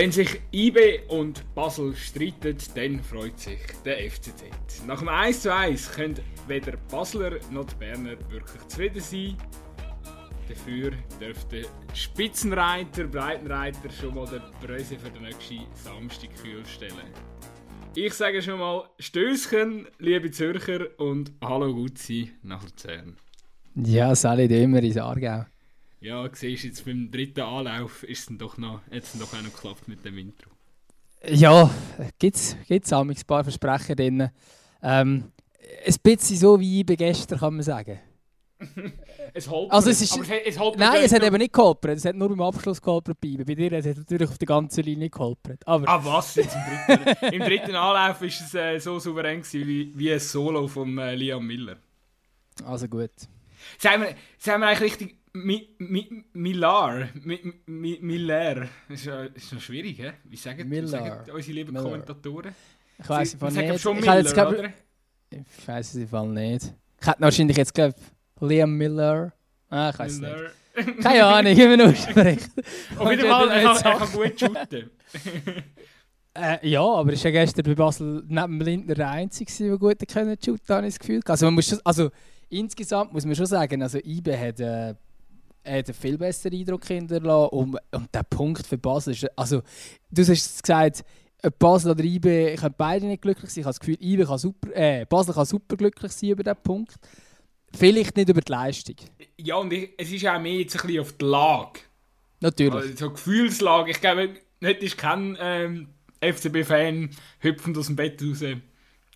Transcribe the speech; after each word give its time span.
Wenn 0.00 0.12
sich 0.12 0.40
IB 0.50 1.00
und 1.08 1.54
Basel 1.54 1.94
streiten, 1.94 2.56
dann 2.74 3.00
freut 3.00 3.38
sich 3.38 3.58
der 3.84 4.10
FCZ. 4.10 4.86
Nach 4.86 5.00
dem 5.00 5.10
1 5.10 5.42
zu 5.42 5.54
1 5.54 5.92
können 5.92 6.18
weder 6.48 6.78
Basler 6.90 7.32
noch 7.50 7.66
die 7.66 7.74
Berner 7.74 8.16
wirklich 8.30 8.66
zufrieden 8.68 9.02
sein. 9.02 9.36
Dafür 10.48 10.92
dürfte 11.20 11.66
Spitzenreiter, 11.92 13.08
Breitenreiter 13.08 13.90
schon 13.90 14.14
mal 14.14 14.26
den 14.26 14.40
Preise 14.66 14.98
für 14.98 15.10
den 15.10 15.20
nächsten 15.20 15.66
Samstag 15.74 16.30
kühl 16.42 16.64
stellen. 16.64 17.12
Ich 17.94 18.14
sage 18.14 18.40
schon 18.40 18.58
mal 18.58 18.88
Stößchen, 18.98 19.86
liebe 19.98 20.30
Zürcher 20.30 20.98
und 20.98 21.30
Hallo 21.44 21.74
Gutzi 21.74 22.32
nach 22.42 22.62
Luzern. 22.62 23.18
Ja, 23.74 24.14
Sally 24.14 24.48
Dömer 24.48 24.82
ins 24.82 24.96
Aargau. 24.96 25.44
Ja, 26.00 26.28
siehst 26.32 26.64
jetzt 26.64 26.84
beim 26.86 27.10
dritten 27.10 27.42
Anlauf 27.42 28.02
ist 28.04 28.30
es 28.30 28.38
doch 28.38 28.56
noch, 28.56 28.80
hat 28.90 29.02
es 29.02 29.18
doch 29.18 29.34
auch 29.34 29.42
noch 29.42 29.52
geklappt 29.52 29.86
mit 29.86 30.02
dem 30.04 30.16
Intro. 30.16 30.50
Ja, 31.28 31.70
gibt 32.18 32.36
es 32.36 32.56
ein 32.66 33.14
paar 33.26 33.44
Versprechen 33.44 33.96
drin. 33.96 34.30
Ähm, 34.82 35.30
ein 35.86 35.94
bisschen 36.02 36.36
so 36.38 36.58
wie 36.58 36.82
bei 36.84 36.96
gestern, 36.96 37.38
kann 37.38 37.54
man 37.54 37.62
sagen. 37.62 38.00
es 39.34 39.48
holpert, 39.48 39.72
also 39.72 39.90
es 39.90 40.00
ist, 40.02 40.12
aber 40.12 40.22
es, 40.22 40.56
es 40.56 40.76
Nein, 40.76 41.02
es 41.02 41.12
hat 41.12 41.22
eben 41.22 41.36
nicht 41.36 41.52
geholpert. 41.52 41.96
Es 41.96 42.04
hat 42.04 42.16
nur 42.16 42.30
beim 42.30 42.40
Abschluss 42.42 42.80
geholpert 42.80 43.18
bei 43.20 43.36
Bei 43.36 43.54
dir 43.54 43.76
hat 43.76 43.84
es 43.84 43.96
natürlich 43.96 44.28
auf 44.28 44.38
der 44.38 44.46
ganzen 44.46 44.84
Linie 44.84 45.10
geholpert. 45.10 45.66
Aber 45.66 45.86
ah 45.86 46.02
was? 46.02 46.34
Jetzt 46.34 46.54
im, 46.54 46.96
dritten, 46.96 47.24
Im 47.34 47.40
dritten 47.42 47.74
Anlauf 47.74 48.20
war 48.20 48.28
es 48.28 48.54
äh, 48.54 48.78
so 48.78 48.98
souverän 48.98 49.42
gewesen, 49.42 49.66
wie, 49.66 49.92
wie 49.94 50.12
ein 50.12 50.20
Solo 50.20 50.66
von 50.66 50.96
äh, 50.98 51.14
Liam 51.14 51.46
Miller. 51.46 51.76
Also 52.64 52.88
gut. 52.88 53.10
Sagen 53.78 54.02
wir, 54.02 54.16
wir 54.60 54.66
eigentlich 54.68 54.80
richtig 54.80 55.19
Mi, 55.32 55.76
Mi, 55.78 56.24
Millar. 56.32 57.08
Mi, 57.14 57.40
Mi, 57.66 57.98
Miller. 58.02 58.68
Das 58.88 59.06
ist, 59.06 59.06
ist 59.34 59.52
noch 59.52 59.60
schwierig, 59.60 59.98
hä? 59.98 60.12
Wie 60.24 60.36
sagen, 60.36 60.68
Miller. 60.68 60.88
sagen 60.88 61.30
unsere 61.30 61.52
lieben 61.52 61.72
Miller. 61.72 61.84
Kommentatoren? 61.84 62.52
Ich 62.98 63.08
weiß 63.08 63.36
es 63.40 63.54
nicht. 63.54 63.80
Schon 63.80 64.00
Miller, 64.00 64.20
ich, 64.20 64.32
glaub, 64.32 64.48
oder? 64.48 64.72
ich 65.30 65.68
weiß 65.68 65.94
es 65.94 66.02
im 66.02 66.08
Fall 66.08 66.28
nicht. 66.28 66.74
Ich 67.00 67.06
hätte 67.06 67.20
wahrscheinlich 67.20 67.56
jetzt 67.56 67.72
glaube 67.72 67.94
Liam 68.40 68.76
Miller. 68.76 69.32
Ah, 69.68 69.90
ich 69.90 69.98
weiß 70.00 70.12
es 70.14 70.20
nicht. 70.20 71.02
Keine 71.02 71.24
Ahnung, 71.24 71.56
immer 71.56 71.76
nur 71.76 71.94
sprechen. 71.94 72.52
Auf 72.98 73.10
jeden 73.10 73.28
Fall, 73.28 73.50
er 73.50 73.74
kann, 73.74 74.12
gut 74.12 74.40
shooten. 74.40 74.90
äh, 76.34 76.68
ja, 76.68 76.82
aber 76.82 77.12
ist 77.12 77.22
ja 77.22 77.30
gestern 77.30 77.64
bei 77.64 77.74
Basel 77.74 78.24
neben 78.26 78.60
Lindner 78.60 78.94
der 78.94 79.10
Einzige, 79.10 79.52
der 79.58 79.78
gut 79.78 80.08
können 80.08 80.36
shooten, 80.44 80.74
habe 80.74 80.86
ich 80.86 80.94
das 80.94 80.98
Gefühl. 80.98 81.20
Also, 81.24 81.46
man 81.46 81.54
muss 81.54 81.68
schon, 81.68 81.80
also 81.84 82.10
insgesamt 82.48 83.12
muss 83.12 83.24
man 83.24 83.36
schon 83.36 83.46
sagen, 83.46 83.80
also 83.80 83.98
IBE 83.98 84.36
hat... 84.36 84.58
Äh, 84.58 84.94
hat 85.64 85.86
einen 85.88 85.94
viel 85.94 86.18
besseren 86.18 86.58
Eindruck 86.58 86.86
hinterlassen. 86.86 87.50
Und, 87.50 87.76
und 87.92 88.14
der 88.14 88.22
Punkt 88.22 88.66
für 88.66 88.78
Basel 88.78 89.12
ist, 89.12 89.26
also 89.36 89.62
du 90.10 90.22
hast 90.22 90.62
gesagt, 90.62 91.04
Basel 91.58 91.92
oder 91.92 92.04
IB 92.04 92.56
können 92.56 92.74
beide 92.76 93.06
nicht 93.06 93.22
glücklich 93.22 93.50
sein. 93.50 93.62
Ich 93.62 93.66
habe 93.66 93.72
das 93.72 93.80
Gefühl, 93.80 93.98
IB 94.00 94.24
kann 94.24 94.38
super, 94.38 94.68
äh, 94.74 95.06
Basel 95.06 95.34
kann 95.34 95.46
super 95.46 95.76
glücklich 95.76 96.12
sein 96.12 96.30
über 96.30 96.42
diesen 96.42 96.62
Punkt. 96.62 96.96
Vielleicht 97.72 98.16
nicht 98.16 98.28
über 98.28 98.40
die 98.40 98.52
Leistung. 98.52 98.96
Ja, 99.38 99.56
und 99.56 99.72
ich, 99.72 99.90
es 99.96 100.10
ist 100.10 100.26
auch 100.26 100.40
mehr 100.40 100.54
jetzt 100.54 100.76
ein 100.76 100.86
bisschen 100.86 101.00
auf 101.00 101.12
die 101.12 101.24
Lage. 101.24 101.80
Natürlich. 102.40 102.74
Also, 102.74 102.96
so 102.96 103.10
Gefühlslage. 103.10 103.90
Ich 103.90 104.00
glaube, 104.00 104.30
nicht 104.60 104.82
ist 104.82 104.98
kein 104.98 105.36
ähm, 105.40 105.88
FCB-Fan 106.20 107.10
hüpfend 107.38 107.78
aus 107.78 107.86
dem 107.86 107.96
Bett 107.96 108.22
raus 108.22 108.42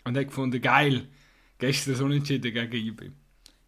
und 0.04 0.16
hat 0.16 0.26
gefunden, 0.26 0.60
geil, 0.60 1.08
gestern 1.58 1.94
so 1.96 2.04
unentschieden 2.04 2.52
gegen 2.52 2.86
IB. 2.86 3.10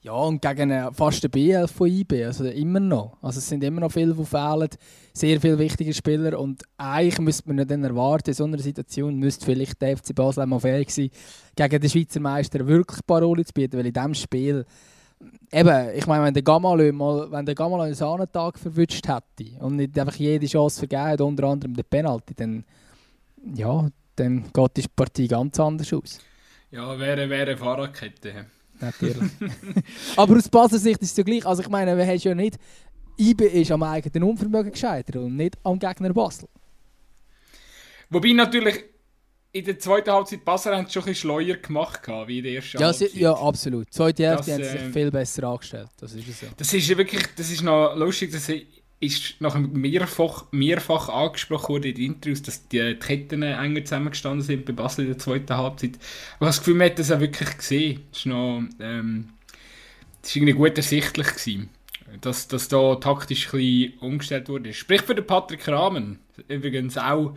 Ja, 0.06 0.12
und 0.12 0.40
gegen 0.40 0.70
eine, 0.70 0.92
fast 0.92 1.24
den 1.24 1.32
BL 1.32 1.66
von 1.66 1.88
IB, 1.88 2.26
also 2.26 2.44
immer 2.44 2.78
noch. 2.78 3.18
Also 3.20 3.38
es 3.38 3.48
sind 3.48 3.64
immer 3.64 3.80
noch 3.80 3.90
viele, 3.90 4.14
die 4.14 4.24
fehlen, 4.24 4.68
sehr 5.12 5.40
viele 5.40 5.58
wichtige 5.58 5.92
Spieler 5.92 6.38
und 6.38 6.62
eigentlich 6.78 7.18
müsste 7.18 7.52
man 7.52 7.66
dann 7.66 7.82
erwarten, 7.82 8.30
in 8.30 8.34
so 8.34 8.44
einer 8.44 8.58
Situation 8.58 9.16
müsste 9.16 9.44
vielleicht 9.44 9.82
der 9.82 9.96
FC 9.96 10.14
Basel 10.14 10.46
mal 10.46 10.60
fähig 10.60 10.94
sein, 10.94 11.10
gegen 11.56 11.80
den 11.80 11.90
Schweizer 11.90 12.20
Meister 12.20 12.64
wirklich 12.68 13.04
Parole 13.04 13.44
zu 13.44 13.52
bieten, 13.52 13.78
weil 13.78 13.86
in 13.86 13.92
diesem 13.92 14.14
Spiel 14.14 14.64
eben, 15.50 15.88
ich 15.96 16.06
meine, 16.06 16.26
wenn 16.26 16.34
der 16.34 16.44
Gamalö 16.44 16.92
mal, 16.92 17.28
wenn 17.32 17.44
der 17.44 17.56
Gamalö 17.56 17.82
einen 17.82 17.94
Sahnentag 17.94 18.60
verwünscht 18.60 19.08
hätte 19.08 19.58
und 19.58 19.74
nicht 19.74 19.98
einfach 19.98 20.14
jede 20.14 20.46
Chance 20.46 20.78
vergeben 20.78 21.02
hat, 21.02 21.20
unter 21.20 21.48
anderem 21.48 21.74
den 21.74 21.84
Penalty, 21.84 22.32
dann, 22.32 22.64
ja, 23.56 23.88
dann 24.14 24.44
geht 24.52 24.76
die 24.76 24.84
Partie 24.86 25.26
ganz 25.26 25.58
anders 25.58 25.92
aus. 25.92 26.20
Ja, 26.70 26.96
wäre, 26.96 27.28
wäre 27.28 27.56
Fahrradkette. 27.56 28.46
Natürlich. 28.80 29.30
Aber 30.16 30.36
aus 30.36 30.48
Basler 30.48 30.78
Sicht 30.78 31.02
ist 31.02 31.10
es 31.12 31.16
ja 31.16 31.24
gleich. 31.24 31.46
Also 31.46 31.62
ich 31.62 31.68
meine, 31.68 31.96
wir 31.96 32.06
haben 32.06 32.18
ja 32.18 32.34
nicht... 32.34 32.58
IB 33.18 33.46
ist 33.46 33.70
am 33.70 33.82
eigenen 33.82 34.28
Unvermögen 34.28 34.72
gescheitert 34.72 35.16
und 35.16 35.36
nicht 35.36 35.56
am 35.62 35.78
Gegner 35.78 36.12
Basel. 36.12 36.48
Wobei 38.10 38.32
natürlich 38.32 38.84
in 39.52 39.64
der 39.64 39.78
zweiten 39.78 40.10
Halbzeit 40.10 40.44
Basel 40.44 40.76
haben 40.76 40.88
schon 40.88 41.02
ein 41.02 41.06
bisschen 41.06 41.30
schleuer 41.30 41.56
gemacht 41.56 42.06
wie 42.26 42.38
in 42.38 42.44
der 42.44 42.52
ersten 42.54 42.78
ja, 42.78 42.86
Halbzeit. 42.86 43.10
Sie, 43.10 43.20
ja, 43.20 43.32
absolut. 43.32 43.86
Die 43.86 43.90
zweite 43.90 44.28
Hälfte 44.28 44.52
haben 44.52 44.64
sie 44.64 44.70
sich 44.70 44.80
äh, 44.82 44.92
viel 44.92 45.10
besser 45.10 45.44
angestellt. 45.44 45.88
Das 45.98 46.12
ist 46.12 46.28
es 46.28 46.40
ja. 46.42 46.48
Das 46.56 46.72
ist 46.74 46.88
wirklich, 46.96 47.22
das 47.36 47.50
ist 47.50 47.62
noch 47.62 47.96
lustig, 47.96 48.32
dass 48.32 48.48
ist 48.98 49.40
nachher 49.40 49.60
mehrfach, 49.60 50.46
mehrfach 50.52 51.08
angesprochen 51.08 51.68
worden 51.68 51.84
in 51.84 51.94
den 51.94 52.04
Interviews, 52.06 52.42
dass 52.42 52.66
die, 52.68 52.94
Ketten 52.94 53.42
enger 53.42 53.84
zusammengestanden 53.84 54.42
sind 54.42 54.64
bei 54.64 54.72
Basel 54.72 55.04
in 55.04 55.10
der 55.12 55.18
zweiten 55.18 55.56
Halbzeit. 55.56 55.98
Aber 56.38 56.46
das 56.46 56.58
Gefühl, 56.58 56.74
man 56.74 56.90
hat 56.90 56.98
das 56.98 57.12
auch 57.12 57.20
wirklich 57.20 57.56
gesehen. 57.56 58.02
Das 58.12 58.24
noch, 58.24 58.62
ähm, 58.80 59.28
irgendwie 60.34 60.54
gut 60.54 60.76
ersichtlich 60.76 61.28
gewesen, 61.28 61.68
dass, 62.20 62.48
dass 62.48 62.68
da 62.68 62.96
taktisch 62.96 63.46
ein 63.46 63.60
bisschen 63.60 63.98
umgestellt 63.98 64.48
wurde. 64.48 64.72
Sprich 64.72 65.02
für 65.02 65.14
den 65.14 65.26
Patrick 65.26 65.68
Rahmen. 65.68 66.18
Übrigens 66.48 66.98
auch, 66.98 67.36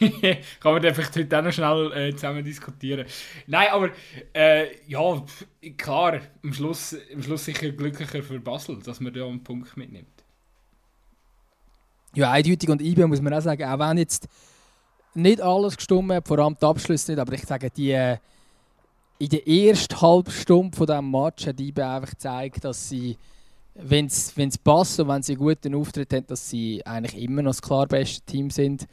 kann 0.00 0.72
man 0.72 0.82
vielleicht 0.82 1.16
heute 1.16 1.38
auch 1.38 1.42
noch 1.42 1.52
schnell 1.52 1.92
äh, 1.92 2.14
zusammen 2.14 2.44
diskutieren. 2.44 3.06
Nein, 3.46 3.68
aber 3.70 3.90
äh, 4.32 4.68
ja, 4.86 5.24
klar, 5.76 6.20
am 6.42 6.52
Schluss, 6.52 6.96
am 7.12 7.22
Schluss 7.22 7.44
sicher 7.44 7.70
glücklicher 7.70 8.22
für 8.22 8.40
Basel, 8.40 8.78
dass 8.82 9.00
man 9.00 9.12
da 9.12 9.26
einen 9.26 9.44
Punkt 9.44 9.76
mitnimmt. 9.76 10.19
Ja, 12.14 12.30
eindeutig 12.32 12.68
und 12.68 12.82
IBE 12.82 13.06
muss 13.06 13.20
man 13.20 13.34
auch 13.34 13.40
sagen, 13.40 13.64
auch 13.64 13.78
wenn 13.78 13.98
jetzt 13.98 14.28
nicht 15.14 15.40
alles 15.40 15.76
gestimmt 15.76 16.12
hat, 16.12 16.26
vor 16.26 16.38
allem 16.38 16.56
die 16.60 16.66
Abschlüsse 16.66 17.12
nicht, 17.12 17.20
aber 17.20 17.32
ich 17.34 17.44
sage, 17.44 17.70
die, 17.70 17.92
äh, 17.92 18.16
in 19.18 19.28
der 19.28 19.46
ersten 19.46 20.00
halben 20.00 20.30
Stunde 20.30 20.76
von 20.76 20.86
diesem 20.86 21.10
Match 21.10 21.46
hat 21.46 21.60
IBE 21.60 21.86
einfach 21.86 22.10
gezeigt, 22.10 22.64
dass 22.64 22.88
sie, 22.88 23.16
wenn 23.74 24.06
es 24.06 24.58
passt 24.58 24.98
und 24.98 25.08
wenn 25.08 25.22
sie 25.22 25.32
einen 25.32 25.40
guten 25.40 25.74
Auftritt 25.74 26.12
haben, 26.12 26.26
dass 26.26 26.48
sie 26.48 26.84
eigentlich 26.84 27.22
immer 27.22 27.42
noch 27.42 27.50
das 27.50 27.62
klar 27.62 27.86
beste 27.86 28.22
Team 28.22 28.50
sind 28.50 28.86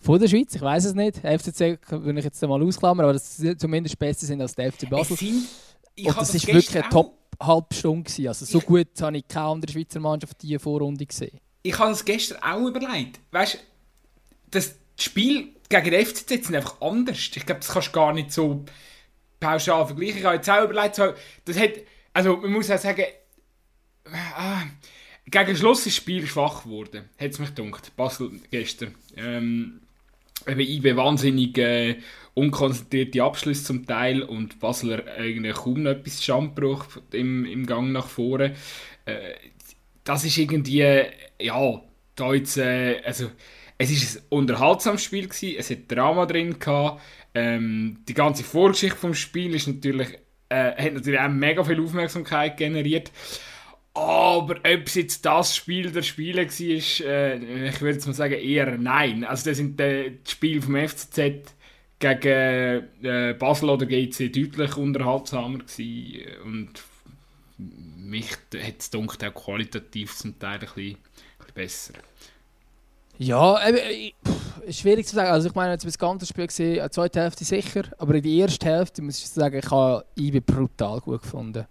von 0.00 0.18
der 0.18 0.26
Schweiz. 0.26 0.54
Ich 0.54 0.62
weiß 0.62 0.86
es 0.86 0.94
nicht. 0.94 1.18
FCC 1.18 1.78
würde 1.88 2.18
ich 2.18 2.24
jetzt 2.24 2.42
mal 2.42 2.62
ausklammern, 2.62 3.04
aber 3.04 3.12
dass 3.12 3.36
sie 3.36 3.56
zumindest 3.56 3.98
besser 3.98 4.26
sind 4.26 4.40
als 4.40 4.54
der 4.54 4.72
FC 4.72 4.88
Basel. 4.88 5.16
Sind, 5.16 5.46
und 5.98 6.16
das 6.16 6.34
war 6.34 6.54
wirklich 6.54 6.74
eine 6.74 6.88
Top-Halbstunde. 6.88 8.28
Also 8.28 8.46
so 8.46 8.58
gut 8.60 8.88
habe 9.00 9.18
ich 9.18 9.28
keine 9.28 9.46
andere 9.46 9.70
Schweizer 9.70 10.00
Mannschaft 10.00 10.42
diese 10.42 10.58
Vorrunde 10.58 11.06
gesehen 11.06 11.38
ich 11.62 11.78
habe 11.78 11.92
es 11.92 12.04
gestern 12.04 12.42
auch 12.42 12.66
überlegt. 12.66 13.20
Weißt 13.30 13.54
du, 13.54 13.58
das 14.50 14.76
Spiel 14.98 15.50
gegen 15.68 15.90
den 15.90 16.06
FCZ 16.06 16.28
sind 16.28 16.54
einfach 16.54 16.80
anders. 16.80 17.18
Ich 17.18 17.46
glaube, 17.46 17.60
das 17.60 17.70
kannst 17.70 17.88
du 17.88 17.92
gar 17.92 18.12
nicht 18.12 18.32
so 18.32 18.64
pauschal 19.40 19.86
vergleichen. 19.86 20.18
Ich 20.18 20.24
habe 20.24 20.36
jetzt 20.36 20.50
auch 20.50 20.64
überlegt, 20.64 20.98
das 21.44 21.58
hat, 21.58 21.72
also 22.12 22.36
man 22.36 22.52
muss 22.52 22.70
auch 22.70 22.78
sagen, 22.78 23.04
äh, 24.04 24.66
gegen 25.26 25.56
Schluss 25.56 25.86
ist 25.86 25.86
das 25.86 25.96
Spiel 25.96 26.26
schwach 26.26 26.64
geworden, 26.64 27.08
hat 27.18 27.30
es 27.30 27.38
mich 27.38 27.54
gedacht, 27.54 27.96
Basel 27.96 28.30
gestern. 28.50 28.94
Ähm, 29.16 29.80
eben 30.46 30.60
IB 30.60 30.96
wahnsinnig 30.96 31.56
äh, 31.58 31.96
unkonzentrierte 32.34 33.22
Abschlüsse 33.22 33.64
zum 33.64 33.86
Teil 33.86 34.22
und 34.22 34.60
Basler 34.60 35.04
eigentlich 35.16 35.54
kaum 35.54 35.82
noch 35.82 35.92
etwas 35.92 36.24
Schammbruch 36.24 36.86
im, 37.12 37.44
im 37.44 37.66
Gang 37.66 37.92
nach 37.92 38.08
vorne. 38.08 38.56
Äh, 39.04 39.34
das 40.04 40.24
ist 40.24 40.38
irgendwie, 40.38 41.02
ja, 41.40 41.80
da 42.16 42.34
jetzt, 42.34 42.56
äh, 42.58 43.00
also, 43.04 43.30
es 43.78 43.90
ist 43.90 44.18
ein 44.18 44.22
unterhaltsames 44.30 45.02
Spiel 45.02 45.28
gewesen, 45.28 45.56
es 45.58 45.70
hat 45.70 45.90
Drama 45.90 46.26
drin 46.26 46.58
gehabt, 46.58 47.00
ähm, 47.34 47.98
die 48.08 48.14
ganze 48.14 48.44
Vorgeschichte 48.44 48.98
vom 48.98 49.14
Spiel 49.14 49.54
ist 49.54 49.66
natürlich, 49.66 50.18
äh, 50.48 50.72
hat 50.72 50.94
natürlich 50.94 51.20
auch 51.20 51.28
mega 51.28 51.64
viel 51.64 51.82
Aufmerksamkeit 51.82 52.56
generiert, 52.56 53.10
aber 53.94 54.56
ob 54.56 54.86
es 54.86 54.94
jetzt 54.94 55.24
das 55.26 55.54
Spiel 55.54 55.90
der 55.90 56.02
Spiele 56.02 56.46
war, 56.46 57.06
äh, 57.06 57.68
ich 57.68 57.80
würde 57.80 57.94
jetzt 57.94 58.06
mal 58.06 58.14
sagen 58.14 58.34
eher 58.34 58.78
nein. 58.78 59.24
Also 59.24 59.50
das 59.50 59.58
sind 59.58 59.78
äh, 59.80 60.10
die 60.10 60.30
Spiele 60.30 60.62
vom 60.62 60.76
FCZ 60.76 61.54
gegen 61.98 62.88
äh, 63.02 63.34
Basel 63.38 63.68
oder 63.68 63.84
GC 63.84 64.32
deutlich 64.34 64.76
unterhaltsamer 64.76 65.58
gewesen 65.58 66.42
und 66.44 66.82
mich 67.96 68.30
hat 68.30 68.80
es 68.80 68.90
auch 68.94 69.34
qualitativ 69.34 70.16
zum 70.16 70.38
Teil 70.38 70.54
ein 70.54 70.60
bisschen, 70.60 70.96
ein 70.96 70.96
bisschen 71.38 71.54
besser. 71.54 71.94
Ja, 73.18 73.60
äh, 73.60 74.12
schwierig 74.70 75.06
zu 75.06 75.14
sagen. 75.14 75.30
Also 75.30 75.48
ich 75.48 75.54
meine, 75.54 75.72
jetzt 75.72 75.84
das 75.84 75.98
ganze 75.98 76.26
Spiel 76.26 76.46
gesehen, 76.46 76.82
die 76.82 76.90
zweite 76.90 77.20
Hälfte 77.20 77.44
sicher, 77.44 77.82
aber 77.98 78.14
in 78.14 78.22
der 78.22 78.32
ersten 78.32 78.66
Hälfte 78.66 79.02
muss 79.02 79.18
ich 79.18 79.28
sagen, 79.28 79.58
ich 79.58 79.70
habe 79.70 80.04
IB 80.18 80.40
brutal 80.40 81.00
gut 81.00 81.22
gefunden. 81.22 81.66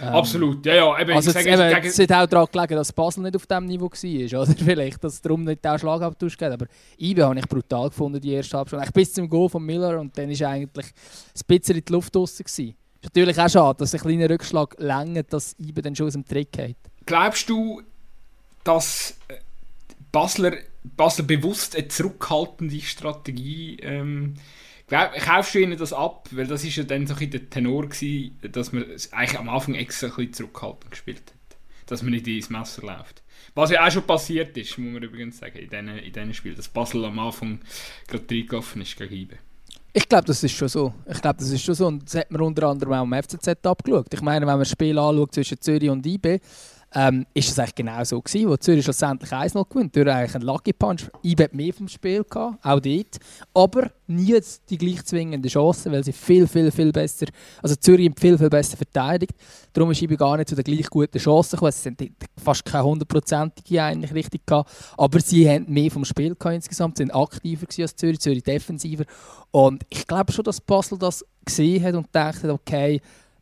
Ähm, 0.00 0.08
Absolut, 0.08 0.64
ja, 0.64 0.74
ja. 0.74 1.00
Eben, 1.00 1.12
also 1.12 1.30
ich 1.30 1.34
sage, 1.34 1.50
eben, 1.50 1.74
gegen... 1.74 1.86
es 1.88 1.98
hat 1.98 2.12
auch 2.12 2.26
daran 2.26 2.46
gelegen, 2.52 2.76
dass 2.76 2.92
Basel 2.92 3.22
nicht 3.24 3.36
auf 3.36 3.46
diesem 3.46 3.66
Niveau 3.66 3.90
war, 3.90 4.42
oder 4.42 4.54
vielleicht, 4.56 5.02
dass 5.02 5.14
es 5.14 5.22
darum 5.22 5.44
nicht 5.44 5.64
den 5.64 5.78
Schlagabtausch 5.78 6.36
geht, 6.36 6.52
aber 6.52 6.66
IBE 7.00 7.24
habe 7.24 7.38
ich 7.38 7.48
brutal 7.48 7.88
gefunden, 7.88 8.20
die 8.20 8.32
erste 8.32 8.56
Halbstunde. 8.56 8.88
Bis 8.92 9.12
zum 9.12 9.28
Goal 9.28 9.48
von 9.48 9.64
Miller 9.64 9.98
und 9.98 10.16
dann 10.16 10.30
war 10.30 10.48
eigentlich 10.48 10.86
ein 10.86 11.42
bisschen 11.46 11.76
in 11.76 11.84
die 11.84 11.92
Luft 11.92 12.14
draussen. 12.14 12.74
Ist 13.02 13.16
natürlich 13.16 13.38
auch 13.38 13.48
schade, 13.48 13.78
dass 13.78 13.94
ein 13.94 14.00
kleiner 14.00 14.30
Rückschlag 14.30 14.76
länger, 14.78 15.24
dass 15.24 15.56
IBE 15.58 15.82
dann 15.82 15.96
schon 15.96 16.06
aus 16.06 16.12
dem 16.12 16.24
Trick 16.24 16.52
geht. 16.52 16.76
Glaubst 17.04 17.48
du, 17.50 17.82
dass 18.62 19.18
äh, 19.26 19.34
Basler, 20.12 20.52
Basler 20.84 21.24
bewusst 21.24 21.74
eine 21.74 21.88
zurückhaltende 21.88 22.80
Strategie 22.80 23.76
ähm, 23.82 24.34
kaufst 24.88 25.54
du 25.54 25.58
ihnen 25.58 25.76
das 25.76 25.92
ab? 25.92 26.28
Weil 26.30 26.46
das 26.46 26.62
ist 26.62 26.76
ja 26.76 26.84
dann 26.84 27.08
so 27.08 27.14
ein 27.14 27.30
der 27.30 27.50
Tenor 27.50 27.88
gewesen, 27.88 28.38
dass 28.42 28.72
man 28.72 28.84
eigentlich 28.84 29.38
am 29.38 29.48
Anfang 29.48 29.74
extra 29.74 30.06
ein 30.06 30.14
bisschen 30.14 30.32
zurückhaltend 30.34 30.90
gespielt 30.92 31.22
hat. 31.26 31.56
Dass 31.86 32.02
man 32.02 32.12
nicht 32.12 32.28
ins 32.28 32.50
Messer 32.50 32.82
läuft. 32.82 33.22
Was 33.54 33.70
ja 33.70 33.84
auch 33.84 33.90
schon 33.90 34.06
passiert 34.06 34.56
ist, 34.56 34.78
muss 34.78 34.92
man 34.92 35.02
übrigens 35.02 35.38
sagen, 35.38 35.58
in 35.58 35.68
diesen, 35.68 35.88
in 35.88 36.34
Spielen. 36.34 36.56
Dass 36.56 36.68
Basel 36.68 37.04
am 37.04 37.18
Anfang 37.18 37.60
gerade 38.06 38.24
reingelaufen 38.30 38.82
ist 38.82 38.96
gegen 38.96 39.14
IBE. 39.14 39.38
Ich 39.94 40.08
glaube, 40.08 40.24
das 40.24 40.42
ist 40.42 40.52
schon 40.52 40.68
so. 40.68 40.94
Ich 41.06 41.20
glaube, 41.20 41.38
das 41.38 41.50
ist 41.50 41.62
schon 41.62 41.74
so. 41.74 41.86
Und 41.86 42.04
das 42.04 42.14
hat 42.14 42.30
man 42.30 42.40
unter 42.40 42.68
anderem 42.68 42.94
auch 42.94 43.04
im 43.04 43.12
FCZ 43.12 43.66
abgeschaut. 43.66 44.06
Ich 44.12 44.22
meine, 44.22 44.40
wenn 44.46 44.52
man 44.54 44.60
das 44.60 44.70
Spiel 44.70 44.98
anschaut 44.98 45.34
zwischen 45.34 45.60
Zürich 45.60 45.90
und 45.90 46.06
IB, 46.06 46.40
ähm, 46.94 47.26
ist 47.34 47.50
es 47.50 47.58
eigentlich 47.58 47.74
genau 47.76 48.04
so 48.04 48.20
gewesen, 48.20 48.48
wo 48.48 48.56
Zürich 48.56 48.84
schlussendlich 48.84 49.30
1-0 49.30 49.68
gewinnt, 49.68 49.96
durch 49.96 50.08
eigentlich 50.08 50.34
einen 50.34 50.44
Lucky 50.44 50.72
Punch. 50.72 51.08
IB 51.22 51.44
hat 51.44 51.54
mehr 51.54 51.72
vom 51.72 51.88
Spiel 51.88 52.24
gehabt, 52.24 52.64
auch 52.64 52.80
dort, 52.80 53.18
aber 53.54 53.90
nie 54.06 54.38
die 54.68 54.78
gleich 54.78 55.04
zwingende 55.04 55.48
Chance, 55.48 55.90
weil 55.90 56.04
sie 56.04 56.12
viel, 56.12 56.46
viel, 56.46 56.70
viel 56.70 56.92
besser, 56.92 57.26
also 57.62 57.74
Zürich 57.76 58.10
viel, 58.18 58.36
viel 58.36 58.50
besser 58.50 58.76
verteidigt. 58.76 59.32
Darum 59.72 59.90
ist 59.90 60.02
IB 60.02 60.16
gar 60.16 60.36
nicht 60.36 60.48
zu 60.48 60.54
der 60.54 60.64
gleich 60.64 60.88
guten 60.90 61.18
Chance 61.18 61.56
gekommen. 61.56 61.70
Es 61.70 61.82
sind 61.82 62.00
fast 62.42 62.64
keine 62.64 62.84
hundertprozentige 62.84 63.82
eigentlich 63.82 64.12
richtig 64.12 64.46
gehabt, 64.46 64.70
aber 64.96 65.20
sie 65.20 65.48
haben 65.48 65.66
mehr 65.68 65.90
vom 65.90 66.04
Spiel 66.04 66.34
gehabt 66.34 66.56
insgesamt, 66.56 66.98
sind 66.98 67.14
aktiver 67.14 67.66
als 67.78 67.96
Zürich, 67.96 68.20
Zürich 68.20 68.42
defensiver 68.42 69.04
und 69.50 69.84
ich 69.90 70.06
glaube 70.06 70.32
schon, 70.32 70.44
dass 70.44 70.60
Basel 70.60 70.98
das 70.98 71.24
gesehen 71.44 71.82
hat 71.84 71.94
und 71.94 72.04
gedacht 72.04 72.42
hat, 72.42 72.50
okay, 72.50 73.00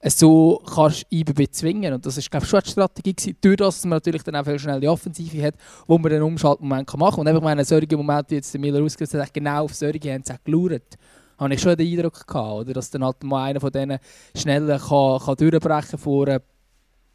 so 0.08 0.62
kannst 0.67 1.02
du 1.02 1.17
IB 1.17 1.32
bezwingen. 1.32 1.93
Und 1.93 2.06
das 2.06 2.17
war 2.17 2.23
glaube 2.23 2.44
ich, 2.44 2.50
schon 2.50 2.61
eine 2.61 2.70
Strategie 2.70 3.14
gewesen, 3.14 3.37
durch 3.41 3.56
das, 3.56 3.76
dass 3.76 3.85
man 3.85 3.97
natürlich 3.97 4.23
dann 4.23 4.37
auch 4.37 4.44
viel 4.44 4.58
schnell 4.58 4.81
die 4.81 4.88
Offensive 4.88 5.43
hat, 5.43 5.55
wo 5.87 5.99
man 5.99 6.12
einen 6.12 6.23
Umschaltmoment 6.23 6.93
machen 6.97 7.11
kann. 7.11 7.20
Und 7.20 7.29
einfach 7.29 7.43
meine, 7.43 7.64
solche 7.64 7.97
Momente, 7.97 8.31
wie 8.31 8.35
jetzt 8.37 8.52
der 8.52 8.61
Miller 8.61 8.82
ausgesetzt 8.82 9.23
hat, 9.23 9.35
genau 9.35 9.64
auf 9.64 9.75
solche 9.75 10.12
haben 10.12 10.23
sie 10.25 10.32
auch 10.32 10.44
geschaut. 10.44 10.97
Habe 11.38 11.55
ich 11.55 11.61
schon 11.61 11.76
den 11.76 11.99
Eindruck 11.99 12.26
gehabt, 12.26 12.52
oder? 12.52 12.73
dass 12.75 12.91
dann 12.91 13.05
halt 13.05 13.23
mal 13.23 13.44
einer 13.44 13.61
von 13.61 13.70
denen 13.70 13.99
schneller 14.35 14.79
kann, 14.79 15.19
kann 15.19 15.37
durchbrechen 15.37 15.99
kann 15.99 16.41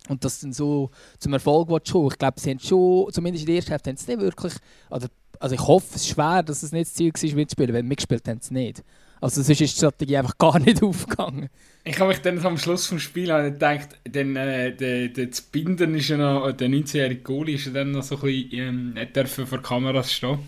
und 0.09 0.23
das 0.23 0.39
dann 0.39 0.53
so 0.53 0.89
zum 1.19 1.33
Erfolg 1.33 1.69
schon. 1.87 2.07
Ich 2.07 2.17
glaube, 2.17 2.39
sie 2.39 2.51
haben 2.51 2.59
schon, 2.59 3.11
zumindest 3.11 3.43
in 3.43 3.47
der 3.47 3.55
ersten 3.57 3.71
Hälfte, 3.71 3.89
haben 3.89 3.97
sie 3.97 4.11
nicht 4.11 4.21
wirklich, 4.21 4.53
also, 4.89 5.07
also 5.39 5.55
ich 5.55 5.61
hoffe, 5.61 5.87
es 5.91 6.01
ist 6.01 6.09
schwer, 6.09 6.43
dass 6.43 6.63
es 6.63 6.71
nicht 6.71 6.87
das 6.87 6.93
Ziel 6.93 7.11
war, 7.13 7.35
mitzuspielen, 7.35 7.73
weil 7.73 7.83
mitgespielt 7.83 8.27
haben 8.27 8.41
sie 8.41 8.53
nicht. 8.53 8.83
Also 9.21 9.41
sonst 9.41 9.49
ist 9.49 9.59
die 9.59 9.67
Strategie 9.67 10.17
einfach 10.17 10.37
gar 10.37 10.59
nicht 10.59 10.83
aufgegangen. 10.83 11.49
Ich 11.83 11.99
habe 11.99 12.09
mich 12.09 12.21
dann 12.21 12.43
am 12.43 12.57
Schluss 12.57 12.89
des 12.89 13.01
Spiels 13.01 13.29
gedacht, 13.29 13.89
denn, 14.07 14.35
äh, 14.35 14.75
der, 14.75 15.09
der 15.09 15.29
binden 15.51 15.95
ist 15.95 16.09
ja 16.09 16.17
noch, 16.17 16.51
der 16.51 16.67
19-jährige 16.67 17.21
Goalie 17.21 17.55
ist 17.55 17.67
ja 17.67 17.73
dann 17.73 17.91
noch 17.91 18.01
so 18.01 18.15
ein 18.15 18.21
bisschen, 18.21 18.97
ähm, 18.97 19.13
dürfen 19.13 19.45
vor 19.45 19.61
Kameras 19.61 20.11
stehen. 20.11 20.39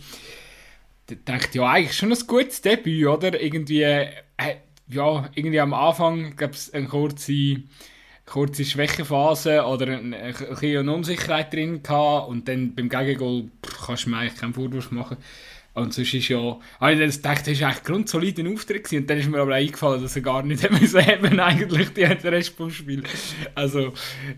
Da 1.05 1.15
dachte 1.25 1.59
ja, 1.59 1.69
eigentlich 1.69 1.95
schon 1.95 2.11
ein 2.11 2.27
gutes 2.27 2.61
Debüt, 2.61 3.05
oder? 3.07 3.39
Irgendwie, 3.39 3.83
äh, 3.83 4.07
ja, 4.87 5.29
irgendwie 5.35 5.59
am 5.59 5.73
Anfang 5.73 6.35
gab 6.35 6.53
es 6.53 6.73
eine 6.73 6.87
kurze, 6.87 7.57
kurze 8.25 8.65
Schwächephase 8.65 9.63
oder 9.63 9.97
eine, 9.99 10.17
eine, 10.17 10.79
eine 10.79 10.91
Unsicherheit 10.91 11.53
drin 11.53 11.83
gehabt 11.83 12.29
und 12.29 12.47
dann 12.47 12.73
beim 12.75 12.89
Gegengol 12.89 13.45
kannst 13.85 14.05
du 14.05 14.09
mir 14.09 14.17
eigentlich 14.17 14.39
keinen 14.39 14.53
Vorwurf 14.53 14.91
machen. 14.91 15.17
Und 15.77 15.93
sonst 15.93 16.11
ist 16.11 16.27
ja, 16.27 16.59
habe 16.79 16.93
ich 16.93 16.99
das 16.99 17.17
gedacht, 17.17 17.41
das 17.41 17.49
ist 17.49 17.61
eigentlich 17.61 17.83
grundsolid 17.83 18.39
ein 18.39 18.51
Auftritt 18.51 18.83
gewesen. 18.83 19.01
Und 19.03 19.09
dann 19.11 19.19
ist 19.19 19.29
mir 19.29 19.39
aber 19.39 19.53
eingefallen, 19.53 20.01
dass 20.01 20.15
er 20.15 20.23
gar 20.23 20.41
nicht 20.41 20.67
müssen 20.81 21.05
haben, 21.05 21.39
eigentlich, 21.39 21.93
die 21.93 22.03
Rest 22.03 22.55
vom 22.57 22.71
Spiel. 22.71 23.03
Also, 23.53 23.93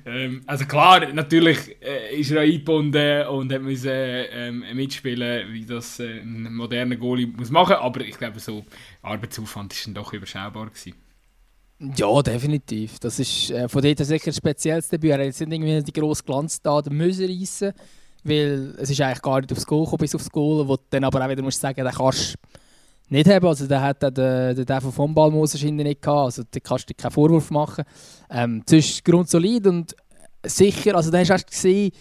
ähm, 0.05 0.41
also 0.45 0.65
klar, 0.65 1.13
natürlich 1.13 1.77
äh, 1.81 2.19
ist 2.19 2.31
er 2.31 2.41
eingebunden 2.41 3.25
und 3.27 3.53
hat 3.53 3.61
müssen 3.61 3.89
ähm, 3.89 4.65
mitspielen, 4.73 5.53
wie 5.53 5.65
das 5.65 6.01
äh, 6.01 6.19
ein 6.19 6.53
moderner 6.53 6.97
Goalie 6.97 7.27
muss 7.27 7.51
machen. 7.51 7.77
Aber 7.77 8.01
ich 8.01 8.17
glaube, 8.17 8.37
so 8.41 8.65
Arbeitsaufwand 9.01 9.71
ist 9.71 9.87
dann 9.87 9.93
doch 9.93 10.11
überschaubar 10.11 10.65
gewesen. 10.65 10.95
Ja, 11.95 12.21
definitiv. 12.21 12.99
Das 12.99 13.17
ist 13.17 13.51
äh, 13.51 13.69
von 13.69 13.81
dort 13.81 13.99
sicher 13.99 14.27
ein 14.27 14.33
spezielles 14.33 14.89
Debüt. 14.89 15.11
Er 15.11 15.19
hat 15.19 15.25
jetzt 15.27 15.39
nicht 15.39 15.53
irgendwie 15.53 15.81
die 15.81 15.93
grosse 15.93 16.23
Glanz 16.23 16.61
da, 16.61 16.81
den 16.81 16.97
müssen 16.97 17.29
reissen 17.29 17.71
weil 18.23 18.75
es 18.77 18.89
ist 18.89 19.01
eigentlich 19.01 19.21
gar 19.21 19.41
nicht 19.41 19.51
aufs 19.51 19.65
Goal 19.65 19.83
gekommen, 19.83 19.99
bis 19.99 20.15
aufs 20.15 20.29
Goal, 20.29 20.67
wo 20.67 20.75
du 20.75 20.83
dann 20.89 21.03
aber 21.03 21.23
auch 21.23 21.29
wieder 21.29 21.41
musst 21.41 21.59
sagen, 21.59 21.83
den 21.83 21.93
kannst 21.93 22.33
du 22.33 22.59
nicht 23.09 23.29
haben. 23.29 23.47
Also 23.47 23.67
der 23.67 23.81
hat 23.81 24.01
den, 24.01 24.13
den, 24.13 24.65
den 24.65 24.81
von 24.81 25.13
Ballmoos 25.13 25.53
wahrscheinlich 25.53 25.87
nicht 25.87 26.01
gehabt, 26.01 26.25
also 26.25 26.43
da 26.49 26.59
kannst 26.59 26.89
du 26.89 26.93
dir 26.93 27.01
keinen 27.01 27.11
Vorwurf 27.11 27.51
machen. 27.51 27.83
Ähm, 28.29 28.63
das 28.65 28.73
ist 28.73 29.05
grundsolid 29.05 29.67
und 29.67 29.95
sicher, 30.45 30.95
also 30.95 31.11
da 31.11 31.19
hast 31.19 31.29
du 31.29 31.45
gesehen, 31.45 31.91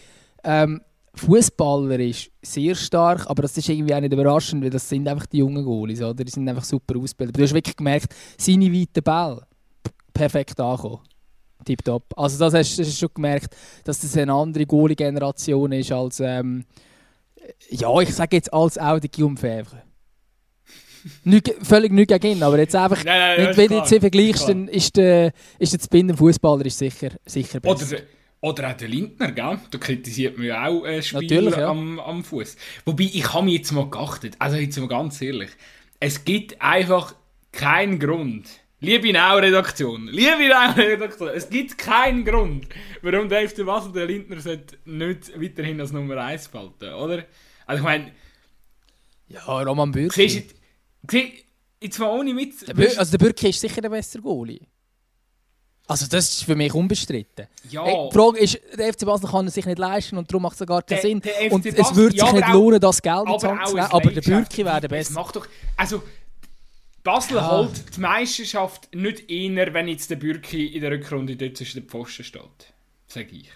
ähm, 0.45 0.81
Fußballer 1.15 1.99
ist 1.99 2.31
sehr 2.43 2.77
stark, 2.77 3.29
aber 3.29 3.43
das 3.43 3.57
ist 3.57 3.69
irgendwie 3.69 3.93
auch 3.93 4.01
nicht 4.01 4.13
überraschend, 4.13 4.63
weil 4.63 4.71
das 4.71 4.89
sind 4.89 5.09
einfach 5.09 5.27
die 5.27 5.39
jungen 5.39 5.65
Goalies, 5.65 6.01
oder? 6.01 6.23
Die 6.23 6.31
sind 6.31 6.49
einfach 6.49 6.63
super 6.63 6.97
ausgebildet. 6.97 7.37
Du 7.37 7.43
hast 7.43 7.55
wirklich 7.55 7.75
gemerkt, 7.75 8.15
seine 8.39 8.73
weiten 8.73 9.03
Bälle 9.03 9.43
perfekt 10.15 10.61
angekommen 10.61 11.01
tipptopp. 11.65 12.05
Also 12.17 12.39
das 12.39 12.55
hast, 12.55 12.79
du 12.79 12.85
schon 12.85 13.11
gemerkt, 13.15 13.57
dass 13.85 14.01
das 14.01 14.17
eine 14.17 14.33
andere 14.33 14.67
Goalie-Generation 14.67 15.73
ist 15.73 15.93
als, 15.93 16.21
ähm, 16.21 16.65
ja, 17.71 18.01
ich 18.01 18.15
sage 18.15 18.37
jetzt 18.37 18.53
als 18.53 18.79
auch 18.79 18.99
der 18.99 19.11
Guillaume 19.11 19.65
nicht, 21.25 21.55
völlig 21.63 21.93
nicht 21.93 22.09
gegen 22.09 22.27
ihn, 22.27 22.43
aber 22.43 22.59
jetzt 22.59 22.75
einfach, 22.75 23.05
nein, 23.05 23.45
nein, 23.45 23.57
wenn 23.57 23.69
du 23.69 23.77
jetzt 23.77 23.89
vergleichst, 23.89 24.49
dann 24.49 24.69
ist 24.69 24.97
der, 24.97 25.33
ist 25.59 25.73
der 25.73 25.81
Spinner 25.81 26.17
Fußballer 26.17 26.69
sicher, 26.71 27.11
sicher 27.25 27.61
besser. 27.61 27.97
Oder, 27.97 28.03
oder 28.41 28.71
auch 28.71 28.77
der 28.77 28.89
Lindner, 28.89 29.33
gell? 29.33 29.59
Da 29.71 29.79
kritisiert 29.79 30.37
man 30.37 30.47
ja 30.47 30.67
auch 30.67 30.85
äh, 30.85 31.03
Spieler 31.03 31.59
ja. 31.59 31.69
am, 31.69 31.99
am 32.01 32.25
Fuß. 32.25 32.57
Wobei, 32.85 33.05
ich 33.05 33.33
habe 33.33 33.45
mich 33.45 33.55
jetzt 33.55 33.73
mal 33.73 33.89
geachtet, 33.89 34.35
also 34.39 34.57
jetzt 34.57 34.79
mal 34.79 34.89
ganz 34.89 35.21
ehrlich, 35.21 35.51
es 36.01 36.25
gibt 36.25 36.61
einfach 36.61 37.15
keinen 37.53 37.99
Grund, 37.99 38.49
Liebe 38.81 39.13
Nau-Redaktion, 39.13 40.07
liebe 40.07 40.49
Nau-Redaktion, 40.49 41.31
es 41.31 41.51
gibt 41.51 41.77
keinen 41.77 42.25
Grund, 42.25 42.69
warum 43.03 43.29
der 43.29 43.49
FC 43.49 43.67
Basel 43.67 43.91
der 43.91 44.07
Lindner 44.07 44.37
nicht 44.37 45.41
weiterhin 45.41 45.81
als 45.81 45.91
Nummer 45.91 46.19
1 46.19 46.47
behalten, 46.47 46.95
oder? 46.95 47.25
Also 47.67 47.81
ich 47.81 47.85
meine... 47.85 48.13
Ja, 49.27 49.43
Roman 49.63 49.91
Bürki. 49.91 50.29
Siehst 50.29 50.55
du, 51.03 51.19
jetzt 51.81 51.99
mal 51.99 52.21
ohne 52.21 52.37
Witz... 52.37 52.67
Der 52.67 52.75
Bür 52.75 52.97
also 52.97 53.11
der 53.11 53.19
Bürki 53.19 53.49
ist 53.49 53.61
sicher 53.61 53.81
der 53.81 53.89
bessere 53.89 54.23
Goalie. 54.23 54.61
Also 55.89 56.07
das 56.07 56.29
ist 56.29 56.45
für 56.45 56.55
mich 56.55 56.73
unbestritten. 56.73 57.49
Ja. 57.71 57.85
Hey, 57.85 58.09
die 58.13 58.17
Frage 58.17 58.39
ist, 58.39 58.61
der 58.79 58.93
FC 58.93 59.05
Basel 59.05 59.29
kann 59.29 59.49
es 59.49 59.55
sich 59.55 59.67
nicht 59.67 59.79
leisten 59.79 60.17
und 60.19 60.31
darum 60.31 60.43
macht 60.45 60.61
es 60.61 60.65
gar 60.65 60.83
keinen 60.83 61.01
der, 61.01 61.03
Sinn. 61.03 61.21
Der 61.21 61.51
und 61.51 61.67
es 61.67 61.97
würde 61.97 62.13
sich 62.13 62.23
ja, 62.23 62.33
nicht 62.33 62.49
lohnen, 62.53 62.79
das 62.79 63.03
Geld 63.03 63.27
in 63.27 63.41
zu 63.41 63.47
nehmen, 63.49 63.81
aber 63.81 64.11
der 64.13 64.21
Bürki 64.21 64.65
wäre 64.65 64.81
der 64.83 64.89
Beste. 64.89 65.15
Macht 65.15 65.35
doch... 65.35 65.49
Also, 65.77 66.01
Basel 67.09 67.37
ja. 67.37 67.51
holt 67.51 67.97
die 67.97 68.01
Meisterschaft 68.01 68.95
nicht 68.95 69.31
eher, 69.31 69.73
wenn 69.73 69.89
jetzt 69.89 70.11
der 70.11 70.17
Bürki 70.17 70.67
in 70.67 70.83
der 70.83 70.91
Rückrunde 70.91 71.37
dort 71.37 71.57
zwischen 71.57 71.81
den 71.81 71.89
Pfosten 71.89 72.23
steht. 72.23 72.75
Sage 73.07 73.29
ich. 73.33 73.49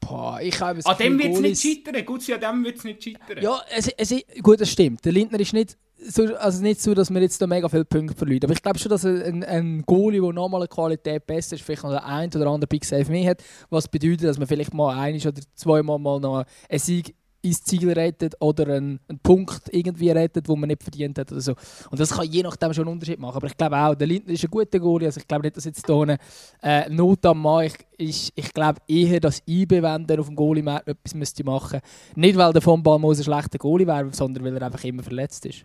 Boah, 0.00 0.38
ich 0.42 0.60
habe 0.60 0.80
An 0.84 0.98
dem 0.98 1.18
wird 1.18 1.34
es 1.34 1.40
nicht 1.40 1.62
scheitern. 1.62 2.04
Gut, 2.04 2.30
an 2.30 2.40
dem 2.40 2.64
wird 2.64 2.76
es 2.76 2.84
nicht 2.84 3.02
scheitern. 3.02 3.42
Ja, 3.42 3.62
es, 3.74 3.88
es, 3.88 4.14
gut, 4.42 4.60
das 4.60 4.70
stimmt. 4.70 5.02
Der 5.06 5.12
Lindner 5.12 5.40
ist 5.40 5.54
nicht 5.54 5.78
so, 5.98 6.24
also 6.36 6.62
nicht 6.62 6.82
so, 6.82 6.92
dass 6.92 7.10
wir 7.10 7.20
jetzt 7.22 7.40
da 7.40 7.46
mega 7.46 7.66
viele 7.70 7.86
Punkte 7.86 8.14
verlieren. 8.14 8.44
Aber 8.44 8.52
ich 8.52 8.62
glaube 8.62 8.78
schon, 8.78 8.90
dass 8.90 9.06
ein, 9.06 9.42
ein 9.42 9.82
Goalie, 9.86 10.20
der 10.20 10.32
nochmal 10.34 10.60
eine 10.60 10.68
Qualität 10.68 11.26
besser 11.26 11.56
ist, 11.56 11.64
vielleicht 11.64 11.82
noch 11.82 11.94
ein 11.94 12.28
oder 12.28 12.46
andere 12.46 12.68
Big 12.68 12.84
Save 12.84 13.10
mehr 13.10 13.30
hat, 13.30 13.42
was 13.70 13.88
bedeutet, 13.88 14.24
dass 14.24 14.38
man 14.38 14.46
vielleicht 14.46 14.74
mal 14.74 14.94
ein 14.98 15.16
oder 15.16 15.40
zweimal 15.54 15.98
mal 15.98 16.20
noch 16.20 16.44
einen 16.68 16.78
Sieg 16.78 17.14
ins 17.46 17.62
Ziel 17.62 17.90
rettet 17.90 18.34
oder 18.40 18.64
einen, 18.64 19.00
einen, 19.08 19.18
Punkt 19.18 19.62
irgendwie 19.70 20.10
rettet, 20.10 20.48
wo 20.48 20.56
man 20.56 20.68
nicht 20.68 20.82
verdient 20.82 21.18
hat 21.18 21.32
oder 21.32 21.40
so. 21.40 21.54
Und 21.90 22.00
das 22.00 22.10
kann 22.10 22.30
je 22.30 22.42
nachdem 22.42 22.72
schon 22.72 22.84
einen 22.84 22.94
Unterschied 22.94 23.18
machen. 23.18 23.36
Aber 23.36 23.46
ich 23.46 23.56
glaube 23.56 23.76
auch, 23.76 23.94
der 23.94 24.06
Lindner 24.06 24.32
ist 24.32 24.44
ein 24.44 24.50
guter 24.50 24.78
Goalie. 24.78 25.06
Also 25.06 25.20
ich 25.20 25.28
glaube 25.28 25.44
nicht, 25.44 25.56
dass 25.56 25.64
jetzt 25.64 25.86
hier 25.86 26.18
äh, 26.62 26.88
Not 26.90 27.24
am 27.26 27.42
Mann. 27.42 27.66
Ich, 27.96 28.32
ich, 28.34 28.52
glaube 28.52 28.80
eher, 28.88 29.20
dass 29.20 29.42
der 29.46 30.20
auf 30.20 30.26
dem 30.26 30.36
Goalie-Markt 30.36 30.88
etwas 30.88 31.14
müsste 31.14 31.44
machen 31.44 31.80
müsste. 31.82 32.20
Nicht, 32.20 32.36
weil 32.36 32.52
der 32.52 32.62
von 32.62 32.82
Balmos 32.82 33.18
ein 33.18 33.24
schlechter 33.24 33.58
Goalie 33.58 33.86
wäre, 33.86 34.12
sondern 34.12 34.44
weil 34.44 34.56
er 34.56 34.66
einfach 34.66 34.84
immer 34.84 35.02
verletzt 35.02 35.46
ist. 35.46 35.64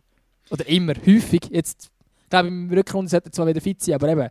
Oder 0.50 0.67
immer, 0.67 0.93
häufig. 1.05 1.41
Jetzt 1.50 1.89
glaube, 2.31 2.47
im 2.47 2.71
Rückrunde 2.71 3.09
sollte 3.09 3.29
er 3.29 3.31
zwar 3.31 3.47
wieder 3.47 3.61
fit 3.61 3.81
sein, 3.81 3.95
aber 3.95 4.09
eben, 4.09 4.29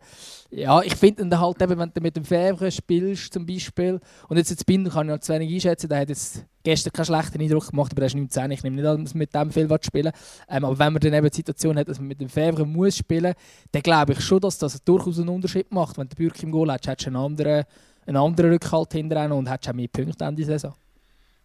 ja, 0.49 0.81
ich 0.81 0.95
finde 0.95 1.25
dann 1.25 1.39
halt 1.39 1.61
eben, 1.61 1.79
wenn 1.79 1.91
du 1.93 2.01
mit 2.01 2.17
dem 2.17 2.25
Fävre 2.25 2.69
spielst 2.69 3.33
zum 3.33 3.45
Beispiel, 3.45 4.01
und 4.27 4.37
jetzt 4.37 4.49
jetzt 4.49 4.65
Binder 4.65 4.91
kann 4.91 5.07
ich 5.07 5.13
noch 5.13 5.21
zu 5.21 5.33
wenig 5.33 5.53
einschätzen, 5.53 5.87
der 5.87 6.01
hat 6.01 6.09
jetzt 6.09 6.43
gestern 6.63 6.91
keinen 6.91 7.05
schlechten 7.05 7.41
Eindruck 7.41 7.69
gemacht, 7.69 7.93
aber 7.93 8.01
er 8.01 8.07
ist 8.07 8.15
19, 8.15 8.51
ich 8.51 8.63
nehme 8.63 8.75
nicht 8.75 8.85
an, 8.85 9.03
dass 9.03 9.13
mit 9.13 9.33
dem 9.33 9.51
viel 9.51 9.69
spielen 9.81 10.11
ähm, 10.49 10.65
aber 10.65 10.77
wenn 10.77 10.93
man 10.93 10.99
dann 10.99 11.13
eben 11.13 11.29
die 11.29 11.35
Situation 11.35 11.77
hat, 11.77 11.87
dass 11.87 11.99
man 11.99 12.09
mit 12.09 12.19
dem 12.19 12.29
Fävre 12.29 12.65
muss 12.65 12.97
spielen, 12.97 13.33
dann 13.71 13.81
glaube 13.81 14.13
ich 14.13 14.21
schon, 14.21 14.41
dass 14.41 14.57
das 14.57 14.83
durchaus 14.83 15.19
einen 15.19 15.29
Unterschied 15.29 15.71
macht. 15.71 15.97
Wenn 15.97 16.09
der 16.09 16.15
Bürki 16.15 16.45
im 16.45 16.51
Goal 16.51 16.71
hat, 16.71 16.85
hättest 16.85 17.07
du 17.07 17.09
einen 17.09 17.17
anderen 17.17 17.63
einen 18.05 18.17
anderen 18.17 18.51
Rückhalt 18.51 18.93
hinterher 18.93 19.33
und 19.33 19.49
hättest 19.49 19.69
auch 19.69 19.75
mehr 19.75 19.87
Punkte 19.87 20.25
Ende 20.25 20.43
Saison. 20.43 20.73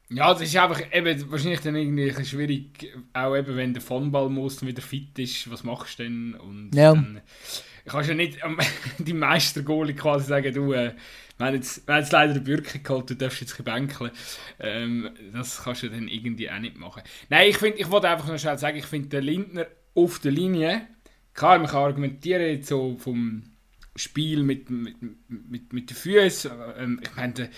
Ja, 0.08 0.32
das 0.32 0.42
ist 0.42 0.56
einfach 0.56 0.80
eben 0.92 1.30
wahrscheinlich 1.30 1.60
dann 1.60 1.74
irgendwie 1.74 2.24
schwierig, 2.24 2.92
auch 3.12 3.36
eben 3.36 3.56
wenn 3.56 3.74
der 3.74 3.82
von 3.82 4.12
Ballmus 4.12 4.64
wieder 4.64 4.82
fit 4.82 5.18
ist, 5.18 5.50
was 5.50 5.64
machst 5.64 5.98
du 5.98 6.04
denn? 6.04 6.34
Und 6.34 6.70
ja. 6.74 6.94
dann 6.94 7.20
kannst 7.86 8.08
du 8.08 8.12
ja 8.12 8.16
nicht 8.16 8.38
die 8.98 9.12
Meistergoalie 9.12 9.94
quasi 9.94 10.26
sagen, 10.26 10.54
du, 10.54 10.72
äh, 10.72 10.94
wir 11.38 11.46
haben 11.46 11.54
jetzt, 11.54 11.86
wir 11.86 11.94
haben 11.94 12.02
jetzt 12.02 12.12
leider 12.12 12.34
den 12.34 12.44
Bürki 12.44 12.78
geholt, 12.78 13.10
du 13.10 13.14
darfst 13.14 13.40
jetzt 13.40 13.62
bänkeln. 13.64 14.10
Ähm, 14.60 15.10
das 15.32 15.62
kannst 15.62 15.82
du 15.82 15.90
dann 15.90 16.08
irgendwie 16.08 16.50
auch 16.50 16.58
nicht 16.58 16.78
machen. 16.78 17.02
Nein, 17.28 17.50
ich 17.50 17.58
finde, 17.58 17.78
ich 17.78 17.90
wollte 17.90 18.08
einfach 18.08 18.28
noch 18.28 18.38
schnell 18.38 18.58
sagen, 18.58 18.78
ich 18.78 18.86
finde 18.86 19.08
den 19.08 19.24
Lindner 19.24 19.66
auf 19.94 20.20
der 20.20 20.32
Linie, 20.32 20.86
klar, 21.34 21.58
man 21.58 21.66
kann 21.66 21.82
argumentieren 21.82 22.42
jetzt 22.42 22.68
so 22.68 22.96
vom 22.96 23.42
Spiel 23.96 24.42
mit, 24.42 24.70
mit, 24.70 24.96
mit, 25.28 25.72
mit 25.72 25.90
den 25.90 25.96
Füßen, 25.96 26.50
ähm, 26.78 27.00
ich 27.02 27.16
meine, 27.16 27.50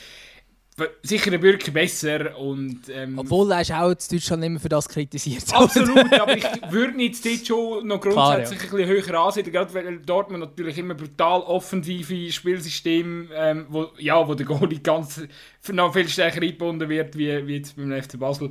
sicher 1.03 1.31
der 1.31 1.39
Bürger 1.39 1.71
besser 1.71 2.39
und... 2.39 2.89
Ähm, 2.89 3.19
Obwohl 3.19 3.51
er 3.53 3.61
ist 3.61 3.73
auch 3.73 3.91
in 3.91 3.97
Deutschland 4.11 4.45
immer 4.45 4.61
für 4.61 4.69
das 4.69 4.89
kritisiert. 4.89 5.53
Absolut, 5.53 6.13
aber 6.13 6.37
ich 6.37 6.45
würde 6.71 7.03
jetzt 7.03 7.25
dort 7.25 7.47
schon 7.47 7.87
noch 7.87 8.01
grundsätzlich 8.01 8.59
Klar, 8.61 8.81
ja. 8.81 8.87
ein 8.87 8.97
bisschen 8.97 9.13
höher 9.13 9.21
ansehen, 9.21 9.53
gerade 9.53 9.75
weil 9.75 9.99
Dortmund 10.01 10.41
natürlich 10.41 10.79
immer 10.79 10.95
brutal 10.95 11.41
offensive 11.41 12.31
Spielsystem, 12.33 13.29
ähm, 13.35 13.67
wo, 13.69 13.89
ja, 13.99 14.27
wo 14.27 14.35
der 14.35 14.47
Goalie 14.47 14.81
ganz 14.81 15.23
noch 15.71 15.93
viel 15.93 16.09
stärker 16.09 16.43
eingebunden 16.43 16.89
wird, 16.89 17.17
wie, 17.17 17.47
wie 17.47 17.57
jetzt 17.57 17.77
beim 17.77 17.91
FC 18.03 18.19
Basel. 18.19 18.51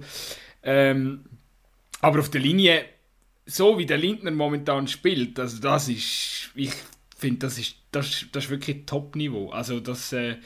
Ähm, 0.63 1.25
aber 2.01 2.19
auf 2.19 2.29
der 2.29 2.41
Linie, 2.41 2.85
so 3.45 3.77
wie 3.77 3.85
der 3.85 3.97
Lindner 3.97 4.31
momentan 4.31 4.87
spielt, 4.87 5.39
also 5.39 5.59
das 5.59 5.89
ist, 5.89 6.51
ich 6.55 6.73
finde, 7.17 7.39
das 7.39 7.57
ist, 7.57 7.75
das, 7.91 8.25
das 8.31 8.45
ist 8.45 8.49
wirklich 8.49 8.85
Top-Niveau. 8.85 9.49
Also 9.49 9.79
das... 9.79 10.13
Äh, 10.13 10.37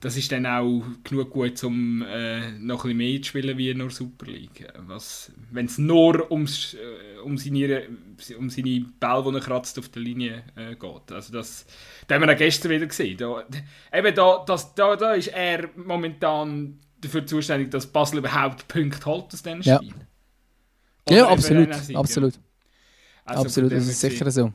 das 0.00 0.16
ist 0.16 0.30
dann 0.30 0.46
auch 0.46 0.82
genug 1.02 1.30
gut, 1.30 1.62
um 1.64 2.02
äh, 2.02 2.52
noch 2.52 2.84
ein 2.84 2.96
bisschen 2.96 2.96
mehr 2.96 3.22
zu 3.22 3.28
spielen 3.28 3.58
wie 3.58 3.74
nur 3.74 3.90
Super 3.90 4.26
League. 4.26 4.66
Wenn 5.50 5.66
es 5.66 5.78
nur 5.78 6.30
ums, 6.30 6.74
äh, 6.74 7.18
um, 7.20 7.36
seine, 7.36 7.88
um 8.38 8.48
seine 8.48 8.86
Bälle, 9.00 9.24
die 9.24 9.34
er 9.34 9.40
kratzt, 9.40 9.78
auf 9.78 9.88
der 9.88 10.02
Linie 10.02 10.44
äh, 10.54 10.76
geht. 10.76 11.12
Also 11.12 11.32
das, 11.32 11.66
das 12.06 12.14
haben 12.16 12.26
wir 12.26 12.32
auch 12.32 12.38
gestern 12.38 12.70
wieder 12.70 12.86
gesehen. 12.86 13.16
Da, 13.16 13.44
eben 13.92 14.14
da, 14.14 14.44
das, 14.46 14.74
da, 14.74 14.94
da 14.94 15.14
ist 15.14 15.28
er 15.28 15.68
momentan 15.74 16.78
dafür 17.00 17.26
zuständig, 17.26 17.70
dass 17.70 17.86
Basel 17.86 18.18
überhaupt 18.18 18.68
Punkte 18.68 19.04
holt 19.06 19.32
aus 19.32 19.42
diesem 19.42 19.62
Spiel. 19.62 19.94
Ja, 21.08 21.16
ja 21.16 21.28
absolut. 21.28 21.70
absolut. 21.94 22.34
Ja. 22.34 22.40
Also 23.24 23.42
absolut, 23.42 23.72
das 23.72 23.86
ist 23.86 24.00
sicher 24.00 24.30
so. 24.30 24.52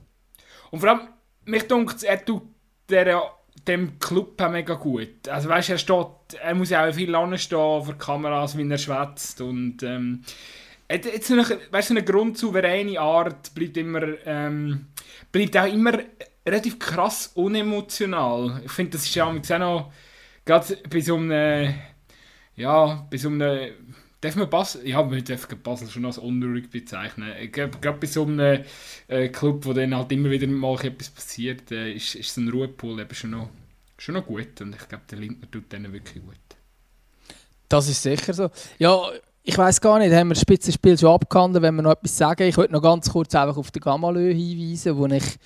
Und 0.71 0.79
vor 0.79 0.89
allem, 0.89 1.01
mich 1.45 1.67
dunkt 1.67 2.01
er 2.03 2.23
tut 2.23 2.43
der 2.89 3.29
dem 3.67 3.99
Club 3.99 4.41
auch 4.41 4.49
mega 4.49 4.75
gut. 4.75 5.27
Also 5.27 5.49
weißt, 5.49 5.69
er 5.69 5.77
steht, 5.77 6.07
er 6.41 6.55
muss 6.55 6.69
ja 6.69 6.87
auch 6.87 6.93
viel 6.93 7.13
anstehen 7.15 7.83
vor 7.83 7.97
Kameras, 7.97 8.57
wie 8.57 8.69
er 8.69 8.77
schwätzt 8.77 9.41
und 9.41 9.83
ähm, 9.83 10.23
jetzt 10.89 11.27
so 11.27 11.33
eine, 11.33 11.45
weißt, 11.71 11.87
so 11.87 11.93
eine 11.93 12.03
grundsouveräne 12.03 12.99
Art 12.99 13.53
bleibt 13.55 13.77
immer, 13.77 14.01
ähm, 14.25 14.87
bleibt 15.31 15.57
auch 15.57 15.71
immer 15.71 15.99
relativ 16.45 16.77
krass 16.79 17.31
unemotional. 17.35 18.61
Ich 18.65 18.71
finde, 18.71 18.91
das 18.91 19.03
ist 19.05 19.15
ja 19.15 19.25
auch 19.25 19.33
noch, 19.33 19.91
gerade 20.45 20.77
bei 20.89 20.99
so 20.99 21.15
einem, 21.15 21.73
ja, 22.55 23.07
bei 23.09 23.17
so 23.17 23.29
einem, 23.29 23.71
darf 24.23 24.35
man 24.35 24.49
Basel, 24.49 24.87
ja, 24.87 25.03
man 25.03 25.23
darf 25.23 25.47
Basel 25.47 25.89
schon 25.89 26.05
als 26.05 26.17
unruhig 26.17 26.69
bezeichnen. 26.69 27.29
Gerade 27.51 27.97
bei 27.99 28.07
so 28.07 28.23
einem 28.23 28.63
äh, 29.07 29.29
Club, 29.29 29.65
wo 29.65 29.73
dann 29.73 29.95
halt 29.95 30.11
immer 30.11 30.29
wieder 30.29 30.47
mal 30.47 30.79
etwas 30.83 31.09
passiert, 31.09 31.71
äh, 31.71 31.91
ist, 31.93 32.15
ist 32.15 32.33
so 32.33 32.41
ein 32.41 32.49
Ruhepool 32.49 32.99
eben 32.99 33.13
schon 33.13 33.31
noch, 33.31 33.49
schon 33.97 34.15
noch 34.15 34.25
gut 34.25 34.61
und 34.61 34.75
ich 34.75 34.87
glaube, 34.87 35.03
der 35.09 35.19
Lindner 35.19 35.51
tut 35.51 35.71
denen 35.71 35.91
wirklich 35.91 36.23
gut. 36.23 36.35
Das 37.67 37.89
ist 37.89 38.01
sicher 38.01 38.33
so. 38.33 38.49
Ja, 38.77 39.01
ich 39.43 39.57
weiß 39.57 39.81
gar 39.81 39.99
nicht, 39.99 40.13
haben 40.13 40.29
wir 40.29 40.35
das 40.35 40.41
Spitzenspiel 40.41 40.97
schon 40.97 41.13
abgehandelt, 41.13 41.63
wenn 41.63 41.75
wir 41.75 41.81
noch 41.81 41.91
etwas 41.91 42.17
sagen? 42.17 42.47
Ich 42.47 42.55
wollte 42.55 42.71
noch 42.71 42.81
ganz 42.81 43.09
kurz 43.09 43.35
einfach 43.35 43.57
auf 43.57 43.71
den 43.71 43.81
Gamalö 43.81 44.33
hinweisen, 44.33 44.95
wo 44.95 45.05
ich, 45.07 45.37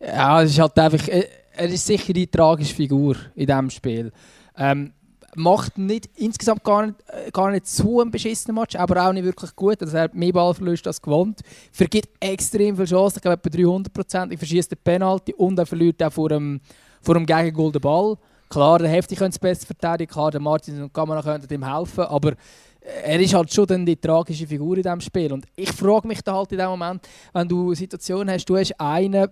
ja, 0.00 0.42
es 0.42 0.52
ist 0.52 0.60
halt 0.60 0.78
einfach, 0.78 1.06
äh, 1.08 1.28
er 1.56 1.68
ist 1.68 1.86
sicher 1.86 2.12
die 2.12 2.26
tragische 2.26 2.74
Figur 2.74 3.16
in 3.34 3.46
diesem 3.46 3.70
Spiel. 3.70 4.12
Ähm, 4.56 4.92
macht 5.36 5.78
nicht, 5.78 6.08
insgesamt 6.16 6.64
gar 6.64 6.86
nicht, 6.86 6.96
äh, 7.08 7.30
gar 7.30 7.50
nicht 7.50 7.66
so 7.66 8.00
einen 8.00 8.10
beschissenen 8.10 8.56
Match, 8.56 8.76
aber 8.76 9.06
auch 9.06 9.12
nicht 9.12 9.24
wirklich 9.24 9.54
gut. 9.54 9.80
Also 9.82 9.96
er 9.96 10.04
hat 10.04 10.14
mehr 10.14 10.32
Ballverlust 10.32 10.86
als 10.86 11.00
gewohnt. 11.00 11.40
Vergibt 11.72 12.10
extrem 12.20 12.76
viele 12.76 12.88
Chancen, 12.88 13.18
ich 13.18 13.22
glaube 13.22 13.40
etwa 13.42 13.56
300 13.56 13.92
Prozent. 13.92 14.32
Er 14.32 14.38
verschießt 14.38 14.70
den 14.70 14.78
Penalty 14.82 15.34
und 15.34 15.58
er 15.58 15.66
verliert 15.66 16.02
auch 16.02 16.12
vor 16.12 16.28
dem, 16.28 16.60
vor 17.02 17.14
dem 17.14 17.26
Gegengol 17.26 17.72
den 17.72 17.80
Ball. 17.80 18.16
Klar, 18.48 18.78
der 18.78 18.88
Hefti 18.88 19.16
könnte 19.16 19.34
es 19.34 19.38
besser 19.38 19.66
verteidigen, 19.66 20.12
klar, 20.12 20.30
der 20.30 20.40
Martin 20.40 20.82
und 20.82 20.92
Kamera 20.92 21.22
könnten 21.22 21.52
ihm 21.52 21.64
helfen, 21.64 22.04
aber 22.04 22.32
äh, 22.80 23.12
er 23.12 23.20
ist 23.20 23.34
halt 23.34 23.52
schon 23.52 23.66
dann 23.66 23.86
die 23.86 23.96
tragische 23.96 24.46
Figur 24.46 24.76
in 24.76 24.82
diesem 24.82 25.00
Spiel. 25.00 25.32
Und 25.32 25.46
ich 25.56 25.72
frage 25.72 26.06
mich 26.06 26.22
da 26.22 26.34
halt 26.34 26.52
in 26.52 26.58
dem 26.58 26.68
Moment, 26.68 27.06
wenn 27.32 27.48
du 27.48 27.66
eine 27.66 27.76
Situation 27.76 28.30
hast, 28.30 28.44
du 28.44 28.56
hast 28.56 28.78
einen, 28.78 29.28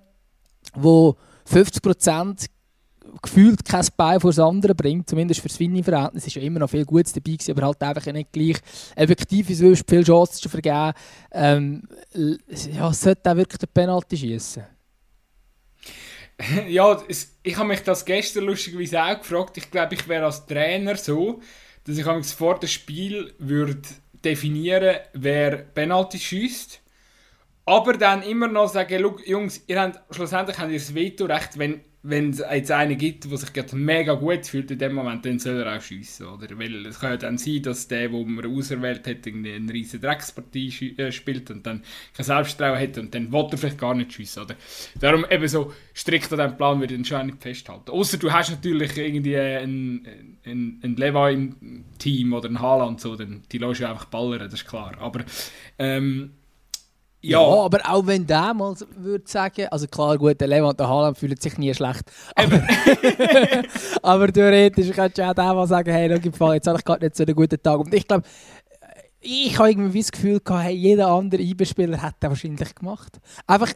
der 0.75 1.15
50 1.45 1.83
Prozent 1.83 2.47
gefühlt 3.23 3.65
kein 3.65 3.87
Bein 3.97 4.21
vor 4.21 4.31
das 4.31 4.39
andere 4.39 4.75
bringt, 4.75 5.09
zumindest 5.09 5.41
für 5.41 5.49
das 5.49 5.59
Winning-Verhältnis, 5.59 6.27
ist 6.27 6.37
ja 6.37 6.43
immer 6.43 6.61
noch 6.61 6.71
viel 6.71 6.85
Gutes 6.85 7.13
dabei 7.13 7.33
gewesen, 7.33 7.53
aber 7.53 7.67
halt 7.67 7.83
einfach 7.83 8.13
nicht 8.13 8.33
gleich 8.33 8.57
effektiv 8.97 9.51
ist, 9.51 9.63
weil 9.63 9.77
viel 9.77 10.05
Chancen 10.05 10.43
zu 10.43 10.49
vergeben. 10.49 10.93
Ähm, 11.33 11.83
ja, 12.73 12.93
sollte 12.93 13.31
auch 13.31 13.37
wirklich 13.37 13.59
den 13.59 13.69
Penalty 13.73 14.17
schießen. 14.17 14.65
Ja, 16.69 17.01
es, 17.09 17.37
ich 17.45 17.57
habe 17.57 17.69
mich 17.69 17.83
das 17.85 18.05
gestern 18.05 18.45
lustigerweise 18.45 19.01
auch 19.01 19.19
gefragt. 19.19 19.59
Ich 19.59 19.71
glaube, 19.71 19.95
ich 19.95 20.09
wäre 20.09 20.25
als 20.25 20.45
Trainer 20.47 20.97
so, 20.97 21.41
dass 21.85 21.99
ich 21.99 22.35
vor 22.35 22.59
dem 22.59 22.69
Spiel 22.69 23.33
würde 23.39 23.83
definieren, 24.25 24.97
wer 25.13 25.59
Penalty 25.59 26.19
schießt. 26.19 26.81
Aber 27.65 27.93
dann 27.93 28.23
immer 28.23 28.49
noch 28.49 28.69
sagen, 28.69 29.05
Jungs, 29.25 29.63
ihr 29.69 29.81
habt, 29.81 30.01
schlussendlich 30.15 30.59
habt 30.59 30.73
ihr 30.73 30.79
das 30.79 30.95
Vetorecht, 30.95 31.59
wenn 31.59 31.81
wenn 32.05 32.31
es 32.31 32.39
jetzt 32.39 32.73
einen 32.73 32.99
gibt, 32.99 33.31
der 33.31 33.39
sich 33.39 33.53
gerade 33.53 33.77
mega 33.77 34.15
gut 34.15 34.45
fühlt 34.47 34.71
in 34.73 34.79
dem 34.79 34.95
Moment, 34.95 35.25
dann 35.25 35.39
soll 35.39 35.61
er 35.61 35.77
auch 35.77 35.81
schiessen. 35.81 36.27
Oder? 36.27 36.59
Weil 36.59 36.87
es 36.87 36.99
kann 36.99 37.11
ja 37.11 37.17
dann 37.17 37.39
sein, 37.39 37.63
dass 37.63 37.87
der, 37.87 38.09
den 38.09 38.35
man 38.35 38.45
auserwählt 38.45 39.07
hat, 39.07 39.27
eine 39.27 39.73
riesige 39.73 40.05
Dreckspartie 40.05 40.97
äh, 40.99 41.13
spielt 41.13 41.51
und 41.53 41.65
dann 41.65 41.83
kein 42.13 42.27
Selbstvertrauen 42.27 42.81
hat 42.81 42.99
und 42.99 43.15
dann 43.15 43.33
will 43.33 43.47
er 43.51 43.57
vielleicht 43.57 43.79
gar 43.79 43.95
nicht 43.95 44.13
schiessen. 44.13 44.43
Oder? 44.43 44.57
Darum 44.99 45.25
eben 45.31 45.47
so 45.47 45.73
strikt 45.95 46.33
an 46.33 46.39
diesem 46.41 46.57
Plan 46.57 46.81
würde 46.81 46.95
ich 46.95 47.07
schon 47.07 47.27
nicht 47.27 47.41
festhalten. 47.41 47.91
Außer 47.91 48.19
du 48.19 48.33
hast 48.33 48.51
natürlich 48.51 48.97
irgendwie 48.97 49.37
einen, 49.37 50.07
einen, 50.45 50.81
einen 50.83 50.97
Lewa 50.97 51.31
im 51.31 51.85
Team 51.99 52.33
oder 52.33 52.49
einen 52.49 52.61
Haaland, 52.61 53.01
so, 53.01 53.15
dann 53.15 53.43
die 53.53 53.59
lässt 53.59 53.81
du 53.81 53.89
einfach 53.89 54.07
ballern, 54.07 54.41
das 54.41 54.55
ist 54.55 54.67
klar. 54.67 54.97
Aber 54.99 55.25
ähm, 55.79 56.33
ja. 57.23 57.41
ja. 57.41 57.65
aber 57.65 57.81
auch 57.89 58.07
wenn 58.07 58.27
der 58.27 58.53
mal 58.53 58.75
würde 58.97 59.25
sagen, 59.27 59.67
also 59.71 59.87
klar, 59.87 60.19
gut, 60.19 60.41
der 60.41 60.49
Lewand 60.49 60.73
und 60.73 60.81
der 60.81 60.89
Haaland 60.89 61.17
fühlen 61.17 61.37
sich 61.41 61.57
nie 61.57 61.73
schlecht. 61.73 62.03
Aber, 62.35 62.63
aber 64.03 64.33
theoretisch 64.33 64.91
kannst 64.91 65.19
du 65.19 65.29
auch 65.29 65.35
der 65.35 65.55
mal 65.55 65.67
sagen, 65.67 65.91
hey, 65.91 66.11
jetzt 66.11 66.67
habe 66.67 66.79
ich 66.79 66.85
gerade 66.85 67.05
nicht 67.05 67.17
so 67.17 67.25
einen 67.25 67.35
guten 67.35 67.63
Tag. 67.63 67.79
Und 67.79 67.95
ich 67.95 68.07
glaube, 68.07 68.25
ich 69.25 69.57
habe 69.57 69.71
irgendwie 69.71 70.01
das 70.01 70.11
Gefühl 70.11 70.41
gehabt, 70.41 70.65
hey, 70.65 70.75
jeder 70.75 71.07
andere 71.07 71.41
IB-Spieler 71.41 71.97
hätte 71.97 72.17
das 72.19 72.31
wahrscheinlich 72.31 72.75
gemacht. 72.75 73.21
Einfach 73.47 73.71
äh, 73.71 73.75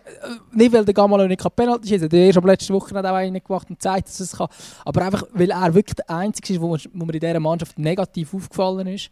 nicht, 0.53 0.73
weil 0.73 0.85
der 0.85 0.93
Gamalo 0.93 1.27
nicht 1.29 1.57
Penalty 1.57 1.89
schießen. 1.89 2.09
Der 2.09 2.27
erst 2.27 2.39
am 2.39 2.47
letzten 2.47 2.75
Woche 2.75 2.93
hat 2.93 3.07
auch 3.07 3.15
einen 3.15 3.43
gemacht 3.43 3.71
und 3.71 3.81
zeigt, 3.81 4.09
dass 4.09 4.19
es 4.19 4.37
kann. 4.37 4.49
Aber 4.85 5.03
einfach, 5.03 5.23
weil 5.33 5.51
er 5.51 5.73
wirklich 5.73 5.95
der 5.95 6.11
Einzige 6.11 6.55
ist, 6.55 6.61
wo, 6.61 6.77
wo 6.93 7.05
mir 7.05 7.15
in 7.15 7.21
dieser 7.21 7.39
Mannschaft 7.39 7.79
negativ 7.79 8.35
aufgefallen 8.35 8.89
ist 8.89 9.11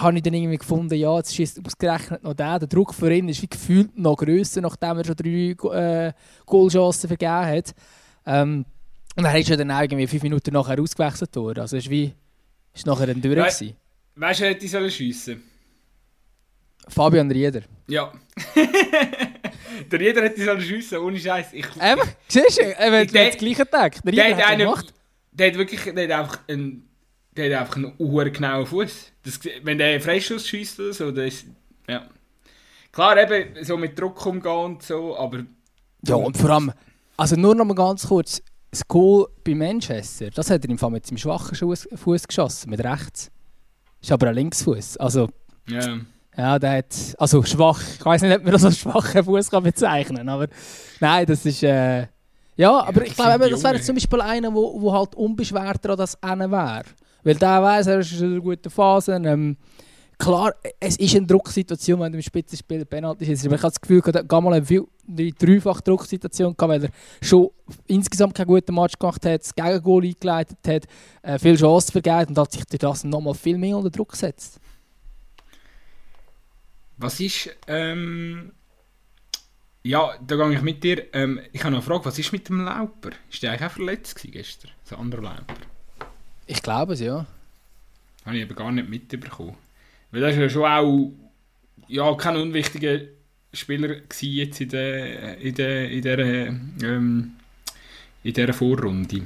habe 0.00 0.16
ich 0.16 0.22
dann 0.22 0.34
irgendwie 0.34 0.58
gefunden, 0.58 0.94
ja, 0.94 1.16
jetzt 1.16 1.34
schießt 1.34 1.60
ausgerechnet 1.64 2.22
noch 2.22 2.34
der. 2.34 2.58
Der 2.60 2.68
Druck 2.68 2.94
für 2.94 3.12
ihn 3.12 3.28
ist 3.28 3.42
wie 3.42 3.48
gefühlt 3.48 3.96
noch 3.98 4.16
grösser, 4.16 4.60
nachdem 4.60 4.98
er 4.98 5.04
schon 5.04 5.16
drei 5.16 6.08
äh, 6.08 6.12
Goalchancen 6.46 7.08
vergeben 7.08 7.46
hat. 7.46 7.74
Ähm, 8.26 8.64
und 9.16 9.24
er 9.24 9.38
ist 9.38 9.48
ja 9.48 9.56
dann 9.56 9.70
irgendwie 9.70 10.06
fünf 10.06 10.22
Minuten 10.22 10.52
nachher 10.54 10.80
ausgewechselt 10.80 11.34
worden. 11.36 11.60
Also 11.60 11.76
es 11.76 11.86
war 11.86 11.90
wie, 11.90 12.14
ist 12.74 12.86
nachher 12.86 13.06
dann 13.06 13.20
durch. 13.20 13.36
We 13.36 13.74
weißt 14.16 14.40
du, 14.40 14.44
hätte 14.44 14.64
ich 14.64 14.70
sollen 14.70 14.90
schiessen 14.90 15.42
Fabian 16.88 17.30
Rieder. 17.30 17.62
Ja. 17.88 18.12
der 19.90 20.00
Rieder 20.00 20.22
hätte 20.22 20.44
sollen 20.44 20.60
schiessen, 20.60 20.98
ohne 20.98 21.18
Scheiß. 21.18 21.52
Ich, 21.52 21.66
Eben, 21.76 22.08
siehst 22.28 22.58
du, 22.58 22.62
er 22.62 23.00
hat 23.00 23.14
das 23.14 23.36
gleiche 23.36 23.68
Tag. 23.68 24.02
Der 24.02 24.12
Rieder 24.12 24.24
der 24.24 24.36
hat, 24.36 24.52
hat 24.52 24.58
gemacht. 24.58 24.94
Der 25.32 25.46
hat 25.48 25.58
wirklich 25.58 25.82
der 25.82 26.04
hat 26.04 26.10
einfach 26.10 26.40
einen 26.48 26.88
der 27.36 27.54
hat 27.54 27.62
einfach 27.62 27.76
einen 27.76 27.92
uhr 27.98 28.24
genauen 28.30 28.66
Fuß. 28.66 29.12
Wenn 29.62 29.78
der 29.78 30.00
Freischuss 30.00 30.46
schießt 30.48 30.80
oder 30.80 30.92
so, 30.92 31.10
das 31.10 31.44
ja. 31.88 32.06
Klar, 32.92 33.16
eben 33.18 33.64
so 33.64 33.76
mit 33.76 33.98
Druck 33.98 34.24
umgehen 34.26 34.52
und 34.52 34.82
so, 34.82 35.16
aber. 35.16 35.44
Ja, 36.06 36.16
und 36.16 36.36
vor 36.36 36.50
allem, 36.50 36.72
also 37.16 37.36
nur 37.36 37.54
noch 37.54 37.64
mal 37.64 37.74
ganz 37.74 38.06
kurz, 38.06 38.42
das 38.70 38.86
Goal 38.86 39.28
bei 39.44 39.54
Manchester, 39.54 40.30
das 40.30 40.50
hat 40.50 40.64
er 40.64 40.70
im 40.70 40.78
Fall 40.78 40.90
mit 40.90 41.06
seinem 41.06 41.18
schwachen 41.18 41.56
Fuß 41.56 42.28
geschossen, 42.28 42.70
mit 42.70 42.84
rechts. 42.84 43.30
Ist 44.00 44.12
aber 44.12 44.28
ein 44.28 44.34
Linksfuß. 44.34 44.96
Also. 44.98 45.28
Ja. 45.68 45.98
Ja, 46.36 46.58
der 46.58 46.78
hat. 46.78 46.94
Also 47.18 47.42
schwach. 47.42 47.80
Ich 47.98 48.04
weiß 48.04 48.22
nicht, 48.22 48.34
ob 48.34 48.42
man 48.42 48.52
das 48.52 48.64
als 48.64 48.78
schwachen 48.78 49.24
Fuß 49.24 49.50
bezeichnen 49.50 50.16
kann, 50.18 50.28
aber. 50.28 50.48
Nein, 51.00 51.26
das 51.26 51.46
ist. 51.46 51.62
Äh, 51.62 52.06
Ja, 52.56 52.80
aber 52.80 53.00
das 53.00 53.08
ich 53.10 53.14
glaube, 53.14 53.48
das 53.48 53.62
wäre 53.62 53.80
zum 53.80 53.94
Beispiel 53.94 54.20
einer, 54.20 54.52
wo, 54.52 54.80
wo 54.80 54.92
halt 54.92 55.14
unbeschwerter 55.14 55.90
an 55.90 55.98
das 55.98 56.22
eine 56.22 56.50
wäre. 56.50 56.84
Weil 57.24 57.34
der 57.34 57.62
weiß, 57.62 57.86
er 57.86 57.98
ist 58.00 58.12
in 58.20 58.32
einer 58.32 58.40
guten 58.40 58.70
Phase. 58.70 59.14
Ähm, 59.14 59.56
klar, 60.18 60.54
es 60.80 60.96
ist 60.96 61.16
eine 61.16 61.26
Drucksituation, 61.26 62.00
wenn 62.00 62.12
du 62.12 62.18
im 62.18 62.22
Spitzenspiel 62.22 62.84
Penalty 62.84 63.24
ist. 63.26 63.44
Aber 63.46 63.54
ich 63.54 63.62
habe 63.62 63.72
das 63.72 63.80
Gefühl, 63.80 64.02
er 64.06 64.20
hat 64.20 64.30
mal 64.30 64.54
eine 64.54 64.86
eine 65.08 65.32
dreifach 65.32 65.80
Drucksituation 65.80 66.56
gehabt, 66.56 66.70
weil 66.70 66.84
er 66.84 66.90
schon 67.20 67.50
insgesamt 67.86 68.34
keinen 68.34 68.46
guten 68.46 68.74
Match 68.74 68.98
gemacht 68.98 69.24
hat, 69.26 69.40
das 69.40 69.54
Gegengol 69.54 70.04
eingeleitet 70.04 70.58
hat, 70.66 70.86
äh, 71.22 71.38
viel 71.38 71.56
Chancen 71.56 71.92
vergeben 71.92 72.30
und 72.30 72.38
hat 72.38 72.52
sich 72.52 72.64
durch 72.64 72.78
das 72.78 73.04
nochmal 73.04 73.34
viel 73.34 73.58
mehr 73.58 73.76
unter 73.76 73.90
Druck 73.90 74.10
gesetzt. 74.10 74.60
Was 76.96 77.18
ist, 77.18 77.50
ähm, 77.66 78.52
ja, 79.82 80.14
da 80.24 80.36
gehe 80.36 80.52
ich 80.52 80.62
mit 80.62 80.84
dir. 80.84 81.12
Ähm, 81.12 81.40
ich 81.52 81.64
habe 81.64 81.72
noch 81.72 81.78
eine 81.78 81.86
Frage, 81.86 82.04
was 82.04 82.18
ist 82.18 82.32
mit 82.32 82.48
dem 82.48 82.60
Lauper? 82.64 83.10
Ist 83.30 83.42
der 83.42 83.50
eigentlich 83.50 83.68
auch 83.68 83.72
verletzt 83.72 84.20
gestern? 84.22 84.70
So 84.84 84.94
ein 84.94 85.02
anderer 85.02 85.22
Lauper? 85.22 85.71
Ich 86.46 86.62
glaube 86.62 86.94
es, 86.94 87.00
ja. 87.00 87.26
Habe 88.24 88.36
ich 88.36 88.42
eben 88.42 88.54
gar 88.54 88.70
nicht 88.72 88.88
mitbekommen. 88.88 89.56
Weil 90.10 90.20
das 90.20 90.32
ist 90.34 90.38
ja 90.40 90.48
schon 90.48 90.64
auch, 90.64 91.12
ja, 91.88 92.14
kein 92.14 92.36
unwichtiger 92.36 93.00
Spieler 93.52 93.96
jetzt 94.20 94.60
in 94.60 94.68
der, 94.68 95.38
in 95.38 95.54
der, 95.54 95.90
in 95.90 96.02
der, 96.02 96.18
ähm, 96.18 97.32
in 98.22 98.32
dieser 98.32 98.52
Vorrunde. 98.52 99.22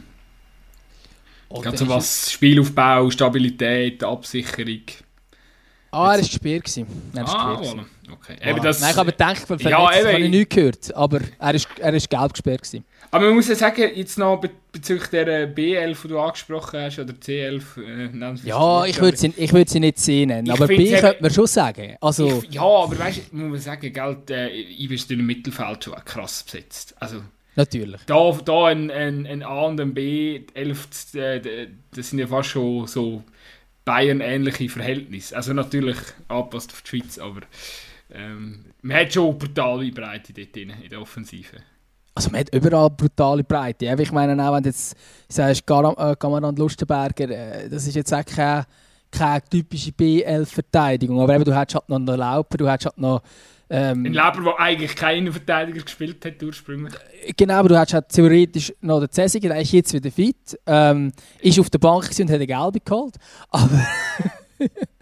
Oh, 1.49 1.61
Gerade 1.61 1.77
der 1.77 1.79
so 1.79 1.85
ist- 1.85 1.91
was 1.91 2.33
Spielaufbau, 2.33 3.11
Stabilität, 3.11 4.03
Absicherung. 4.03 4.81
Ah, 5.93 6.13
er 6.15 6.19
war 6.19 6.19
gesperrt. 6.19 6.65
gewesen. 6.65 6.87
Er 7.15 7.25
ist 7.25 7.31
Ah, 7.31 7.55
voilà. 7.55 7.85
Okay. 8.13 8.37
Ah. 8.43 8.49
Eben 8.51 8.63
das, 8.63 8.81
Nein, 8.81 8.91
ich 8.91 8.97
habe 8.97 9.13
gedacht, 9.13 9.39
von 9.47 9.59
Ja, 9.59 9.87
verletzt 9.87 9.99
eben, 10.01 10.09
habe 10.09 10.19
ich 10.19 10.25
ich- 10.25 10.31
nichts 10.31 10.55
gehört. 10.55 10.95
Aber 10.97 11.21
er 11.39 11.55
ist, 11.55 11.69
er 11.79 11.95
ist 11.95 12.11
gelb 12.11 12.33
gesperrt. 12.33 12.63
Gewesen. 12.63 12.85
Aber 13.17 13.29
man 13.29 13.37
muss 13.37 13.49
ja 13.49 13.55
sagen, 13.55 13.93
jetzt 13.95 14.19
noch 14.19 14.39
be 14.39 14.51
bezüglich 14.73 15.09
der 15.09 15.49
B11, 15.49 16.03
die 16.03 16.09
du 16.09 16.21
angesprochen 16.21 16.81
hast, 16.81 16.99
oder 16.99 17.15
C11, 17.15 17.63
äh, 17.79 18.09
nennen 18.09 18.39
Ja, 18.45 18.85
ich 18.85 19.01
würde 19.01 19.17
sie, 19.17 19.33
ich 19.35 19.51
würd 19.55 19.71
sie 19.71 19.81
nicht 19.81 19.99
C 19.99 20.27
nennen. 20.27 20.47
Ich 20.47 20.53
Aber 20.53 20.67
B 20.67 21.01
könnte 21.01 21.23
man 21.23 21.31
schon 21.31 21.47
sagen. 21.47 21.97
Also, 22.03 22.43
Ich, 22.47 22.53
ja, 22.53 22.61
aber 22.61 22.99
weißt 22.99 23.23
du, 23.33 23.37
muss 23.37 23.51
man 23.53 23.59
sagen, 23.59 23.91
gell, 23.91 24.19
äh, 24.29 24.49
ich 24.51 25.09
bin 25.09 25.21
im 25.21 25.27
Mittelfeld 25.27 25.85
schon 25.85 25.95
krass 26.05 26.43
besetzt. 26.43 26.95
Also, 27.01 27.23
natürlich. 27.55 28.03
da, 28.05 28.39
da 28.45 28.67
ein, 28.67 28.91
ein, 28.91 29.27
ein 29.27 29.43
A 29.43 29.63
und 29.63 29.81
ein 29.81 29.95
B, 29.95 30.43
11, 30.53 31.15
äh, 31.15 31.69
das 31.95 32.11
sind 32.11 32.19
ja 32.19 32.27
fast 32.27 32.51
schon 32.51 32.87
so 32.87 33.25
Bayern-ähnliche 33.87 34.69
Verhältnisse. 34.69 35.35
Also 35.35 35.55
natürlich 35.55 35.97
angepasst 36.29 36.71
auf 36.73 36.83
die 36.83 36.99
Schweiz, 36.99 37.19
aber 37.19 37.41
ähm, 38.13 38.67
man 38.83 38.99
hat 38.99 39.15
schon 39.15 39.39
brutale 39.39 39.91
Breite 39.91 40.35
dort 40.35 40.55
drin, 40.55 40.75
in 40.83 40.91
der 40.91 41.01
Offensive. 41.01 41.63
Also 42.17 42.31
man 42.31 42.41
hat 42.41 42.55
überall 42.55 42.89
brutale 42.89 43.45
Breite. 43.45 43.95
Ich 43.99 44.11
meine, 44.11 44.43
auch 44.43 44.55
wenn 44.55 44.63
du 44.63 44.71
jetzt 44.71 44.97
sagst, 45.29 45.63
äh, 45.71 46.17
Kamerad 46.19 46.59
Lustenberger, 46.59 47.29
äh, 47.29 47.69
das 47.69 47.87
ist 47.87 47.95
jetzt 47.95 48.13
auch 48.15 48.25
keine, 48.25 48.65
keine 49.11 49.43
typische 49.45 49.91
B11-Verteidigung. 49.91 51.21
Aber 51.21 51.35
eben, 51.35 51.45
du 51.45 51.55
hättest 51.55 51.75
halt 51.75 51.89
noch 51.91 51.97
einen 51.97 52.07
Lauper, 52.07 52.57
du 52.57 52.69
hättest 52.69 52.87
halt 52.87 52.99
noch... 52.99 53.23
Ein 53.69 53.97
Ähm, 53.97 54.05
Leber, 54.05 54.41
der 54.45 54.61
eigentlich 54.61 54.97
keinen 54.97 55.31
Verteidiger 55.31 55.83
gespielt 55.83 56.25
hat 56.25 56.43
ursprünglich. 56.43 56.95
genau, 57.37 57.55
aber 57.55 57.69
du 57.69 57.79
hättest 57.79 57.95
halt 57.95 58.09
theoretisch 58.09 58.73
noch 58.81 59.01
den 59.01 59.11
Cäsiger, 59.11 59.49
der 59.51 59.61
ist 59.61 59.73
jetzt 59.73 59.93
wieder 59.93 60.11
fit. 60.11 60.59
Ähm, 60.67 61.13
ist 61.41 61.59
auf 61.61 61.69
der 61.69 61.81
Bank 61.81 62.09
und 62.19 62.31
hat 62.31 62.37
eine 62.37 62.47
gelbe 62.47 62.81
geholt. 62.81 63.17
Aber... 63.51 63.87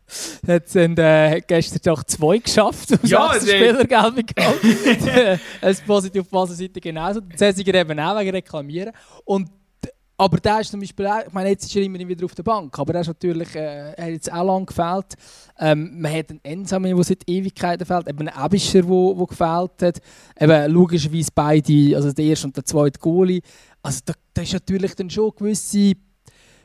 Hat 0.47 0.69
sind, 0.69 0.99
äh, 0.99 1.41
gestern 1.47 1.81
doch 1.85 2.05
zwei 2.05 2.39
geschafft 2.39 2.93
und 2.93 3.09
Ja, 3.09 3.33
sechs 3.33 3.51
Spieler 3.51 3.85
gelbe 3.85 4.25
geholt. 4.25 5.41
Es 5.61 5.79
ist 5.79 5.87
positiv 5.87 6.25
auf 6.33 6.49
der 6.49 6.57
Seite 6.57 6.81
genauso. 6.81 7.21
Der 7.21 7.37
Cäsiger 7.37 7.75
eben 7.75 7.99
auch 7.99 8.19
wegen 8.19 8.31
Reklamieren. 8.31 8.93
Und, 9.25 9.49
aber 10.17 10.39
der 10.39 10.61
ist 10.61 10.71
zum 10.71 10.81
Beispiel 10.81 11.07
auch, 11.07 11.27
ich 11.27 11.33
meine, 11.33 11.51
jetzt 11.51 11.65
ist 11.65 11.75
er 11.75 11.83
immerhin 11.83 12.09
wieder 12.09 12.25
auf 12.25 12.35
der 12.35 12.43
Bank, 12.43 12.79
aber 12.79 12.95
er 12.95 13.01
ist 13.01 13.09
natürlich, 13.09 13.55
äh, 13.57 13.91
hat 13.91 14.09
jetzt 14.09 14.33
auch 14.33 14.45
lange 14.45 14.67
gefehlt. 14.67 15.15
Ähm, 15.59 16.01
man 16.01 16.13
hat 16.13 16.31
einen 16.31 16.41
Ensame, 16.45 16.95
der 16.95 17.05
seit 17.05 17.29
Ewigkeiten 17.29 17.87
fehlt, 17.87 18.09
eben 18.09 18.29
einen 18.29 18.45
Ebischer, 18.45 18.83
der, 18.83 19.15
der 19.15 19.27
gefehlt 19.27 19.83
hat. 19.83 20.01
Eben 20.41 20.73
logischerweise 20.73 21.31
beide, 21.35 21.97
also 21.97 22.13
der 22.13 22.25
erste 22.25 22.47
und 22.47 22.57
der 22.57 22.65
zweite 22.65 22.99
Goalie. 23.01 23.41
Also 23.83 24.01
da, 24.05 24.15
da 24.33 24.43
ist 24.43 24.53
natürlich 24.53 24.95
dann 24.95 25.11
schon 25.11 25.33
gewisse 25.37 25.95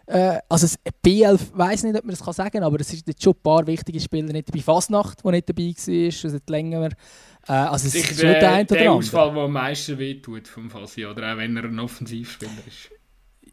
äh, 0.10 0.40
also 0.50 0.66
das 0.68 0.80
B11, 1.06 1.36
ich 1.36 1.58
weiß 1.58 1.84
nicht, 1.84 1.96
ob 1.98 2.04
man 2.04 2.12
das 2.16 2.24
kann 2.24 2.34
sagen 2.34 2.50
kann, 2.52 2.64
aber 2.64 2.80
es 2.80 2.90
sind 2.90 3.08
jetzt 3.08 3.24
schon 3.24 3.34
ein 3.34 3.42
paar 3.42 3.66
wichtige 3.68 4.00
Spieler 4.00 4.32
nicht 4.34 4.50
dabei. 4.50 4.62
Fasnacht, 4.62 5.24
der 5.24 5.32
nicht 5.32 5.48
dabei 5.50 5.64
war, 5.76 6.32
seit 6.32 6.50
längerem. 6.50 6.92
Äh, 7.48 7.52
also 7.54 7.88
es 7.88 7.94
Sicher 7.94 8.12
ist 8.12 8.20
schon 8.20 8.30
der 8.30 8.40
der, 8.40 8.64
der 8.66 8.78
andere. 8.80 8.92
Ausfall, 8.92 9.34
der 9.34 9.44
am 9.44 9.52
meisten 9.52 9.98
wehtut 10.00 10.48
vom 10.48 10.70
Fassi, 10.70 11.06
oder 11.06 11.34
auch 11.34 11.38
wenn 11.38 11.56
er 11.58 11.64
ein 11.66 11.80
Offensivspieler 11.80 12.52
ist. 12.68 12.90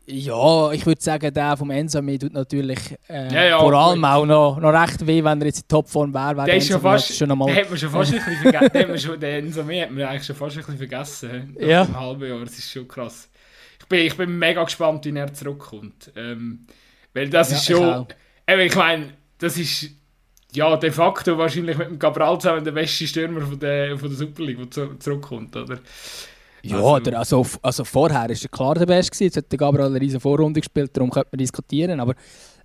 Ja, 0.08 0.70
ich 0.70 0.86
würde 0.86 1.00
sagen, 1.02 1.34
der 1.34 1.56
vom 1.56 1.68
Ensame 1.70 2.16
tut 2.16 2.32
natürlich 2.32 2.78
äh, 3.08 3.32
Ja, 3.34 3.44
ja, 3.44 3.58
vor 3.58 3.74
allem 3.74 4.02
gut. 4.02 4.08
auch 4.08 4.24
noch, 4.24 4.60
noch 4.60 4.70
recht 4.72 5.04
weh, 5.04 5.22
wenn 5.24 5.40
er 5.40 5.46
jetzt 5.48 5.62
in 5.62 5.68
Topform 5.68 6.14
wäre. 6.14 6.36
wäre 6.36 6.46
Der 6.46 6.56
ist 6.58 6.68
schon 6.68 6.80
fast, 6.80 7.12
schon 7.16 7.26
den 7.28 7.32
einmal, 7.32 7.52
hat 7.56 7.68
man 7.68 7.76
schon 7.78 7.90
fast 7.90 8.12
ein 8.14 8.18
bisschen 8.24 8.36
vergessen. 8.36 8.72
Den 8.72 9.52
den 9.52 9.82
hat 9.82 9.90
man 9.90 10.02
eigentlich 10.04 10.24
schon 10.24 10.36
fast 10.36 10.56
ein 10.56 10.60
bisschen 10.62 10.78
vergessen. 10.78 11.56
Nach 11.58 11.66
Ja. 11.66 11.82
einem 11.82 11.98
halben 11.98 12.28
Jahr, 12.28 12.38
das 12.44 12.56
ist 12.56 12.70
schon 12.70 12.86
krass. 12.86 13.28
Ich 13.86 13.88
bin, 13.88 14.00
ich 14.00 14.16
bin 14.16 14.36
mega 14.38 14.64
gespannt, 14.64 15.04
wie 15.04 15.16
er 15.16 15.32
zurückkommt. 15.32 16.10
Ähm, 16.16 16.66
weil 17.14 17.30
das 17.30 17.50
Ja, 17.50 17.56
ist 17.56 17.70
ich 17.70 17.76
schon... 17.76 17.88
auch. 17.88 18.08
Eben, 18.48 18.60
ich 18.62 18.74
meine, 18.74 19.08
das 19.38 19.56
ist 19.56 19.90
ja 20.52 20.76
de 20.76 20.90
facto 20.90 21.38
wahrscheinlich 21.38 21.78
mit 21.78 21.88
dem 21.88 21.98
Cabral 21.98 22.38
zusammen 22.40 22.64
der 22.64 22.72
beste 22.72 23.06
Stürmer 23.06 23.42
von 23.42 23.58
der, 23.58 23.96
von 23.96 24.08
der 24.08 24.18
Super 24.18 24.42
League, 24.42 24.58
der 24.58 24.70
zu, 24.70 24.94
zurückkommt, 24.98 25.54
oder? 25.54 25.78
Ja, 26.62 26.76
Also- 26.78 26.98
der, 26.98 27.18
also, 27.18 27.46
also 27.62 27.84
vorher 27.84 28.22
war 28.22 28.30
er 28.30 28.48
klar 28.48 28.74
der 28.74 28.86
Beste. 28.86 29.10
gewesen. 29.12 29.24
Jetzt 29.24 29.36
hat 29.36 29.52
der 29.52 29.58
Gabriel 29.58 29.86
eine 29.86 30.00
riesen 30.00 30.18
Vorrunde 30.18 30.60
gespielt, 30.60 30.96
darum 30.96 31.10
könnte 31.10 31.28
man 31.32 31.38
diskutieren. 31.38 32.00
Aber 32.00 32.14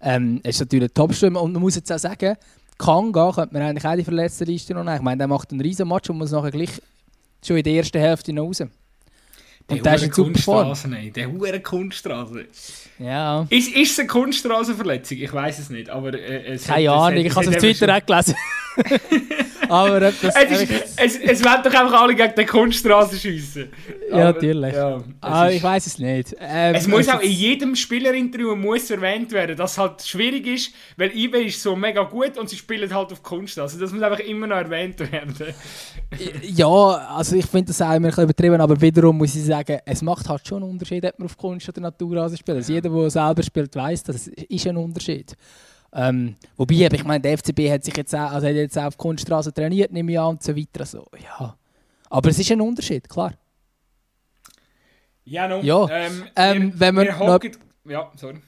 ähm, 0.02 0.40
er 0.44 0.50
ist 0.50 0.60
natürlich 0.60 0.90
ein 0.90 0.94
Top-Stürmer. 0.94 1.42
Und 1.42 1.54
man 1.54 1.62
muss 1.62 1.76
jetzt 1.76 1.92
auch 1.92 2.00
sagen, 2.00 2.36
Kanga 2.80 3.32
könnte 3.32 3.54
man 3.54 3.62
eigentlich 3.62 3.86
auch 3.86 3.96
die 3.96 4.04
verletzte 4.04 4.46
Liste 4.46 4.74
noch 4.74 4.84
nehmen. 4.84 4.96
Ich 4.96 5.02
meine, 5.04 5.20
der 5.20 5.28
macht 5.28 5.52
einen 5.52 5.62
riesen 5.62 5.88
Match 5.88 6.10
und 6.10 6.18
muss 6.18 6.32
nachher 6.32 6.50
gleich 6.50 6.72
schon 7.46 7.58
in 7.58 7.64
der 7.64 7.74
ersten 7.74 8.00
Hälfte 8.00 8.34
noch 8.34 8.46
raus. 8.46 8.64
Und 9.72 9.86
der 9.86 9.96
ist 9.96 10.04
in 10.04 10.14
super 10.14 10.40
Form. 10.40 10.68
Kunststraße, 10.68 10.88
nein, 10.90 11.14
der 11.14 11.32
hure 11.32 11.60
Kunststraße. 11.60 12.46
Ja. 13.02 13.48
Ist, 13.50 13.76
ist 13.76 13.92
es 13.94 14.00
eine 14.00 14.08
Kunststraßenverletzung? 14.08 15.18
Ich 15.18 15.34
weiß 15.34 15.60
es 15.60 15.70
nicht, 15.70 15.90
aber 15.90 16.14
äh, 16.14 16.54
es 16.54 16.66
Keine 16.66 16.92
Ahnung, 16.92 17.26
ich 17.26 17.36
habe 17.36 17.46
es 17.46 17.56
auf 17.56 17.58
Twitter 17.58 17.96
auch 17.96 18.06
gelesen. 18.06 18.36
Aber 19.72 20.00
das... 20.00 20.22
Es, 20.22 20.62
ist, 20.62 20.72
es, 20.98 21.18
es 21.18 21.44
werden 21.44 21.62
doch 21.64 21.74
einfach 21.74 22.02
alle 22.02 22.14
gegen 22.14 22.34
die 22.38 22.46
Kunststraße 22.46 23.18
schiessen. 23.18 23.70
Ja, 24.10 24.16
Aber, 24.16 24.24
natürlich. 24.34 24.74
Ja, 24.74 24.98
es, 24.98 25.04
ah, 25.22 25.48
ist- 25.48 25.56
ich 25.56 25.64
weiß 25.64 25.88
es 25.88 25.98
nicht. 26.00 26.36
Ähm, 26.40 26.76
es 26.76 26.88
muss 26.88 27.08
auch 27.08 27.22
in 27.22 27.32
jedem 27.32 27.76
Spielerinterview 27.76 28.56
muss 28.56 28.90
erwähnt 28.92 29.32
werden, 29.32 29.56
dass 29.56 29.74
es 29.74 29.78
halt 29.78 30.02
schwierig 30.02 30.46
ist, 30.46 30.74
weil 30.98 31.12
eBay 31.16 31.46
ist 31.46 31.62
so 31.64 31.76
mega 31.76 32.04
gut 32.04 32.38
und 32.38 32.50
sie 32.50 32.58
spielen 32.58 32.94
halt 32.94 33.12
auf 33.12 33.24
Kunststraße. 33.24 33.80
Das 33.80 33.94
muss 33.94 34.04
einfach 34.04 34.20
immer 34.20 34.48
noch 34.48 34.58
erwähnt 34.58 35.00
werden. 35.00 35.34
Ja, 36.42 36.68
also 36.68 37.38
ich 37.38 37.46
finde 37.46 37.68
das 37.68 37.82
auch 37.82 37.94
immer 37.94 37.96
ein 37.96 38.02
bisschen 38.10 38.26
übertrieben, 38.26 38.60
aber 38.60 38.80
wiederum 38.82 39.18
muss 39.18 39.34
ich 39.34 39.46
sagen, 39.46 39.80
es 39.86 40.02
macht 40.02 40.28
halt 40.28 40.46
schon 40.46 40.62
einen 40.62 40.72
Unterschied, 40.72 41.06
ob 41.06 41.18
man 41.18 41.28
auf 41.28 41.38
Kunst 41.38 41.70
oder 41.70 41.80
Naturrasen 41.80 42.38
spielt. 42.38 42.58
Also 42.58 42.74
jeder, 42.74 42.91
der 42.94 43.10
selber 43.10 43.44
spielt, 43.44 43.76
weiß, 43.76 44.04
das 44.04 44.28
ist 44.28 44.68
ein 44.68 44.78
Unterschied. 44.78 45.36
Ähm, 45.94 46.36
wobei, 46.56 46.88
ich 46.92 47.04
meine, 47.04 47.20
der 47.22 47.38
FCB 47.38 47.70
hat 47.70 47.84
sich 47.84 47.96
jetzt 47.98 48.16
auch, 48.16 48.32
also 48.32 48.48
hat 48.48 48.56
jetzt 48.56 48.78
auch 48.78 48.86
auf 48.86 48.98
Kunststraße 48.98 49.54
trainiert, 49.54 49.92
nehme 49.92 50.12
ich 50.12 50.20
an, 50.20 50.28
und 50.30 50.44
so 50.44 50.56
weiter. 50.56 50.80
Also, 50.82 51.06
ja. 51.22 51.56
Aber 52.10 52.30
es 52.30 52.40
ist 52.40 52.52
ein 52.52 52.62
Unterschied, 52.62 53.08
klar. 53.10 53.34
Ja, 55.24 55.48
no. 55.48 55.62
Ja, 55.62 55.88
Ähm, 55.90 56.24
ähm, 56.36 56.62
wir, 56.74 56.80
wenn 56.80 56.96
wir 56.96 57.04
wir 57.04 57.12
noch- 57.12 57.20
hocken- 57.20 57.58
Ja, 57.86 58.12
sorry. 58.16 58.42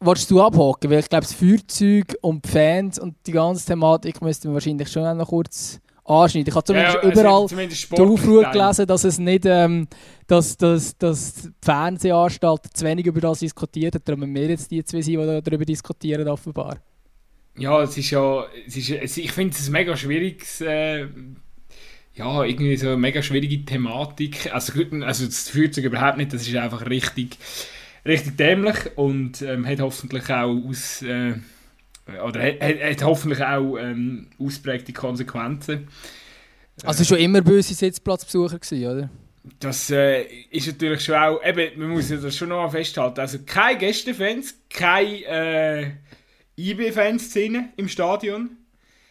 Wolltest 0.00 0.30
du 0.30 0.42
abhaken? 0.42 0.90
Weil 0.90 0.98
ich 0.98 1.08
glaube, 1.08 1.22
das 1.24 1.32
Feuerzeug 1.32 2.16
und 2.20 2.44
die 2.44 2.48
Fans 2.50 2.98
und 2.98 3.14
die 3.26 3.32
ganze 3.32 3.64
Thematik 3.66 4.20
müssten 4.20 4.48
wir 4.48 4.54
wahrscheinlich 4.54 4.88
schon 4.90 5.16
noch 5.16 5.28
kurz 5.28 5.80
anschneiden. 6.06 6.48
Ich 6.48 6.54
habe 6.54 6.64
zumindest 6.64 6.98
ja, 7.02 7.10
überall 7.10 7.48
zumindest 7.48 7.98
den 7.98 8.08
Aufruhr 8.08 8.44
gelesen, 8.50 8.86
dass 8.86 9.04
es 9.04 9.18
nicht, 9.18 9.44
ähm, 9.46 9.88
dass, 10.26 10.56
dass, 10.56 10.96
dass 10.96 11.34
die 11.34 11.48
Fernsehanstalt 11.62 12.62
zu 12.72 12.84
wenig 12.84 13.06
über 13.06 13.20
das 13.20 13.40
diskutiert 13.40 13.94
hat. 13.94 14.08
Darum 14.08 14.20
müssen 14.20 14.34
wir 14.34 14.48
jetzt 14.48 14.70
die 14.70 14.84
zwei 14.84 15.02
sein, 15.02 15.14
die 15.14 15.42
darüber 15.42 15.64
diskutieren, 15.64 16.28
offenbar. 16.28 16.78
Ja, 17.58 17.82
es 17.82 17.96
ist 17.96 18.10
ja, 18.10 18.44
es 18.66 18.76
ist, 18.76 19.16
ich 19.16 19.32
finde 19.32 19.56
es 19.56 19.66
ein 19.66 19.72
mega 19.72 19.96
schwieriges, 19.96 20.60
äh, 20.60 21.06
ja, 22.14 22.44
irgendwie 22.44 22.76
so 22.76 22.88
eine 22.88 22.96
mega 22.96 23.22
schwierige 23.22 23.64
Thematik. 23.64 24.52
Also, 24.52 24.72
also 25.02 25.24
das 25.24 25.48
führt 25.48 25.74
sich 25.74 25.84
überhaupt 25.84 26.18
nicht, 26.18 26.32
das 26.32 26.46
ist 26.46 26.56
einfach 26.56 26.86
richtig, 26.86 27.38
richtig 28.04 28.36
dämlich 28.36 28.76
und 28.96 29.42
ähm, 29.42 29.66
hat 29.66 29.80
hoffentlich 29.80 30.28
auch 30.30 30.54
aus, 30.68 31.02
äh, 31.02 31.34
oder 32.06 32.42
hat, 32.42 32.60
hat, 32.60 33.02
hoffentlich 33.04 33.42
auch 33.42 33.76
ähm, 33.78 34.28
ausprägte 34.38 34.92
Konsequenzen. 34.92 35.88
Also 36.84 37.04
schon 37.04 37.18
immer 37.18 37.40
böse 37.40 37.74
Sitzplatzbesucher 37.74 38.58
gewesen, 38.58 38.86
oder? 38.86 39.10
Das 39.60 39.90
äh, 39.90 40.24
ist 40.50 40.66
natürlich 40.66 41.04
schon 41.04 41.14
auch, 41.14 41.44
eben, 41.44 41.78
man 41.78 41.90
muss 41.90 42.10
ja 42.10 42.16
das 42.16 42.36
schon 42.36 42.48
noch 42.48 42.62
mal 42.62 42.68
festhalten, 42.68 43.20
also 43.20 43.38
keine 43.46 43.78
Gästefans, 43.78 44.56
keine 44.68 45.24
äh, 45.24 45.90
IB-Fans 46.56 47.32
drin 47.32 47.68
im 47.76 47.88
Stadion, 47.88 48.50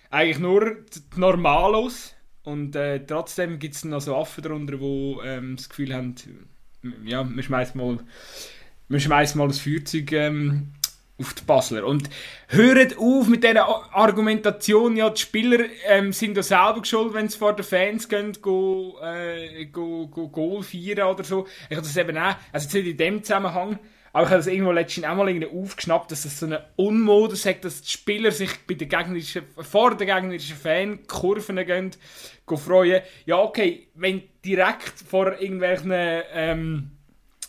eigentlich 0.10 0.39
nur 0.39 0.75
die 0.93 1.19
Normalos 1.19 2.15
und 2.43 2.75
äh, 2.75 3.03
trotzdem 3.05 3.60
gibt 3.60 3.75
es 3.75 3.86
noch 3.86 4.01
so 4.01 4.15
Affen 4.15 4.43
darunter, 4.43 4.77
die 4.77 5.17
ähm, 5.23 5.55
das 5.55 5.69
Gefühl 5.69 5.93
haben, 5.93 6.15
ja, 7.05 7.27
wir 7.27 7.43
schmeißen 7.43 7.79
mal, 7.79 7.99
mal 8.89 9.47
das 9.47 9.60
Feuerzeug 9.60 10.12
ähm, 10.12 10.73
auf 11.19 11.34
die 11.34 11.43
Basler. 11.43 11.86
Und 11.86 12.10
hört 12.47 12.97
auf 12.97 13.28
mit 13.28 13.43
dieser 13.43 13.67
Argumentation, 13.95 14.97
ja, 14.97 15.10
die 15.10 15.21
Spieler 15.21 15.65
ähm, 15.88 16.12
sind 16.12 16.36
ja 16.36 16.43
selber 16.43 16.84
schuld, 16.84 17.13
wenn 17.13 17.30
sie 17.30 17.38
vor 17.38 17.54
den 17.54 17.63
Fans 17.63 18.10
gehen, 18.10 18.34
go, 18.41 18.97
äh, 19.01 19.65
go, 19.65 20.08
go, 20.08 20.28
Goal 20.28 20.63
feiern 20.63 21.08
oder 21.10 21.23
so. 21.23 21.47
Ich 21.69 21.78
habe 21.78 21.88
das 21.88 21.97
eben 21.97 22.17
auch, 22.17 22.36
also 22.51 22.65
jetzt 22.65 22.73
nicht 22.73 22.88
in 22.88 22.97
dem 22.97 23.23
Zusammenhang, 23.23 23.80
aber 24.12 24.23
ich 24.23 24.30
habe 24.30 24.38
das 24.38 24.47
irgendwo 24.47 24.71
letztens 24.71 25.06
auch 25.06 25.15
mal 25.15 25.28
irgendwie 25.28 25.47
aufgeschnappt, 25.47 26.12
dass 26.12 26.25
es 26.25 26.39
so 26.39 26.45
eine 26.45 26.65
Unmode 26.78 27.36
sagt, 27.36 27.65
dass 27.65 27.82
die 27.82 27.91
Spieler 27.91 28.32
sich 28.32 28.51
bei 28.65 28.73
den 28.73 28.88
gegnerischen, 28.88 29.43
vor 29.58 29.95
den 29.95 30.08
gegnerischen 30.08 30.56
Fankurven 30.56 31.58
gehen, 31.65 31.91
go 32.45 32.56
freuen. 32.56 33.01
Ja, 33.25 33.39
okay, 33.39 33.88
wenn 33.93 34.23
direkt 34.43 34.93
vor 35.10 35.39
irgendwelchen 35.39 35.91
ähm, 36.34 36.91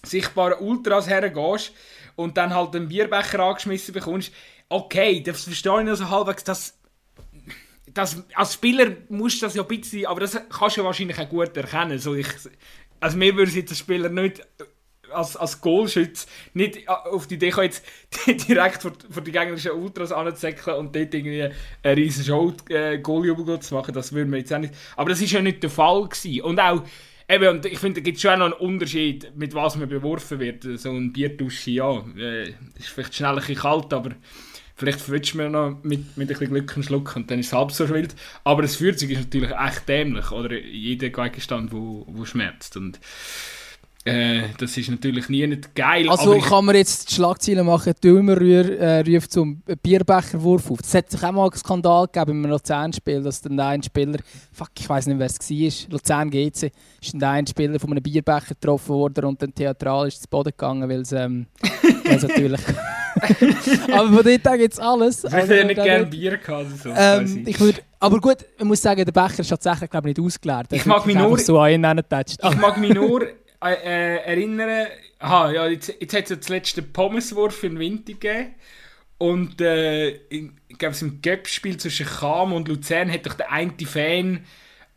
sichtbaren 0.04 0.58
Ultras 0.60 1.08
hergehst, 1.08 1.72
und 2.16 2.36
dann 2.36 2.54
halt 2.54 2.74
einen 2.74 2.88
Bierbecher 2.88 3.40
angeschmissen 3.40 3.94
bekommst, 3.94 4.32
okay, 4.68 5.22
das 5.22 5.44
verstehe 5.44 5.82
ich 5.82 5.88
also 5.88 6.10
halbwegs, 6.10 6.44
dass 6.44 6.78
das, 7.94 8.24
als 8.34 8.54
Spieler 8.54 8.88
musst 9.08 9.40
du 9.40 9.46
das 9.46 9.54
ja 9.54 9.62
ein 9.62 9.68
bisschen, 9.68 10.06
aber 10.06 10.20
das 10.20 10.38
kannst 10.50 10.76
du 10.76 10.80
ja 10.80 10.86
wahrscheinlich 10.86 11.18
auch 11.18 11.28
gut 11.28 11.56
erkennen. 11.56 11.98
So 11.98 12.14
ich, 12.14 12.26
also 13.00 13.16
mir 13.16 13.34
würde 13.36 13.50
jetzt 13.52 13.70
als 13.70 13.78
Spieler 13.78 14.08
nicht 14.08 14.42
als, 15.12 15.36
als 15.36 15.60
Goalschütz 15.60 16.26
nicht 16.54 16.88
auf 16.88 17.26
die 17.26 17.34
Idee 17.34 17.50
kommen, 17.50 17.66
jetzt 17.66 17.84
direkt 18.48 18.82
vor, 18.82 18.92
vor 19.10 19.22
die 19.22 19.32
gegnerischen 19.32 19.72
Ultras 19.72 20.12
anzusäckeln 20.12 20.76
und 20.76 20.94
dort 20.94 21.14
irgendwie 21.14 21.50
eine 21.82 21.96
riesen 21.96 22.24
Show 22.24 22.52
äh, 22.68 22.98
Goaljubel 22.98 23.60
zu 23.60 23.74
machen, 23.74 23.94
das 23.94 24.12
würde 24.12 24.30
man 24.30 24.40
jetzt 24.40 24.52
auch 24.52 24.58
nicht... 24.58 24.74
Aber 24.96 25.10
das 25.10 25.20
war 25.20 25.28
ja 25.28 25.42
nicht 25.42 25.62
der 25.62 25.70
Fall 25.70 26.08
gewesen. 26.08 26.42
Und 26.42 26.60
auch 26.60 26.82
Eben, 27.28 27.48
und 27.48 27.66
ich 27.66 27.78
finde, 27.78 28.00
da 28.00 28.04
gibt 28.04 28.16
es 28.16 28.22
schon 28.22 28.30
auch 28.32 28.50
noch 28.50 28.60
einen 28.60 28.74
Unterschied, 28.74 29.32
mit 29.36 29.52
was 29.54 29.76
man 29.76 29.88
beworfen 29.88 30.38
wird. 30.38 30.62
So 30.78 30.90
ein 30.90 31.12
Bierdusche, 31.12 31.72
ja, 31.72 32.04
äh, 32.16 32.50
ist 32.78 32.88
vielleicht 32.88 33.14
schnell 33.14 33.30
ein 33.30 33.36
bisschen 33.36 33.56
kalt, 33.56 33.92
aber 33.92 34.10
vielleicht 34.76 35.00
verwünscht 35.00 35.34
man 35.34 35.52
noch 35.52 35.78
mit, 35.82 36.16
mit 36.16 36.28
ein 36.30 36.38
bisschen 36.38 36.50
Glück 36.50 36.74
einen 36.74 36.84
Schluck 36.84 37.16
und 37.16 37.30
dann 37.30 37.40
ist 37.40 37.46
es 37.46 37.52
halb 37.52 37.72
so 37.72 37.88
wild. 37.88 38.14
Aber 38.44 38.62
das 38.62 38.76
Führzeug 38.76 39.10
ist 39.10 39.24
natürlich 39.24 39.50
echt 39.50 39.88
dämlich, 39.88 40.30
oder 40.30 40.56
jeder 40.56 41.08
Gegenstand, 41.08 41.72
wo, 41.72 42.04
wo 42.08 42.24
schmerzt. 42.24 42.76
Und 42.76 43.00
äh, 44.06 44.42
das 44.58 44.76
ist 44.76 44.88
natürlich 44.88 45.28
nie 45.28 45.44
nicht 45.48 45.74
geil. 45.74 46.08
Also 46.08 46.38
kann 46.38 46.64
man 46.64 46.76
jetzt 46.76 47.10
die 47.10 47.14
Schlagzeilen 47.14 47.66
machen, 47.66 47.92
Dömer 48.02 48.40
äh, 48.40 49.00
ruft 49.00 49.32
zum 49.32 49.62
Bierbecherwurf 49.82 50.70
auf. 50.70 50.78
Es 50.80 50.94
hat 50.94 51.10
sich 51.10 51.22
auch 51.24 51.32
mal 51.32 51.42
einen 51.42 51.58
Skandal 51.58 52.06
gegeben 52.06 52.44
im 52.44 52.50
Luzern-Spiel, 52.50 53.22
dass 53.22 53.40
dann 53.42 53.58
ein 53.58 53.82
Spieler, 53.82 54.18
fuck, 54.52 54.70
ich 54.78 54.88
weiß 54.88 55.08
nicht, 55.08 55.18
wer 55.18 55.26
es 55.26 55.38
war, 55.40 55.90
Luzern 55.92 56.30
GC, 56.30 56.70
ist 57.02 57.14
dann 57.14 57.22
ein 57.24 57.46
Spieler 57.48 57.80
von 57.80 57.90
einem 57.90 58.02
Bierbecher 58.02 58.54
getroffen 58.54 58.94
worden 58.94 59.24
und 59.24 59.42
dann 59.42 59.52
theatral 59.52 60.06
ist 60.06 60.22
zu 60.22 60.28
Boden 60.28 60.50
gegangen, 60.50 60.88
weil 60.88 61.00
es 61.00 61.10
ähm, 61.10 61.46
natürlich... 62.04 62.60
aber 63.92 64.12
von 64.12 64.24
dort 64.24 64.58
gibt 64.58 64.74
es 64.74 64.78
alles. 64.78 65.24
Ich 65.24 65.32
hätte 65.32 65.64
nicht 65.64 65.82
gerne 65.82 66.04
Bier 66.04 66.36
gehabt. 66.36 66.66
So, 66.82 66.90
ähm, 66.94 67.44
ich 67.46 67.58
würd, 67.58 67.82
aber 67.98 68.20
gut, 68.20 68.44
ich 68.58 68.64
muss 68.64 68.82
sagen, 68.82 69.02
der 69.02 69.10
Becher 69.10 69.40
ist 69.40 69.48
tatsächlich 69.48 69.90
glaube 69.90 70.10
ich, 70.10 70.16
nicht 70.16 70.24
ausgeleert. 70.24 70.70
Ich 70.70 70.84
mag 70.84 71.06
mich 71.06 71.16
nur... 71.16 71.38
So 71.38 71.64
ich 71.64 71.78
mag 71.78 72.76
mich 72.76 72.94
nur 72.94 73.26
äh, 73.72 74.16
äh, 74.16 74.16
erinnern, 74.24 74.88
aha, 75.18 75.52
ja, 75.52 75.66
jetzt, 75.66 75.94
jetzt 76.00 76.14
hat 76.14 76.24
es 76.24 76.30
ja 76.30 76.36
das 76.36 76.48
letzte 76.48 76.82
Pommeswurf 76.82 77.62
in 77.62 77.78
Winter 77.78 78.12
gegeben. 78.12 78.54
Und 79.18 79.60
äh, 79.60 80.10
ich 80.28 80.50
glaube, 80.78 80.96
im 81.00 81.22
Göpp-Spiel 81.22 81.78
zwischen 81.78 82.06
Cham 82.06 82.52
und 82.52 82.68
Luzern 82.68 83.10
hat 83.10 83.26
doch 83.26 83.34
der 83.34 83.50
eine 83.50 83.72
Fan 83.86 84.44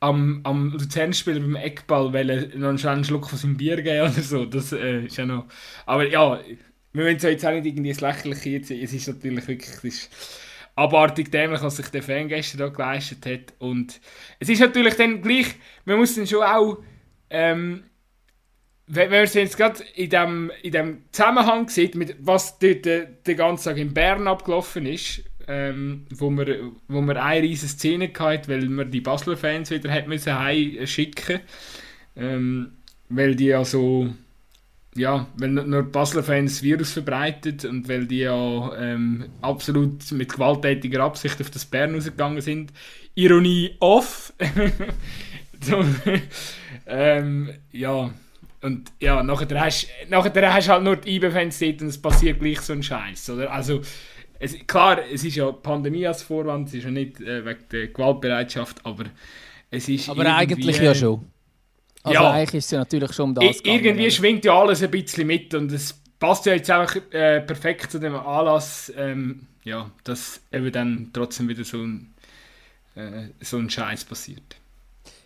am, 0.01 0.41
am 0.43 0.71
Luzern-Spiel 0.71 1.39
beim 1.39 1.55
Eckball 1.55 2.13
weil 2.13 2.51
noch 2.55 2.85
einen 2.85 3.03
Schluck 3.03 3.29
von 3.29 3.37
seinem 3.37 3.57
Bier 3.57 3.81
geben 3.81 4.11
oder 4.11 4.21
so. 4.21 4.45
Das 4.45 4.71
äh, 4.71 5.05
ist 5.05 5.17
ja 5.17 5.25
noch. 5.25 5.45
Aber 5.85 6.05
ja, 6.07 6.39
wir 6.93 7.05
wollen 7.05 7.17
es 7.17 7.23
jetzt 7.23 7.45
auch 7.45 7.51
nicht 7.51 7.65
irgendwie 7.65 7.89
das 7.89 8.01
Lächerliche 8.01 8.49
jetzt. 8.49 8.71
Es 8.71 8.93
ist 8.93 9.07
natürlich 9.07 9.47
wirklich. 9.47 9.83
Ist 9.83 10.09
abartig 10.75 11.29
dämlich, 11.29 11.61
was 11.61 11.75
sich 11.75 11.89
der 11.89 12.03
Fan 12.03 12.29
gestern 12.29 12.59
da 12.59 12.67
geleistet 12.69 13.25
hat. 13.25 13.53
Und 13.59 13.99
es 14.39 14.49
ist 14.49 14.61
natürlich 14.61 14.95
dann 14.95 15.21
gleich, 15.21 15.55
man 15.85 15.97
muss 15.97 16.15
dann 16.15 16.27
schon 16.27 16.43
auch. 16.43 16.77
Ähm, 17.29 17.83
wenn 18.91 19.11
man 19.11 19.19
es 19.19 19.35
jetzt 19.35 19.55
gerade 19.55 19.83
in 19.93 20.09
dem, 20.09 20.51
in 20.63 20.71
dem 20.71 20.97
Zusammenhang 21.11 21.69
sieht, 21.69 21.93
mit 21.93 22.15
was 22.19 22.57
dort 22.57 22.85
den, 22.85 23.37
ganzen 23.37 23.69
Tag 23.69 23.77
in 23.77 23.93
Bern 23.93 24.27
abgelaufen 24.27 24.87
ist, 24.87 25.23
ähm, 25.47 26.07
wo 26.09 26.31
wir, 26.31 26.71
wo 26.87 27.01
wir 27.01 27.23
eine 27.23 27.43
riesige 27.43 27.71
Szene 27.71 28.11
hatten, 28.17 28.51
weil 28.51 28.67
wir 28.67 28.85
die 28.85 29.01
Basler 29.01 29.37
Fans 29.37 29.69
wieder 29.69 29.91
hat 29.91 30.07
müssen 30.07 30.35
schicken 30.87 31.39
ähm, 32.15 32.71
weil 33.09 33.35
die 33.35 33.45
ja 33.45 33.63
so 33.63 34.09
ja, 34.95 35.27
weil 35.37 35.49
nur 35.49 35.83
Basler 35.83 36.23
Fans 36.23 36.63
Virus 36.63 36.91
verbreitet 36.91 37.63
und 37.63 37.87
weil 37.87 38.07
die 38.07 38.19
ja 38.19 38.75
ähm, 38.75 39.29
absolut 39.41 40.11
mit 40.11 40.33
gewalttätiger 40.33 41.03
Absicht 41.03 41.39
auf 41.39 41.51
das 41.51 41.65
Bern 41.65 41.93
rausgegangen 41.93 42.41
sind. 42.41 42.73
Ironie 43.13 43.75
off. 43.79 44.33
so, 45.61 45.85
ähm, 46.87 47.53
ja, 47.71 48.11
und 48.61 48.91
ja, 48.99 49.23
nachher 49.23 49.59
hast, 49.59 49.87
nachher 50.09 50.53
hast 50.53 50.67
du 50.67 50.71
halt 50.71 50.83
nur 50.83 50.97
die 50.97 51.15
IB-Fans 51.15 51.59
dort 51.59 51.81
und 51.81 51.87
es 51.87 52.01
passiert 52.01 52.39
gleich 52.39 52.61
so 52.61 52.73
ein 52.73 52.83
Scheiß, 52.83 53.29
oder? 53.29 53.51
Also, 53.51 53.81
es, 54.39 54.55
klar, 54.67 54.99
es 55.11 55.23
ist 55.23 55.35
ja 55.35 55.51
Pandemie 55.51 56.07
als 56.07 56.23
Vorwand, 56.23 56.69
es 56.69 56.75
ist 56.75 56.83
ja 56.85 56.91
nicht 56.91 57.19
äh, 57.21 57.45
wegen 57.45 57.59
der 57.71 57.87
Gewaltbereitschaft, 57.87 58.85
aber 58.85 59.05
es 59.69 59.87
ist 59.87 60.09
Aber 60.09 60.35
eigentlich 60.35 60.77
ja 60.77 60.95
schon. 60.95 61.25
Also 62.01 62.13
ja, 62.13 62.31
eigentlich 62.31 62.55
ist 62.55 62.65
es 62.65 62.71
ja 62.71 62.79
natürlich 62.79 63.13
schon 63.13 63.29
um 63.29 63.35
das 63.35 63.57
gegangen, 63.57 63.83
Irgendwie 63.83 64.03
oder? 64.03 64.11
schwingt 64.11 64.45
ja 64.45 64.57
alles 64.57 64.81
ein 64.81 64.91
bisschen 64.91 65.27
mit 65.27 65.53
und 65.53 65.71
es 65.71 66.01
passt 66.17 66.45
ja 66.45 66.53
jetzt 66.53 66.69
einfach 66.71 66.95
äh, 67.11 67.41
perfekt 67.41 67.91
zu 67.91 67.99
dem 67.99 68.15
Anlass, 68.15 68.91
ähm, 68.97 69.47
ja, 69.63 69.91
dass 70.05 70.41
eben 70.51 70.71
dann 70.71 71.09
trotzdem 71.13 71.49
wieder 71.49 71.63
so 71.65 71.77
ein, 71.77 72.13
äh, 72.95 73.27
so 73.41 73.57
ein 73.57 73.69
Scheiß 73.69 74.05
passiert. 74.05 74.58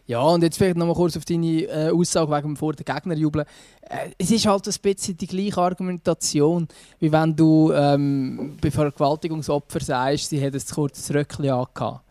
Ja, 0.06 0.22
und 0.22 0.44
jetzt 0.44 0.58
vielleicht 0.58 0.76
noch 0.76 0.86
mal 0.86 0.94
kurz 0.96 1.16
auf 1.16 1.24
deine 1.24 1.63
äh, 1.63 1.89
Aussage 1.92 2.30
wegen 2.30 2.50
dem 2.50 2.58
vor 2.58 2.74
den 2.74 2.84
Gegner 2.84 3.16
jubeln. 3.16 3.46
Äh, 3.82 4.10
es 4.18 4.32
ist 4.32 4.46
halt 4.46 4.68
ein 4.68 4.76
bisschen 4.82 5.16
die 5.16 5.28
gleiche 5.28 5.62
Argumentation, 5.62 6.68
wie 7.00 7.12
wenn 7.12 7.36
du 7.36 7.72
ähm, 7.72 8.58
bei 8.62 8.70
Vergewaltigungsopfern 8.70 9.82
sagst, 9.82 10.30
sie 10.30 10.39
hätten 10.39 10.58
ein 10.58 10.76
kurzes 10.76 11.13
Röckchen 11.13 11.50
angehabt. 11.50 12.02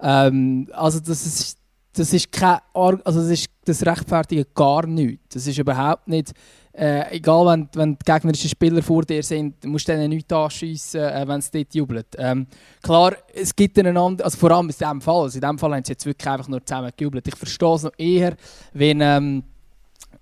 Ähm, 0.00 0.68
also 0.72 1.00
das 1.00 1.26
ist, 1.26 1.58
das 1.94 2.12
ist 2.12 2.32
kein, 2.32 2.58
also 2.72 3.20
das, 3.20 3.28
ist, 3.28 3.50
das 3.64 3.84
rechtfertigt 3.84 4.54
gar 4.54 4.86
nichts. 4.86 5.34
Das 5.34 5.46
ist 5.46 5.58
überhaupt 5.58 6.08
nicht 6.08 6.32
äh, 6.74 7.16
egal, 7.16 7.46
wenn, 7.46 7.68
wenn 7.74 7.98
die 7.98 8.04
gegnerischen 8.04 8.48
Spieler 8.48 8.82
vor 8.82 9.02
dir 9.02 9.22
sind, 9.22 9.62
musst 9.64 9.88
du 9.88 9.92
denen 9.92 10.08
nichts 10.08 10.32
anschiessen, 10.32 11.00
äh, 11.00 11.28
wenn 11.28 11.40
sie 11.42 11.50
dort 11.52 11.74
jubeln. 11.74 12.04
Ähm, 12.16 12.46
klar, 12.82 13.14
es 13.34 13.54
gibt 13.54 13.78
einen 13.78 13.96
anderen, 13.96 14.24
also 14.24 14.38
vor 14.38 14.52
allem 14.52 14.70
in 14.70 14.74
diesem 14.74 15.00
Fall, 15.02 15.22
also 15.22 15.36
in 15.36 15.42
diesem 15.42 15.58
Fall 15.58 15.74
haben 15.74 15.84
sie 15.84 15.92
jetzt 15.92 16.06
wirklich 16.06 16.28
einfach 16.28 16.48
nur 16.48 16.64
zusammen 16.64 16.90
gejubelt. 16.96 17.28
Ich 17.28 17.36
verstehe 17.36 17.74
es 17.74 17.82
noch 17.82 17.92
eher, 17.98 18.36
wenn 18.72 19.00
ähm, 19.02 19.42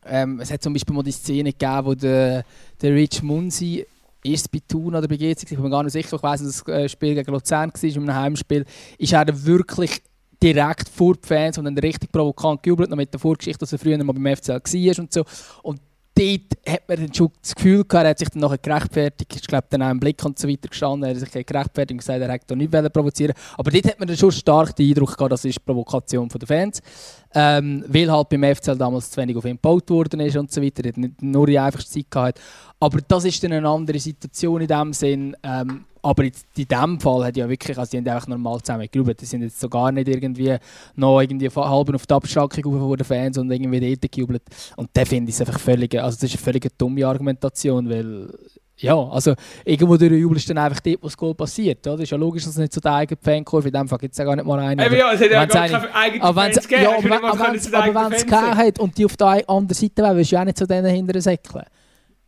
ähm, 0.07 0.41
es 0.41 0.51
hat 0.51 0.63
zum 0.63 0.73
Beispiel 0.73 0.95
mal 0.95 1.05
die 1.05 1.13
Szene 1.13 1.53
gegeben, 1.53 1.85
wo 1.85 1.95
der, 1.95 2.45
der 2.83 2.95
Rich 2.95 3.23
Munsi 3.23 3.87
erst 4.25 4.51
bei 4.51 4.59
Thun 4.67 4.95
oder 4.95 5.07
bei 5.07 5.17
GC, 5.17 5.45
ich 5.45 5.49
bin 5.51 5.63
mir 5.63 5.71
gar 5.71 5.85
nicht 5.85 5.93
sicher, 5.93 6.17
ich 6.17 6.23
weiss, 6.23 6.43
dass 6.43 6.65
das 6.65 6.75
äh, 6.75 6.89
Spiel 6.89 7.15
gegen 7.15 7.31
Luzern 7.33 7.73
war, 7.73 7.85
in 7.85 7.97
einem 7.97 8.15
Heimspiel, 8.15 8.65
ist 8.99 9.13
er 9.13 9.45
wirklich 9.45 10.03
direkt 10.43 10.89
vor 10.89 11.15
die 11.15 11.27
Fans 11.27 11.59
und 11.59 11.65
dann 11.65 11.77
richtig 11.79 12.11
provokant 12.11 12.63
gejubelt, 12.63 12.91
noch 12.91 12.97
mit 12.97 13.13
der 13.13 13.21
Vorgeschichte, 13.21 13.61
dass 13.61 13.73
er 13.73 13.79
früher 13.79 14.03
mal 14.03 14.13
beim 14.13 14.37
FCL 14.37 14.61
war 14.61 14.99
und 14.99 15.13
so. 15.13 15.25
Und 15.63 15.81
dort 16.15 16.69
hat 16.69 16.89
man 16.89 16.97
dann 16.99 17.15
schon 17.15 17.31
das 17.41 17.55
Gefühl 17.55 17.85
gehabt, 17.85 18.05
er 18.05 18.11
hat 18.11 18.19
sich 18.19 18.29
dann 18.29 18.41
nachher 18.41 18.59
gerechtfertigt, 18.59 19.37
ich 19.37 19.47
glaube, 19.47 19.67
dann 19.71 19.83
auch 19.83 19.91
im 19.91 20.01
Blick 20.01 20.25
und 20.25 20.39
so 20.39 20.49
weiter 20.49 20.69
gestanden, 20.69 21.05
er 21.05 21.15
hat 21.15 21.21
sich 21.21 21.47
gerechtfertigt 21.47 21.93
und 21.93 21.99
gesagt, 21.99 22.21
er 22.21 22.33
hätte 22.33 22.57
nicht 22.57 22.93
provozieren 22.93 23.35
Aber 23.57 23.71
dort 23.71 23.87
hat 23.87 23.99
man 23.99 24.09
dann 24.09 24.17
schon 24.17 24.33
stark 24.33 24.75
den 24.77 24.89
Eindruck 24.89 25.17
gehabt, 25.17 25.33
das 25.33 25.45
ist 25.45 25.65
Provokation 25.65 26.29
der 26.29 26.49
Fans. 26.49 26.83
Ähm, 27.33 27.85
weil 27.87 28.11
halt 28.11 28.29
beim 28.29 28.43
FCL 28.43 28.77
damals 28.77 29.11
zu 29.11 29.21
wenig 29.21 29.37
auf 29.37 29.45
ihn 29.45 29.53
gebaut 29.53 29.89
worden 29.91 30.19
ist 30.21 30.37
und 30.37 30.51
so 30.51 30.61
weiter, 30.61 30.85
er 30.85 30.89
hat 30.89 30.97
nicht 30.97 31.23
nur 31.23 31.47
die 31.47 31.59
einfachste 31.59 31.91
Zeit 31.91 32.11
gehabt. 32.11 32.41
Aber 32.81 32.99
das 33.07 33.25
ist 33.25 33.43
dann 33.45 33.53
eine 33.53 33.69
andere 33.69 33.99
Situation 34.01 34.61
in 34.61 34.67
dem 34.67 34.93
Sinn. 34.93 35.37
Ähm, 35.43 35.85
aber 36.03 36.25
in, 36.25 36.33
diesem 36.57 36.99
Fall 36.99 37.27
hat 37.27 37.37
ja 37.37 37.49
wirklich, 37.49 37.79
also 37.79 37.91
die 37.99 38.11
einfach 38.11 38.27
normal 38.27 38.61
zusammen 38.63 38.89
gejubelt. 38.91 39.21
Die 39.21 39.27
sind 39.27 39.43
jetzt 39.43 39.61
so 39.61 39.69
gar 39.69 39.93
nicht 39.93 40.09
irgendwie 40.09 40.57
noch 40.97 41.21
irgendwie 41.21 41.49
halb 41.49 41.95
auf 41.95 42.07
die 42.07 42.15
Abschaltung 42.15 42.79
von 42.79 42.97
den 42.97 43.05
Fans 43.05 43.39
und 43.39 43.51
irgendwie 43.51 43.95
dort 43.95 44.13
gejubelt. 44.13 44.43
Und 44.77 44.91
da 44.95 45.05
finde 45.05 45.29
ich 45.29 45.35
es 45.35 45.41
einfach 45.41 45.61
völlig, 45.61 45.95
also 46.01 46.17
das 46.17 46.25
ist 46.25 46.37
eine 46.37 46.43
völlig 46.43 46.79
dumme 46.79 47.07
Argumentation, 47.07 47.89
weil 47.89 48.33
ja, 48.81 48.97
also 48.97 49.35
irgendwo 49.65 49.97
durch 49.97 50.13
jubelst 50.13 50.49
du 50.49 50.55
dann 50.55 50.65
einfach 50.65 50.81
dort, 50.81 51.03
wo 51.03 51.07
das 51.07 51.17
Goal 51.17 51.35
passiert. 51.35 51.87
Oder? 51.87 52.03
Ist 52.03 52.11
ja 52.11 52.17
logisch, 52.17 52.45
dass 52.45 52.53
es 52.53 52.59
nicht 52.59 52.73
zu 52.73 52.81
der 52.81 52.95
eigenen 52.95 53.21
Fankurve, 53.23 53.69
in 53.69 53.75
dem 53.75 53.89
Fall 53.89 53.99
gibt 53.99 54.13
es 54.13 54.19
ja 54.19 54.25
gar 54.25 54.37
nicht 54.37 54.47
mal 54.47 54.59
einen. 54.59 54.81
Aber, 54.81 54.97
ja, 54.97 55.13
es 55.13 55.21
hat 55.21 55.31
ja 55.31 55.45
gar 55.45 55.69
keine 55.69 55.95
eigenen 55.95 56.35
Fans 56.35 56.69
gegeben. 56.69 56.83
Ja, 56.83 56.97
aber 56.97 57.39
wenn 57.39 58.13
es 58.15 58.27
keine 58.27 58.57
hat 58.57 58.79
und 58.79 58.97
die 58.97 59.05
auf 59.05 59.17
der 59.17 59.49
anderen 59.49 59.75
Seite 59.75 60.03
wären, 60.03 60.17
willst 60.17 60.33
du 60.33 60.37
ja 60.37 60.41
auch 60.41 60.47
nicht 60.47 60.59
zu 60.59 60.67
denen 60.67 60.87
hinterher 60.87 61.23
säckeln. 61.23 61.65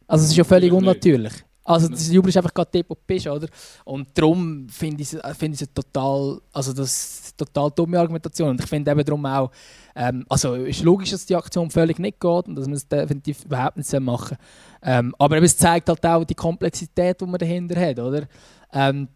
Also 0.06 0.24
es 0.24 0.30
ist 0.30 0.36
ja 0.36 0.44
völlig 0.44 0.72
unnatürlich. 0.72 1.32
Also 1.64 1.88
das 1.88 2.10
Jubel 2.10 2.28
ist 2.28 2.36
einfach 2.36 2.52
gerade 2.52 2.70
dort, 2.72 2.90
wo 2.90 2.94
du 2.94 3.00
bist, 3.06 3.26
oder? 3.28 3.46
Und 3.84 4.08
darum 4.14 4.68
finde 4.68 5.02
ich 5.02 5.12
es 5.12 5.36
find 5.36 5.74
total, 5.74 6.40
also 6.52 6.72
das 6.72 7.34
total 7.36 7.70
dumme 7.70 8.00
Argumentation. 8.00 8.50
Und 8.50 8.60
ich 8.60 8.66
finde 8.66 8.90
eben 8.90 9.04
darum 9.04 9.24
auch, 9.24 9.50
ähm, 9.94 10.26
also 10.28 10.56
es 10.56 10.78
ist 10.78 10.82
logisch, 10.82 11.10
dass 11.10 11.24
die 11.24 11.36
Aktion 11.36 11.70
völlig 11.70 11.98
nicht 12.00 12.18
geht 12.18 12.48
und 12.48 12.56
dass 12.56 12.66
man 12.66 12.74
es 12.74 12.88
definitiv 12.88 13.44
überhaupt 13.44 13.76
nicht 13.76 14.00
machen 14.00 14.36
ähm, 14.82 15.14
Aber 15.18 15.40
es 15.42 15.56
zeigt 15.56 15.88
halt 15.88 16.04
auch 16.04 16.24
die 16.24 16.34
Komplexität, 16.34 17.20
die 17.20 17.26
man 17.26 17.38
dahinter 17.38 17.80
hat, 17.80 17.98
oder? 17.98 18.26
Ähm, 18.72 19.08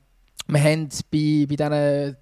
wir 0.47 0.63
haben 0.63 0.89
bei, 1.11 1.47
bei 1.49 1.57
diesen 1.57 2.17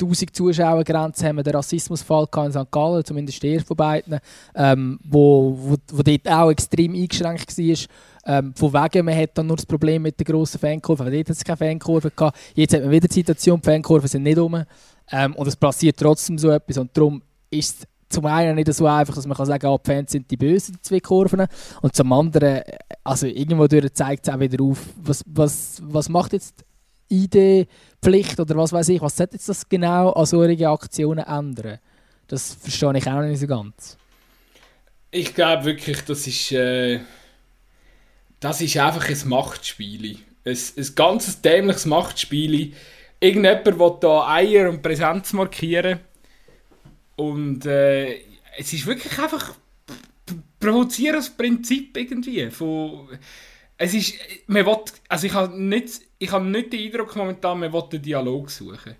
1000 0.00 0.34
Zuschauergrenze 0.34 1.26
haben 1.26 1.36
wir 1.36 1.42
den 1.42 1.54
Rassismusfall 1.54 2.26
in 2.46 2.52
St. 2.52 2.70
Gallen, 2.70 3.04
zumindest 3.04 3.42
der 3.42 3.60
von 3.60 3.76
beiden, 3.76 4.18
ähm, 4.54 4.98
wo, 5.04 5.56
wo, 5.58 5.76
wo 5.92 6.02
dort 6.02 6.28
auch 6.28 6.50
extrem 6.50 6.94
eingeschränkt 6.94 7.56
war. 7.56 7.76
Ähm, 8.26 8.54
von 8.54 8.72
wegen, 8.72 9.04
man 9.04 9.16
hat 9.16 9.36
dann 9.36 9.46
nur 9.46 9.56
das 9.56 9.66
Problem 9.66 10.02
mit 10.02 10.18
der 10.18 10.24
grossen 10.24 10.58
Fankurve, 10.58 11.04
weil 11.04 11.12
dort 11.12 11.28
hat 11.28 11.36
es 11.36 11.44
keine 11.44 11.56
Fankurve 11.56 12.10
gehabt. 12.10 12.38
Jetzt 12.54 12.74
hat 12.74 12.82
man 12.82 12.90
wieder 12.90 13.08
die 13.08 13.14
Situation, 13.14 13.60
die 13.60 13.66
Fankurven 13.66 14.08
sind 14.08 14.22
nicht 14.22 14.38
um. 14.38 14.62
Ähm, 15.12 15.34
und 15.34 15.46
es 15.46 15.56
passiert 15.56 15.98
trotzdem 15.98 16.38
so 16.38 16.50
etwas. 16.50 16.78
Und 16.78 16.96
darum 16.96 17.22
ist 17.50 17.80
es 17.80 17.86
zum 18.10 18.26
einen 18.26 18.56
nicht 18.56 18.72
so 18.74 18.86
einfach, 18.86 19.14
dass 19.14 19.26
man 19.26 19.36
kann 19.36 19.46
sagen 19.46 19.60
kann, 19.60 19.70
ah, 19.70 19.78
die 19.78 19.90
Fans 19.90 20.12
sind 20.12 20.30
die 20.30 20.36
Bösen, 20.36 20.74
die 20.74 20.82
zwei 20.82 21.00
Kurven. 21.00 21.46
Und 21.80 21.94
zum 21.94 22.12
anderen, 22.12 22.62
also 23.04 23.26
irgendwo 23.26 23.66
zeigt 23.68 24.26
es 24.26 24.34
auch 24.34 24.40
wieder 24.40 24.62
auf, 24.62 24.78
was, 24.96 25.22
was, 25.26 25.80
was 25.84 26.08
macht 26.08 26.32
jetzt 26.32 26.64
ID-Pflicht 27.08 28.38
oder 28.38 28.56
was 28.56 28.72
weiß 28.72 28.88
ich, 28.90 29.00
was 29.00 29.16
sollte 29.16 29.36
jetzt 29.36 29.48
das 29.48 29.68
genau 29.68 30.10
an 30.12 30.26
solchen 30.26 30.64
Aktionen 30.66 31.24
ändern? 31.24 31.78
Das 32.26 32.54
verstehe 32.54 32.96
ich 32.96 33.06
auch 33.06 33.14
noch 33.14 33.22
nicht 33.22 33.40
so 33.40 33.46
ganz. 33.46 33.96
Ich 35.10 35.34
glaube 35.34 35.64
wirklich, 35.64 36.04
das 36.04 36.26
ist, 36.26 36.52
äh, 36.52 37.00
das 38.38 38.60
ist 38.60 38.76
einfach 38.76 39.08
ein 39.08 39.28
Machtspiel. 39.28 40.18
Ein, 40.44 40.58
ein 40.76 40.94
ganzes 40.94 41.40
dämliches 41.42 41.86
Machtspiel. 41.86 42.72
Irgendjemand 43.18 43.78
will 43.78 43.96
da 44.00 44.28
Eier 44.28 44.70
und 44.70 44.82
Präsenz 44.82 45.32
markieren. 45.32 46.00
Und 47.20 47.66
äh, 47.66 48.14
es 48.56 48.72
ist 48.72 48.86
wirklich 48.86 49.18
einfach 49.18 49.54
provozierendes 50.58 51.28
Prinzip 51.28 51.94
irgendwie. 51.94 52.50
Von, 52.50 53.08
es 53.76 53.92
ist, 53.92 54.14
man 54.46 54.64
will, 54.64 54.78
also 55.06 55.26
ich 55.26 55.34
habe 55.34 55.62
nicht, 55.62 56.00
ich 56.18 56.32
habe 56.32 56.46
nicht 56.46 56.72
den 56.72 56.86
Eindruck 56.86 57.14
momentan, 57.16 57.60
man 57.60 57.74
will 57.74 57.84
den 57.92 58.00
Dialog 58.00 58.50
suchen. 58.50 58.96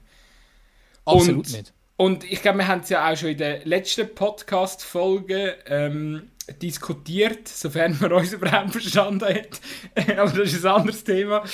Absolut 1.06 1.46
und, 1.46 1.52
nicht. 1.52 1.72
Und 1.96 2.30
ich 2.30 2.42
glaube, 2.42 2.58
wir 2.58 2.68
haben 2.68 2.82
es 2.82 2.90
ja 2.90 3.10
auch 3.10 3.16
schon 3.16 3.30
in 3.30 3.38
der 3.38 3.64
letzten 3.64 4.14
Podcast-Folge 4.14 5.56
ähm, 5.64 6.29
diskutiert, 6.60 7.46
sofern 7.46 7.96
man 8.00 8.12
uns 8.12 8.32
überhaupt 8.32 8.70
verstanden 8.72 9.24
hat. 9.24 9.60
Aber 10.18 10.30
das 10.30 10.52
ist 10.52 10.64
ein 10.64 10.72
anderes 10.72 11.04
Thema. 11.04 11.44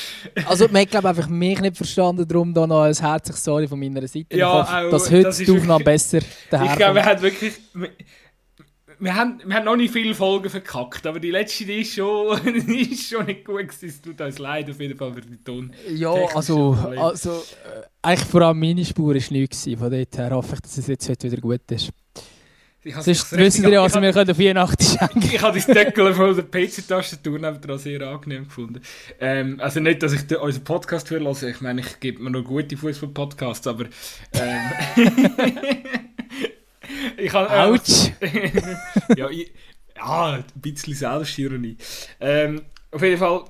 also, 0.46 0.66
man 0.68 0.82
hat, 0.82 0.90
glaube 0.90 1.08
einfach 1.08 1.28
mich 1.28 1.60
nicht 1.60 1.76
verstanden, 1.76 2.26
darum 2.26 2.54
da 2.54 2.66
noch 2.66 2.82
ein 2.82 2.94
herzliches 2.94 3.44
Sorry 3.44 3.68
von 3.68 3.78
meiner 3.78 4.06
Seite. 4.06 4.36
Ja, 4.36 4.62
ich 4.62 4.70
hoffe, 4.70 4.90
dass 4.90 5.10
heute 5.10 5.22
das 5.22 5.38
die 5.38 5.50
Aufnahme 5.50 5.84
besser 5.84 6.20
daherkommt. 6.50 6.72
Ich 6.72 6.76
glaube, 6.78 6.94
wir 6.94 7.04
haben 7.04 7.22
wirklich 7.22 7.54
wir 8.98 9.14
haben, 9.14 9.40
wir 9.44 9.54
haben 9.54 9.64
noch 9.64 9.76
nicht 9.76 9.92
viele 9.92 10.14
Folgen 10.14 10.48
verkackt, 10.48 11.06
aber 11.06 11.20
die 11.20 11.30
letzte 11.30 11.64
die 11.64 11.80
ist, 11.80 11.94
schon, 11.94 12.40
die 12.66 12.92
ist 12.92 13.08
schon 13.08 13.26
nicht 13.26 13.44
gut 13.44 13.68
gewesen. 13.68 13.88
Es 13.88 14.00
tut 14.00 14.20
uns 14.20 14.38
leid 14.38 14.70
auf 14.70 14.80
jeden 14.80 14.96
Fall 14.96 15.12
für 15.12 15.20
den 15.20 15.42
Ton. 15.44 15.72
Ja, 15.90 16.12
also, 16.34 16.76
also 16.96 17.30
äh, 17.30 17.82
eigentlich 18.02 18.28
vor 18.28 18.42
allem 18.42 18.58
meine 18.58 18.84
Spur 18.84 19.14
war 19.14 19.22
nichts. 19.30 19.64
Von 19.64 19.90
dort 19.90 20.18
her 20.18 20.30
hoffe 20.30 20.54
ich, 20.54 20.60
dass 20.60 20.78
es 20.78 20.86
jetzt 20.86 21.08
heute 21.08 21.30
wieder 21.30 21.40
gut 21.40 21.70
ist. 21.70 21.90
Sonst 22.92 23.36
wissen 23.36 23.72
ja, 23.72 23.82
was 23.82 23.94
wir 24.00 24.12
können 24.12 24.30
auf 24.30 24.38
Weihnachten 24.38 24.84
schenken 24.84 25.22
Ich 25.22 25.42
habe 25.42 25.58
das 25.58 25.66
Deckel 25.66 26.14
von 26.14 26.36
der 26.36 26.44
PC-Tastatur 26.44 27.38
dran 27.38 27.78
sehr 27.78 28.00
angenehm 28.02 28.44
gefunden. 28.44 28.80
Ähm, 29.18 29.58
also 29.60 29.80
nicht, 29.80 30.02
dass 30.02 30.12
ich 30.12 30.38
unseren 30.38 30.64
Podcast 30.64 31.10
höre, 31.10 31.42
ich 31.42 31.60
meine, 31.60 31.80
ich 31.80 31.98
gebe 31.98 32.22
mir 32.22 32.30
noch 32.30 32.44
gute 32.44 32.76
Fußball-Podcasts, 32.76 33.66
aber... 33.66 33.86
Ähm, 34.34 34.60
ich 37.16 37.32
habe, 37.32 37.52
äh, 37.52 37.58
Autsch! 37.58 38.10
ja, 39.16 39.30
ich, 39.30 39.52
ja, 39.96 40.34
ein 40.34 40.44
bisschen 40.54 40.94
Selbstironie. 40.94 41.76
Ähm, 42.20 42.62
auf 42.92 43.02
jeden 43.02 43.18
Fall, 43.18 43.44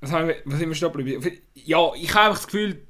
was, 0.00 0.10
haben 0.10 0.28
wir, 0.28 0.36
was 0.44 0.58
sind 0.58 0.68
wir 0.68 0.74
stehen 0.74 0.92
geblieben? 0.92 1.38
Ja, 1.54 1.92
ich 1.94 2.12
habe 2.14 2.26
einfach 2.26 2.38
das 2.38 2.46
Gefühl, 2.46 2.85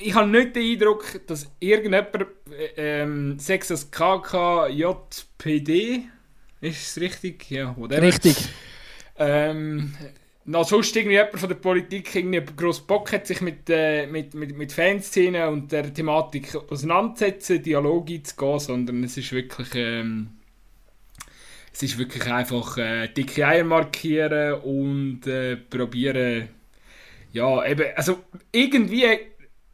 ich 0.00 0.14
habe 0.14 0.28
nicht 0.28 0.56
den 0.56 0.72
Eindruck, 0.72 1.04
dass 1.26 1.50
irgendjemand, 1.60 2.08
äh, 2.76 3.02
ähm, 3.02 3.36
das 3.38 3.90
KKJPD, 3.90 4.90
ist 6.60 6.96
es 6.96 7.00
richtig? 7.00 7.50
Ja, 7.50 7.74
whatever. 7.76 8.02
Richtig. 8.02 8.36
Ähm, 9.18 9.94
noch 10.44 10.66
sonst 10.66 10.96
irgendwie 10.96 11.16
jemand 11.16 11.38
von 11.38 11.48
der 11.48 11.56
Politik 11.56 12.14
irgendwie 12.14 12.42
gross 12.56 12.80
Bock 12.80 13.12
hat, 13.12 13.26
sich 13.26 13.40
mit, 13.40 13.68
äh, 13.68 14.06
mit, 14.06 14.34
mit, 14.34 14.56
mit 14.56 14.72
Fanszenen 14.72 15.48
und 15.48 15.72
der 15.72 15.92
Thematik 15.92 16.54
auseinanderzusetzen, 16.54 17.62
Dialog 17.62 18.10
einzugehen, 18.10 18.58
sondern 18.58 19.04
es 19.04 19.16
ist 19.16 19.32
wirklich, 19.32 19.74
ähm, 19.74 20.30
es 21.72 21.82
ist 21.82 21.98
wirklich 21.98 22.26
einfach 22.26 22.78
äh, 22.78 23.08
dicke 23.08 23.46
Eier 23.46 23.64
markieren 23.64 24.54
und 24.60 25.26
äh, 25.26 25.56
probieren, 25.56 26.48
ja, 27.32 27.64
eben, 27.64 27.86
also 27.94 28.24
irgendwie 28.50 29.06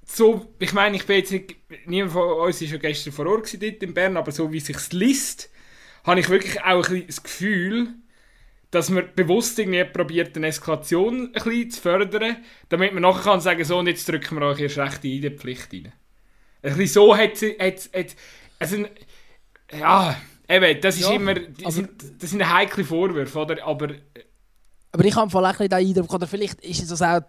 so, 0.06 0.54
ich 0.60 0.72
meine, 0.72 0.96
ich 0.96 1.04
bin 1.04 1.16
jetzt 1.16 1.32
nicht, 1.32 1.56
niemand 1.84 2.12
von 2.12 2.22
uns 2.22 2.60
war 2.62 2.68
ja 2.68 2.76
gestern 2.78 3.12
vor 3.12 3.26
Ort 3.26 3.52
dort 3.60 3.82
in 3.82 3.92
Bern, 3.92 4.16
aber 4.16 4.30
so 4.30 4.52
wie 4.52 4.58
es 4.58 4.66
sich 4.66 4.92
liest, 4.92 5.50
habe 6.04 6.20
ich 6.20 6.28
wirklich 6.28 6.62
auch 6.62 6.88
ein 6.88 7.06
das 7.06 7.22
Gefühl, 7.22 7.88
dass 8.70 8.88
man 8.88 9.08
bewusst 9.14 9.58
irgendwie 9.58 9.84
probiert, 9.84 10.36
eine 10.36 10.46
Eskalation 10.46 11.26
ein 11.26 11.32
bisschen 11.32 11.70
zu 11.70 11.80
fördern, 11.80 12.36
damit 12.68 12.94
man 12.94 13.02
nachher 13.02 13.22
kann 13.22 13.40
sagen, 13.40 13.64
so, 13.64 13.78
und 13.78 13.88
jetzt 13.88 14.08
drücken 14.08 14.38
wir 14.38 14.46
euch 14.46 14.60
erst 14.60 14.78
recht 14.78 15.04
in 15.04 15.22
die 15.22 15.30
Pflicht 15.30 15.72
rein. 15.72 15.92
Ein 16.62 16.76
bisschen 16.76 16.86
so 16.88 17.16
hat 17.16 17.36
sie, 17.36 17.56
hat, 17.58 17.90
hat, 17.94 18.16
also, 18.58 18.84
ja, 19.72 20.16
eben, 20.48 20.80
das 20.80 20.96
ist 20.96 21.08
ja, 21.08 21.14
immer, 21.14 21.34
das 21.34 21.74
sind, 21.74 21.90
das 22.20 22.30
sind 22.30 22.48
heikle 22.48 22.84
Vorwürfe, 22.84 23.38
oder, 23.38 23.64
aber... 23.64 23.94
Aber 24.92 25.04
ich 25.04 25.16
habe 25.16 25.30
vielleicht 25.30 25.60
nicht 25.60 25.72
den 25.72 25.78
Eindruck, 25.78 26.14
oder 26.14 26.26
vielleicht 26.26 26.60
ist 26.60 26.90
es 26.90 27.02
auch 27.02 27.20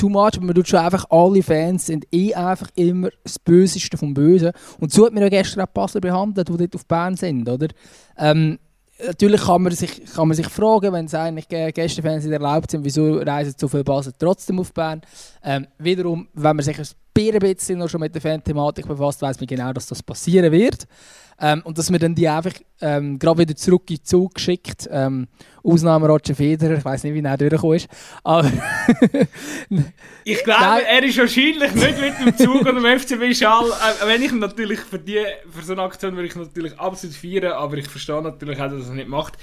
too 0.00 0.08
much, 0.08 0.36
aber 0.36 0.46
man 0.46 0.54
tut 0.54 0.68
schon 0.68 0.80
einfach, 0.80 1.04
alle 1.10 1.42
Fans 1.42 1.86
sind 1.86 2.06
eh 2.12 2.34
einfach 2.34 2.68
immer 2.74 3.10
das 3.22 3.38
Böseste 3.38 3.96
vom 3.96 4.14
Bösen. 4.14 4.52
Und 4.78 4.92
so 4.92 5.06
hat 5.06 5.12
man 5.12 5.22
ja 5.22 5.28
gestern 5.28 5.62
auch 5.62 5.72
Basel 5.72 6.00
behandelt, 6.00 6.48
die 6.48 6.56
dort 6.56 6.74
auf 6.74 6.86
Bern 6.86 7.16
sind, 7.16 7.48
oder? 7.48 7.68
Ähm, 8.16 8.58
natürlich 9.06 9.42
kann 9.42 9.62
man, 9.62 9.72
sich, 9.72 10.04
kann 10.14 10.28
man 10.28 10.36
sich 10.36 10.48
fragen, 10.48 10.92
wenn 10.92 11.06
es 11.06 11.14
eigentlich 11.14 11.48
Gästefans 11.48 12.24
erlaubt 12.26 12.70
sind, 12.70 12.84
wieso 12.84 13.18
reisen 13.18 13.54
so 13.56 13.68
viele 13.68 13.84
Basel 13.84 14.12
trotzdem 14.18 14.58
auf 14.58 14.72
Bern. 14.72 15.02
Ähm, 15.44 15.66
wiederum, 15.78 16.28
wenn 16.34 16.56
man 16.56 16.64
sich 16.64 16.78
ein 16.78 16.86
bisschen 17.38 17.78
noch 17.78 17.88
schon 17.88 18.00
mit 18.00 18.14
der 18.14 18.22
Fan-Thematik 18.22 18.86
befasst, 18.86 19.20
weiß 19.20 19.38
man 19.38 19.46
genau, 19.46 19.72
dass 19.72 19.86
das 19.86 20.02
passieren 20.02 20.50
wird. 20.50 20.86
Ähm, 21.40 21.62
und 21.64 21.78
dass 21.78 21.90
man 21.90 22.00
dann 22.00 22.14
die 22.14 22.28
einfach 22.28 22.52
ähm, 22.82 23.18
gerade 23.18 23.38
wieder 23.38 23.56
zurück 23.56 23.84
in 23.90 23.96
den 23.96 24.04
Zug 24.04 24.34
geschickt. 24.34 24.88
Ähm, 24.90 25.28
Ausnahme 25.62 26.06
Roger 26.06 26.34
Federer, 26.34 26.78
ich 26.78 26.84
weiß 26.84 27.04
nicht, 27.04 27.14
wie 27.14 27.22
er 27.22 27.36
durchgekommen 27.36 27.76
ist. 27.76 27.88
Aber 28.24 28.50
ich 30.24 30.42
glaube, 30.44 30.60
Nein. 30.60 30.82
er 30.88 31.02
ist 31.02 31.18
wahrscheinlich 31.18 31.74
nicht 31.74 32.00
mit 32.00 32.18
dem 32.18 32.36
Zug 32.36 32.66
und 32.66 32.76
dem 32.76 32.98
FCB 32.98 33.34
Schall. 33.34 33.66
Äh, 33.68 34.06
wenn 34.06 34.22
ich 34.22 34.32
natürlich 34.32 34.80
für, 34.80 34.98
die, 34.98 35.22
für 35.50 35.62
so 35.62 35.72
eine 35.72 35.82
Aktion 35.82 36.14
würde 36.14 36.28
ich 36.28 36.36
natürlich 36.36 36.78
absolut 36.78 37.16
feiern, 37.16 37.52
aber 37.52 37.76
ich 37.76 37.88
verstehe 37.88 38.22
natürlich 38.22 38.58
auch, 38.58 38.70
dass 38.70 38.72
er 38.72 38.78
es 38.80 38.90
nicht 38.90 39.08
macht. 39.08 39.34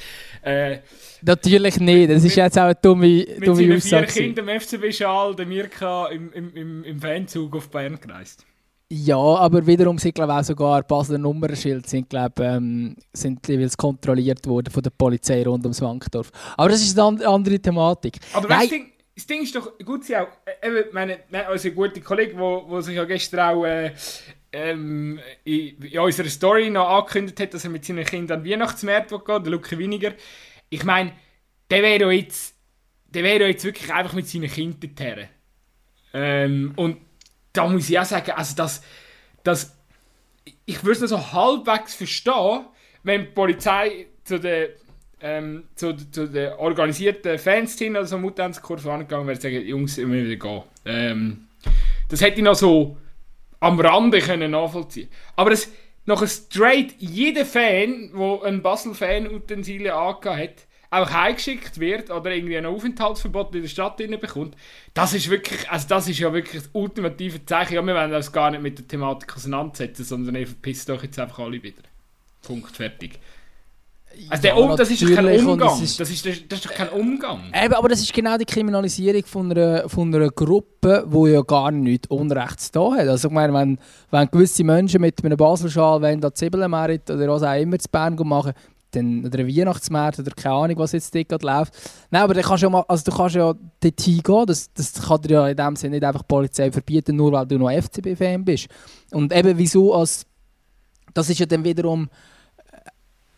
Äh, 0.42 0.80
natürlich 1.22 1.80
nicht, 1.80 2.12
das 2.12 2.24
ist 2.24 2.36
jetzt 2.36 2.58
auch 2.58 2.64
eine 2.64 2.76
dumme, 2.76 3.26
dumme 3.40 3.62
mit 3.64 3.78
Aussage. 3.78 4.02
Mit 4.02 4.12
vier 4.12 4.24
Kindern 4.24 4.50
im 4.50 4.60
FCB 4.60 4.94
Schall, 4.94 5.36
der 5.36 5.46
Mirka 5.46 6.08
im, 6.08 6.32
im, 6.34 6.56
im, 6.56 6.84
im 6.84 7.00
Fanzug 7.00 7.56
auf 7.56 7.70
Bern 7.70 8.00
gereist. 8.00 8.46
Ja, 8.90 9.18
aber 9.18 9.68
wiederum 9.68 9.98
sind 9.98 10.16
glaube 10.16 10.34
auch 10.34 10.44
sogar 10.44 10.82
Basler 10.84 11.18
Nummernschild 11.18 11.90
sind 11.90 12.10
glaube 12.10 12.42
ähm, 12.42 12.96
sind 13.12 13.46
jeweils 13.46 13.76
kontrolliert 13.76 14.48
worden 14.48 14.72
von 14.72 14.82
der 14.82 14.92
Polizei 14.92 15.44
rund 15.44 15.66
ums 15.66 15.82
Wankdorf. 15.82 16.32
Aber 16.56 16.70
das 16.70 16.82
ist 16.82 16.98
eine 16.98 17.28
andere 17.28 17.60
Thematik. 17.60 18.20
Aber 18.34 18.48
weißt, 18.48 18.72
Ding, 18.72 18.92
das 19.14 19.28
Ding 19.28 19.44
ist 19.44 19.54
doch 19.54 19.78
gut, 19.84 20.06
sie 20.06 20.16
auch 20.16 20.28
äh, 20.46 20.68
eben 20.68 20.90
meine, 20.94 21.20
unser 21.52 21.72
guter 21.72 22.00
Kollege, 22.00 22.38
wo, 22.38 22.64
wo 22.68 22.80
sich 22.80 22.96
ja 22.96 23.04
gestern 23.04 23.40
auch 23.42 23.66
äh, 23.66 23.92
ähm, 24.54 25.20
in, 25.44 25.82
in, 25.84 26.00
unserer 26.00 26.30
Story 26.30 26.70
noch 26.70 26.88
angekündigt 26.88 27.40
hat, 27.42 27.54
dass 27.54 27.66
er 27.66 27.70
mit 27.70 27.84
seinen 27.84 28.06
Kindern 28.06 28.40
an 28.40 28.46
Weihnachtsmärkte 28.46 29.20
geht, 29.20 29.46
der 29.46 29.52
Luke 29.52 29.78
Winiger. 29.78 30.14
Ich 30.70 30.86
meine, 30.86 31.12
der 31.70 31.84
wäre 31.84 32.12
jetzt, 32.12 32.56
der 33.06 33.24
wäre 33.24 33.48
jetzt 33.48 33.66
wirklich 33.66 33.94
einfach 33.94 34.14
mit 34.14 34.30
seinen 34.30 34.50
Kindern 34.50 34.96
dorthin. 34.96 35.28
Ähm, 36.14 36.74
und 36.78 36.98
da 37.58 37.68
muss 37.68 37.90
ich 37.90 38.00
auch 38.00 38.06
sagen, 38.06 38.32
also 38.32 38.56
das, 38.56 38.82
das 39.44 39.78
ich 40.66 40.84
würde 40.84 41.04
es 41.04 41.10
so 41.10 41.32
halbwegs 41.34 41.96
verstehen, 41.96 42.66
wenn 43.04 43.22
die 43.22 43.28
Polizei 43.28 44.08
zu 44.24 44.40
der, 44.40 44.70
ähm, 45.22 45.64
zu, 45.76 45.94
zu 45.96 46.28
der 46.28 46.60
organisierten 46.60 47.40
Fanszene 47.40 48.00
oder 48.00 48.08
so 48.08 48.18
Mutanzkurve 48.18 48.92
angegangen 48.92 49.28
wäre 49.28 49.36
und 49.36 49.42
sagen, 49.42 49.66
Jungs, 49.66 49.98
will 49.98 50.26
wieder 50.30 50.36
gehen. 50.36 50.64
Ähm, 50.86 51.48
das 52.10 52.22
hätte 52.22 52.38
ich 52.38 52.44
noch 52.44 52.56
so 52.56 52.98
am 53.60 53.80
Rande 53.80 54.20
können 54.20 54.52
nachvollziehen 54.52 55.10
Aber 55.36 55.52
es, 55.52 55.72
noch 56.06 56.22
ein 56.22 56.28
straight, 56.28 56.96
jeder 57.00 57.46
Fan, 57.46 58.12
der 58.14 58.44
einen 58.44 58.62
Basel-Fan-Utensilien 58.62 59.92
angehört 59.92 60.40
hat, 60.40 60.67
auch 60.90 61.10
heimgeschickt 61.10 61.80
wird 61.80 62.10
oder 62.10 62.32
irgendwie 62.32 62.58
ein 62.58 62.66
Aufenthaltsverbot 62.66 63.54
in 63.56 63.62
der 63.64 63.70
Stadt 63.70 63.98
bekommt, 63.98 64.56
das 64.94 65.14
ist 65.14 65.30
wirklich, 65.30 65.70
also 65.70 65.88
das 65.88 66.08
ist 66.08 66.20
ja 66.20 66.32
wirklich 66.32 66.64
das 66.64 66.70
ultimative 66.74 67.46
Zeichen. 67.46 67.76
Ja, 67.76 67.82
wir 67.82 67.94
wollen 67.94 68.14
uns 68.14 68.32
gar 68.32 68.52
nicht 68.52 68.64
mit 68.64 68.78
der 68.78 68.88
Thematik 68.88 69.36
auseinandersetzen, 69.36 70.04
sondern 70.04 70.36
ihr 70.36 70.48
verpisst 70.48 70.90
doch 70.90 71.04
jetzt 71.04 71.20
einfach 71.20 71.40
alle 71.40 71.62
wieder. 71.62 71.84
Punkt, 72.42 72.76
fertig. 72.76 73.20
Also 74.30 74.42
der 74.42 74.58
um, 74.58 74.76
das 74.76 74.90
ist 74.90 75.04
doch 75.04 75.14
kein 75.14 75.28
Umgang. 75.28 75.60
Das 75.60 75.82
ist, 75.82 76.00
das, 76.00 76.10
ist, 76.10 76.26
das 76.26 76.60
ist 76.60 76.66
doch 76.66 76.74
kein 76.74 76.90
Umgang. 76.90 77.42
Eben, 77.54 77.74
aber 77.74 77.90
das 77.90 78.00
ist 78.00 78.14
genau 78.14 78.38
die 78.38 78.46
Kriminalisierung 78.46 79.24
von 79.26 79.52
einer, 79.52 79.88
von 79.88 80.14
einer 80.14 80.30
Gruppe, 80.30 81.08
die 81.08 81.30
ja 81.30 81.42
gar 81.42 81.72
nichts 81.72 82.08
Unrechts 82.08 82.72
da 82.72 82.94
hat. 82.94 83.08
Also 83.08 83.28
ich 83.28 83.34
meine, 83.34 83.54
wenn, 83.54 83.78
wenn 84.10 84.32
gewisse 84.32 84.64
Menschen 84.64 85.02
mit 85.02 85.24
einem 85.24 85.38
Baselschal 85.38 86.02
wollen, 86.02 86.22
da 86.22 86.34
Zwiebelmerit 86.34 87.10
oder 87.12 87.28
was 87.28 87.44
auch 87.44 87.60
immer 87.60 87.78
zu 87.78 87.90
Bern 87.90 88.16
machen, 88.24 88.54
dann, 88.98 89.26
oder 89.26 89.40
ein 89.40 89.48
Weihnachtsmarkt 89.48 90.20
oder 90.20 90.32
keine 90.32 90.56
Ahnung, 90.56 90.78
was 90.78 90.92
jetzt 90.92 91.14
dort 91.14 91.44
läuft. 91.44 91.74
Nein, 92.10 92.22
aber 92.24 92.34
dann 92.34 92.44
kannst 92.44 92.64
du 92.64 92.68
ja, 92.68 92.70
mal, 92.70 92.86
also 92.88 93.04
du 93.10 93.16
kannst 93.16 93.36
ja 93.36 93.54
dort 93.54 94.02
hingehen, 94.02 94.46
das, 94.46 94.72
das 94.74 94.94
kann 94.94 95.22
dir 95.22 95.32
ja 95.34 95.48
in 95.48 95.58
dem 95.58 95.76
Sinne 95.76 95.96
nicht 95.96 96.04
einfach 96.04 96.22
die 96.22 96.28
Polizei 96.28 96.72
verbieten, 96.72 97.16
nur 97.16 97.32
weil 97.32 97.46
du 97.46 97.58
noch 97.58 97.72
FCB-Fan 97.72 98.44
bist. 98.44 98.68
Und 99.12 99.34
eben 99.34 99.58
wieso 99.58 99.94
als, 99.94 100.26
das 101.14 101.30
ist 101.30 101.40
ja 101.40 101.46
dann 101.46 101.64
wiederum, 101.64 102.10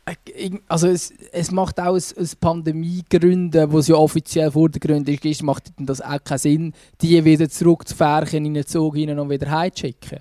äh, 0.06 0.52
also 0.68 0.88
es, 0.88 1.14
es 1.32 1.52
macht 1.52 1.80
auch 1.80 1.88
aus, 1.88 2.14
Pandemiegründen, 2.40 3.72
wo 3.72 3.80
es 3.80 3.88
ja 3.88 3.96
offiziell 3.96 4.52
vor 4.52 4.70
der 4.70 4.80
Gründung 4.80 5.18
ist, 5.24 5.44
macht 5.44 5.72
das 5.78 6.02
auch 6.02 6.24
keinen 6.24 6.38
Sinn, 6.40 6.74
die 7.02 7.24
wieder 7.24 7.50
zurück 7.50 7.88
zu 7.88 7.96
Färchen 7.96 8.46
in 8.46 8.54
den 8.54 8.66
Zug 8.66 8.96
rein 8.96 9.18
und 9.18 9.30
wieder 9.30 9.50
heimzuschicken. 9.50 10.20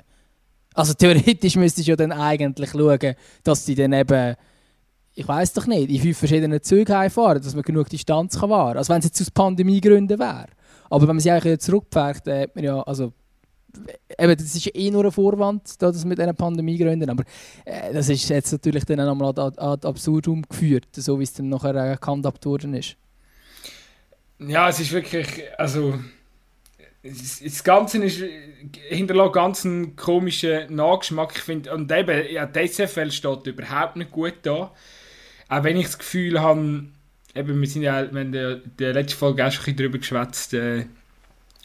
Also 0.79 0.94
theoretisch 0.94 1.57
müsstest 1.57 1.88
du 1.88 1.90
ja 1.90 1.96
dann 1.96 2.12
eigentlich 2.12 2.70
schauen, 2.70 3.14
dass 3.42 3.66
sie 3.66 3.74
dann 3.74 3.92
eben 3.92 4.37
ich 5.18 5.26
weiß 5.26 5.52
doch 5.54 5.66
nicht, 5.66 5.90
in 5.90 6.00
fünf 6.00 6.16
verschiedenen 6.16 6.62
Zügen 6.62 6.96
heimfahren, 6.96 7.42
dass 7.42 7.54
man 7.54 7.64
genug 7.64 7.88
Distanz 7.88 8.38
kann 8.38 8.50
wahren 8.50 8.68
kann. 8.68 8.78
Also 8.78 8.92
wenn 8.92 9.00
es 9.00 9.07
jetzt 9.07 9.20
aus 9.20 9.33
Pandemiegründen 9.33 10.16
wäre. 10.16 10.46
Aber 10.88 11.09
wenn 11.09 11.16
man 11.16 11.20
sie 11.20 11.33
eigentlich 11.33 11.59
zurückpfeift, 11.59 12.24
dann 12.28 12.42
hat 12.42 12.54
man 12.54 12.64
ja, 12.64 12.81
also 12.83 13.12
eben, 14.16 14.37
das 14.37 14.54
ist 14.54 14.74
eh 14.76 14.90
nur 14.92 15.04
ein 15.04 15.11
Vorwand, 15.11 15.83
das 15.83 16.04
mit 16.04 16.18
diesen 16.18 16.37
Pandemiegründen, 16.37 17.11
aber 17.11 17.24
äh, 17.64 17.92
das 17.92 18.09
ist 18.09 18.28
jetzt 18.28 18.52
natürlich 18.52 18.85
dann 18.85 18.98
nochmal 18.98 19.37
ad, 19.37 19.61
ad 19.61 19.88
absurdum 19.88 20.42
geführt, 20.48 20.87
so 20.92 21.18
wie 21.18 21.24
es 21.24 21.33
dann 21.33 21.48
nachher 21.48 21.74
äh, 21.74 21.96
gehandhabt 21.96 22.46
worden 22.46 22.74
ist. 22.74 22.96
Ja, 24.38 24.68
es 24.68 24.78
ist 24.78 24.92
wirklich, 24.92 25.26
also 25.59 25.98
das 27.02 27.64
Ganze 27.64 28.04
ist, 28.04 28.22
hinterlässt 28.88 29.33
ganz 29.33 29.66
einen 29.66 29.96
komischen 29.96 30.72
Nachgeschmack, 30.72 31.33
ich 31.35 31.42
finde, 31.42 31.74
und 31.74 31.90
eben, 31.90 32.33
ja, 32.33 32.46
die 32.46 32.68
SFL 32.68 33.11
steht 33.11 33.48
überhaupt 33.48 33.96
nicht 33.96 34.12
gut 34.12 34.35
da. 34.42 34.72
Auch 35.48 35.64
wenn 35.64 35.76
ich 35.76 35.87
das 35.87 35.98
Gefühl 35.98 36.40
habe, 36.40 36.84
eben, 37.34 37.61
wir 37.61 37.68
sind 37.68 37.82
ja, 37.82 37.94
haben 37.96 38.32
der, 38.32 38.56
der 38.56 38.92
letzte 38.92 39.16
Folge 39.16 39.46
auch 39.46 39.52
schon 39.52 39.76
darüber 39.76 39.98
geschwätzt, 39.98 40.54
äh, 40.54 40.84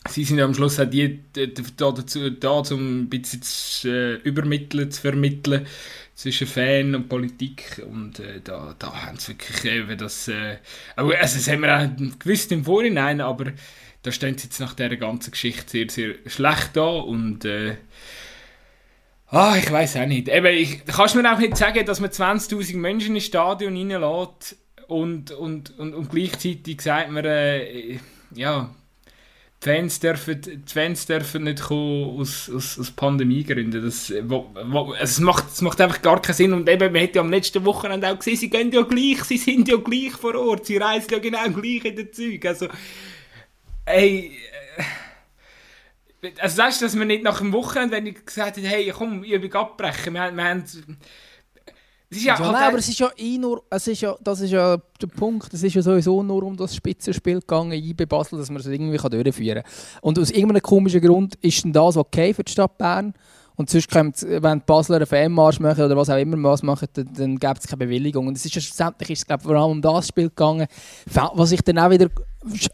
sie 0.09 0.23
sind 0.23 0.37
ja 0.37 0.45
am 0.45 0.53
Schluss 0.53 0.79
auch 0.79 0.85
die 0.85 1.19
da, 1.33 1.91
dazu 1.91 2.29
da, 2.29 2.49
um 2.49 3.01
ein 3.01 3.09
bisschen 3.09 3.41
zu 3.41 3.89
äh, 3.89 4.15
übermitteln, 4.23 4.91
zu 4.91 5.01
vermitteln 5.01 5.65
zwischen 6.15 6.47
Fan 6.47 6.95
und 6.95 7.09
Politik. 7.09 7.81
Und 7.89 8.19
äh, 8.19 8.41
da, 8.43 8.75
da 8.77 9.05
haben 9.05 9.17
sie 9.17 9.29
wirklich 9.29 9.65
eben 9.65 9.97
das, 9.97 10.27
äh, 10.27 10.57
also 10.95 11.11
das 11.11 11.47
haben 11.47 11.61
wir 11.61 11.77
auch 11.77 12.19
gewusst 12.19 12.51
im 12.51 12.65
Vorhinein, 12.65 13.21
aber 13.21 13.51
da 14.01 14.11
stehen 14.11 14.37
sie 14.37 14.45
jetzt 14.45 14.59
nach 14.59 14.73
dieser 14.73 14.97
ganzen 14.97 15.31
Geschichte 15.31 15.69
sehr, 15.69 15.89
sehr 15.89 16.15
schlecht 16.27 16.71
da 16.73 16.87
und 16.87 17.45
äh, 17.45 17.77
Ah, 19.33 19.55
ich 19.57 19.71
weiß 19.71 19.95
auch 19.97 20.05
nicht. 20.05 20.27
Eben, 20.27 20.45
ich, 20.45 20.85
kannst 20.85 21.15
mir 21.15 21.33
auch 21.33 21.39
nicht 21.39 21.57
sagen, 21.57 21.83
dass 21.87 21.99
man 21.99 22.11
20.000 22.11 22.77
Menschen 22.77 23.15
ins 23.15 23.25
Stadion 23.25 23.75
reinlässt 23.75 24.57
und, 24.87 25.31
und, 25.31 25.75
und, 25.79 25.95
und 25.95 26.11
gleichzeitig 26.11 26.81
sagt 26.81 27.09
man, 27.09 27.25
äh, 27.25 27.97
ja, 28.35 28.69
die 29.59 29.69
Fans 29.69 29.99
dürfen, 29.99 30.39
die 30.39 30.71
Fans 30.71 31.07
dürfen 31.07 31.45
nicht 31.45 31.63
kommen 31.63 32.19
aus, 32.19 32.47
aus, 32.55 32.77
aus 32.77 32.91
Pandemiegründen. 32.91 33.83
Das, 33.83 34.13
wo, 34.21 34.93
es, 35.01 35.19
macht, 35.19 35.45
es 35.51 35.63
macht 35.63 35.81
einfach 35.81 36.03
gar 36.03 36.21
keinen 36.21 36.35
Sinn. 36.35 36.53
Und 36.53 36.69
eben, 36.69 36.93
man 36.93 37.01
hat 37.01 37.15
ja 37.15 37.21
am 37.21 37.31
letzten 37.31 37.65
Wochenende 37.65 38.11
auch 38.11 38.19
gesehen, 38.19 38.37
sie 38.37 38.51
gehen 38.51 38.71
ja 38.71 38.83
gleich, 38.83 39.23
sie 39.23 39.37
sind 39.37 39.67
ja 39.67 39.77
gleich 39.77 40.11
vor 40.11 40.35
Ort, 40.35 40.67
sie 40.67 40.77
reisen 40.77 41.09
ja 41.09 41.17
genau 41.17 41.49
gleich 41.49 41.83
in 41.85 41.95
den 41.95 42.13
Zügen. 42.13 42.47
Also, 42.47 42.67
ey... 43.85 44.37
Äh, 44.77 44.83
also 46.39 46.55
sagst 46.55 46.81
du, 46.81 46.85
dass 46.85 46.97
wir 46.97 47.05
nicht 47.05 47.23
nach 47.23 47.39
dem 47.39 47.53
Wochenende, 47.53 47.95
wenn 47.95 48.05
ich 48.05 48.25
gesagt 48.25 48.57
habe, 48.57 48.67
hey, 48.67 48.93
komm, 48.95 49.23
will 49.23 49.55
abbrechen, 49.55 50.13
wir, 50.13 50.31
wir 50.31 50.43
haben... 50.43 50.63
Es 52.09 52.17
ist 52.17 52.25
ja, 52.25 52.35
ja 52.35 52.39
halt 52.39 52.51
nein, 52.51 52.63
aber 52.63 52.77
es 52.77 52.87
ist 52.87 52.99
ja 52.99 53.09
eh 53.17 53.39
nur, 53.39 53.63
es 53.71 53.87
ist 53.87 54.01
ja, 54.01 54.15
das 54.21 54.39
ist 54.41 54.51
ja 54.51 54.77
der 55.01 55.07
Punkt, 55.07 55.51
es 55.51 55.63
ist 55.63 55.73
ja 55.73 55.81
sowieso 55.81 56.21
nur 56.21 56.43
um 56.43 56.55
das 56.55 56.75
Spitzenspiel 56.75 57.39
gegangen, 57.39 57.71
IB 57.71 58.05
Basel, 58.05 58.37
dass 58.37 58.51
man 58.51 58.59
es 58.59 58.67
irgendwie 58.67 58.97
durchführen 58.97 59.63
kann. 59.63 59.71
Und 60.01 60.19
aus 60.19 60.29
irgendeinem 60.29 60.61
komischen 60.61 61.01
Grund 61.01 61.35
ist 61.41 61.63
denn 61.63 61.73
das 61.73 61.97
okay 61.97 62.31
für 62.35 62.43
die 62.43 62.51
Stadt 62.51 62.77
Bern. 62.77 63.15
Und 63.55 63.69
sonst 63.69 63.89
kommt, 63.89 64.21
wenn 64.23 64.59
die 64.59 64.65
Basler 64.65 64.97
einen 64.97 65.05
Fanmarsch 65.05 65.59
machen 65.59 65.83
oder 65.83 65.95
was 65.95 66.09
auch 66.09 66.17
immer 66.17 66.41
was 66.49 66.63
machen, 66.63 66.87
dann, 66.93 67.09
dann 67.13 67.37
gibt 67.37 67.59
es 67.59 67.67
keine 67.67 67.85
Bewilligung. 67.85 68.27
Und 68.27 68.37
es 68.37 68.45
ist 68.45 68.53
schlussendlich 68.53 69.11
ist 69.11 69.19
es, 69.19 69.27
glaub, 69.27 69.43
vor 69.43 69.55
allem 69.55 69.71
um 69.71 69.81
das 69.81 70.07
Spiel 70.07 70.29
gegangen, 70.29 70.67
was 71.05 71.51
ich 71.51 71.61
dann 71.61 71.77
auch 71.77 71.91
wieder 71.91 72.09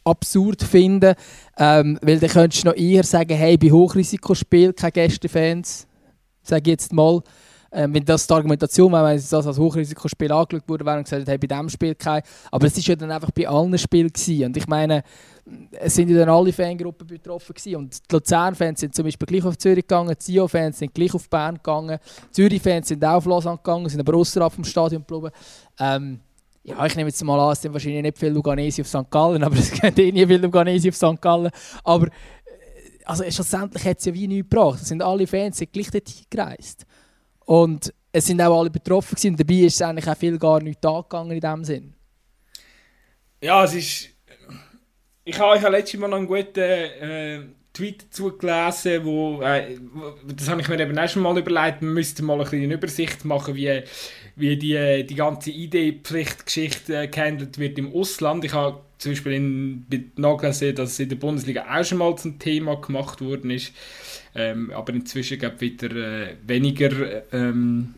absurd 0.05 0.63
finde, 0.63 1.15
ähm, 1.57 1.99
weil 2.01 2.19
dann 2.19 2.29
könntest 2.29 2.63
du 2.63 2.69
noch 2.69 2.75
eher 2.75 3.03
sagen, 3.03 3.35
hey, 3.35 3.57
bei 3.57 3.71
Hochrisikospiel 3.71 4.73
keine 4.73 4.91
Gästefans, 4.93 5.85
sage 6.43 6.61
ich 6.61 6.67
jetzt 6.67 6.93
mal, 6.93 7.21
ähm, 7.71 7.93
wenn 7.93 8.05
das 8.05 8.25
die 8.25 8.33
Argumentation 8.33 8.91
wäre, 8.91 9.09
wenn 9.09 9.17
das 9.17 9.33
als 9.33 9.57
Hochrisikospiel 9.57 10.31
angeschaut 10.31 10.67
wurde, 10.67 10.85
wäre 10.85 10.97
und 10.97 11.03
gesagt 11.03 11.27
hey, 11.27 11.37
bei 11.37 11.47
diesem 11.47 11.69
Spiel 11.69 11.95
kein. 11.95 12.21
Aber 12.51 12.67
es 12.67 12.75
war 12.75 12.83
ja 12.83 12.95
dann 12.95 13.11
einfach 13.11 13.31
bei 13.31 13.47
allen 13.47 13.77
Spielen 13.77 14.09
gewesen. 14.09 14.45
Und 14.45 14.57
ich 14.57 14.67
meine, 14.67 15.03
es 15.71 15.95
sind 15.95 16.09
ja 16.09 16.19
dann 16.19 16.29
alle 16.29 16.53
Fangruppen 16.53 17.07
betroffen 17.07 17.53
gewesen. 17.53 17.75
Und 17.75 18.11
die 18.11 18.15
Luzern-Fans 18.15 18.79
sind 18.79 18.95
zum 18.95 19.05
Beispiel 19.05 19.25
gleich 19.25 19.45
auf 19.45 19.57
Zürich 19.57 19.87
gegangen, 19.87 20.09
die 20.09 20.17
Zio-Fans 20.17 20.79
sind 20.79 20.93
gleich 20.93 21.13
auf 21.13 21.29
Bern 21.29 21.55
gegangen, 21.55 21.99
Zürich-Fans 22.31 22.87
sind 22.87 23.03
auch 23.03 23.15
auf 23.15 23.25
Lausanne 23.25 23.57
gegangen, 23.57 23.89
sind 23.89 23.99
aber 23.99 24.17
außerhalb 24.17 24.51
vom 24.51 24.63
Stadion 24.63 25.05
geblieben. 25.05 25.33
Ähm, 25.79 26.19
ja, 26.63 26.85
ich 26.85 26.95
nehme 26.95 27.09
jetzt 27.09 27.23
mal 27.23 27.39
an, 27.39 27.53
es 27.53 27.61
sind 27.61 27.73
wahrscheinlich 27.73 28.01
nicht 28.01 28.17
viele 28.17 28.31
Luganesi 28.31 28.81
auf 28.81 28.87
St. 28.87 29.09
Gallen, 29.09 29.43
aber 29.45 29.55
es 29.55 29.71
gehen 29.71 29.97
eh 29.97 30.11
nie 30.11 30.25
viele 30.25 30.39
Luganesi 30.39 30.89
auf 30.89 30.95
St. 30.95 31.21
Gallen. 31.21 31.51
Aber 31.83 32.07
äh, 32.07 32.09
also, 33.05 33.23
schlussendlich 33.29 33.83
hat 33.85 33.99
es 33.99 34.05
ja 34.05 34.13
wie 34.13 34.27
nichts 34.27 34.49
gebracht. 34.49 34.79
Es 34.81 34.87
sind 34.87 35.01
alle 35.01 35.25
Fans 35.25 35.57
sind 35.57 35.71
gleich 35.71 35.89
dorthin 35.89 36.25
gereist. 36.29 36.85
Und 37.49 37.91
es 38.11 38.27
sind 38.27 38.39
auch 38.43 38.59
alle 38.59 38.69
betroffen 38.69 39.15
gewesen. 39.15 39.35
Dabei 39.35 39.55
ist 39.55 39.73
es 39.73 39.81
eigentlich 39.81 40.07
auch 40.07 40.15
viel 40.15 40.37
gar 40.37 40.61
nicht 40.61 40.85
angegangen 40.85 41.31
in 41.31 41.39
dem 41.39 41.63
Sinn. 41.63 41.95
Ja, 43.41 43.63
es 43.63 43.73
ist... 43.73 44.09
Ich 45.23 45.39
habe, 45.39 45.57
ich 45.57 45.63
habe 45.63 45.75
letztes 45.75 45.99
Mal 45.99 46.09
noch 46.09 46.17
einen 46.17 46.27
guten 46.27 46.59
äh, 46.59 47.41
Tweet 47.73 48.03
dazu 48.03 48.37
gelesen, 48.37 49.03
wo, 49.03 49.41
äh, 49.41 49.79
das 50.27 50.47
habe 50.47 50.61
ich 50.61 50.67
mir 50.67 50.79
eben 50.79 50.97
auch 50.97 51.09
schon 51.09 51.23
mal 51.23 51.35
überlegt, 51.39 51.81
man 51.81 51.93
müsste 51.95 52.23
mal 52.23 52.39
ein 52.39 52.47
eine 52.47 52.73
Übersicht 52.75 53.25
machen, 53.25 53.55
wie, 53.55 53.81
wie 54.35 54.55
die, 54.55 55.07
die 55.07 55.15
ganze 55.15 55.49
ID-Pflichtgeschichte 55.49 57.07
gehandelt 57.07 57.57
wird 57.57 57.79
im 57.79 57.91
Ausland. 57.95 58.45
Ich 58.45 58.53
habe 58.53 58.81
zum 58.99 59.13
Beispiel 59.13 59.31
in, 59.31 59.85
nachgelesen, 60.17 60.75
dass 60.75 60.91
es 60.91 60.99
in 60.99 61.09
der 61.09 61.15
Bundesliga 61.15 61.65
auch 61.69 61.83
schon 61.83 61.97
mal 61.97 62.15
zum 62.17 62.37
Thema 62.37 62.75
gemacht 62.75 63.21
worden 63.21 63.49
ist. 63.49 63.73
Ähm, 64.35 64.71
aber 64.71 64.93
inzwischen 64.93 65.39
gibt 65.39 65.61
wieder 65.61 65.95
äh, 65.95 66.35
weniger, 66.45 67.23
ähm, 67.33 67.95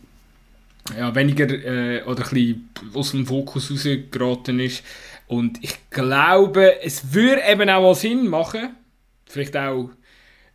ja, 0.97 1.13
weniger 1.13 1.49
äh, 1.49 2.03
oder 2.03 2.23
ein 2.23 2.29
bisschen 2.29 2.69
aus 2.93 3.11
dem 3.11 3.25
Fokus 3.25 3.71
rausgeraten 3.71 4.59
ist. 4.59 4.83
Und 5.27 5.63
ich 5.63 5.89
glaube, 5.89 6.81
es 6.83 7.13
würde 7.13 7.41
eben 7.49 7.69
auch 7.69 7.81
mal 7.81 7.95
Sinn 7.95 8.27
machen, 8.27 8.75
vielleicht 9.25 9.57
auch 9.57 9.89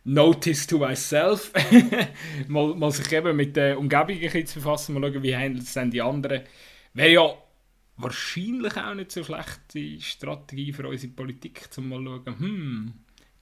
Notice 0.05 0.65
to 0.65 0.77
myself, 0.77 1.51
mal, 2.47 2.73
mal 2.73 2.91
sich 2.91 3.11
eben 3.11 3.35
mit 3.35 3.57
der 3.57 3.77
Umgebung 3.77 4.15
ein 4.17 4.47
zu 4.47 4.59
befassen, 4.59 4.93
mal 4.93 5.11
schauen, 5.11 5.23
wie 5.23 5.35
handeln 5.35 5.63
es 5.63 5.73
dann 5.73 5.91
die 5.91 6.01
anderen. 6.01 6.43
Wäre 6.93 7.11
ja 7.11 7.33
wahrscheinlich 7.97 8.77
auch 8.77 8.93
nicht 8.93 9.11
so 9.11 9.23
schlechte 9.23 10.01
Strategie 10.01 10.71
für 10.71 10.87
unsere 10.87 11.11
Politik, 11.11 11.69
um 11.77 11.89
mal 11.89 11.97
zu 11.97 12.23
schauen, 12.25 12.39
hm, 12.39 12.93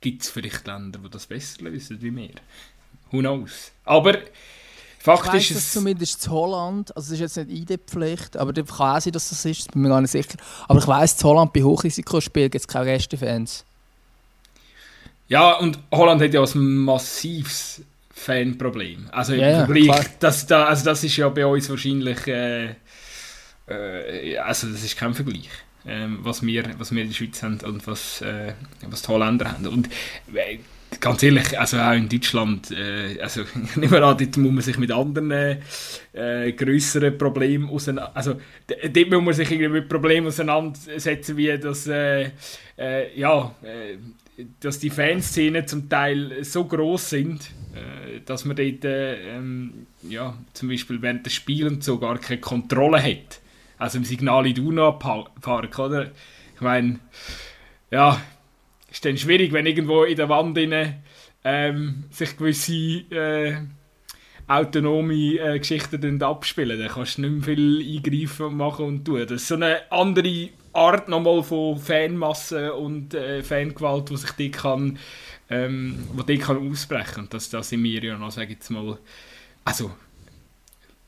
gibt 0.02 0.24
es 0.24 0.30
vielleicht 0.30 0.66
Länder, 0.68 1.00
die 1.00 1.10
das 1.10 1.26
besser 1.26 1.64
lösen 1.64 2.02
wie 2.02 2.16
wir. 2.16 2.36
Who 3.12 3.20
knows? 3.20 3.72
Aber 3.84 4.18
Fakt 5.00 5.34
ich 5.36 5.52
ist 5.52 5.58
es... 5.58 5.74
zumindest 5.74 6.26
in 6.26 6.32
Holland, 6.32 6.96
also 6.96 7.14
es 7.14 7.20
ist 7.20 7.36
jetzt 7.36 7.48
nicht 7.48 7.70
ID-Pflicht, 7.70 8.38
aber 8.38 8.54
das 8.54 8.68
kann 8.68 8.98
auch 8.98 9.02
sein, 9.02 9.14
dass 9.14 9.30
das 9.30 9.46
ist, 9.46 9.72
bin 9.72 9.84
mir 9.84 9.90
gar 9.90 10.02
nicht 10.02 10.12
sicher. 10.12 10.38
Aber 10.68 10.80
ich 10.80 10.88
weiss, 10.88 11.22
in 11.22 11.28
Holland 11.28 11.54
bei 11.54 11.62
Hochrisikospielen 11.62 12.50
gibt 12.50 12.62
es 12.62 12.68
keine 12.68 12.86
Gästefans. 12.86 13.66
Ja, 15.28 15.54
und 15.58 15.80
Holland 15.92 16.22
hat 16.22 16.34
ja 16.34 16.44
ein 16.44 16.78
massives 16.78 17.82
Fanproblem. 18.12 19.10
Also 19.12 19.34
im 19.34 19.42
ja, 19.42 19.66
Vergleich, 19.66 20.08
das, 20.20 20.52
also 20.52 20.86
das 20.86 21.04
ist 21.04 21.18
ja 21.18 21.30
bei 21.30 21.46
uns 21.46 21.70
wahrscheinlich... 21.70 22.26
Äh, 22.28 22.76
äh, 23.68 24.38
also 24.38 24.68
das 24.68 24.84
ist 24.84 24.98
kein 24.98 25.14
Vergleich. 25.14 25.50
ähm, 25.88 26.20
was, 26.22 26.46
wir, 26.46 26.64
was 26.78 26.94
wir 26.94 27.02
in 27.02 27.10
der 27.10 27.16
Schweiz 27.16 27.44
haben 27.44 27.60
und 27.62 27.86
was, 27.88 28.22
äh, 28.22 28.54
was 28.88 29.04
die 29.04 29.08
Holländer 29.08 29.52
haben. 29.52 29.68
Und 29.68 29.90
äh, 30.34 30.60
ganz 31.00 31.22
ehrlich, 31.24 31.60
also 31.60 31.78
auch 31.78 31.94
in 31.94 32.10
Deutschland, 32.10 32.72
äh, 32.72 33.20
also 33.22 33.42
nicht 33.76 33.92
mehr 33.92 34.04
an, 34.04 34.18
dort 34.18 34.38
muss 34.38 34.52
man 34.52 34.62
sich 34.62 34.78
mit 34.78 34.92
anderen 34.92 35.32
äh, 35.32 36.52
größeren 36.54 37.18
Problemen 37.18 37.70
auseinandersetzen, 37.70 38.18
also 38.18 38.90
dort 38.90 39.10
muss 39.12 39.24
man 39.24 39.34
sich 39.34 39.52
irgendwie 39.52 39.70
mit 39.70 39.90
Problemen 39.90 40.28
auseinandersetzen, 40.28 41.38
wie 41.38 41.58
das, 41.58 41.88
äh, 41.88 42.32
äh, 42.78 43.20
ja, 43.20 43.54
äh, 43.62 43.98
dass 44.60 44.80
die 44.80 44.90
Fanszenen 44.90 45.66
zum 45.66 45.88
Teil 45.88 46.44
so 46.44 46.66
groß 46.66 47.10
sind, 47.12 47.52
äh, 47.74 48.20
dass 48.26 48.44
man 48.44 48.58
dort, 48.58 48.84
äh, 48.84 49.36
ähm, 49.36 49.88
ja, 50.04 50.36
zum 50.54 50.70
Beispiel 50.70 51.02
während 51.02 51.26
des 51.26 51.34
Spielens 51.34 51.86
so 51.86 52.00
gar 52.00 52.18
keine 52.18 52.42
Kontrolle 52.42 53.02
hat. 53.02 53.40
Also 53.78 53.98
im 53.98 54.04
Signal 54.04 54.48
Iduna 54.48 54.92
Park, 54.92 55.80
oder? 55.80 56.12
Ich 56.56 56.62
meine, 56.62 57.00
ja, 57.92 58.22
ist 58.90 59.04
dann 59.04 59.18
schwierig, 59.18 59.52
wenn 59.52 59.66
irgendwo 59.66 60.04
in 60.04 60.16
der 60.16 60.30
Wand 60.30 60.58
rein, 60.58 61.04
ähm, 61.44 62.06
sich 62.10 62.38
gewisse 62.38 62.74
äh, 63.12 63.58
autonome 64.48 65.38
äh, 65.38 65.60
Geschichten 65.60 66.22
abspielen. 66.22 66.80
Dann 66.80 66.90
kannst 66.90 67.18
du 67.18 67.22
nicht 67.22 67.32
mehr 67.32 67.56
viel 67.56 67.98
eingreifen 67.98 68.58
machen 68.58 68.86
und 68.86 69.06
tun. 69.06 69.22
Das 69.22 69.42
ist 69.42 69.48
so 69.48 69.56
eine 69.56 69.92
andere 69.92 70.50
Art 70.74 71.08
nochmal 71.08 71.44
von 71.44 71.78
Fanmasse 71.78 72.74
und 72.74 73.14
äh, 73.14 73.44
Fangewalt, 73.44 74.10
die 74.10 74.18
sich 74.18 74.32
die 74.32 74.52
kann, 74.52 74.98
ähm, 75.50 76.08
wo 76.14 76.24
die 76.24 76.38
kann 76.38 76.70
ausbrechen. 76.70 77.24
Und 77.24 77.34
das, 77.34 77.50
das 77.50 77.70
sind 77.70 77.84
wir 77.84 78.04
ja 78.04 78.18
noch, 78.18 78.32
sage 78.32 78.48
ich 78.48 78.56
jetzt 78.56 78.70
mal, 78.70 78.98
also 79.64 79.92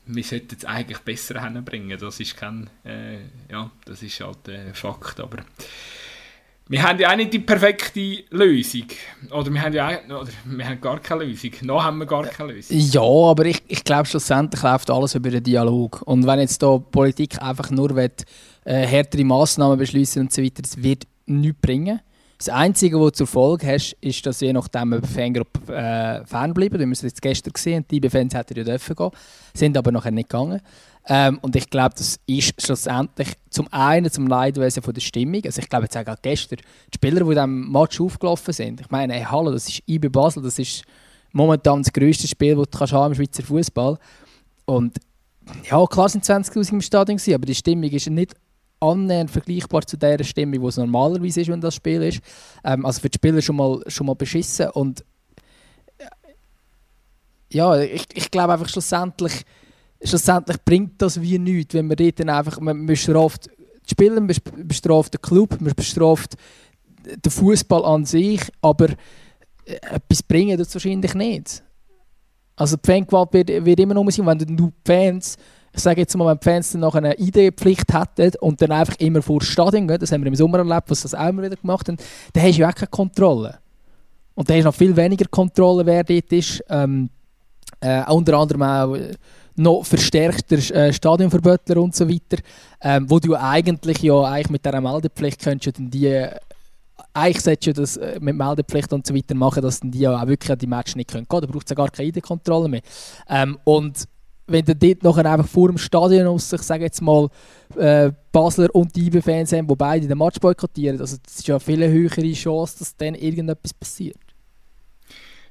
wir 0.08 0.24
sollten 0.24 0.56
es 0.56 0.64
eigentlich 0.64 0.98
besser 0.98 1.42
hinbringen. 1.42 1.98
Das 1.98 2.18
ist 2.20 2.36
kein, 2.36 2.68
äh, 2.84 3.18
ja, 3.50 3.70
das 3.84 4.02
ist 4.02 4.20
halt 4.20 4.48
ein 4.48 4.74
Fakt, 4.74 5.20
aber 5.20 5.38
wir 6.70 6.82
haben 6.82 6.98
ja 6.98 7.10
auch 7.10 7.16
nicht 7.16 7.32
die 7.32 7.38
perfekte 7.38 8.24
Lösung. 8.30 8.86
Oder 9.30 9.50
wir 9.50 9.62
haben 9.62 9.72
ja 9.72 9.88
auch, 9.88 10.20
oder 10.22 10.30
wir 10.44 10.68
haben 10.68 10.80
gar 10.80 11.00
keine 11.00 11.24
Lösung. 11.24 11.50
Noch 11.62 11.82
haben 11.82 11.98
wir 11.98 12.06
gar 12.06 12.26
keine 12.26 12.52
Lösung. 12.52 12.76
Ja, 12.78 13.00
aber 13.00 13.46
ich, 13.46 13.62
ich 13.68 13.84
glaube, 13.84 14.06
schlussendlich 14.06 14.62
läuft 14.62 14.90
alles 14.90 15.14
über 15.14 15.30
den 15.30 15.42
Dialog. 15.42 16.02
Und 16.02 16.26
wenn 16.26 16.40
jetzt 16.40 16.62
da 16.62 16.76
Politik 16.78 17.40
einfach 17.40 17.70
nur 17.70 17.96
will, 17.96 18.10
äh, 18.64 18.86
härtere 18.86 19.24
Massnahmen 19.24 19.78
beschließen 19.78 20.20
und 20.20 20.32
so 20.32 20.42
weiter, 20.42 20.60
das 20.60 20.82
wird 20.82 21.06
nichts 21.24 21.58
bringen. 21.62 22.00
Das 22.38 22.48
Einzige, 22.50 23.00
was 23.00 23.14
zur 23.14 23.26
Folge 23.26 23.66
hast, 23.66 23.96
ist, 24.00 24.24
dass 24.24 24.40
je 24.40 24.52
nachdem 24.52 24.92
eine 24.92 25.02
Fangruppe 25.02 25.74
äh, 25.74 26.24
fernbleiben. 26.24 26.78
Wir 26.78 26.86
haben 26.86 26.92
es 26.92 27.02
jetzt 27.02 27.20
gestern 27.20 27.52
gesehen, 27.52 27.84
die 27.90 27.96
IB-Fans 27.96 28.32
hätten 28.32 28.56
ja 28.56 28.62
dürfen 28.62 28.94
gehen, 28.94 29.10
sind 29.54 29.76
aber 29.76 29.90
nachher 29.90 30.12
nicht 30.12 30.28
gegangen. 30.28 30.60
Ähm, 31.08 31.40
und 31.42 31.56
ich 31.56 31.68
glaube, 31.68 31.96
das 31.96 32.20
ist 32.26 32.62
schlussendlich 32.62 33.28
zum 33.50 33.66
einen 33.72 34.08
zum 34.10 34.28
Leidwesen 34.28 34.84
von 34.84 34.94
der 34.94 35.00
Stimmung. 35.00 35.40
Also 35.44 35.60
ich 35.60 35.68
glaube 35.68 35.86
jetzt 35.86 35.96
auch 35.96 36.16
gestern, 36.22 36.60
die 36.92 36.94
Spieler, 36.94 37.24
die 37.24 37.30
in 37.30 37.30
diesem 37.30 37.72
Match 37.72 38.00
aufgelaufen 38.00 38.54
sind, 38.54 38.82
ich 38.82 38.90
meine, 38.90 39.14
hey, 39.14 39.26
hallo, 39.28 39.50
das 39.50 39.68
ist 39.68 39.82
IB 39.88 40.08
Basel, 40.08 40.42
das 40.42 40.60
ist 40.60 40.84
momentan 41.32 41.82
das 41.82 41.92
grösste 41.92 42.28
Spiel, 42.28 42.54
das 42.54 42.90
du 42.90 42.96
haben 42.96 43.12
im 43.12 43.16
Schweizer 43.16 43.42
Fußball. 43.42 43.98
Und 44.64 44.98
ja, 45.68 45.84
klar 45.86 46.08
sind 46.08 46.24
20'000 46.24 46.72
im 46.72 46.80
Stadion 46.82 47.16
gewesen, 47.16 47.34
aber 47.34 47.46
die 47.46 47.54
Stimmung 47.54 47.90
ist 47.90 48.08
nicht 48.08 48.34
annähernd 48.80 49.30
vergleichbar 49.30 49.82
zu 49.82 49.96
der 49.96 50.22
Stimmung, 50.24 50.60
die 50.60 50.66
es 50.66 50.76
normalerweise 50.76 51.40
ist, 51.40 51.48
wenn 51.48 51.60
das 51.60 51.74
Spiel 51.74 52.02
ist. 52.02 52.20
Ähm, 52.64 52.84
also 52.86 53.00
für 53.00 53.10
die 53.10 53.16
Spieler 53.16 53.42
schon 53.42 53.56
mal, 53.56 53.80
schon 53.88 54.06
mal 54.06 54.14
beschissen 54.14 54.70
und 54.70 55.04
ja, 57.50 57.80
ich, 57.80 58.04
ich 58.12 58.30
glaube 58.30 58.52
einfach 58.52 58.68
schlussendlich, 58.68 59.42
schlussendlich 60.02 60.58
bringt 60.64 61.00
das 61.00 61.20
wie 61.20 61.38
nichts, 61.38 61.74
wenn 61.74 61.86
man 61.86 61.96
dort 61.96 62.20
einfach, 62.20 62.60
man 62.60 62.86
bestraft 62.86 63.48
die 63.86 63.90
Spieler, 63.90 64.20
man 64.20 64.34
bestraft 64.64 65.14
den 65.14 65.22
Club, 65.22 65.58
man 65.60 65.74
bestraft 65.74 66.36
den 67.04 67.32
Fußball 67.32 67.84
an 67.84 68.04
sich, 68.04 68.40
aber 68.60 68.90
äh, 69.64 69.76
etwas 69.80 70.22
bringen 70.22 70.58
das 70.58 70.74
wahrscheinlich 70.74 71.14
nicht. 71.14 71.62
Also 72.56 72.76
die 72.76 72.86
Fangewalt 72.86 73.32
wird, 73.32 73.64
wird 73.64 73.80
immer 73.80 73.94
noch 73.94 74.10
sein, 74.10 74.26
wenn 74.26 74.56
du 74.56 74.72
Fans 74.84 75.36
sage 75.82 76.00
jetzt 76.00 76.16
mal, 76.16 76.26
wenn 76.26 76.38
die 76.38 76.44
Fans 76.44 76.72
dann 76.72 76.80
noch 76.80 76.94
eine 76.94 77.18
ID-Pflicht 77.18 77.92
hätten 77.92 78.36
und 78.40 78.60
dann 78.60 78.72
einfach 78.72 78.96
immer 78.98 79.22
vor 79.22 79.40
das 79.40 79.48
Stadion 79.48 79.88
gehen, 79.88 79.98
das 79.98 80.12
haben 80.12 80.22
wir 80.22 80.28
im 80.28 80.34
Sommer 80.34 80.58
erlebt, 80.58 80.90
was 80.90 81.02
das 81.02 81.14
auch 81.14 81.28
immer 81.28 81.42
wieder 81.42 81.56
gemacht 81.56 81.88
haben, 81.88 81.96
dann 82.32 82.42
hast 82.42 82.56
du 82.56 82.62
ja 82.62 82.68
auch 82.68 82.74
keine 82.74 82.88
Kontrolle. 82.88 83.58
Und 84.34 84.48
dann 84.48 84.56
hast 84.56 84.62
du 84.62 84.68
noch 84.68 84.74
viel 84.74 84.96
weniger 84.96 85.26
Kontrolle, 85.26 85.84
wer 85.84 86.04
dort 86.04 86.32
ist. 86.32 86.62
Ähm, 86.68 87.10
äh, 87.80 88.10
unter 88.10 88.38
anderem 88.38 88.62
auch 88.62 88.94
äh, 88.94 89.14
noch 89.56 89.84
verstärkter 89.84 90.56
äh, 90.74 90.92
Stadionverbötler 90.92 91.82
und 91.82 91.94
so 91.94 92.08
weiter, 92.08 92.42
ähm, 92.80 93.10
wo 93.10 93.18
du 93.18 93.34
eigentlich 93.34 94.02
ja 94.02 94.22
eigentlich 94.22 94.50
mit 94.50 94.64
dieser 94.64 94.80
Meldepflicht 94.80 95.40
könntest 95.42 95.78
dann 95.78 95.90
die 95.90 96.06
äh, 96.06 96.30
eigentlich 97.12 97.42
solltest 97.42 97.78
das 97.78 97.96
äh, 97.96 98.18
mit 98.20 98.36
Meldepflicht 98.36 98.92
und 98.92 99.06
so 99.06 99.14
weiter 99.14 99.34
machen, 99.34 99.62
dass 99.62 99.80
die 99.82 100.06
auch 100.06 100.26
wirklich 100.26 100.52
an 100.52 100.58
die 100.58 100.66
Matches 100.66 100.96
nicht 100.96 101.10
können 101.10 101.26
gehen. 101.28 101.40
Da 101.40 101.46
braucht 101.46 101.66
es 101.66 101.70
ja 101.70 101.76
gar 101.76 101.90
keine 101.90 102.08
ID-Kontrolle 102.08 102.68
mehr. 102.68 102.82
Ähm, 103.28 103.58
und 103.64 104.04
wenn 104.48 104.64
du 104.64 104.74
dort 104.74 105.02
nachher 105.02 105.30
einfach 105.30 105.48
vor 105.48 105.68
dem 105.68 105.78
Stadion 105.78 106.26
aus, 106.26 106.52
ich 106.52 106.62
sage 106.62 106.84
jetzt 106.84 107.00
mal, 107.02 107.28
äh, 107.76 108.10
Basler 108.32 108.74
und 108.74 108.94
die 108.96 109.06
IB-Fans 109.06 109.52
haben, 109.52 109.68
die 109.68 109.76
beide 109.76 110.08
den 110.08 110.18
Match 110.18 110.40
boykottieren, 110.40 111.00
also 111.00 111.16
das 111.22 111.38
ist 111.38 111.46
ja 111.46 111.56
eine 111.56 111.60
viel 111.60 111.86
höhere 111.86 112.32
Chance, 112.32 112.78
dass 112.78 112.96
dann 112.96 113.14
irgendetwas 113.14 113.74
passiert. 113.74 114.16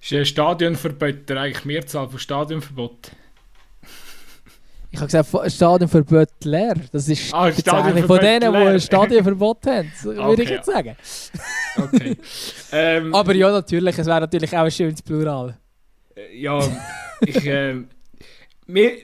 Ist 0.01 0.13
ein 0.13 0.25
Stadionverbot 0.25 1.31
eigentlich 1.31 1.65
Mehrzahl 1.65 2.09
von 2.09 2.19
Stadionverbot? 2.19 3.11
Ich 4.89 4.99
habe 4.99 5.07
gesagt, 5.07 5.51
Stadionverbot 5.51 6.29
leer. 6.43 6.75
Das 6.91 7.07
ist 7.07 7.33
ah, 7.33 7.51
von 7.51 8.19
denen, 8.19 8.51
die 8.51 8.57
ein 8.57 8.79
Stadionverbot 8.79 9.65
haben, 9.67 9.91
würde 10.01 10.21
okay. 10.21 10.43
ich 10.43 10.49
jetzt 10.49 10.65
sagen. 10.65 10.95
Okay. 11.77 12.17
ähm, 12.71 13.13
Aber 13.13 13.35
ja, 13.35 13.51
natürlich, 13.51 13.97
es 13.97 14.07
wäre 14.07 14.21
natürlich 14.21 14.55
auch 14.55 14.63
ein 14.63 14.71
schönes 14.71 15.01
Plural. 15.01 15.57
Äh, 16.15 16.39
ja, 16.39 16.59
ich... 17.21 17.45
Äh, 17.45 17.83
mir, 18.67 18.97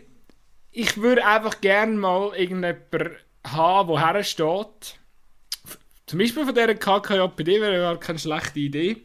ich 0.71 0.97
würde 0.97 1.25
einfach 1.25 1.61
gerne 1.61 1.93
mal 1.93 2.35
irgendjemanden 2.35 3.17
haben, 3.45 3.89
der 3.89 4.13
hersteht. 4.13 4.99
Zum 6.05 6.19
Beispiel 6.19 6.45
von 6.45 6.53
dieser 6.53 6.75
KKJPD 6.75 7.61
wäre 7.61 7.81
ja 7.81 7.95
keine 7.95 8.19
schlechte 8.19 8.59
Idee. 8.59 8.97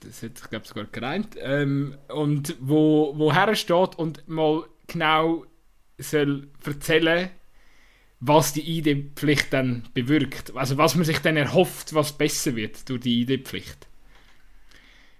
Das 0.00 0.22
hätte 0.22 0.40
ich 0.42 0.50
glaube 0.50 0.66
sogar 0.66 0.84
gereint. 0.84 1.36
Ähm, 1.40 1.96
und 2.08 2.56
wo, 2.60 3.12
wo 3.16 3.32
hersteht 3.32 3.96
und 3.96 4.26
mal 4.28 4.64
genau 4.86 5.44
soll 5.98 6.48
erzählen, 6.64 7.30
was 8.20 8.52
die 8.52 8.78
ID-Pflicht 8.78 9.52
dann 9.52 9.88
bewirkt. 9.94 10.56
Also 10.56 10.76
was 10.76 10.94
man 10.94 11.04
sich 11.04 11.18
dann 11.18 11.36
erhofft, 11.36 11.94
was 11.94 12.16
besser 12.16 12.56
wird 12.56 12.88
durch 12.88 13.00
die 13.00 13.22
ID-Pflicht. 13.22 13.86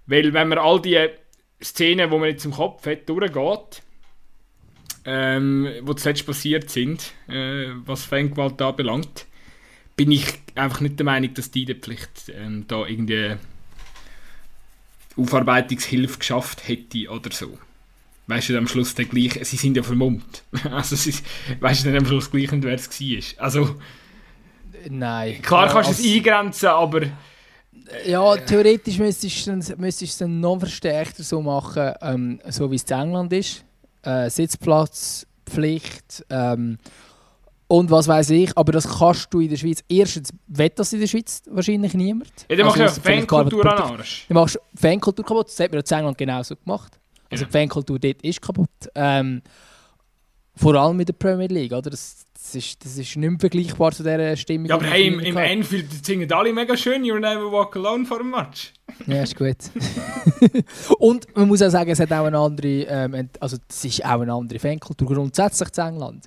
Weil 0.05 0.33
wenn 0.33 0.49
man 0.49 0.57
all 0.57 0.81
die 0.81 1.07
Szenen, 1.61 2.11
wo 2.11 2.17
man 2.17 2.29
jetzt 2.29 2.45
im 2.45 2.51
Kopf 2.51 2.85
hat, 2.85 3.07
durchgeht, 3.07 3.83
ähm, 5.11 5.67
die 5.81 5.95
zuletzt 5.95 6.25
passiert 6.27 6.69
sind, 6.69 7.13
äh, 7.27 7.69
was 7.85 8.05
Fangewalt 8.05 8.61
da 8.61 8.69
belangt, 8.69 9.25
bin 9.95 10.11
ich 10.11 10.25
einfach 10.53 10.81
nicht 10.81 10.99
der 10.99 11.05
Meinung, 11.05 11.33
dass 11.33 11.49
die 11.49 11.65
Pflicht 11.65 12.31
ähm, 12.31 12.65
da 12.67 12.85
irgendwie 12.85 13.35
Aufarbeitungshilfe 15.17 16.19
geschafft 16.19 16.67
hätte 16.67 17.09
oder 17.09 17.31
so. 17.31 17.57
Weißt 18.27 18.49
du, 18.49 18.57
am 18.59 18.67
Schluss 18.67 18.93
der 18.93 19.05
gleich, 19.05 19.39
sie 19.41 19.57
sind 19.57 19.75
ja 19.75 19.81
vermummt. 19.81 20.43
Also, 20.69 20.95
sie, 20.95 21.15
weißt 21.59 21.87
du, 21.87 21.97
am 21.97 22.05
Schluss 22.05 22.29
gleich 22.29 22.51
nicht, 22.51 22.63
wer 22.63 22.75
es 22.75 22.87
war. 22.87 23.43
Also, 23.43 23.75
Nein. 24.87 25.41
Klar 25.41 25.69
kannst 25.69 25.89
du 25.89 25.93
es 25.93 26.15
eingrenzen, 26.15 26.67
aber. 26.67 27.01
Ja, 28.05 28.37
theoretisch 28.37 28.99
müsstest 28.99 29.47
du 29.47 30.05
es 30.05 30.17
dann 30.19 30.39
noch 30.39 30.59
verstärkter 30.59 31.23
so 31.23 31.41
machen, 31.41 31.93
ähm, 32.01 32.39
so 32.47 32.69
wie 32.69 32.75
es 32.75 32.83
in 32.83 32.95
England 32.95 33.33
ist 33.33 33.65
äh, 34.03 34.29
Sitzplatzpflicht 34.29 36.25
ähm, 36.29 36.77
und 37.67 37.91
was 37.91 38.07
weiß 38.07 38.31
ich. 38.31 38.57
Aber 38.57 38.71
das 38.71 38.87
kannst 38.87 39.33
du 39.33 39.39
in 39.39 39.49
der 39.49 39.57
Schweiz. 39.57 39.83
Erstens 39.87 40.33
wett 40.47 40.77
das 40.79 40.93
in 40.93 40.99
der 40.99 41.07
Schweiz 41.07 41.41
wahrscheinlich 41.49 41.93
niemand. 41.93 42.31
Ja, 42.49 42.55
dann 42.55 42.67
also, 42.67 42.79
machst 42.79 42.97
du 42.97 43.09
ja 43.09 43.15
Fankultur 43.17 43.65
an 43.65 43.91
Arsch. 43.93 44.25
Dann 44.27 44.35
machst 44.35 44.55
du 44.55 44.59
Fankultur 44.75 45.25
kaputt. 45.25 45.47
Das 45.47 45.59
hat 45.59 45.71
man 45.71 45.81
in 45.81 45.97
England 45.97 46.17
genauso 46.17 46.55
gemacht. 46.55 46.99
Also 47.29 47.43
ja. 47.43 47.47
die 47.47 47.51
Fankultur 47.51 47.99
dort 47.99 48.21
ist 48.23 48.41
kaputt. 48.41 48.69
Ähm, 48.95 49.41
vor 50.55 50.75
allem 50.75 50.97
mit 50.97 51.07
der 51.07 51.13
Premier 51.13 51.47
League, 51.47 51.71
oder? 51.71 51.89
Das, 51.89 52.25
das, 52.49 52.55
ist, 52.55 52.83
das 52.83 52.97
ist 52.97 53.15
nicht 53.15 53.29
mehr 53.29 53.39
vergleichbar 53.39 53.91
zu 53.91 54.01
dieser 54.01 54.35
Stimmung. 54.35 54.69
Ja, 54.69 54.75
aber 54.75 54.85
hey, 54.85 55.07
im, 55.07 55.19
im 55.19 55.37
Enfield 55.37 56.03
singen 56.03 56.31
alle 56.31 56.51
mega 56.51 56.75
schön 56.75 57.03
«You'll 57.03 57.19
never 57.19 57.51
walk 57.51 57.75
alone» 57.75 58.05
vor 58.05 58.17
dem 58.17 58.31
Match. 58.31 58.73
Ja, 59.05 59.21
ist 59.21 59.35
gut. 59.35 59.57
und 60.99 61.35
man 61.35 61.47
muss 61.47 61.61
auch 61.61 61.69
sagen, 61.69 61.91
es 61.91 61.99
hat 61.99 62.11
auch 62.11 62.25
eine 62.25 62.39
andere, 62.39 62.67
ähm, 62.67 63.29
also 63.39 63.57
es 63.69 63.85
ist 63.85 64.03
auch 64.03 64.21
eine 64.21 64.33
andere 64.33 64.57
Fankultur 64.57 65.07
grundsätzlich 65.07 65.69
zu 65.69 65.81
England. 65.81 66.25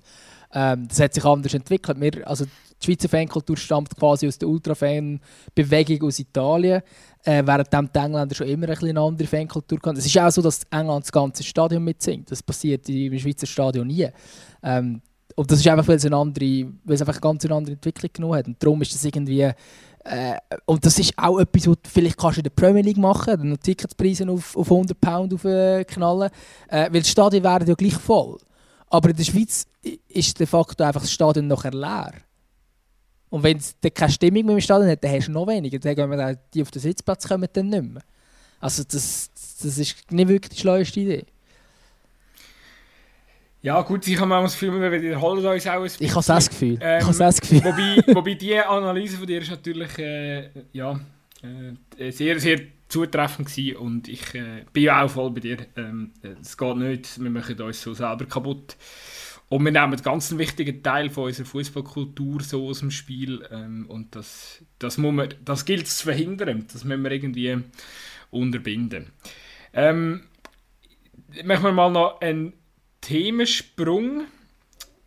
Ähm, 0.54 0.86
das 0.86 1.00
hat 1.00 1.14
sich 1.14 1.24
anders 1.24 1.54
entwickelt. 1.54 2.00
Wir, 2.00 2.28
also 2.28 2.44
die 2.44 2.86
Schweizer 2.86 3.08
Fankultur 3.08 3.56
stammt 3.56 3.96
quasi 3.96 4.28
aus 4.28 4.38
der 4.38 4.48
Ultra-Fan-Bewegung 4.48 6.06
aus 6.06 6.20
Italien, 6.20 6.82
äh, 7.24 7.42
während 7.44 7.72
die 7.72 7.98
Engländer 7.98 8.34
schon 8.34 8.46
immer 8.46 8.68
ein 8.68 8.78
eine 8.78 9.00
andere 9.00 9.26
Fankultur 9.26 9.78
hatten. 9.84 9.96
Es 9.96 10.06
ist 10.06 10.18
auch 10.18 10.30
so, 10.30 10.42
dass 10.42 10.62
England 10.70 11.04
das 11.04 11.12
ganze 11.12 11.42
Stadion 11.42 11.82
mitsingt. 11.82 12.30
Das 12.30 12.42
passiert 12.42 12.88
im 12.88 13.18
Schweizer 13.18 13.46
Stadion 13.46 13.88
nie. 13.88 14.08
Ähm, 14.62 15.00
und 15.36 15.50
das 15.50 15.60
ist 15.60 15.68
einfach, 15.68 15.86
weil 15.88 15.96
es, 15.96 16.04
eine 16.04 16.16
andere, 16.16 16.66
weil 16.84 16.94
es 16.94 17.00
einfach 17.00 17.14
eine 17.14 17.20
ganz 17.20 17.44
andere 17.44 17.74
Entwicklung 17.74 18.10
genommen 18.12 18.36
hat. 18.36 18.46
Und 18.46 18.62
darum 18.62 18.80
ist 18.82 18.94
das 18.94 19.04
irgendwie. 19.04 19.50
Äh, 20.04 20.36
und 20.66 20.84
das 20.84 20.98
ist 20.98 21.12
auch 21.16 21.38
etwas, 21.38 21.68
was 21.68 21.76
vielleicht 21.90 22.16
kannst 22.16 22.36
du 22.36 22.40
in 22.40 22.44
der 22.44 22.50
Premier 22.50 22.82
League 22.82 22.98
machen, 22.98 23.36
dann 23.38 23.60
Ticketspreise 23.60 24.28
auf, 24.28 24.56
auf 24.56 24.70
100 24.70 25.00
Pound 25.00 25.32
aufknallen. 25.32 26.30
Äh, 26.68 26.92
weil 26.92 27.02
die 27.02 27.08
Stadien 27.08 27.44
werden 27.44 27.68
ja 27.68 27.74
gleich 27.74 27.94
voll. 27.94 28.38
Aber 28.90 29.10
in 29.10 29.16
der 29.16 29.24
Schweiz 29.24 29.66
ist 30.08 30.38
de 30.38 30.46
facto 30.46 30.84
einfach 30.84 31.00
das 31.00 31.12
Stadion 31.12 31.46
nachher 31.46 31.72
leer. 31.72 32.12
Und 33.30 33.42
wenn 33.42 33.56
es 33.56 33.74
keine 33.94 34.12
Stimmung 34.12 34.44
mehr 34.44 34.54
im 34.56 34.60
Stadion 34.60 34.90
hat, 34.90 35.02
dann 35.02 35.12
hast 35.12 35.28
du 35.28 35.32
noch 35.32 35.46
weniger. 35.46 35.78
Dann 35.78 35.94
gehen 35.94 36.10
wir 36.10 36.38
die 36.52 36.62
auf 36.62 36.70
den 36.70 36.82
Sitzplatz 36.82 37.26
kommen 37.26 37.48
dann 37.50 37.68
nicht 37.68 37.82
mehr. 37.82 38.02
Also 38.60 38.84
das, 38.84 39.30
das 39.62 39.78
ist 39.78 40.12
nicht 40.12 40.28
wirklich 40.28 40.50
die 40.50 40.60
schlaueste 40.60 41.00
Idee. 41.00 41.26
Ja 43.62 43.80
gut, 43.82 44.08
ich 44.08 44.16
habe 44.16 44.26
manchmal 44.26 44.42
das 44.42 44.58
Gefühl, 44.58 44.80
wir 44.80 44.90
wiederholen 44.90 45.46
uns 45.46 45.66
auch 45.68 45.72
ein 45.72 45.82
bisschen. 45.82 46.04
Ich 46.04 46.14
habe 46.14 46.26
das 46.26 46.50
Gefühl. 46.50 46.78
Ähm, 46.80 46.98
ich 46.98 47.06
habe 47.06 47.18
das 47.18 47.40
Gefühl. 47.40 47.64
Wobei, 47.64 48.14
wobei 48.14 48.34
die 48.34 48.56
Analyse 48.58 49.16
von 49.16 49.26
dir 49.26 49.40
ist 49.40 49.50
natürlich 49.50 49.98
äh, 49.98 50.50
ja, 50.72 50.98
äh, 51.96 52.10
sehr, 52.10 52.40
sehr 52.40 52.60
zutreffend 52.88 53.48
gewesen 53.48 53.76
und 53.76 54.08
ich 54.08 54.34
äh, 54.34 54.64
bin 54.72 54.82
ja 54.82 55.02
auch 55.02 55.10
voll 55.10 55.30
bei 55.30 55.40
dir. 55.40 55.58
Ähm, 55.76 56.10
es 56.40 56.58
geht 56.58 56.76
nicht, 56.76 57.22
wir 57.22 57.30
machen 57.30 57.60
uns 57.60 57.80
so 57.80 57.94
selber 57.94 58.24
kaputt. 58.26 58.76
Und 59.48 59.64
wir 59.64 59.70
nehmen 59.70 59.92
einen 59.92 60.02
ganz 60.02 60.36
wichtigen 60.36 60.82
Teil 60.82 61.10
von 61.10 61.24
unserer 61.24 61.46
Fußballkultur 61.46 62.42
so 62.42 62.68
aus 62.68 62.80
dem 62.80 62.90
Spiel 62.90 63.46
ähm, 63.50 63.86
und 63.86 64.16
das, 64.16 64.64
das, 64.80 64.98
muss 64.98 65.12
man, 65.12 65.28
das 65.44 65.64
gilt 65.66 65.86
es 65.86 65.98
zu 65.98 66.04
verhindern. 66.06 66.66
Das 66.72 66.84
müssen 66.84 67.04
wir 67.04 67.12
irgendwie 67.12 67.58
unterbinden. 68.30 69.12
Ähm, 69.72 70.22
machen 71.44 71.64
wir 71.64 71.72
mal 71.72 71.90
noch 71.90 72.20
einen 72.20 72.54
Themensprung. 73.02 74.22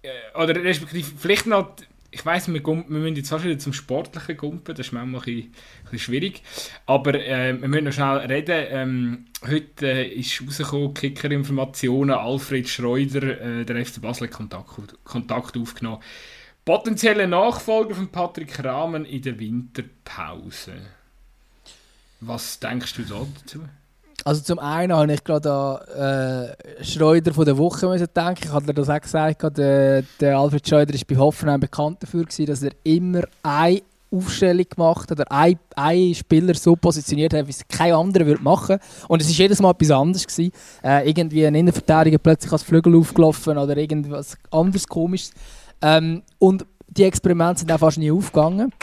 Äh, 0.03 0.39
oder 0.39 0.55
respektive 0.63 1.11
vielleicht 1.17 1.47
noch, 1.47 1.75
ich 2.11 2.23
weiß, 2.23 2.49
wir, 2.49 2.63
wir 2.63 2.83
müssen 2.85 3.15
jetzt 3.15 3.29
fast 3.29 3.43
wieder 3.43 3.57
zum 3.57 3.73
Sportlichen 3.73 4.37
gumpen, 4.37 4.75
das 4.75 4.87
ist 4.87 4.93
manchmal 4.93 5.21
ein 5.21 5.51
bisschen, 5.83 5.99
schwierig. 5.99 6.43
Aber 6.85 7.15
äh, 7.15 7.59
wir 7.59 7.67
müssen 7.67 7.85
noch 7.85 7.93
schnell 7.93 8.17
reden. 8.17 8.65
Ähm, 8.69 9.25
heute 9.41 9.87
äh, 9.87 10.07
ist 10.07 10.41
rausgekommen, 10.45 10.93
Kicker-Informationen, 10.93 12.11
Alfred 12.11 12.69
Schreuder, 12.69 13.41
äh, 13.41 13.65
der 13.65 13.83
FC 13.83 13.99
Basel 13.99 14.27
Kontakt, 14.27 15.03
Kontakt 15.03 15.57
aufgenommen. 15.57 16.03
Potenzielle 16.63 17.27
Nachfolger 17.27 17.95
von 17.95 18.07
Patrick 18.09 18.63
Rahmen 18.63 19.05
in 19.05 19.21
der 19.21 19.39
Winterpause. 19.39 20.73
Was 22.21 22.59
denkst 22.59 22.95
du 22.95 23.03
dazu? 23.03 23.65
Also 24.27 24.41
zum 24.41 24.57
einen 24.57 24.91
habe 24.91 25.13
ich 25.13 25.23
gerade 25.23 25.51
an 25.51 26.49
äh, 26.79 26.83
Schreuder 26.83 27.31
von 27.31 27.45
der 27.45 27.59
Woche 27.59 27.87
müssen 27.87 28.07
denken. 28.11 28.45
Ich 28.45 28.51
hatte 28.51 28.73
das 28.73 28.89
auch 28.89 28.99
gesagt, 28.99 29.55
der, 29.55 30.01
der 30.19 30.39
Alfred 30.39 30.67
Schreuder 30.67 30.95
war 30.95 31.01
bei 31.07 31.15
Hoffenheim 31.17 31.59
bekannt 31.59 32.01
dafür, 32.01 32.23
gewesen, 32.23 32.47
dass 32.47 32.63
er 32.63 32.71
immer 32.83 33.21
eine 33.43 33.81
Aufstellung 34.11 34.65
gemacht 34.67 35.11
hat, 35.11 35.19
oder 35.19 35.31
einen, 35.31 35.59
einen 35.75 36.15
Spieler 36.15 36.55
so 36.55 36.75
positioniert 36.75 37.35
hat, 37.35 37.45
wie 37.45 37.51
es 37.51 37.67
kein 37.67 37.93
anderer 37.93 38.25
würde 38.25 38.41
machen 38.41 38.79
Und 39.07 39.21
es 39.21 39.27
war 39.27 39.35
jedes 39.35 39.61
Mal 39.61 39.69
etwas 39.69 39.91
anderes. 39.91 40.25
Gewesen. 40.25 40.51
Äh, 40.83 41.07
irgendwie 41.07 41.45
ein 41.45 41.53
Innenverteidiger 41.53 42.17
plötzlich 42.17 42.51
als 42.51 42.63
Flügel 42.63 42.95
aufgelaufen 42.95 43.59
oder 43.59 43.77
irgendwas 43.77 44.37
anderes 44.49 44.87
komisches. 44.87 45.33
Ähm, 45.83 46.23
und 46.39 46.65
die 46.87 47.03
Experimente 47.03 47.59
sind 47.59 47.71
auch 47.71 47.77
fast 47.77 47.99
nie 47.99 48.09
aufgegangen. 48.09 48.73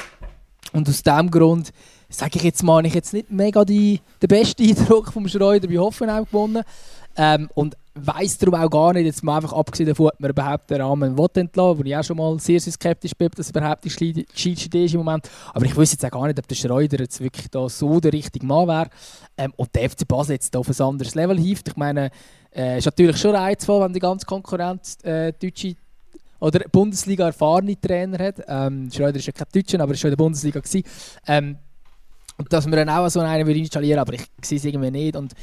Und 0.73 0.89
aus 0.89 1.03
diesem 1.03 1.31
Grund 1.33 1.73
sage 2.13 2.37
ich 2.37 2.43
jetzt 2.43 2.63
mal, 2.63 2.85
ich 2.87 2.95
jetzt 2.95 3.13
nicht 3.13 3.31
mega 3.31 3.65
die, 3.65 4.01
den 4.21 4.29
besten 4.29 4.63
Eindruck 4.63 5.13
vom 5.13 5.29
Schreuder 5.29 5.69
bei 5.69 5.79
Hoffenheim 5.79 6.25
gewonnen. 6.25 6.63
Ähm, 7.17 7.51
und 7.55 7.77
weiß 7.95 8.39
darum 8.39 8.55
auch 8.55 8.71
gar 8.71 8.95
nicht, 8.95 9.05
jetzt 9.05 9.23
mal 9.23 9.37
einfach 9.37 9.53
abgesehen 9.53 9.89
davon, 9.89 10.09
ob 10.09 10.21
man 10.21 10.31
überhaupt 10.31 10.71
den 10.71 10.81
Rahmen 10.81 11.19
entlassen 11.19 11.79
wo 11.79 11.83
ich 11.83 11.95
auch 11.95 12.03
schon 12.03 12.17
mal 12.17 12.39
sehr, 12.39 12.59
sehr 12.59 12.73
skeptisch 12.73 13.13
bin, 13.15 13.29
dass 13.37 13.47
es 13.47 13.51
überhaupt 13.51 13.85
die 13.85 14.49
Idee 14.49 14.85
ist 14.87 14.95
im 14.95 15.01
Moment. 15.01 15.29
Aber 15.53 15.67
ich 15.67 15.77
wüsste 15.77 15.97
jetzt 15.97 16.05
auch 16.07 16.19
gar 16.19 16.27
nicht, 16.27 16.39
ob 16.39 16.49
der 16.49 16.55
Schreuder 16.55 17.01
jetzt 17.01 17.21
wirklich 17.21 17.51
da 17.51 17.69
so 17.69 18.01
der 18.01 18.15
richtige 18.15 18.47
Mann 18.47 18.67
wäre. 18.67 18.89
Ähm, 19.37 19.53
und 19.57 19.75
der 19.75 19.91
FC 19.91 20.09
Basel 20.09 20.35
jetzt 20.35 20.57
auf 20.57 20.69
ein 20.69 20.87
anderes 20.87 21.15
Level 21.15 21.39
hilft. 21.39 21.69
Ich 21.69 21.77
meine, 21.77 22.11
äh, 22.55 22.79
ist 22.79 22.87
natürlich 22.87 23.19
schon 23.19 23.35
reizvoll, 23.35 23.85
wenn 23.85 23.93
die 23.93 24.01
ganze 24.01 24.25
Konkurrenz 24.25 24.97
äh, 25.03 25.33
deutsche 25.33 25.75
oder 26.41 26.61
Bundesliga 26.71 27.27
erfahrene 27.27 27.81
Trainer 27.81 28.19
hat. 28.19 28.43
Ähm, 28.49 28.91
Schreuder 28.91 29.19
ist 29.19 29.27
ja 29.27 29.33
kein 29.33 29.47
Deutscher, 29.53 29.79
aber 29.81 29.85
er 29.85 29.89
war 29.91 29.97
schon 29.97 30.09
in 30.09 30.17
der 30.17 30.25
Bundesliga. 30.25 30.61
Ähm, 31.27 31.57
dass 32.49 32.67
wir 32.67 32.77
dann 32.77 32.89
auch 32.89 33.09
so 33.09 33.21
einen 33.21 33.49
installieren 33.49 34.01
aber 34.01 34.15
ich 34.15 34.25
sehe 34.43 34.59
es 34.59 34.65
irgendwie 34.65 34.91
nicht. 34.91 35.17
Und 35.17 35.35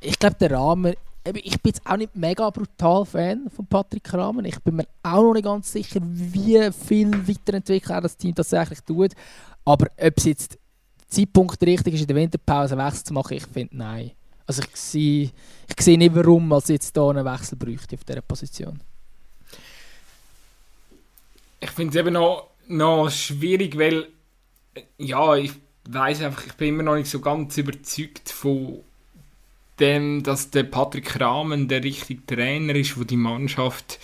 ich 0.00 0.18
glaube, 0.18 0.36
der 0.40 0.52
Rahmen, 0.52 0.94
ich 1.24 1.60
bin 1.60 1.72
jetzt 1.72 1.86
auch 1.86 1.96
nicht 1.96 2.14
mega 2.16 2.48
brutal 2.50 3.04
Fan 3.04 3.50
von 3.54 3.66
Patrick 3.66 4.12
Rahmen. 4.12 4.44
Ich 4.44 4.58
bin 4.60 4.76
mir 4.76 4.86
auch 5.02 5.22
noch 5.22 5.34
nicht 5.34 5.44
ganz 5.44 5.72
sicher, 5.72 6.00
wie 6.02 6.70
viel 6.72 7.10
weiterentwickelt 7.28 7.90
er 7.90 8.00
das 8.00 8.16
Team 8.16 8.34
tatsächlich 8.34 8.80
tut. 8.80 9.12
Aber 9.64 9.86
ob 9.96 10.16
es 10.16 10.24
jetzt 10.24 10.52
der 10.52 11.08
Zeitpunkt 11.08 11.62
richtig 11.62 11.94
ist, 11.94 12.00
in 12.02 12.06
der 12.06 12.16
Winterpause 12.16 12.74
einen 12.74 12.86
Wechsel 12.86 13.04
zu 13.04 13.14
machen, 13.14 13.36
ich 13.36 13.46
finde 13.46 13.76
nein. 13.76 14.12
Also 14.46 14.62
ich 14.62 14.76
sehe, 14.76 15.30
ich 15.68 15.84
sehe 15.84 15.98
nicht, 15.98 16.14
warum 16.14 16.48
man 16.48 16.62
jetzt 16.66 16.94
hier 16.94 17.08
einen 17.08 17.24
Wechsel 17.24 17.56
bräuchte 17.56 17.96
auf 17.96 18.04
dieser 18.04 18.22
Position. 18.22 18.80
Ich 21.60 21.70
finde 21.70 21.90
es 21.90 21.96
eben 21.96 22.14
noch, 22.14 22.48
noch 22.68 23.10
schwierig, 23.10 23.76
weil 23.76 24.08
ja, 24.96 25.34
ich 25.34 25.52
weiß 25.88 26.22
einfach, 26.22 26.46
ich 26.46 26.52
bin 26.54 26.68
immer 26.68 26.82
noch 26.82 26.96
nicht 26.96 27.10
so 27.10 27.20
ganz 27.20 27.56
überzeugt 27.56 28.30
von 28.30 28.80
dem, 29.80 30.22
dass 30.22 30.50
der 30.50 30.64
Patrick 30.64 31.20
Rahmen 31.20 31.68
der 31.68 31.82
richtige 31.82 32.24
Trainer 32.26 32.74
ist, 32.74 32.96
der 32.96 33.04
die 33.04 33.16
Mannschaft 33.16 33.98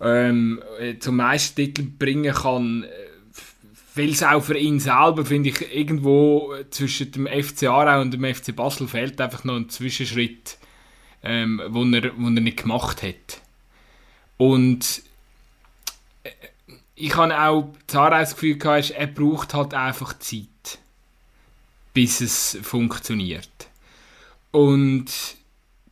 ähm, 0.00 0.62
äh, 0.78 0.98
zum 0.98 1.16
Meistertitel 1.16 1.84
bringen 1.84 2.34
kann. 2.34 2.84
Weil 3.96 4.10
es 4.10 4.22
auch 4.22 4.42
für 4.42 4.58
ihn 4.58 4.80
selber, 4.80 5.24
finde 5.24 5.50
ich, 5.50 5.74
irgendwo 5.74 6.52
zwischen 6.70 7.12
dem 7.12 7.26
FC 7.26 7.64
Aarau 7.64 8.00
und 8.00 8.12
dem 8.12 8.24
FC 8.24 8.54
Basel 8.54 8.88
fehlt 8.88 9.20
einfach 9.20 9.44
noch 9.44 9.54
ein 9.54 9.68
Zwischenschritt, 9.68 10.58
ähm, 11.22 11.62
wo, 11.68 11.84
er, 11.84 12.12
wo 12.16 12.26
er 12.26 12.30
nicht 12.40 12.62
gemacht 12.62 13.02
hat. 13.02 13.40
Und 14.36 15.02
äh, 16.24 16.30
ich 16.96 17.16
habe 17.16 17.40
auch 17.40 17.72
das 17.86 18.34
Gefühl 18.34 18.58
gehabt, 18.58 18.90
er 18.90 19.06
braucht 19.06 19.54
halt 19.54 19.74
einfach 19.74 20.18
Zeit 20.18 20.48
bis 21.94 22.20
es 22.20 22.58
funktioniert. 22.62 23.48
Und 24.50 25.06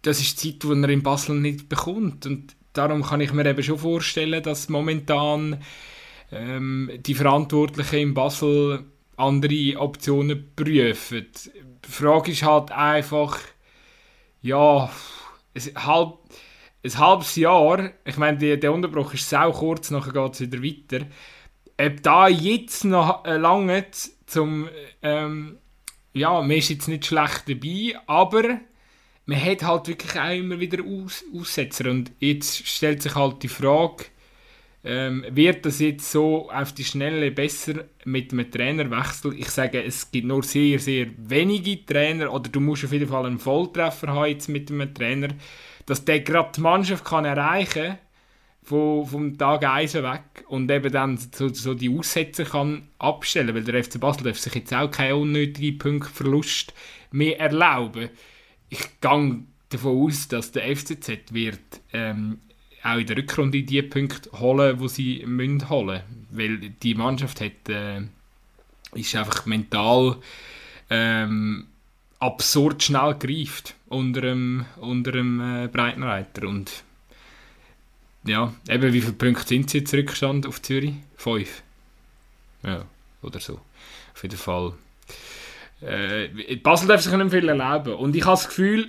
das 0.03 0.21
ist 0.21 0.43
die 0.43 0.59
Zeit, 0.59 0.63
die 0.65 0.83
er 0.83 0.89
in 0.91 1.03
Basel 1.03 1.37
nicht 1.37 1.69
bekommt. 1.69 2.27
Und 2.27 2.55
darum 2.73 3.03
kann 3.03 3.21
ich 3.21 3.33
mir 3.33 3.47
eben 3.47 3.63
schon 3.63 3.79
vorstellen, 3.79 4.43
dass 4.43 4.69
momentan 4.69 5.63
ähm, 6.31 6.91
die 6.99 7.15
Verantwortlichen 7.15 7.99
in 7.99 8.15
Basel 8.15 8.85
andere 9.17 9.79
Optionen 9.79 10.51
prüfen. 10.57 11.27
Die 11.85 11.91
Frage 11.91 12.33
ist 12.33 12.43
halt 12.43 12.73
einfach, 12.73 13.39
ja, 14.41 14.91
ein, 15.55 15.87
halb, 15.87 16.19
ein 16.85 16.99
halbes 16.99 17.37
Jahr, 17.37 17.91
ich 18.05 18.17
meine, 18.17 18.59
der 18.59 18.73
Unterbruch 18.73 19.15
ist 19.15 19.29
sehr 19.29 19.51
kurz, 19.51 19.91
nachher 19.91 20.13
geht 20.13 20.35
es 20.35 20.41
wieder 20.41 20.63
weiter. 20.63 21.07
Ob 21.79 22.03
da 22.03 22.29
jetzt 22.29 22.85
noch 22.85 23.25
lange 23.25 23.87
zum 24.27 24.69
ähm, 25.03 25.59
ja, 26.13 26.41
man 26.41 26.51
ist 26.51 26.69
jetzt 26.69 26.89
nicht 26.89 27.07
schlecht 27.07 27.49
dabei, 27.49 27.99
aber 28.07 28.61
man 29.27 29.43
hat 29.43 29.63
halt 29.63 29.89
wirklich 29.89 30.21
auch 30.21 30.35
immer 30.35 30.59
wieder 30.61 30.83
Aus 30.85 31.25
Aussetzer. 31.35 31.91
Und 31.91 32.13
jetzt 32.19 32.67
stellt 32.67 33.03
sich 33.03 33.15
halt 33.15 33.43
die 33.43 33.49
Frage, 33.49 34.05
ähm, 34.85 35.25
wird 35.31 35.65
das 35.65 35.79
jetzt 35.79 36.11
so 36.11 36.51
auf 36.51 36.73
die 36.73 36.85
Schnelle 36.85 37.31
besser 37.31 37.85
mit 38.05 38.33
einem 38.33 38.51
Trainerwechsel? 38.51 39.39
Ich 39.39 39.49
sage, 39.49 39.83
es 39.83 40.11
gibt 40.11 40.27
nur 40.27 40.43
sehr, 40.43 40.79
sehr 40.81 41.07
wenige 41.17 41.87
Trainer, 41.87 42.33
oder 42.33 42.51
du 42.51 42.61
musst 42.61 42.85
auf 42.85 42.93
jeden 42.93 43.09
Fall 43.09 43.27
einen 43.27 43.39
Volltreffer 43.39 44.09
haben 44.09 44.27
jetzt 44.31 44.49
mit 44.49 44.71
einem 44.71 44.93
Trainer, 44.93 45.29
dass 45.87 46.05
der 46.05 46.21
gerade 46.21 46.51
die 46.57 46.61
Mannschaft 46.63 47.05
kann 47.05 47.25
erreichen 47.25 47.83
kann, 47.83 47.99
von, 48.63 49.07
vom 49.07 49.39
Tag 49.39 49.65
1 49.65 49.95
weg 49.95 50.45
und 50.49 50.71
eben 50.71 50.93
dann 50.93 51.17
so, 51.17 51.49
so 51.49 51.75
die 51.75 51.91
Aussätze 51.91 52.45
kann 52.45 52.89
abstellen, 52.99 53.55
weil 53.55 53.65
der 53.65 53.83
FC 53.83 53.99
Basel 53.99 54.25
darf 54.25 54.39
sich 54.39 54.55
jetzt 54.55 54.73
auch 54.73 54.91
keinen 54.91 55.21
unnötigen 55.21 55.79
Punktverlust 55.79 56.73
mehr 57.11 57.41
erlauben. 57.41 58.09
Ich 58.69 59.01
gehe 59.01 59.43
davon 59.69 60.07
aus, 60.07 60.29
dass 60.29 60.53
der 60.53 60.77
FCZ 60.77 61.33
wird 61.33 61.59
ähm, 61.93 62.39
auch 62.83 62.99
in 62.99 63.07
der 63.07 63.17
Rückrunde 63.17 63.63
die 63.63 63.83
Punkte 63.83 64.31
holen, 64.39 64.79
die 64.79 64.89
sie 64.89 65.25
müssen 65.27 65.69
holen 65.69 66.03
weil 66.33 66.59
die 66.59 66.95
Mannschaft 66.95 67.41
hat, 67.41 67.69
äh, 67.69 68.01
ist 68.95 69.15
einfach 69.15 69.47
mental 69.47 70.17
ähm, 70.91 71.67
absurd 72.19 72.83
schnell 72.83 73.15
gereift 73.15 73.75
unter 73.87 74.23
dem, 74.23 74.65
unter 74.81 75.13
dem 75.13 75.41
äh, 75.41 75.69
Breitenreiter 75.69 76.49
und 76.49 76.85
ja, 78.25 78.53
eben 78.69 78.93
wie 78.93 79.01
viele 79.01 79.13
Punkte 79.13 79.47
sind 79.47 79.71
sie 79.71 79.79
jetzt 79.79 79.95
Rückstand 79.95 80.47
auf 80.47 80.63
Zürich? 80.63 80.95
Fünf. 81.17 81.63
Ja, 82.63 82.85
oder 83.23 83.41
so. 83.41 83.61
Auf 84.15 84.23
jeden 84.23 84.37
Fall. 84.37 84.75
Äh, 85.81 86.57
Basel 86.57 86.89
darf 86.89 87.03
sich 87.03 87.13
nicht 87.13 87.31
viel 87.31 87.49
erlauben. 87.49 87.95
Und 87.95 88.15
ich 88.15 88.25
habe 88.25 88.37
das 88.37 88.49
Gefühl, 88.49 88.89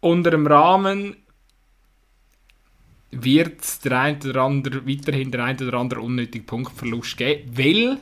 unter 0.00 0.30
dem 0.30 0.46
Rahmen 0.46 1.16
wird 3.10 3.84
der 3.84 4.00
ein 4.00 4.22
oder 4.22 4.42
andere, 4.42 4.86
weiterhin 4.86 5.30
der 5.30 5.44
ein 5.44 5.60
oder 5.60 5.78
andere 5.78 6.00
unnötige 6.00 6.44
Punktverlust 6.44 7.16
geben, 7.16 7.56
weil, 7.56 7.98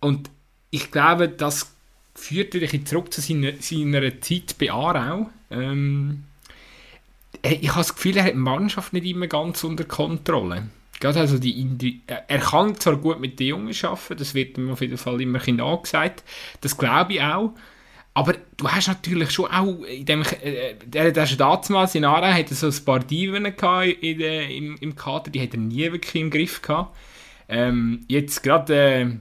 und 0.00 0.30
ich 0.70 0.90
glaube, 0.90 1.28
das 1.28 1.74
führt 2.14 2.54
wieder 2.54 2.84
zurück 2.84 3.12
zu 3.12 3.20
seiner, 3.20 3.52
seiner 3.60 4.20
Zeit 4.20 4.56
bei 4.58 4.70
Aarau. 4.70 5.30
Ähm, 5.50 6.24
ich 7.42 7.68
habe 7.70 7.80
das 7.80 7.94
Gefühl, 7.94 8.16
er 8.16 8.24
hat 8.24 8.32
die 8.32 8.38
Mannschaft 8.38 8.92
nicht 8.92 9.06
immer 9.06 9.26
ganz 9.26 9.64
unter 9.64 9.84
Kontrolle. 9.84 10.68
Also 11.02 11.38
die 11.38 12.02
er 12.06 12.38
kann 12.40 12.74
zwar 12.78 12.96
gut 12.96 13.20
mit 13.20 13.40
den 13.40 13.46
Jungen 13.46 13.74
arbeiten, 13.82 14.16
das 14.18 14.34
wird 14.34 14.58
ihm 14.58 14.70
auf 14.70 14.82
jeden 14.82 14.98
Fall 14.98 15.20
immer 15.20 15.40
nachgesagt, 15.56 16.22
das 16.60 16.76
glaube 16.76 17.14
ich 17.14 17.22
auch. 17.22 17.54
Aber 18.12 18.34
du 18.56 18.68
hast 18.68 18.88
natürlich 18.88 19.30
schon 19.30 19.50
auch, 19.50 19.82
in 19.84 20.04
dem, 20.04 20.22
äh, 20.42 20.74
der, 20.84 21.12
der 21.12 21.26
in 21.94 22.04
Aarau 22.04 22.26
hatte 22.26 22.54
so 22.54 22.66
ein 22.66 22.84
paar 22.84 22.98
Diven 22.98 23.44
der, 24.18 24.50
im, 24.50 24.76
im 24.80 24.96
Kader, 24.96 25.30
die 25.30 25.40
hat 25.40 25.54
er 25.54 25.60
nie 25.60 25.90
wirklich 25.92 26.20
im 26.20 26.30
Griff 26.30 26.60
gehabt. 26.60 26.96
Ähm, 27.48 28.04
jetzt 28.08 28.42
gerade 28.42 29.20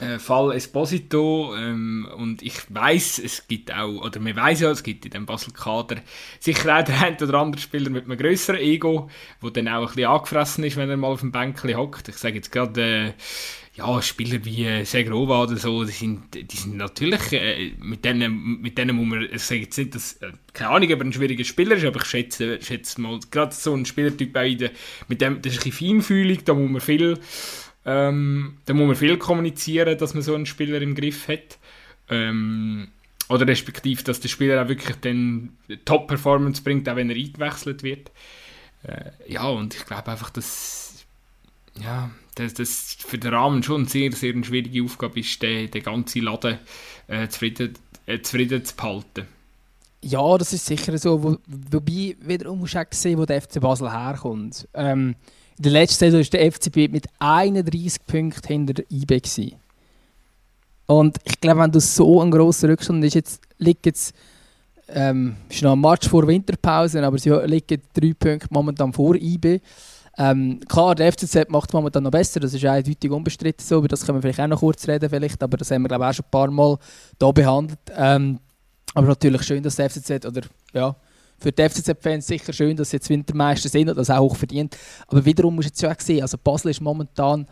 äh, 0.00 0.18
Fall 0.18 0.52
Esposito 0.54 1.54
ähm, 1.56 2.06
und 2.16 2.42
ich 2.42 2.54
weiß 2.68 3.18
es 3.18 3.48
gibt 3.48 3.72
auch, 3.72 4.04
oder 4.04 4.20
man 4.20 4.36
weiß 4.36 4.60
ja, 4.60 4.70
es 4.70 4.82
gibt 4.82 5.04
in 5.04 5.10
dem 5.10 5.26
Basel-Kader 5.26 5.96
sicher 6.38 6.78
auch 6.78 6.84
der 6.84 7.02
ein 7.02 7.16
oder 7.16 7.34
andere 7.38 7.60
Spieler 7.60 7.90
mit 7.90 8.04
einem 8.04 8.18
größeren 8.18 8.60
Ego, 8.60 9.08
der 9.42 9.50
dann 9.50 9.68
auch 9.68 9.80
ein 9.80 9.86
bisschen 9.86 10.10
angefressen 10.10 10.64
ist, 10.64 10.76
wenn 10.76 10.90
er 10.90 10.96
mal 10.96 11.08
auf 11.08 11.20
dem 11.20 11.32
Bänkchen 11.32 11.76
hockt. 11.76 12.08
Ich 12.08 12.16
sage 12.16 12.36
jetzt 12.36 12.52
gerade, 12.52 12.82
äh, 12.82 13.12
ja, 13.76 14.00
Spieler 14.00 14.42
wie 14.44 14.64
äh, 14.64 14.84
Segrova 14.84 15.42
oder 15.42 15.56
so, 15.56 15.84
die 15.84 15.92
sind, 15.92 16.34
die 16.34 16.56
sind 16.56 16.76
natürlich, 16.76 17.32
äh, 17.32 17.72
mit, 17.78 18.04
denen, 18.04 18.60
mit 18.62 18.78
denen 18.78 18.96
muss 18.96 19.06
man, 19.06 19.28
ich 19.30 19.42
sage 19.42 19.62
jetzt 19.62 19.76
nicht, 19.76 19.94
dass, 19.94 20.14
äh, 20.14 20.32
keine 20.54 20.70
Ahnung, 20.70 20.92
ob 20.92 21.00
er 21.00 21.04
ein 21.04 21.12
schwieriger 21.12 21.44
Spieler 21.44 21.76
ist, 21.76 21.84
aber 21.84 22.00
ich 22.00 22.06
schätze, 22.06 22.58
schätze 22.62 23.00
mal, 23.00 23.20
gerade 23.30 23.54
so 23.54 23.74
ein 23.74 23.84
Spielertyp 23.84 24.32
der, 24.32 24.70
mit 25.08 25.20
dem, 25.20 25.42
das 25.42 25.52
ist 25.52 25.58
ein 25.58 25.70
bisschen 25.70 25.72
Feinfühlung, 25.72 26.38
da 26.44 26.54
muss 26.54 26.70
man 26.70 26.80
viel 26.80 27.18
ähm, 27.86 28.58
da 28.64 28.74
muss 28.74 28.86
man 28.88 28.96
viel 28.96 29.16
kommunizieren, 29.16 29.96
dass 29.96 30.12
man 30.12 30.22
so 30.22 30.34
einen 30.34 30.44
Spieler 30.44 30.82
im 30.82 30.96
Griff 30.96 31.28
hat. 31.28 31.58
Ähm, 32.10 32.88
oder 33.28 33.46
respektive, 33.46 34.02
dass 34.02 34.20
der 34.20 34.28
Spieler 34.28 34.62
auch 34.62 34.68
wirklich 34.68 34.96
den 34.96 35.56
Top-Performance 35.84 36.62
bringt, 36.62 36.88
auch 36.88 36.96
wenn 36.96 37.10
er 37.10 37.16
eingewechselt 37.16 37.82
wird. 37.82 38.10
Äh, 38.82 39.10
ja, 39.28 39.46
und 39.48 39.74
ich 39.74 39.86
glaube 39.86 40.10
einfach, 40.10 40.30
dass 40.30 41.06
ja, 41.80 42.10
das, 42.34 42.54
das 42.54 42.96
für 42.98 43.18
den 43.18 43.32
Rahmen 43.32 43.62
schon 43.62 43.82
eine 43.82 43.88
sehr, 43.88 44.12
sehr 44.12 44.32
schwierige 44.44 44.82
Aufgabe 44.82 45.20
ist, 45.20 45.40
den, 45.42 45.70
den 45.70 45.82
ganzen 45.82 46.22
Laden 46.22 46.58
äh, 47.06 47.28
zufrieden, 47.28 47.74
äh, 48.06 48.20
zufrieden 48.20 48.64
zu 48.64 48.74
behalten. 48.76 49.26
Ja, 50.02 50.38
das 50.38 50.52
ist 50.52 50.66
sicher 50.66 50.96
so. 50.98 51.22
Wo, 51.22 51.36
wobei, 51.46 52.16
wiederum 52.20 52.60
musst 52.60 52.74
du 52.74 52.80
auch 52.80 52.86
sehen, 52.90 53.18
wo 53.18 53.26
der 53.26 53.42
FC 53.42 53.60
Basel 53.60 53.92
herkommt. 53.92 54.68
Ähm, 54.74 55.16
in 55.58 55.62
der 55.62 55.72
letzten 55.72 56.10
Saison 56.10 56.20
war 56.20 56.40
der 56.40 56.52
FCB 56.52 56.92
mit 56.92 57.06
31 57.18 58.06
Punkten 58.06 58.46
hinter 58.46 58.82
IB. 58.90 59.20
Gewesen. 59.20 59.52
Und 60.86 61.18
ich 61.24 61.40
glaube, 61.40 61.60
wenn 61.60 61.72
du 61.72 61.80
so 61.80 62.20
einen 62.20 62.30
grossen 62.30 62.70
Rückstand 62.70 63.04
hast, 63.04 63.14
jetzt 63.14 63.40
liegt 63.58 63.86
jetzt 63.86 64.14
ähm, 64.88 65.36
ist 65.48 65.62
noch 65.62 65.72
ein 65.72 65.80
Match 65.80 66.08
vor 66.08 66.26
Winterpause, 66.26 67.04
aber 67.04 67.18
sie 67.18 67.30
liegen 67.30 67.82
drei 67.92 68.12
Punkte 68.16 68.46
momentan 68.50 68.92
vor 68.92 69.16
IB. 69.16 69.60
Ähm, 70.18 70.60
klar, 70.66 70.94
der 70.94 71.12
FCZ 71.12 71.50
macht 71.50 71.72
momentan 71.74 72.04
noch 72.04 72.10
besser, 72.10 72.40
das 72.40 72.54
ist 72.54 72.64
eindeutig 72.64 73.10
unbestritten 73.10 73.66
so, 73.66 73.78
über 73.78 73.88
das 73.88 74.06
können 74.06 74.18
wir 74.18 74.22
vielleicht 74.22 74.40
auch 74.40 74.46
noch 74.46 74.60
kurz 74.60 74.88
reden, 74.88 75.10
vielleicht, 75.10 75.42
aber 75.42 75.58
das 75.58 75.70
haben 75.70 75.82
wir 75.82 75.88
glaube 75.88 76.04
ich 76.04 76.10
auch 76.10 76.14
schon 76.14 76.24
ein 76.24 76.30
paar 76.30 76.50
Mal 76.50 76.78
hier 77.20 77.32
behandelt. 77.32 77.78
Ähm, 77.94 78.38
aber 78.94 79.08
natürlich 79.08 79.42
schön, 79.42 79.62
dass 79.62 79.76
der 79.76 79.90
FCZ, 79.90 80.24
oder 80.24 80.42
ja, 80.72 80.96
für 81.38 81.52
die 81.52 81.68
FCZ-Fans 81.68 82.26
sicher 82.26 82.52
schön, 82.52 82.76
dass 82.76 82.90
sie 82.90 82.96
jetzt 82.96 83.10
Wintermeister 83.10 83.68
sind 83.68 83.88
und 83.88 83.96
das 83.96 84.10
auch 84.10 84.20
hoch 84.20 84.36
verdient. 84.36 84.76
Aber 85.08 85.24
wiederum 85.24 85.56
muss 85.56 85.66
jetzt 85.66 85.84
auch 85.84 86.00
sehen, 86.00 86.22
also 86.22 86.38
Basel 86.38 86.70
ist 86.70 86.80
momentan 86.80 87.46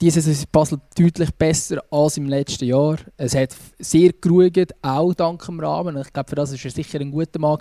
diese 0.00 0.20
Saison 0.20 0.42
ist 0.42 0.52
Basel 0.52 0.80
deutlich 0.96 1.34
besser 1.34 1.82
als 1.90 2.16
im 2.16 2.28
letzten 2.28 2.66
Jahr. 2.66 2.98
Es 3.16 3.34
hat 3.34 3.56
sehr 3.78 4.12
geruht, 4.12 4.72
auch 4.82 5.14
dank 5.14 5.44
dem 5.46 5.60
Rahmen. 5.60 5.96
Ich 5.96 6.12
glaube, 6.12 6.28
für 6.28 6.36
das 6.36 6.52
war 6.52 6.58
er 6.62 6.70
sicher 6.70 7.00
ein 7.00 7.10
guter 7.10 7.38
Mann. 7.38 7.58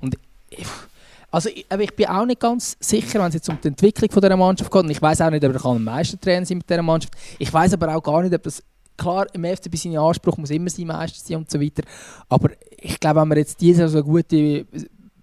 Und 0.00 0.16
ich, 0.48 0.66
also 1.30 1.50
ich, 1.50 1.66
ich, 1.70 1.96
bin 1.96 2.06
auch 2.06 2.24
nicht 2.24 2.40
ganz 2.40 2.76
sicher, 2.80 3.20
wenn 3.20 3.28
es 3.28 3.34
jetzt 3.34 3.48
um 3.48 3.58
die 3.62 3.68
Entwicklung 3.68 4.08
dieser 4.08 4.36
Mannschaft 4.36 4.70
geht. 4.70 4.82
Und 4.82 4.90
ich 4.90 5.02
weiß 5.02 5.20
auch 5.20 5.30
nicht, 5.30 5.44
ob 5.44 5.54
er 5.54 5.70
ein 5.72 5.84
Meistertrainer 5.84 6.46
sein 6.46 6.58
mit 6.58 6.70
dieser 6.70 6.82
Mannschaft. 6.82 7.14
Ich 7.38 7.52
weiß 7.52 7.74
aber 7.74 7.94
auch 7.94 8.02
gar 8.02 8.22
nicht, 8.22 8.34
ob 8.34 8.42
das 8.42 8.62
klar, 8.96 9.26
im 9.32 9.44
FCB 9.44 9.76
sein 9.76 9.96
Anspruch 9.96 10.36
muss 10.36 10.50
immer 10.50 10.70
sein, 10.70 10.86
Meister 10.86 11.20
sein 11.22 11.38
und 11.38 11.50
so 11.50 11.60
weiter. 11.60 11.82
Aber 12.28 12.50
ich 12.76 12.98
glaube, 13.00 13.20
wenn 13.20 13.28
man 13.28 13.38
jetzt 13.38 13.60
diese 13.60 13.88
Saison 13.88 14.02
gute 14.02 14.66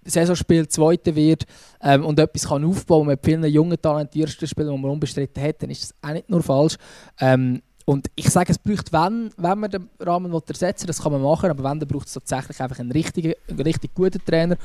Saison 0.04 0.34
spielt, 0.34 0.72
zweite 0.72 1.14
wird 1.14 1.44
ähm, 1.80 2.04
und 2.04 2.18
etwas 2.18 2.48
kann 2.48 2.64
aufbauen 2.64 3.06
mit 3.06 3.20
vielen 3.24 3.44
jungen, 3.44 3.80
talentierten 3.80 4.48
Spielern, 4.48 4.74
die 4.74 4.82
man 4.82 4.90
unbestritten 4.90 5.42
hat, 5.42 5.62
dann 5.62 5.70
ist 5.70 5.82
das 5.82 5.94
auch 6.02 6.12
nicht 6.12 6.28
nur 6.28 6.42
falsch. 6.42 6.76
Ähm, 7.20 7.62
und 7.84 8.08
ich 8.14 8.28
sage, 8.30 8.52
es 8.52 8.58
braucht, 8.58 8.92
wenn, 8.92 9.30
wenn 9.36 9.58
man 9.58 9.70
den 9.70 9.88
Rahmen 10.00 10.32
ersetzen 10.32 10.82
will, 10.82 10.86
das 10.88 11.02
kann 11.02 11.12
man 11.12 11.22
machen, 11.22 11.50
aber 11.50 11.64
wenn, 11.64 11.80
dann 11.80 11.88
braucht 11.88 12.06
es 12.06 12.14
tatsächlich 12.14 12.60
einfach 12.60 12.78
einen, 12.78 12.92
richtigen, 12.92 13.34
einen 13.48 13.60
richtig 13.60 13.94
guten 13.94 14.24
Trainer. 14.24 14.56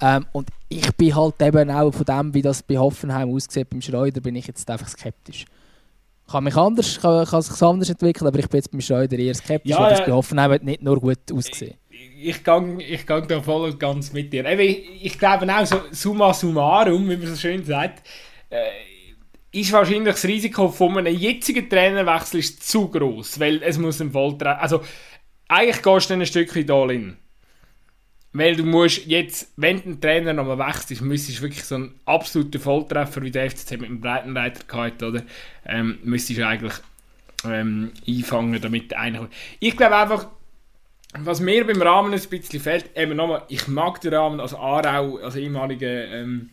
Ähm, 0.00 0.26
und 0.32 0.48
ich 0.68 0.94
bin 0.96 1.14
halt 1.14 1.40
eben 1.40 1.70
auch 1.70 1.92
von 1.92 2.04
dem, 2.04 2.34
wie 2.34 2.42
das 2.42 2.62
bei 2.62 2.78
Hoffenheim 2.78 3.32
aussieht, 3.34 3.68
beim 3.70 3.82
Schreuder, 3.82 4.20
bin 4.20 4.36
ich 4.36 4.46
jetzt 4.46 4.68
einfach 4.70 4.88
skeptisch 4.88 5.46
kann 6.30 6.44
mich 6.44 6.56
anders, 6.56 7.00
kann, 7.00 7.26
kann 7.26 7.42
sich 7.42 7.62
anders 7.62 7.90
entwickeln, 7.90 8.26
aber 8.26 8.38
ich 8.38 8.48
bin 8.48 8.58
jetzt 8.58 8.70
beim 8.70 8.80
Schreuder 8.80 9.18
eher 9.18 9.34
skeptisch, 9.34 9.70
ja, 9.70 9.80
weil 9.80 9.90
das 9.90 10.04
bei 10.04 10.12
Hoffenheim 10.12 10.58
nicht 10.62 10.82
nur 10.82 11.00
gut 11.00 11.18
ausgesehen. 11.32 11.74
Ich, 11.90 12.28
ich 12.28 12.88
ich 12.88 13.06
gang 13.06 13.28
da 13.28 13.40
voll 13.40 13.70
und 13.70 13.80
ganz 13.80 14.12
mit 14.12 14.32
dir. 14.32 14.46
Ich, 14.58 15.04
ich 15.04 15.18
glaube 15.18 15.52
auch, 15.52 15.66
so 15.66 15.76
summa 15.90 16.32
summarum, 16.32 17.08
wie 17.08 17.16
man 17.16 17.26
so 17.26 17.36
schön 17.36 17.64
sagt, 17.64 18.06
äh, 18.48 18.58
ist 19.52 19.72
wahrscheinlich 19.72 20.14
das 20.14 20.24
Risiko 20.24 20.68
von 20.68 20.98
einem 20.98 21.16
jetzigen 21.16 21.68
Trainerwechsel 21.68 22.40
ist 22.40 22.68
zu 22.68 22.88
groß, 22.88 23.40
weil 23.40 23.62
es 23.62 23.78
muss 23.78 24.00
ein 24.00 24.12
Volltreffer, 24.12 24.60
also 24.60 24.80
eigentlich 25.48 25.82
gehst 25.82 26.10
du 26.10 26.14
ein 26.14 26.26
Stückchen 26.26 26.70
all 26.70 26.90
in. 26.92 27.16
Weil 28.32 28.54
du 28.54 28.64
musst 28.64 29.06
jetzt, 29.06 29.52
wenn 29.56 29.82
ein 29.84 30.00
Trainer 30.00 30.32
nochmal 30.32 30.58
wechselt, 30.58 31.00
müsstest 31.00 31.38
du 31.38 31.42
wirklich 31.42 31.64
so 31.64 31.74
einen 31.74 31.94
absoluten 32.04 32.60
Volltreffer 32.60 33.22
wie 33.22 33.30
der 33.32 33.50
FCZ 33.50 33.72
mit 33.72 33.88
dem 33.88 34.00
Breitenreiter 34.00 34.64
gehabt, 34.66 35.02
oder? 35.02 35.22
Ähm, 35.66 35.98
müsstest 36.04 36.38
du 36.38 36.46
eigentlich 36.46 36.74
ähm, 37.44 37.90
einfangen, 38.06 38.60
damit 38.60 38.94
einer... 38.94 39.28
Ich 39.58 39.76
glaube 39.76 39.96
einfach, 39.96 40.28
was 41.18 41.40
mir 41.40 41.66
beim 41.66 41.82
Rahmen 41.82 42.14
ein 42.14 42.20
bisschen 42.20 42.60
fehlt, 42.60 42.96
eben 42.96 43.16
nochmal, 43.16 43.42
ich 43.48 43.66
mag 43.66 44.00
den 44.00 44.14
Rahmen 44.14 44.38
als 44.38 44.54
Aarau, 44.54 45.18
als 45.18 45.34
ehemaliger... 45.36 46.06
Ähm, 46.08 46.50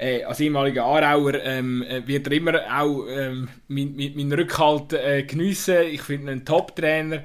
äh, 0.00 0.24
als 0.24 0.40
ehemaliger 0.40 0.84
Aarauer 0.84 1.34
ähm, 1.44 1.82
äh, 1.82 2.06
wird 2.06 2.26
er 2.26 2.32
immer 2.32 2.54
auch 2.74 3.04
ähm, 3.06 3.48
meinen 3.68 4.12
mein, 4.16 4.32
Rückhalt 4.32 4.94
äh, 4.94 5.24
geniessen. 5.24 5.76
Ich 5.90 6.00
finde 6.00 6.24
ihn 6.24 6.28
einen 6.30 6.44
Top-Trainer. 6.46 7.22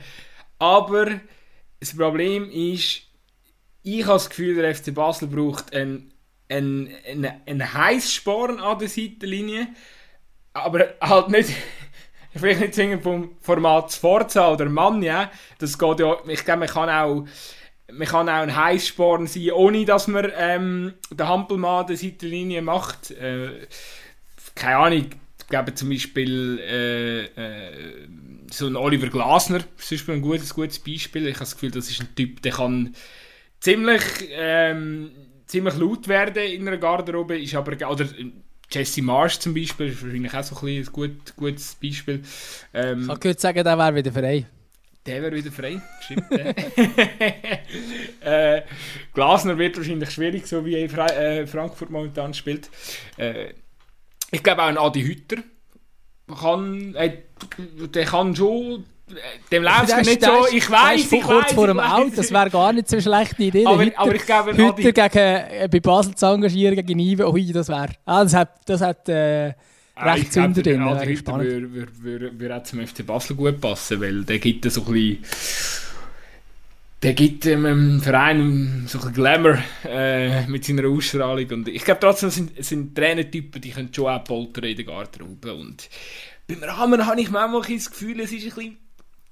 Aber 0.60 1.08
das 1.80 1.96
Problem 1.96 2.50
ist, 2.50 3.05
ich 3.86 4.04
habe 4.04 4.14
das 4.14 4.30
Gefühl, 4.30 4.56
der 4.56 4.74
FC 4.76 4.94
Basel 4.94 5.28
braucht 5.28 5.74
einen, 5.76 6.12
einen, 6.50 6.90
einen, 7.08 7.32
einen 7.46 7.74
Heißsporn 7.74 8.60
an 8.60 8.80
der 8.80 8.90
Seitenlinie, 8.90 9.68
aber 10.54 10.96
halt 11.00 11.30
nicht, 11.30 11.52
vielleicht 12.36 12.62
nicht 12.62 12.74
zwingend 12.74 13.04
vom 13.04 13.38
Format 13.40 13.92
Sforza 13.94 14.52
oder 14.52 14.66
Mann, 14.66 15.04
ja. 15.04 15.32
Das 15.60 15.78
geht 15.78 16.00
ja, 16.00 16.18
ich 16.28 16.44
glaube, 16.44 16.62
man 16.62 16.70
kann 16.70 16.90
auch 16.90 17.26
man 17.94 18.08
kann 18.08 18.28
auch 18.28 18.42
ein 18.42 18.56
Heißsporn 18.56 19.28
sein, 19.28 19.52
ohne 19.52 19.86
dass 19.86 20.08
man 20.08 20.32
ähm, 20.36 20.94
den 21.12 21.28
Hampelmann 21.28 21.82
an 21.82 21.88
der 21.88 21.98
Seitenlinie 21.98 22.64
macht. 22.64 23.12
Äh, 23.12 23.68
keine 24.56 24.78
Ahnung, 24.78 25.06
ich 25.40 25.48
glaube 25.48 25.76
zum 25.76 25.90
Beispiel 25.90 26.60
äh, 26.60 27.26
äh, 27.26 28.08
so 28.52 28.66
ein 28.66 28.76
Oliver 28.76 29.10
Glasner, 29.10 29.60
zum 29.60 29.98
Beispiel 29.98 30.16
ein 30.16 30.22
gutes, 30.24 30.56
gutes 30.56 30.80
Beispiel. 30.80 31.28
Ich 31.28 31.36
habe 31.36 31.42
das 31.42 31.54
Gefühl, 31.54 31.70
das 31.70 31.92
ist 31.92 32.02
ein 32.02 32.16
Typ, 32.16 32.42
der 32.42 32.54
kann 32.54 32.96
ziemlich, 33.66 34.04
ähm, 34.30 35.12
ziemlich 35.48 35.76
laut 35.76 36.08
werden 36.08 36.44
in 36.44 36.68
einer 36.68 36.78
Garderobe, 36.78 37.40
ist 37.40 37.56
aber, 37.56 37.74
oder 37.90 38.06
Jesse 38.70 39.02
Marsh 39.02 39.40
zum 39.40 39.56
Beispiel, 39.56 39.88
ist 39.88 40.04
wahrscheinlich 40.04 40.34
auch 40.36 40.44
so 40.44 40.56
ein, 40.68 40.78
ein 40.78 40.86
gut, 40.86 41.36
gutes 41.36 41.76
Beispiel. 41.82 42.22
Ähm, 42.76 43.10
ich 43.12 43.24
würde 43.24 43.40
sagen, 43.40 43.64
der 43.64 43.78
wäre 43.78 43.96
wieder 43.96 44.12
frei. 44.12 44.46
Der 45.04 45.22
wäre 45.22 45.36
wieder 45.36 45.52
frei, 45.52 45.82
stimmt. 46.02 46.32
äh, 48.22 48.62
Glasner 49.14 49.58
wird 49.58 49.78
wahrscheinlich 49.78 50.12
schwierig, 50.12 50.46
so 50.46 50.64
wie 50.64 50.88
Fra 50.88 51.08
äh, 51.08 51.48
Frankfurt 51.48 51.90
momentan 51.90 52.36
spielt. 52.36 52.70
Äh, 53.18 53.54
ich 54.30 54.44
glaube 54.44 54.62
auch 54.64 54.68
ein 54.68 54.78
Adi 54.78 55.04
Hütter 55.04 55.38
kann, 56.40 56.94
äh, 56.96 57.18
der 57.94 58.06
kann 58.06 58.36
schon 58.36 58.86
dem 59.52 59.64
läuft 59.64 59.90
es 59.90 60.08
nicht 60.08 60.24
so. 60.24 60.48
Ich 60.52 60.70
weiß, 60.70 61.12
ich 61.12 61.22
kurz 61.22 61.54
vor 61.54 61.68
dem 61.68 61.80
Out, 61.80 62.18
das 62.18 62.32
wäre 62.32 62.50
gar 62.50 62.74
nicht 62.74 62.90
so 62.90 62.96
eine 62.96 63.04
schlechte 63.04 63.44
Idee. 63.44 63.66
Aber, 63.66 63.84
Hütter, 63.84 64.00
aber 64.00 64.16
ich 64.16 64.26
glaube, 64.26 64.58
Hütter 64.58 64.92
gegen, 64.92 65.18
äh, 65.18 65.70
bei 65.72 65.80
Basel 65.80 66.16
zu 66.16 66.26
engagieren 66.26 66.76
gegen 66.76 67.00
Ive, 67.00 67.32
ui, 67.32 67.52
das 67.52 67.70
wäre. 67.70 67.90
Ah, 68.06 68.24
das 68.24 68.34
hat, 68.34 68.50
das 68.66 68.82
hat 68.82 69.08
äh, 69.10 69.54
ah, 69.96 70.14
recht 70.14 70.34
Zünder 70.34 70.62
drin. 70.62 70.82
Adi 70.82 71.16
Hütter 71.16 71.38
würde, 71.38 71.74
würde, 71.74 71.92
würde, 72.02 72.40
würde 72.40 72.56
auch 72.56 72.64
zum 72.64 72.86
FC 72.86 73.06
Basel 73.06 73.36
gut 73.36 73.62
passen, 73.62 74.02
weil 74.02 74.24
der 74.24 74.40
gibt 74.40 74.70
so 74.72 74.82
ein 74.82 74.92
bisschen 74.92 75.24
der 77.04 77.14
gibt 77.14 77.46
dem 77.46 78.02
Verein 78.02 78.86
so 78.88 79.00
ein 79.00 79.14
Glamour 79.14 79.60
äh, 79.88 80.48
mit 80.48 80.66
seiner 80.66 80.88
Ausstrahlung. 80.88 81.48
Und 81.52 81.68
ich 81.68 81.84
glaube 81.84 82.00
trotzdem 82.00 82.32
sind, 82.32 82.66
sind 82.66 82.96
Trainertypen, 82.96 83.62
die 83.62 83.70
können 83.70 83.94
schon 83.94 84.08
auch 84.08 84.24
poltern 84.24 84.64
in 84.64 84.76
der 84.76 84.86
Garderobe. 84.86 85.54
Und 85.54 85.88
beim 86.48 86.64
Rahmen 86.64 87.06
habe 87.06 87.22
ich 87.22 87.30
manchmal 87.30 87.62
das 87.62 87.92
Gefühl, 87.92 88.22
es 88.22 88.32
ist 88.32 88.46
ein 88.46 88.56
bisschen 88.56 88.78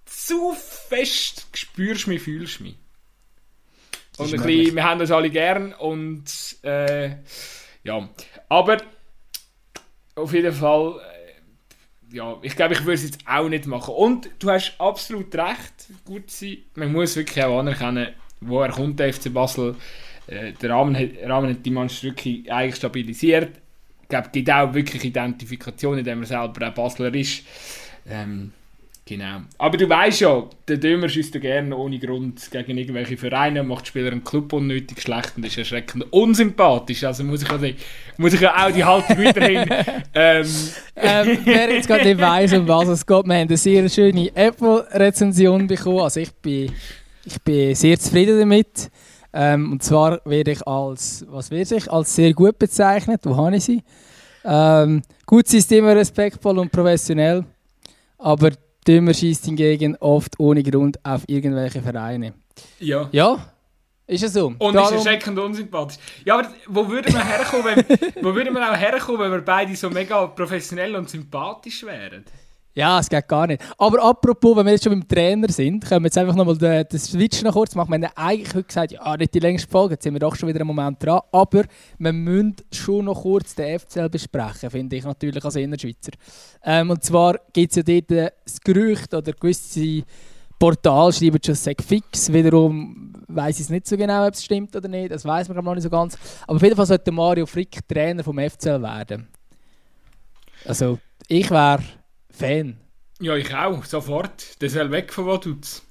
zu 0.05 0.53
fest, 0.53 1.47
spürst 1.53 2.07
mich, 2.07 2.21
fühlst 2.21 2.61
mich. 2.61 2.75
Und 4.17 4.33
ein 4.33 4.43
bisschen, 4.43 4.75
wir 4.75 4.83
haben 4.83 4.99
das 4.99 5.11
alle 5.11 5.29
gern 5.29 5.73
und 5.73 6.23
äh, 6.61 7.15
ja, 7.83 8.09
aber 8.47 8.77
auf 10.15 10.33
jeden 10.33 10.53
Fall, 10.53 10.99
äh, 12.11 12.15
ja, 12.15 12.37
ich 12.43 12.55
glaube, 12.55 12.73
ich 12.75 12.81
würde 12.81 12.93
es 12.93 13.03
jetzt 13.03 13.19
auch 13.25 13.49
nicht 13.49 13.65
machen. 13.65 13.95
Und 13.95 14.29
du 14.39 14.51
hast 14.51 14.75
absolut 14.79 15.33
recht, 15.35 15.89
gut 16.05 16.29
sein, 16.29 16.57
man 16.75 16.91
muss 16.91 17.15
wirklich 17.15 17.43
auch 17.43 17.59
anerkennen, 17.59 18.09
wo 18.39 18.61
er 18.61 18.69
kommt, 18.69 18.99
der 18.99 19.11
FC 19.11 19.33
Basel. 19.33 19.75
Äh, 20.27 20.53
der 20.53 20.69
Rahmen 20.69 20.95
hat, 20.95 21.09
Rahmen 21.27 21.49
hat 21.49 21.65
die 21.65 21.71
Mannschaft 21.71 22.03
wirklich 22.03 22.51
eigentlich 22.51 22.75
stabilisiert. 22.75 23.57
Ich 24.03 24.09
glaube, 24.09 24.27
es 24.27 24.31
gibt 24.31 24.51
auch 24.51 24.73
wirklich 24.73 25.03
Identifikation, 25.03 25.97
indem 25.97 26.21
er 26.21 26.27
selber 26.27 26.67
auch 26.67 26.73
Basler 26.73 27.13
ist. 27.15 27.43
Ähm, 28.07 28.51
Genau. 29.05 29.41
Aber 29.57 29.75
du 29.75 29.89
weißt 29.89 30.21
ja, 30.21 30.45
der 30.65 30.77
Dömer 30.77 31.09
schießt 31.09 31.33
gerne 31.41 31.75
ohne 31.75 31.99
Grund 31.99 32.49
gegen 32.49 32.77
irgendwelche 32.77 33.17
Vereine, 33.17 33.61
macht 33.61 33.87
Spieler 33.87 34.13
im 34.13 34.23
Club 34.23 34.53
unnötig 34.53 35.01
schlecht 35.01 35.33
und 35.35 35.45
ist 35.45 35.57
erschreckend 35.57 36.05
unsympathisch. 36.11 37.03
Also 37.03 37.25
muss 37.25 37.43
ich 37.43 37.49
ja, 37.49 37.59
muss 38.17 38.33
ich 38.33 38.39
ja 38.39 38.65
auch 38.65 38.71
die 38.71 38.83
Haltung 38.83 39.17
weiterhin. 39.17 39.69
ähm. 40.13 40.47
ähm, 40.95 41.37
wer 41.43 41.73
jetzt 41.73 41.87
gerade 41.87 42.05
nicht 42.05 42.21
weiss, 42.21 42.53
um 42.53 42.65
was 42.65 42.87
es 42.87 43.05
geht, 43.05 43.25
wir 43.25 43.35
haben 43.35 43.47
eine 43.49 43.57
sehr 43.57 43.89
schöne 43.89 44.33
Apple-Rezension 44.33 45.67
bekommen. 45.67 45.99
Also 45.99 46.21
ich 46.21 46.31
bin, 46.35 46.71
ich 47.25 47.41
bin 47.41 47.75
sehr 47.75 47.99
zufrieden 47.99 48.39
damit. 48.39 48.89
Ähm, 49.33 49.73
und 49.73 49.83
zwar 49.83 50.21
werde 50.23 50.51
ich 50.51 50.65
als, 50.65 51.25
was 51.27 51.51
werde 51.51 51.75
ich, 51.75 51.91
als 51.91 52.15
sehr 52.15 52.33
gut 52.33 52.57
bezeichnet. 52.57 53.19
Wo 53.23 53.35
habe 53.35 53.57
ich 53.57 53.65
sie? 53.65 53.83
Ähm, 54.45 55.01
gut, 55.25 55.49
sie 55.49 55.57
ist 55.57 55.69
immer 55.73 55.93
respektvoll 55.93 56.57
und 56.57 56.71
professionell. 56.71 57.43
Aber 58.17 58.51
Dümmer 58.83 59.13
schießt 59.13 59.45
hingegen 59.45 59.95
oft 59.97 60.39
ohne 60.39 60.63
Grund 60.63 61.03
auf 61.03 61.23
irgendwelche 61.27 61.81
Vereine. 61.81 62.33
Ja. 62.79 63.09
Ja, 63.11 63.53
ist 64.05 64.23
es 64.23 64.33
so. 64.33 64.53
Und 64.59 64.73
Darum... 64.73 64.97
ist 64.97 65.05
erschreckend 65.05 65.39
unsympathisch. 65.39 65.97
Ja, 66.25 66.39
aber 66.39 66.49
wo 66.67 66.87
würde 66.89 67.11
man 67.11 67.25
herkommen, 67.25 67.65
wenn, 67.65 68.23
wo 68.23 68.35
würde 68.35 68.51
man 68.51 68.63
auch 68.63 68.77
herkommen, 68.77 69.21
wenn 69.21 69.31
wir 69.31 69.41
beide 69.41 69.75
so 69.75 69.89
mega 69.89 70.27
professionell 70.27 70.95
und 70.95 71.09
sympathisch 71.09 71.83
wären? 71.83 72.25
Ja, 72.75 72.99
es 72.99 73.07
geht 73.07 73.27
gar 73.27 73.45
nicht. 73.45 73.61
Aber 73.77 74.03
apropos, 74.03 74.57
wenn 74.57 74.65
wir 74.65 74.73
jetzt 74.73 74.83
schon 74.83 74.93
beim 74.93 75.07
Trainer 75.07 75.47
sind, 75.49 75.85
können 75.85 76.03
wir 76.03 76.07
jetzt 76.07 76.17
einfach 76.17 76.33
nochmal 76.33 76.57
den, 76.57 76.87
den 76.87 76.99
Switch 76.99 77.43
noch 77.43 77.53
kurz 77.53 77.75
machen. 77.75 77.91
Wir 77.91 78.09
haben 78.09 78.13
eigentlich 78.15 78.55
heute 78.55 78.63
gesagt, 78.63 78.91
ja, 78.93 79.15
nicht 79.15 79.33
die 79.33 79.39
längste 79.39 79.69
Folge, 79.69 79.93
jetzt 79.93 80.03
sind 80.03 80.13
wir 80.13 80.19
doch 80.19 80.35
schon 80.35 80.49
wieder 80.49 80.59
einen 80.59 80.67
Moment 80.67 81.03
dran. 81.03 81.21
Aber 81.31 81.65
wir 81.99 82.13
müssen 82.13 82.55
schon 82.71 83.05
noch 83.05 83.21
kurz 83.21 83.53
den 83.53 83.79
FCL 83.79 84.09
besprechen, 84.09 84.71
finde 84.71 84.95
ich 84.95 85.03
natürlich 85.03 85.45
als 85.45 85.55
Innerschweizer. 85.55 86.13
Ähm, 86.63 86.89
und 86.89 87.03
zwar 87.03 87.39
gibt 87.53 87.75
es 87.75 87.75
ja 87.75 87.83
dort 87.83 88.33
das 88.43 88.59
Gerücht 88.59 89.13
oder 89.13 89.33
gewisse 89.33 90.03
Portal 90.57 91.13
schreiben 91.13 91.39
schon 91.45 91.55
«Seg 91.55 91.83
fix». 91.83 92.33
Wiederum 92.33 93.13
weiß 93.27 93.57
ich 93.57 93.65
es 93.65 93.69
nicht 93.69 93.85
so 93.85 93.97
genau, 93.97 94.25
ob 94.25 94.33
es 94.33 94.43
stimmt 94.43 94.75
oder 94.75 94.87
nicht. 94.87 95.11
Das 95.11 95.25
weiß 95.25 95.47
man 95.49 95.63
noch 95.63 95.75
nicht 95.75 95.83
so 95.83 95.91
ganz. 95.91 96.17
Aber 96.47 96.55
auf 96.55 96.63
jeden 96.63 96.75
Fall 96.75 96.87
sollte 96.87 97.11
Mario 97.11 97.45
Frick 97.45 97.87
Trainer 97.87 98.23
vom 98.23 98.39
FCL 98.39 98.81
werden. 98.81 99.27
Also, 100.65 100.97
ich 101.27 101.51
wäre 101.51 101.83
Fan. 102.33 102.77
Ja, 103.21 103.35
ich 103.35 103.53
auch, 103.53 103.85
sofort. 103.85 104.61
Der 104.61 104.69
soll 104.69 104.91
weg 104.91 105.13
von 105.13 105.27
Vaduz. 105.27 105.83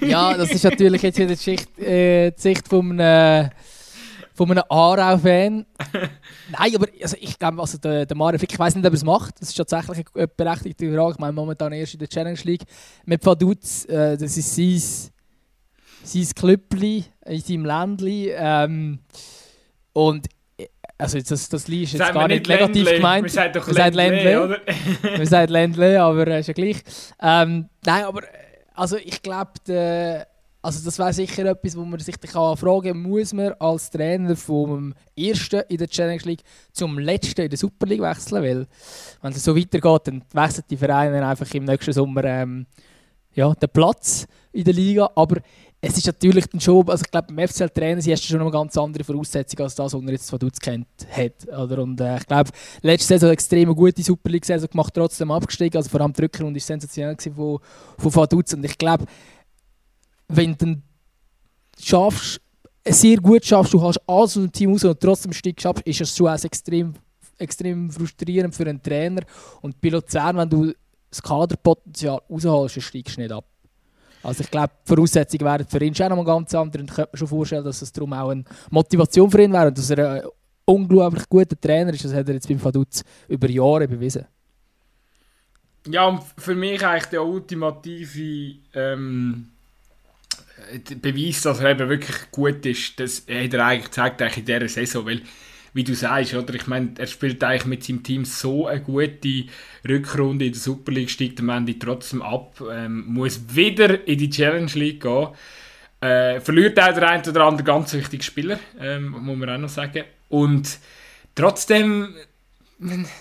ja, 0.00 0.36
das 0.36 0.50
ist 0.50 0.64
natürlich 0.64 1.02
jetzt 1.02 1.18
wieder 1.18 1.28
die, 1.28 1.36
Sicht, 1.36 1.78
äh, 1.78 2.32
die 2.32 2.40
Sicht 2.40 2.68
von 2.68 3.00
einem, 3.00 3.50
von 4.34 4.50
einem 4.50 4.64
Aarau-Fan. 4.68 5.64
Nein, 6.50 6.74
aber 6.74 6.86
also 7.00 7.16
ich 7.20 7.38
glaube, 7.38 7.60
also 7.60 7.78
der, 7.78 8.04
der 8.04 8.16
Mario 8.16 8.38
Fick, 8.38 8.52
ich 8.52 8.58
weiß 8.58 8.74
nicht, 8.74 8.84
ob 8.84 8.92
er 8.92 8.96
es 8.96 9.04
macht. 9.04 9.40
Das 9.40 9.48
ist 9.48 9.54
tatsächlich 9.54 10.04
eine 10.14 10.28
berechtigte 10.28 10.92
Frage. 10.92 11.12
Ich 11.12 11.18
meine, 11.18 11.32
momentan 11.32 11.72
erst 11.72 11.94
in 11.94 12.00
der 12.00 12.08
Challenge 12.08 12.40
League 12.42 12.64
mit 13.04 13.24
Vaduz. 13.24 13.84
Äh, 13.86 14.16
das 14.16 14.36
ist 14.36 14.54
sein, 14.54 15.10
sein 16.04 16.34
Klüppli 16.34 17.04
in 17.26 17.40
seinem 17.40 17.64
Ländli. 17.64 18.32
Ähm, 18.36 18.98
und 19.92 20.26
also 21.02 21.18
das, 21.18 21.48
das 21.48 21.68
Lied 21.68 21.84
ist 21.84 21.92
jetzt 21.94 22.12
gar 22.12 22.28
nicht, 22.28 22.48
nicht 22.48 22.48
negativ 22.48 22.84
Ländle. 22.84 22.96
gemeint. 22.96 23.24
Wir 23.24 23.30
sagen 23.30 23.52
doch 23.52 23.68
Ländle, 23.68 24.08
Ländle, 24.08 24.44
oder? 24.44 24.60
wir 25.18 25.26
sagen 25.26 25.52
Ländle, 25.52 26.02
aber 26.02 26.26
äh, 26.28 26.40
ist 26.40 26.46
ja 26.46 26.54
gleich. 26.54 26.82
Ähm, 27.20 27.68
nein, 27.84 28.04
aber 28.04 28.22
also 28.74 28.96
ich 28.96 29.22
glaube, 29.22 29.52
also 30.62 30.84
das 30.84 30.98
wäre 30.98 31.12
sicher 31.12 31.44
etwas, 31.46 31.76
wo 31.76 31.84
man 31.84 31.98
sich 31.98 32.18
kann 32.20 32.56
fragen 32.56 33.02
muss 33.02 33.32
man 33.32 33.52
als 33.58 33.90
Trainer 33.90 34.36
vom 34.36 34.94
ersten 35.16 35.62
in 35.68 35.76
der 35.76 35.88
Challenge 35.88 36.22
League 36.22 36.42
zum 36.72 36.98
letzten 36.98 37.42
in 37.42 37.50
der 37.50 37.58
Super 37.58 37.86
League 37.86 38.00
wechseln, 38.00 38.42
weil 38.42 38.66
wenn 39.20 39.32
es 39.32 39.44
so 39.44 39.56
weitergeht, 39.56 40.02
dann 40.04 40.22
wechseln 40.32 40.64
die 40.70 40.76
Vereine 40.76 41.26
einfach 41.26 41.52
im 41.52 41.64
nächsten 41.64 41.92
Sommer 41.92 42.24
ähm, 42.24 42.66
ja, 43.34 43.52
den 43.54 43.68
Platz 43.70 44.26
in 44.52 44.64
der 44.64 44.74
Liga, 44.74 45.10
aber 45.16 45.40
es 45.84 45.98
ist 45.98 46.06
natürlich 46.06 46.46
dann 46.46 46.60
schon, 46.60 46.88
also 46.88 47.02
ich 47.04 47.10
glaube, 47.10 47.32
beim 47.32 47.48
FCL-Trainer 47.48 47.96
hast 48.00 48.06
du 48.06 48.28
schon 48.28 48.40
eine 48.40 48.52
ganz 48.52 48.78
andere 48.78 49.02
Voraussetzung 49.02 49.64
als 49.64 49.74
das, 49.74 49.92
was 49.92 50.00
er 50.00 50.10
jetzt 50.12 50.30
von 50.30 50.38
Dutz 50.38 50.60
kennt 50.60 50.86
hat. 51.10 51.48
Oder? 51.48 51.82
Und 51.82 52.00
äh, 52.00 52.18
ich 52.18 52.26
glaube, 52.26 52.50
letzte 52.82 53.08
Saison 53.08 53.26
eine 53.26 53.32
extrem 53.32 53.74
gute 53.74 54.00
Super 54.00 54.30
League-Saison 54.30 54.70
gemacht, 54.70 54.94
trotzdem 54.94 55.32
abgestiegen. 55.32 55.76
Also 55.76 55.90
vor 55.90 56.00
allem 56.00 56.12
die 56.12 56.22
Rückrunde 56.22 56.60
war 56.60 56.64
sensationell 56.64 57.16
von, 57.34 57.58
von 57.98 58.14
Vaduz. 58.14 58.54
Und 58.54 58.64
ich 58.64 58.78
glaube, 58.78 59.06
wenn 60.28 60.52
du 60.52 60.58
dann 60.58 60.82
schaffst, 61.80 62.40
sehr 62.86 63.16
gut 63.16 63.44
schaffst, 63.44 63.74
du 63.74 63.82
hast 63.82 63.98
alles 64.06 64.06
aus 64.06 64.34
dem 64.34 64.52
Team 64.52 64.70
raus 64.70 64.84
und 64.84 65.00
trotzdem 65.00 65.32
steigst 65.32 65.66
ab, 65.66 65.80
ist 65.84 66.00
es 66.00 66.16
schon 66.16 66.28
auch 66.28 66.44
extrem, 66.44 66.94
extrem 67.38 67.90
frustrierend 67.90 68.54
für 68.54 68.68
einen 68.68 68.80
Trainer. 68.80 69.22
Und 69.62 69.80
bei 69.80 69.88
Luzern, 69.88 70.36
wenn 70.36 70.48
du 70.48 70.72
das 71.10 71.20
Kaderpotenzial 71.20 72.20
rausholst, 72.30 72.80
steigst 72.80 73.16
du 73.16 73.22
nicht 73.22 73.32
ab. 73.32 73.51
Also 74.22 74.42
ich 74.42 74.50
glaube, 74.50 74.72
die 74.84 74.88
Voraussetzungen 74.88 75.44
wären 75.44 75.66
für 75.66 75.82
ihn 75.82 75.94
schon 75.94 76.08
noch 76.10 76.24
ganz 76.24 76.54
andere 76.54 76.82
und 76.82 76.90
ich 76.90 76.94
könnte 76.94 77.10
mir 77.12 77.18
schon 77.18 77.28
vorstellen, 77.28 77.64
dass 77.64 77.82
es 77.82 77.92
darum 77.92 78.12
auch 78.12 78.30
eine 78.30 78.44
Motivation 78.70 79.30
für 79.30 79.42
ihn 79.42 79.52
wäre 79.52 79.68
und 79.68 79.78
dass 79.78 79.90
er 79.90 80.10
ein 80.10 80.22
unglaublich 80.64 81.28
guter 81.28 81.60
Trainer 81.60 81.92
ist. 81.92 82.04
Das 82.04 82.14
hat 82.14 82.28
er 82.28 82.34
jetzt 82.34 82.48
beim 82.48 82.62
Vaduz 82.62 83.02
über 83.28 83.48
Jahre 83.48 83.88
bewiesen. 83.88 84.26
Ja, 85.88 86.06
und 86.06 86.22
für 86.38 86.54
mich 86.54 86.84
eigentlich 86.86 87.06
der 87.06 87.24
ultimative 87.24 88.54
ähm, 88.74 89.48
Beweis, 91.00 91.42
dass 91.42 91.60
er 91.60 91.70
eben 91.70 91.88
wirklich 91.88 92.30
gut 92.30 92.64
ist, 92.66 93.00
das 93.00 93.22
hat 93.28 93.54
er 93.54 93.66
eigentlich 93.66 93.86
gezeigt 93.86 94.22
eigentlich 94.22 94.38
in 94.38 94.44
dieser 94.44 94.68
Saison, 94.68 95.06
weil 95.06 95.22
wie 95.74 95.84
du 95.84 95.94
sagst, 95.94 96.34
oder? 96.34 96.54
Ich 96.54 96.66
meine, 96.66 96.90
er 96.98 97.06
spielt 97.06 97.42
eigentlich 97.42 97.64
mit 97.66 97.84
seinem 97.84 98.02
Team 98.02 98.24
so 98.24 98.66
eine 98.66 98.80
gute 98.80 99.44
Rückrunde 99.88 100.46
in 100.46 100.52
der 100.52 100.60
Super 100.60 100.92
League, 100.92 101.10
steigt 101.10 101.40
am 101.40 101.48
Ende 101.48 101.78
trotzdem 101.78 102.22
ab, 102.22 102.62
ähm, 102.70 103.06
muss 103.06 103.40
wieder 103.54 104.06
in 104.06 104.18
die 104.18 104.30
Challenge 104.30 104.70
League 104.74 105.00
gehen. 105.00 105.28
Äh, 106.00 106.40
verliert 106.40 106.78
auch 106.80 106.92
der 106.92 107.08
ein 107.08 107.28
oder 107.28 107.44
andere 107.44 107.64
ganz 107.64 107.92
wichtige 107.94 108.22
Spieler, 108.22 108.58
ähm, 108.78 109.10
muss 109.10 109.38
man 109.38 109.48
auch 109.48 109.58
noch 109.58 109.68
sagen. 109.68 110.04
Und 110.28 110.78
trotzdem, 111.34 112.14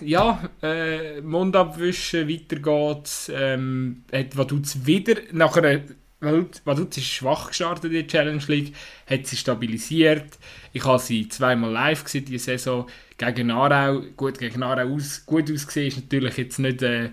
ja, 0.01 0.49
äh, 0.63 1.21
Mund 1.21 1.55
abwischen, 1.55 2.27
weiter 2.27 2.57
geht's. 2.57 3.31
Ähm, 3.33 4.03
hat 4.11 4.35
Vaduz 4.35 4.79
wieder 4.83 5.15
nach 5.31 5.55
einer 5.57 5.81
Vaduz 6.21 6.97
ist 6.97 7.07
schwach 7.07 7.47
gestartet 7.47 7.85
in 7.85 7.93
der 7.93 8.07
Challenge 8.07 8.43
League, 8.47 8.75
hat 9.09 9.25
sie 9.25 9.35
stabilisiert. 9.35 10.37
Ich 10.71 10.85
habe 10.85 10.99
sie 10.99 11.27
zweimal 11.27 11.71
live 11.71 12.03
gesehen 12.03 12.25
diese 12.25 12.45
Saison 12.45 12.87
gegen 13.17 13.49
Aarau. 13.49 14.01
Gut, 14.15 14.37
gegen 14.37 14.61
Aarau 14.61 14.93
aus, 14.93 15.25
gut 15.25 15.51
ausgesehen 15.51 15.87
ist 15.87 15.97
natürlich 15.97 16.37
jetzt 16.37 16.59
nicht 16.59 16.83
äh, 16.83 17.09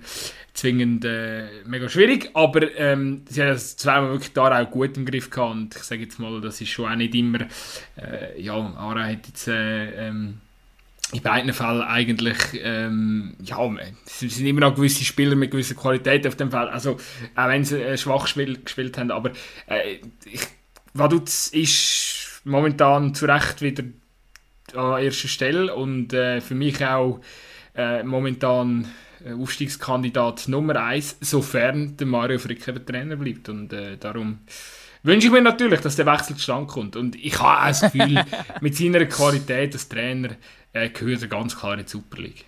zwingend 0.53 1.07
äh, 1.07 1.47
mega 1.65 1.89
schwierig, 1.89 2.31
aber 2.35 2.71
ähm, 2.77 3.23
sie 3.29 3.43
hat 3.43 3.49
das 3.49 3.77
zweimal 3.79 4.11
wirklich 4.11 4.37
Aarau 4.37 4.67
gut 4.67 4.97
im 4.99 5.07
Griff 5.07 5.31
gehabt 5.31 5.53
und 5.53 5.75
ich 5.75 5.83
sage 5.85 6.03
jetzt 6.03 6.19
mal, 6.19 6.41
das 6.43 6.61
ist 6.61 6.69
schon 6.69 6.91
auch 6.91 6.97
nicht 6.97 7.15
immer, 7.15 7.47
äh, 7.97 8.41
ja, 8.41 8.55
Aarau 8.55 9.01
hat 9.01 9.27
jetzt 9.27 9.49
äh, 9.49 10.09
ähm, 10.09 10.41
in 11.13 11.23
beiden 11.23 11.53
Fällen 11.53 11.83
eigentlich, 11.83 12.37
ähm, 12.63 13.35
ja, 13.43 13.59
es 14.05 14.19
sind 14.19 14.47
immer 14.47 14.61
noch 14.61 14.75
gewisse 14.75 15.05
Spieler 15.05 15.37
mit 15.37 15.51
gewisser 15.51 15.75
Qualität 15.75 16.27
auf 16.27 16.37
dem 16.37 16.51
Feld, 16.51 16.69
also 16.69 16.99
auch 17.35 17.49
wenn 17.49 17.65
sie 17.65 17.83
äh, 17.83 17.97
schwach 17.97 18.23
gespielt, 18.23 18.67
gespielt 18.67 18.99
haben, 18.99 19.11
aber 19.11 19.31
äh, 19.67 20.01
ich, 20.27 20.43
Vaduz 20.93 21.49
ist 21.49 22.43
momentan 22.45 23.15
zu 23.15 23.27
Recht 23.27 23.63
wieder 23.63 23.85
an 24.75 25.03
erster 25.03 25.29
Stelle 25.29 25.75
und 25.75 26.13
äh, 26.13 26.41
für 26.41 26.55
mich 26.55 26.85
auch 26.85 27.21
äh, 27.75 28.03
momentan 28.03 28.87
Aufstiegskandidat 29.27 30.49
Nummer 30.49 30.77
1, 30.77 31.19
sofern 31.21 31.97
der 31.97 32.07
Mario 32.07 32.39
Frick 32.39 32.67
eben 32.69 32.87
Trainer 32.87 33.17
bleibt. 33.17 33.49
Und 33.49 33.73
äh, 33.73 33.97
darum 33.97 34.41
wünsche 35.03 35.27
ich 35.27 35.33
mir 35.33 35.43
natürlich, 35.43 35.81
dass 35.81 35.97
der 35.97 36.07
Wechsel 36.07 36.37
zustande 36.37 36.67
kommt. 36.67 36.97
Und 36.97 37.17
ich 37.17 37.39
habe 37.41 37.63
auch 37.63 37.67
das 37.69 37.93
Gefühl, 37.93 38.25
mit 38.61 38.77
seiner 38.77 39.05
Qualität 39.07 39.75
als 39.75 39.89
Trainer 39.89 40.31
äh, 40.73 40.89
gehört 40.91 41.29
ganz 41.31 41.57
klar 41.57 41.75
in 41.79 41.85
die 41.85 41.91
Super 41.91 42.19
League. 42.19 42.45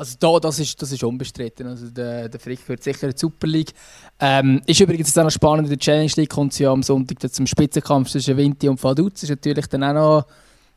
Also 0.00 0.16
da, 0.18 0.40
das 0.40 0.58
ist, 0.58 0.80
das 0.80 0.92
ist 0.92 1.04
unbestritten. 1.04 1.66
Also 1.66 1.90
der, 1.90 2.28
der 2.30 2.40
Frick 2.40 2.66
wird 2.68 2.82
sicher 2.82 3.04
in 3.04 3.12
die 3.12 3.18
Super 3.18 3.46
League. 3.46 3.72
Ähm, 4.18 4.62
ist 4.64 4.80
übrigens 4.80 5.16
auch 5.18 5.24
noch 5.24 5.30
spannend, 5.30 5.66
in 5.66 5.70
der 5.70 5.78
Challenge 5.78 6.12
League 6.16 6.30
kommt 6.30 6.58
ja 6.58 6.70
am 6.72 6.82
Sonntag 6.82 7.30
zum 7.30 7.46
Spitzenkampf 7.46 8.08
zwischen 8.08 8.36
Vinti 8.36 8.68
und 8.68 8.82
Vaduz. 8.82 9.12
Das 9.12 9.22
ist 9.24 9.30
natürlich 9.30 9.66
dann 9.66 9.84
auch 9.84 9.92
noch, 9.92 10.26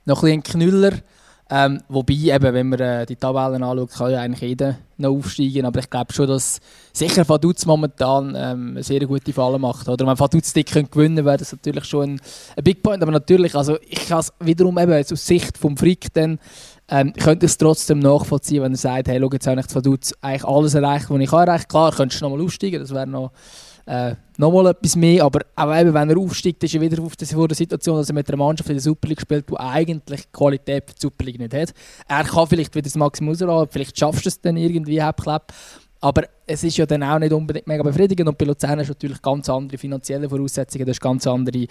noch 0.06 0.24
ein, 0.24 0.34
ein 0.34 0.44
Knüller. 0.44 1.00
Ähm, 1.50 1.82
wobei, 1.90 2.14
eben, 2.14 2.54
wenn 2.54 2.70
man 2.70 2.80
äh, 2.80 3.06
die 3.06 3.16
Tabellen 3.16 3.64
anschaut, 3.64 3.92
kann 3.92 4.12
ja 4.12 4.22
eigentlich 4.22 4.50
jeder 4.50 4.78
noch 4.98 5.12
aufsteigen. 5.12 5.66
Aber 5.66 5.80
ich 5.80 5.90
glaube 5.90 6.14
schon, 6.14 6.28
dass 6.28 6.60
sicher 6.94 7.28
Vaduz 7.28 7.66
momentan 7.66 8.36
ähm, 8.36 8.72
eine 8.72 8.84
sehr 8.84 9.06
gute 9.06 9.34
Falle 9.34 9.60
macht. 9.60 9.88
Oder 9.90 10.08
wenn 10.08 10.18
Vaduz 10.18 10.54
dick 10.54 10.72
gewinnen 10.92 11.26
wäre 11.26 11.38
das 11.38 11.52
natürlich 11.52 11.86
schon 11.86 12.14
ein, 12.14 12.22
ein 12.56 12.64
Big 12.64 12.82
Point. 12.82 13.04
Aber 13.04 13.12
natürlich, 13.12 13.56
also 13.56 13.78
ich 13.82 14.08
kann 14.08 14.20
es 14.20 14.34
wiederum 14.40 14.78
eben 14.80 14.94
aus 14.94 15.26
Sicht 15.26 15.58
vom 15.58 15.78
Frick 15.78 16.14
dann 16.14 16.40
ähm, 16.90 17.14
könnte 17.14 17.46
es 17.46 17.58
trotzdem 17.58 18.00
nachvollziehen, 18.00 18.62
wenn 18.62 18.74
er 18.74 18.78
sagt, 18.78 19.08
hey, 19.08 19.20
schau, 19.20 19.30
jetzt 19.32 19.48
habe 19.48 19.60
ich 19.60 19.68
zwar 19.68 19.84
eigentlich 20.22 20.44
alles 20.44 20.74
erreicht, 20.74 21.10
was 21.10 21.22
ich 21.22 21.30
kann 21.30 21.48
erreichen 21.48 21.68
Klar, 21.68 21.92
könntest 21.92 22.22
du 22.22 22.26
nochmal 22.26 22.44
aufsteigen, 22.44 22.80
das 22.80 22.92
wäre 22.92 23.08
noch, 23.08 23.32
äh, 23.86 24.16
nochmal 24.38 24.68
etwas 24.68 24.96
mehr, 24.96 25.24
aber 25.26 25.42
auch 25.56 25.76
eben, 25.76 25.94
wenn 25.94 26.10
er 26.10 26.18
aufsteigt, 26.18 26.64
ist 26.64 26.74
er 26.74 26.82
wieder 26.82 27.02
auf 27.02 27.16
der, 27.16 27.28
Situation, 27.28 27.98
dass 27.98 28.10
er 28.10 28.16
mit 28.16 28.30
einer 28.30 28.38
Mannschaft 28.38 28.70
in 28.70 28.76
der 28.76 28.82
Super 28.82 29.08
League 29.08 29.22
spielt, 29.22 29.50
die 29.50 29.58
eigentlich 29.58 30.32
Qualität 30.32 30.86
für 30.88 30.96
die 30.96 31.02
Super 31.02 31.26
League 31.26 31.40
nicht 31.40 31.54
hat. 31.54 31.74
Er 32.08 32.24
kann 32.24 32.48
vielleicht 32.48 32.74
wieder 32.74 32.84
das 32.84 32.96
Maximum 32.96 33.34
rausholen, 33.34 33.68
vielleicht 33.70 34.00
schaffst 34.00 34.26
du 34.26 34.30
es 34.30 34.40
dann 34.40 34.58
irgendwie, 34.58 35.02
Hauptklapp. 35.02 35.54
Aber 36.00 36.24
es 36.46 36.64
ist 36.64 36.78
ja 36.78 36.86
dann 36.86 37.04
auch 37.04 37.20
nicht 37.20 37.32
unbedingt 37.32 37.68
mega 37.68 37.84
befriedigend 37.84 38.28
und 38.28 38.38
bei 38.38 38.46
Luzern 38.46 38.80
hast 38.80 38.88
du 38.88 38.94
natürlich 38.94 39.22
ganz 39.22 39.50
andere 39.50 39.78
finanzielle 39.78 40.30
Voraussetzungen, 40.30 40.86
das 40.86 40.96
ist 40.98 41.02
ganz 41.02 41.26
andere, 41.26 41.68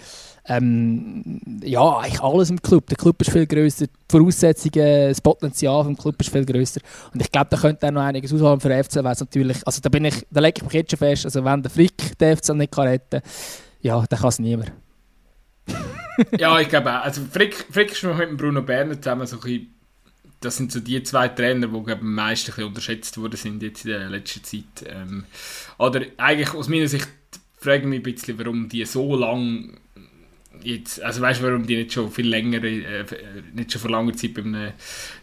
ähm, 0.47 1.41
ja, 1.63 1.97
eigentlich 1.97 2.21
alles 2.21 2.49
im 2.49 2.61
Club. 2.61 2.87
Der 2.87 2.97
Club 2.97 3.21
ist 3.21 3.31
viel 3.31 3.45
grösser, 3.45 3.87
die 3.87 3.93
Voraussetzungen, 4.09 5.09
das 5.09 5.21
Potenzial 5.21 5.83
vom 5.83 5.97
Club 5.97 6.19
ist 6.19 6.31
viel 6.31 6.45
grösser 6.45 6.81
und 7.13 7.21
ich 7.21 7.31
glaube, 7.31 7.47
da 7.49 7.57
könnte 7.57 7.87
auch 7.87 7.91
noch 7.91 8.01
einiges 8.01 8.33
ausholen 8.33 8.59
für 8.59 8.69
den 8.69 8.83
FC, 8.83 8.95
wäre 8.95 9.15
natürlich, 9.19 9.65
also 9.65 9.81
da 9.81 9.89
bin 9.89 10.05
ich, 10.05 10.25
da 10.31 10.39
lege 10.41 10.57
ich 10.57 10.63
mich 10.63 10.73
jetzt 10.73 10.91
schon 10.91 10.99
fest, 10.99 11.25
also 11.25 11.43
wenn 11.43 11.61
der 11.61 11.71
Frick 11.71 12.17
den 12.17 12.37
FC 12.37 12.49
nicht 12.49 12.71
kann 12.71 12.87
retten 12.87 13.21
kann, 13.21 13.31
ja, 13.81 14.03
dann 14.07 14.19
kann 14.19 14.29
es 14.29 14.39
niemand. 14.39 14.71
ja, 16.37 16.59
ich 16.59 16.69
glaube 16.69 16.91
auch, 16.91 17.03
also 17.03 17.21
Frick, 17.31 17.55
Frick 17.69 17.91
ist 17.91 18.03
mit 18.03 18.37
Bruno 18.37 18.61
Berner 18.61 18.99
zusammen 18.99 19.25
so 19.25 19.37
ein 19.37 19.41
bisschen 19.41 19.72
das 20.43 20.57
sind 20.57 20.71
so 20.71 20.79
die 20.79 21.01
zwei 21.03 21.29
Trainer, 21.29 21.67
die 21.67 21.91
am 21.91 22.13
meisten 22.13 22.63
unterschätzt 22.63 23.17
worden 23.17 23.37
sind 23.37 23.63
jetzt 23.63 23.85
in 23.85 23.91
der 23.91 24.09
letzten 24.09 24.43
Zeit. 24.43 24.85
Ähm, 24.85 25.25
oder 25.77 26.01
eigentlich 26.17 26.53
aus 26.53 26.67
meiner 26.67 26.87
Sicht 26.87 27.07
frage 27.57 27.83
ich 27.83 27.87
mich 27.87 27.99
ein 27.99 28.03
bisschen, 28.03 28.37
warum 28.37 28.67
die 28.67 28.85
so 28.85 29.15
lang 29.15 29.77
jetzt, 30.61 31.01
also 31.01 31.21
weißt 31.21 31.41
du, 31.41 31.45
warum 31.45 31.65
die 31.65 31.77
nicht 31.77 31.93
schon 31.93 32.11
viel 32.11 32.27
länger, 32.27 32.63
äh, 32.63 33.05
nicht 33.53 33.71
schon 33.71 33.81
vor 33.81 33.91
langer 33.91 34.13
Zeit 34.13 34.33
bei 34.33 34.41
einem 34.41 34.73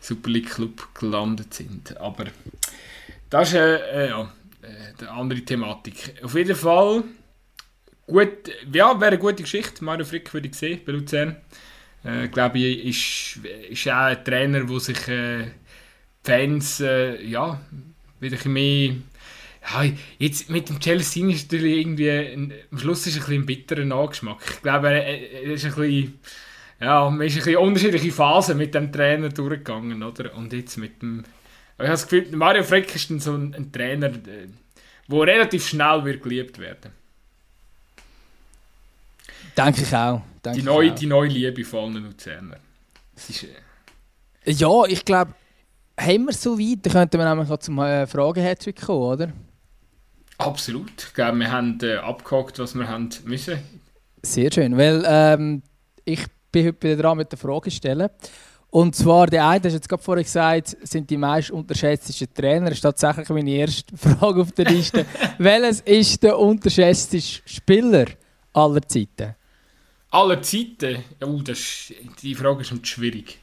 Super 0.01 0.31
League 0.31 0.51
Club 0.51 0.89
gelandet 0.95 1.55
sind. 1.55 1.97
Aber 1.99 2.25
das 3.29 3.49
ist 3.49 3.55
äh, 3.55 4.07
äh, 4.07 4.09
ja, 4.09 4.33
äh, 4.63 5.01
eine 5.01 5.11
andere 5.11 5.41
Thematik. 5.41 6.15
Auf 6.23 6.35
jeden 6.35 6.57
Fall 6.57 7.05
gut, 8.07 8.51
ja, 8.73 8.99
wäre 8.99 9.13
eine 9.13 9.19
gute 9.19 9.43
Geschichte. 9.43 9.85
Mario 9.85 10.05
Frick 10.05 10.33
würde 10.33 10.49
ich 10.49 10.55
sehen 10.55 10.81
bei 10.85 10.93
Luzern 10.93 11.37
äh, 12.05 12.29
glaube 12.29 12.59
ich, 12.59 12.87
ist, 12.87 13.47
ist 13.71 13.89
auch 13.89 14.07
ein 14.07 14.25
Trainer, 14.25 14.69
wo 14.69 14.79
sich 14.79 15.09
äh, 15.09 15.47
Fans 16.23 16.81
äh, 16.81 17.23
ja, 17.25 17.61
wieder 18.21 18.39
ein 18.45 18.53
mehr 18.53 18.95
ja, 19.63 19.93
jetzt 20.19 20.49
mit 20.49 20.71
dem 20.71 20.81
Chelsea 20.81 21.29
ist 21.29 21.53
natürlich 21.53 21.81
irgendwie 21.81 22.55
am 22.73 22.79
Schluss 22.79 23.07
ist 23.07 23.17
ein, 23.17 23.21
bisschen 23.21 23.43
ein 23.43 23.47
bitterer 23.47 23.85
Nachgeschmack. 23.85 24.39
Ich 24.55 24.63
glaube, 24.63 24.89
er, 24.89 25.05
er 25.05 25.53
ist 25.53 25.67
ein 25.67 25.75
bisschen 25.75 26.19
ja, 26.81 27.11
man 27.11 27.27
ist 27.27 27.35
ein 27.35 27.45
bisschen 27.45 27.57
unterschiedliche 27.59 28.11
Phasen 28.11 28.57
mit 28.57 28.75
dem 28.75 28.91
Trainer 28.91 29.29
durchgegangen, 29.29 30.03
oder? 30.03 30.35
Und 30.35 30.53
jetzt 30.55 30.79
mit 30.79 31.03
dem 31.03 31.25
ich 31.81 31.87
habe 31.87 31.93
das 31.93 32.09
Gefühl, 32.09 32.37
Mario 32.37 32.63
Freck 32.63 32.95
ist 32.95 33.09
so 33.23 33.33
ein, 33.33 33.55
ein 33.55 33.73
Trainer, 33.73 34.11
der 34.11 34.47
relativ 35.09 35.67
schnell 35.67 36.05
wird 36.05 36.23
geliebt 36.23 36.59
werden. 36.59 36.93
Denke 39.57 39.83
ich 39.83 39.97
auch. 39.97 40.23
Denke 40.45 40.61
die, 40.61 40.65
neue, 40.65 40.93
die 40.93 41.07
neue 41.07 41.29
Liebe 41.29 41.65
von 41.65 41.95
allen 41.95 42.05
Luzerner. 42.05 42.57
Ist, 43.17 43.45
äh... 43.45 44.53
Ja, 44.53 44.85
ich 44.87 45.05
glaube, 45.05 45.35
haben 45.99 46.25
wir 46.27 46.33
so 46.33 46.59
weit, 46.59 46.87
dann 46.87 46.93
könnten 46.93 47.19
wir 47.19 47.29
nämlich 47.29 47.51
auch 47.51 47.59
zum 47.59 47.79
äh, 47.79 48.07
Fragen-Hattrick 48.07 48.81
kommen, 48.81 49.03
oder? 49.03 49.33
Absolut. 50.39 50.91
Ich 50.97 51.15
glaube, 51.15 51.39
wir 51.39 51.53
haben 51.53 51.79
äh, 51.83 51.97
abgehakt, 51.97 52.59
was 52.59 52.75
wir 52.75 52.89
haben 52.89 53.11
müssen. 53.25 53.59
Sehr 54.23 54.51
schön, 54.51 54.77
weil 54.77 55.05
ähm, 55.07 55.63
ich 56.05 56.25
bin 56.51 56.67
heute 56.67 56.97
dran 56.97 57.19
mit 57.19 57.31
der 57.31 57.39
Frage 57.39 57.71
stellen. 57.71 58.09
Und 58.71 58.95
zwar, 58.95 59.27
der 59.27 59.47
eine, 59.49 59.61
das 59.61 59.73
hast 59.73 59.81
jetzt 59.81 59.89
gerade 59.89 60.03
vorhin 60.03 60.25
gesagt, 60.25 60.77
sind 60.83 61.11
die 61.11 61.17
meist 61.17 61.51
unterschätzten 61.51 62.33
Trainer. 62.33 62.67
Das 62.67 62.75
ist 62.75 62.83
tatsächlich 62.83 63.29
meine 63.29 63.51
erste 63.51 63.97
Frage 63.97 64.43
auf 64.43 64.53
der 64.53 64.67
Liste. 64.67 65.05
Welches 65.39 65.81
ist 65.81 66.23
der 66.23 66.39
unterschätzte 66.39 67.21
Spieler 67.21 68.07
aller 68.53 68.83
Zeiten? 68.83 69.35
Aller 70.11 70.43
Zeiten? 70.43 71.05
Oh, 71.25 71.41
das, 71.43 71.93
die 72.23 72.35
Frage 72.35 72.63
ist 72.63 72.87
schwierig. 72.87 73.39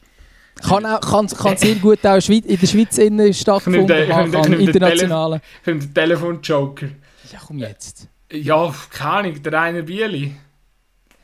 Kann, 0.62 0.86
auch, 0.86 1.02
kann, 1.02 1.28
kann 1.28 1.58
sehr 1.58 1.76
gut 1.76 2.06
auch 2.06 2.16
in 2.30 2.60
der 2.60 2.68
Schweiz 2.68 2.98
innen 2.98 3.34
kann, 3.46 4.54
internationalen. 4.54 5.42
Ich 5.60 5.66
den 5.66 5.94
Telefon-Joker. 5.94 6.88
Ja, 7.32 7.40
komm 7.46 7.60
jetzt. 7.60 8.08
Ja, 8.32 8.74
keine 8.90 9.12
Ahnung, 9.12 9.44
der 9.44 9.54
Rainer 9.54 9.82
Bieli. 9.84 10.36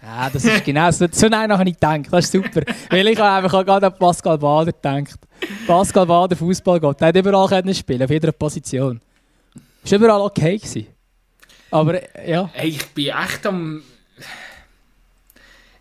Ja, 0.02 0.30
das 0.30 0.44
ist 0.44 0.66
genau 0.66 0.92
so. 0.92 1.08
So 1.10 1.28
nein, 1.28 1.52
habe 1.52 1.70
ich 1.70 1.76
gedacht. 1.76 2.08
Das 2.12 2.26
ist 2.26 2.34
super. 2.34 2.62
Weil 2.90 3.08
ich 3.08 3.18
habe 3.18 3.46
einfach 3.46 3.66
gerade 3.66 3.88
an 3.88 3.98
Pascal 3.98 4.38
Bader 4.38 4.74
gedacht. 4.74 5.20
Pascal 5.66 6.06
Bader, 6.06 6.36
Fußballgott. 6.36 7.00
Der 7.00 7.08
hat 7.08 7.16
überall 7.16 7.48
können 7.48 7.74
spielen, 7.74 8.04
auf 8.04 8.10
jeder 8.10 8.34
Position. 8.34 9.00
Ist 9.82 9.94
überall 9.94 10.22
okay 10.22 10.58
gewesen. 10.58 10.88
Aber 11.72 12.00
ja. 12.28 12.50
Hey, 12.54 12.70
ich 12.70 12.86
bin 12.88 13.08
echt 13.08 13.46
am 13.46 13.82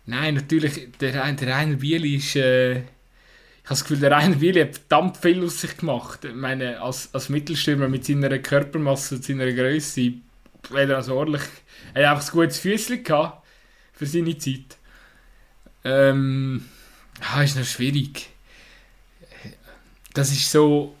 Nein, 0.05 0.35
natürlich, 0.35 0.89
der, 0.99 1.11
der 1.11 1.55
Rainer 1.55 1.77
Bieli 1.77 2.15
ist. 2.15 2.35
Äh, 2.35 2.71
ich 2.73 3.69
habe 3.69 3.75
das 3.75 3.83
Gefühl, 3.83 3.99
der 3.99 4.11
Rainer 4.11 4.35
Bieli 4.35 4.61
hat 4.61 4.75
verdammt 4.75 5.17
viel 5.17 5.43
aus 5.43 5.61
sich 5.61 5.77
gemacht. 5.77 6.25
Ich 6.25 6.33
meine, 6.33 6.81
als, 6.81 7.13
als 7.13 7.29
Mittelstürmer 7.29 7.87
mit 7.87 8.05
seiner 8.05 8.37
Körpermasse 8.39 9.15
und 9.15 9.23
seiner 9.23 9.51
Größe, 9.51 10.13
hat 10.69 10.89
er 10.89 10.97
also 10.97 11.15
ordentlich. 11.15 11.43
Er 11.93 12.09
hat 12.09 12.17
einfach 12.17 12.33
ein 12.33 12.39
gutes 12.39 12.59
Füßchen 12.59 13.03
gehabt 13.03 13.45
für 13.93 14.05
seine 14.05 14.37
Zeit. 14.37 14.77
Ähm. 15.83 16.65
Ja, 17.21 17.43
ist 17.43 17.55
noch 17.55 17.65
schwierig. 17.65 18.29
Das 20.13 20.31
ist 20.31 20.51
so. 20.51 20.95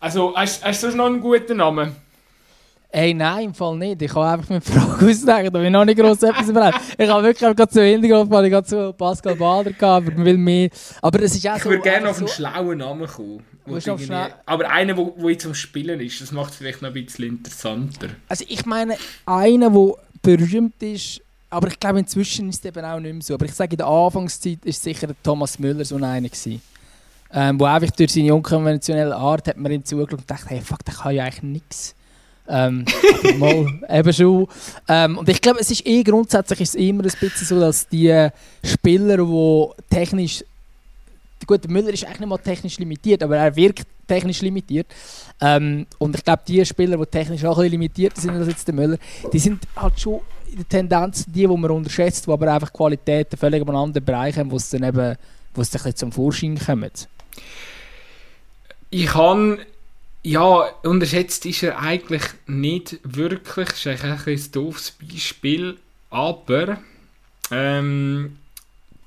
Also, 0.00 0.34
hast, 0.34 0.64
hast 0.64 0.82
du 0.82 0.96
noch 0.96 1.06
einen 1.06 1.20
guten 1.20 1.58
Namen? 1.58 1.94
Ey, 2.92 3.14
nein, 3.14 3.44
im 3.46 3.54
Fall 3.54 3.76
nicht. 3.76 4.02
Ich 4.02 4.12
habe 4.14 4.26
einfach 4.26 4.48
mit 4.48 4.64
Frage 4.64 5.06
ausdenken, 5.10 5.52
da 5.52 5.58
bin 5.58 5.66
ich 5.66 5.70
noch 5.70 5.84
nicht 5.84 5.98
gross 5.98 6.22
etwas 6.24 6.48
überlegt. 6.48 6.80
Ich 6.98 7.08
habe 7.08 7.22
wirklich 7.22 7.48
einfach 7.48 7.66
zu 7.66 7.84
Hintergrund, 7.84 8.30
weil 8.30 8.46
ich 8.46 8.50
gerade 8.50 8.66
zu 8.66 8.92
Pascal 8.94 9.36
Bader 9.36 9.70
gehabt, 9.70 10.08
aber 10.08 10.24
will 10.24 10.36
mehr. 10.36 10.70
Aber 11.00 11.22
es 11.22 11.36
ist 11.36 11.48
auch 11.48 11.56
ich 11.56 11.64
würde 11.64 11.82
gerne 11.82 12.10
auf 12.10 12.18
einen 12.18 12.26
so 12.26 12.34
schlauen 12.34 12.78
Namen 12.78 13.06
kommen. 13.06 13.44
Aber 14.46 14.70
einer, 14.70 14.94
der 14.94 15.06
wo, 15.16 15.28
jetzt 15.28 15.46
am 15.46 15.54
Spielen 15.54 16.00
ist, 16.00 16.20
das 16.20 16.32
macht 16.32 16.50
es 16.50 16.56
vielleicht 16.56 16.82
noch 16.82 16.88
ein 16.88 17.04
bisschen 17.04 17.28
interessanter. 17.28 18.08
Also 18.28 18.44
ich 18.48 18.66
meine, 18.66 18.96
einer, 19.24 19.70
der 19.70 19.94
berühmt 20.22 20.82
ist, 20.82 21.20
aber 21.48 21.68
ich 21.68 21.78
glaube 21.78 22.00
inzwischen 22.00 22.48
ist 22.48 22.64
es 22.64 22.64
eben 22.64 22.84
auch 22.84 22.98
nicht 22.98 23.12
mehr 23.12 23.22
so. 23.22 23.34
Aber 23.34 23.44
ich 23.44 23.54
sage, 23.54 23.72
in 23.72 23.78
der 23.78 23.86
Anfangszeit 23.86 24.64
ist 24.64 24.82
sicher 24.82 25.08
Thomas 25.22 25.60
Müller 25.60 25.84
so 25.84 25.94
einer 25.96 26.20
gewesen. 26.20 26.60
Ähm, 27.32 27.60
wo 27.60 27.64
einfach 27.66 27.92
durch 27.92 28.12
seine 28.12 28.34
unkonventionelle 28.34 29.14
Art 29.14 29.46
hat 29.46 29.56
man 29.56 29.70
ihm 29.70 29.84
zugeschaut 29.84 30.18
und 30.18 30.28
dachte, 30.28 30.48
hey, 30.48 30.60
fuck, 30.60 30.84
der 30.84 30.94
kann 30.94 31.14
ja 31.14 31.22
eigentlich 31.22 31.42
nichts. 31.44 31.94
Ähm, 32.50 32.84
mal 33.38 33.66
eben 33.88 34.12
schon. 34.12 34.48
Ähm, 34.88 35.18
und 35.18 35.28
ich 35.28 35.40
glaube, 35.40 35.60
es 35.60 35.70
ist 35.70 35.86
eh 35.86 36.02
grundsätzlich 36.02 36.60
ist 36.60 36.74
immer 36.74 37.04
ein 37.04 37.12
bisschen 37.20 37.46
so, 37.46 37.60
dass 37.60 37.88
die 37.88 38.28
Spieler, 38.64 39.16
die 39.18 39.94
technisch 39.94 40.44
gut, 41.46 41.68
Müller 41.68 41.92
ist 41.92 42.04
eigentlich 42.04 42.20
nicht 42.20 42.28
mal 42.28 42.38
technisch 42.38 42.78
limitiert, 42.78 43.22
aber 43.22 43.36
er 43.36 43.54
wirkt 43.56 43.86
technisch 44.06 44.40
limitiert. 44.42 44.86
Ähm, 45.40 45.86
und 45.98 46.14
ich 46.16 46.24
glaube, 46.24 46.42
die 46.46 46.64
Spieler, 46.64 46.96
die 46.96 47.06
technisch 47.06 47.44
auch 47.44 47.56
ein 47.56 47.62
bisschen 47.62 47.70
limitiert 47.72 48.16
sind, 48.16 48.30
als 48.32 48.48
jetzt 48.48 48.68
der 48.68 48.74
Müller, 48.74 48.98
die 49.32 49.38
sind 49.38 49.62
halt 49.76 49.98
schon 49.98 50.20
in 50.50 50.56
der 50.56 50.68
Tendenz 50.68 51.24
die, 51.26 51.46
die 51.46 51.46
man 51.46 51.70
unterschätzt, 51.70 52.26
die 52.26 52.30
aber 52.30 52.52
einfach 52.52 52.72
Qualitäten 52.72 53.36
völlig 53.36 53.66
an 53.66 53.76
anderen 53.76 54.04
Bereich 54.04 54.36
haben, 54.36 54.50
wo 54.50 54.56
es 54.56 54.70
dann 54.70 54.82
eben 54.82 55.16
wo 55.54 55.62
es 55.62 55.70
dann 55.70 55.96
zum 55.96 56.12
Vorschein 56.12 56.58
kommt. 56.58 57.08
Ich 58.90 59.06
kann 59.06 59.58
ja, 60.22 60.68
unterschätzt 60.82 61.46
ist 61.46 61.62
er 61.62 61.78
eigentlich 61.78 62.22
nicht 62.46 62.98
wirklich. 63.02 63.68
Das 63.68 63.86
ist 63.86 64.04
eigentlich 64.04 64.46
ein, 64.46 64.52
doofes 64.52 64.92
Beispiel. 64.92 65.78
Aber 66.10 66.78
ähm, 67.50 68.36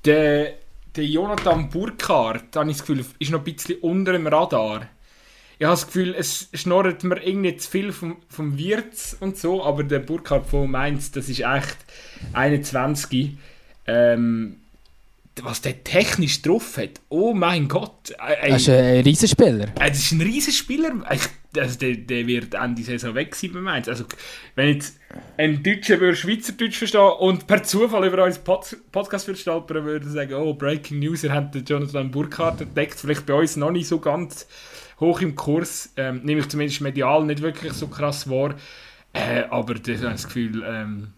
der, 0.04 0.54
der 0.96 1.06
Jonathan 1.06 1.70
Burkhardt, 1.70 2.56
habe 2.56 2.70
ich 2.70 2.78
das 2.78 2.86
Gefühl, 2.86 3.04
ist 3.18 3.30
noch 3.30 3.40
ein 3.40 3.44
bisschen 3.44 3.78
unter 3.80 4.12
dem 4.12 4.26
Radar. 4.26 4.88
Ich 5.58 5.64
habe 5.64 5.74
das 5.74 5.86
Gefühl, 5.86 6.14
es 6.18 6.48
schnorrt 6.52 7.04
mir 7.04 7.24
irgendwie 7.24 7.56
zu 7.56 7.70
viel 7.70 7.92
vom, 7.92 8.16
vom 8.28 8.58
Wirtz 8.58 9.16
und 9.20 9.36
so, 9.36 9.64
aber 9.64 9.84
der 9.84 10.00
Burkhardt 10.00 10.46
von 10.46 10.68
Mainz, 10.68 11.12
das 11.12 11.28
ist 11.28 11.40
echt 11.40 11.76
21. 12.32 13.38
Ähm, 13.86 14.56
was 15.42 15.60
der 15.60 15.82
technisch 15.82 16.42
drauf 16.42 16.76
hat, 16.76 17.00
oh 17.08 17.34
mein 17.34 17.68
Gott. 17.68 18.10
Äh, 18.10 18.50
das 18.50 18.62
ist 18.62 18.68
ein 18.68 19.02
Riesenspieler. 19.02 19.66
Das 19.74 19.98
ist 19.98 20.12
ein 20.12 20.20
Riesenspieler. 20.20 20.92
Also 21.06 21.78
der, 21.78 21.96
der 21.96 22.26
wird 22.26 22.54
Ende 22.54 22.82
Saison 22.82 23.14
weg 23.14 23.34
sein 23.34 23.52
bei 23.52 23.60
Mainz. 23.60 23.88
Also, 23.88 24.04
wenn 24.54 24.74
jetzt 24.74 24.98
ein 25.36 25.62
Deutscher 25.62 26.00
würde 26.00 26.16
Schweizerdeutsch 26.16 26.78
verstehen 26.78 27.00
und 27.00 27.46
per 27.46 27.62
Zufall 27.62 28.06
über 28.06 28.24
uns 28.24 28.38
Pod 28.38 28.76
Podcast 28.92 29.26
würde 29.26 29.40
stolpern, 29.40 29.84
würde 29.84 30.08
sagen, 30.08 30.34
oh, 30.34 30.54
Breaking 30.54 30.98
News, 30.98 31.24
ihr 31.24 31.32
habt 31.32 31.56
Jonathan 31.68 32.10
Burkhardt 32.10 32.60
entdeckt. 32.60 32.98
Vielleicht 32.98 33.26
bei 33.26 33.34
uns 33.34 33.56
noch 33.56 33.70
nicht 33.70 33.88
so 33.88 33.98
ganz 33.98 34.46
hoch 35.00 35.20
im 35.20 35.34
Kurs, 35.34 35.92
ähm, 35.96 36.20
nehme 36.24 36.40
ich 36.40 36.48
zumindest 36.48 36.80
medial 36.80 37.24
nicht 37.24 37.42
wirklich 37.42 37.72
so 37.72 37.88
krass 37.88 38.28
wahr. 38.28 38.54
Äh, 39.12 39.44
aber 39.50 39.74
das, 39.74 39.96
ich 39.96 40.00
das 40.00 40.24
Gefühl, 40.24 40.64
ähm, 40.66 41.13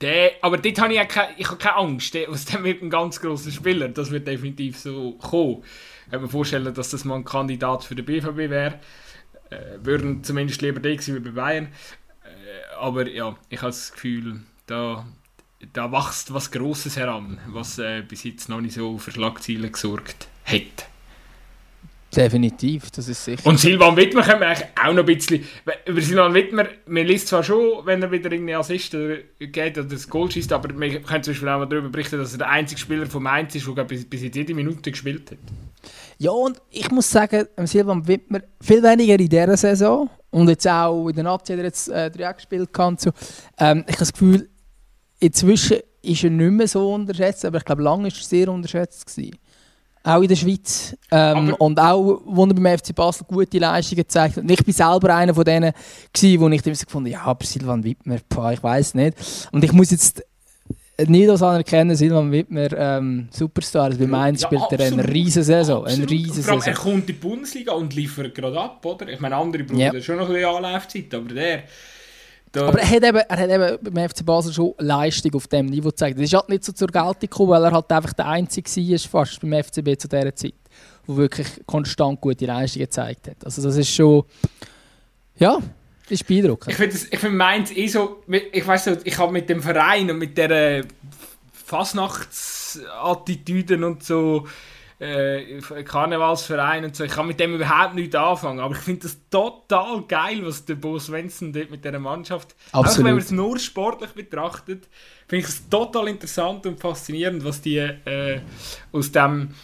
der, 0.00 0.32
aber 0.42 0.58
dort 0.58 0.80
habe 0.80 0.94
ich, 0.94 1.08
keine, 1.08 1.34
ich 1.36 1.46
habe 1.48 1.58
keine 1.58 1.76
Angst. 1.76 2.14
Der, 2.14 2.28
aus 2.28 2.44
dem 2.44 2.64
wird 2.64 2.82
ein 2.82 2.90
ganz 2.90 3.20
großer 3.20 3.50
Spieler. 3.50 3.88
Das 3.88 4.10
wird 4.10 4.26
definitiv 4.26 4.78
so 4.78 5.12
kommen. 5.12 5.64
Ich 6.06 6.12
kann 6.12 6.22
mir 6.22 6.28
vorstellen, 6.28 6.72
dass 6.72 6.90
das 6.90 7.04
mal 7.04 7.16
ein 7.16 7.24
Kandidat 7.24 7.84
für 7.84 7.94
den 7.94 8.04
BVB 8.04 8.50
wäre. 8.50 8.78
Äh, 9.50 9.78
würden 9.82 10.22
zumindest 10.22 10.62
lieber 10.62 10.80
die 10.80 10.98
wie 10.98 11.20
bei 11.20 11.30
Bayern. 11.30 11.66
Äh, 12.24 12.76
aber 12.78 13.08
ja, 13.08 13.36
ich 13.48 13.58
habe 13.58 13.70
das 13.70 13.92
Gefühl, 13.92 14.40
da, 14.66 15.06
da 15.72 15.90
wächst 15.90 16.32
was 16.32 16.50
Grosses 16.50 16.96
heran, 16.96 17.38
was 17.48 17.78
äh, 17.78 18.02
bis 18.02 18.24
jetzt 18.24 18.48
noch 18.48 18.60
nicht 18.60 18.74
so 18.74 18.98
für 18.98 19.10
Schlagzeilen 19.10 19.72
gesorgt 19.72 20.28
hat. 20.44 20.88
Definitiv, 22.14 22.90
das 22.90 23.06
ist 23.06 23.22
sicher. 23.22 23.46
Und 23.46 23.60
Silvan 23.60 23.94
Wittmer 23.96 24.22
können 24.22 24.40
wir 24.40 24.48
eigentlich 24.48 24.68
auch 24.82 24.92
noch 24.94 25.00
ein 25.00 25.06
bisschen. 25.06 25.44
Über 25.84 26.00
Silvan 26.00 26.32
Wittmer, 26.32 26.66
man 26.86 27.06
liest 27.06 27.28
zwar 27.28 27.44
schon, 27.44 27.84
wenn 27.84 28.02
er 28.02 28.10
wieder 28.10 28.32
irgendwie 28.32 28.54
Assist 28.54 28.96
geht 29.38 29.78
oder 29.78 29.86
das 29.86 30.08
Goal 30.08 30.30
schießt, 30.30 30.50
aber 30.52 30.68
wir 30.78 31.02
können 31.02 31.22
zum 31.22 31.32
Beispiel 31.32 31.48
auch 31.50 31.58
mal 31.58 31.66
darüber 31.66 31.90
berichten, 31.90 32.18
dass 32.18 32.32
er 32.32 32.38
der 32.38 32.48
einzige 32.48 32.80
Spieler 32.80 33.06
von 33.06 33.22
Mainz 33.22 33.54
ist, 33.54 33.66
der 33.66 33.84
bis, 33.84 34.08
bis 34.08 34.22
jetzt 34.22 34.36
jede 34.36 34.54
Minute 34.54 34.90
gespielt 34.90 35.30
hat. 35.32 35.38
Ja, 36.16 36.30
und 36.30 36.60
ich 36.70 36.90
muss 36.90 37.10
sagen, 37.10 37.46
Silvan 37.64 38.06
Wittmer 38.08 38.40
viel 38.60 38.82
weniger 38.82 39.18
in 39.18 39.28
dieser 39.28 39.56
Saison 39.56 40.08
und 40.30 40.48
jetzt 40.48 40.66
auch 40.66 41.08
in 41.08 41.14
der 41.14 41.24
Nazi 41.24 41.52
hat 41.52 41.58
er 41.58 41.66
jetzt 41.66 41.88
äh, 41.88 42.10
drei 42.10 42.32
gespielt. 42.32 42.70
So. 42.96 43.10
Ähm, 43.58 43.84
ich 43.86 43.92
habe 43.92 43.98
das 43.98 44.12
Gefühl, 44.12 44.48
inzwischen 45.20 45.78
ist 46.00 46.24
er 46.24 46.30
nicht 46.30 46.52
mehr 46.52 46.68
so 46.68 46.94
unterschätzt, 46.94 47.44
aber 47.44 47.58
ich 47.58 47.64
glaube, 47.66 47.82
lange 47.82 48.04
war 48.04 48.10
er 48.10 48.24
sehr 48.24 48.48
unterschätzt. 48.48 49.06
Gewesen 49.06 49.38
auch 50.08 50.22
in 50.22 50.28
der 50.28 50.36
Schweiz. 50.36 50.96
Ähm, 51.10 51.54
und 51.58 51.78
auch, 51.78 52.22
wo 52.24 52.44
er 52.46 52.54
beim 52.54 52.78
FC 52.78 52.94
Basel 52.94 53.26
gute 53.26 53.58
Leistungen 53.58 53.98
gezeigt 53.98 54.36
hat. 54.36 54.42
Und 54.42 54.50
ich 54.50 54.66
war 54.66 54.92
selber 54.92 55.14
einer 55.14 55.34
von 55.34 55.44
denen, 55.44 55.72
gewesen, 56.12 56.40
wo 56.40 56.48
ich 56.48 56.66
immer 56.66 56.74
so 56.74 56.84
gefunden 56.84 57.10
ja, 57.10 57.22
aber 57.22 57.44
Silvan 57.44 57.84
Wittmer, 57.84 58.18
boah, 58.28 58.52
ich 58.52 58.62
weiß 58.62 58.94
nicht. 58.94 59.16
Und 59.52 59.62
ich 59.64 59.72
muss 59.72 59.90
jetzt 59.90 60.22
nicht 61.06 61.28
als 61.28 61.42
anerkennen, 61.42 61.94
Silvan 61.94 62.32
Wittmer, 62.32 62.72
ähm, 62.72 63.28
Superstar. 63.30 63.84
Also 63.84 63.98
bei 63.98 64.06
Mainz 64.06 64.42
ja, 64.42 64.48
spielt 64.48 64.80
er 64.80 64.86
eine 64.86 65.06
riesige 65.06 65.44
Saison. 65.44 65.84
Eine 65.84 66.08
riesen 66.08 66.42
Saison. 66.42 66.62
Er 66.62 66.74
kommt 66.74 67.00
in 67.00 67.06
die 67.06 67.12
Bundesliga 67.12 67.72
und 67.72 67.94
liefert 67.94 68.34
gerade 68.34 68.58
ab, 68.58 68.84
oder? 68.84 69.08
Ich 69.08 69.20
meine, 69.20 69.36
andere 69.36 69.64
brauchen 69.64 69.80
yep. 69.80 70.02
schon 70.02 70.16
noch 70.16 70.28
ein 70.28 70.34
bisschen 70.34 70.56
Anlaufzeit, 70.56 71.14
aber 71.14 71.34
der 71.34 71.62
da. 72.58 72.68
Aber 72.68 72.80
er 72.80 72.88
hat, 72.88 73.04
eben, 73.04 73.18
er 73.18 73.38
hat 73.38 73.50
eben 73.50 73.78
beim 73.94 74.08
FC 74.08 74.24
Basel 74.24 74.52
schon 74.52 74.74
Leistung 74.78 75.34
auf 75.34 75.46
diesem 75.46 75.66
Niveau 75.66 75.88
gezeigt. 75.88 76.18
Das 76.18 76.24
ist 76.24 76.34
halt 76.34 76.48
nicht 76.48 76.64
so 76.64 76.72
zur 76.72 76.88
Geltung 76.88 77.20
gekommen, 77.20 77.50
weil 77.50 77.64
er 77.64 77.72
halt 77.72 77.88
einfach 77.90 78.12
der 78.12 78.26
Einzige 78.26 78.68
war 78.68 78.98
fast 78.98 79.40
beim 79.40 79.52
FCB 79.62 79.96
zu 79.98 80.08
dieser 80.08 80.34
Zeit, 80.34 80.54
der 81.06 81.16
wirklich 81.16 81.46
konstant 81.66 82.20
gute 82.20 82.46
Leistungen 82.46 82.86
gezeigt 82.86 83.28
hat. 83.28 83.36
Also 83.44 83.62
das 83.62 83.76
ist 83.76 83.94
schon... 83.94 84.24
Ja, 85.38 85.58
das 86.02 86.10
ist 86.10 86.26
beeindruckend. 86.26 86.70
Ich 86.70 86.76
finde 86.76 86.96
find 86.96 87.34
Mainz 87.34 87.70
eh 87.70 87.86
so... 87.86 88.24
Ich 88.52 88.66
weiß 88.66 88.84
so, 88.84 88.96
ich 89.04 89.16
habe 89.18 89.32
mit 89.32 89.48
dem 89.48 89.62
Verein 89.62 90.10
und 90.10 90.18
mit 90.18 90.36
dieser 90.36 90.82
Fasnachtsattitüden 91.52 93.84
und 93.84 94.02
so 94.02 94.48
äh, 94.98 95.60
Karnevalsverein 95.84 96.84
und 96.84 96.96
so. 96.96 97.04
Ich 97.04 97.12
kann 97.12 97.26
mit 97.26 97.38
dem 97.38 97.54
überhaupt 97.54 97.94
nichts 97.94 98.14
anfangen. 98.14 98.60
Aber 98.60 98.74
ich 98.74 98.80
finde 98.80 99.02
das 99.02 99.16
total 99.30 100.02
geil, 100.02 100.40
was 100.42 100.64
der 100.64 100.74
Bo 100.74 100.98
Svensson 100.98 101.52
dort 101.52 101.70
mit 101.70 101.84
dieser 101.84 101.98
Mannschaft. 101.98 102.54
Absolut. 102.72 102.88
Auch 102.88 102.98
wenn 102.98 103.14
man 103.14 103.22
es 103.22 103.30
nur 103.30 103.58
sportlich 103.58 104.10
betrachtet, 104.10 104.88
finde 105.28 105.44
ich 105.44 105.48
es 105.48 105.68
total 105.68 106.08
interessant 106.08 106.66
und 106.66 106.80
faszinierend, 106.80 107.44
was 107.44 107.60
die 107.60 107.78
äh, 107.78 108.40
aus 108.92 109.12
dem 109.12 109.54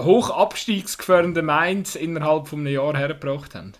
hochabstiegsgefährdenden 0.00 1.46
Mainz 1.46 1.96
innerhalb 1.96 2.46
von 2.46 2.60
einem 2.60 2.72
Jahr 2.72 2.96
hergebracht 2.96 3.54
haben. 3.54 3.72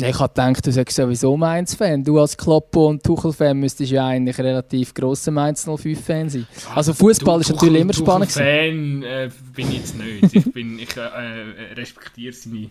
Ich 0.00 0.18
habe 0.18 0.28
gedacht, 0.28 0.66
du 0.66 0.72
sagst 0.72 0.96
sowieso 0.96 1.36
Mainz-Fan. 1.36 2.04
Du 2.04 2.20
als 2.20 2.36
Kloppo- 2.36 2.88
und 2.88 3.02
Tuchel-Fan 3.02 3.56
müsstest 3.58 3.90
ja 3.90 4.06
eigentlich 4.06 4.38
relativ 4.38 4.94
grosser 4.94 5.30
Mainz 5.30 5.66
05-Fan 5.66 6.30
sein. 6.30 6.46
Also 6.74 6.94
Fußball 6.94 7.40
ist 7.40 7.50
natürlich 7.50 7.82
immer 7.82 7.92
spannend. 7.92 8.30
Fan 8.30 9.02
äh, 9.02 9.30
bin 9.54 9.68
ich 9.68 9.78
jetzt 9.78 9.96
nicht. 9.96 10.34
Ich, 10.34 10.52
bin, 10.52 10.78
ich 10.78 10.96
äh, 10.96 11.74
respektiere 11.74 12.32
seine... 12.32 12.70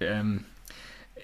Ähm, 0.00 0.44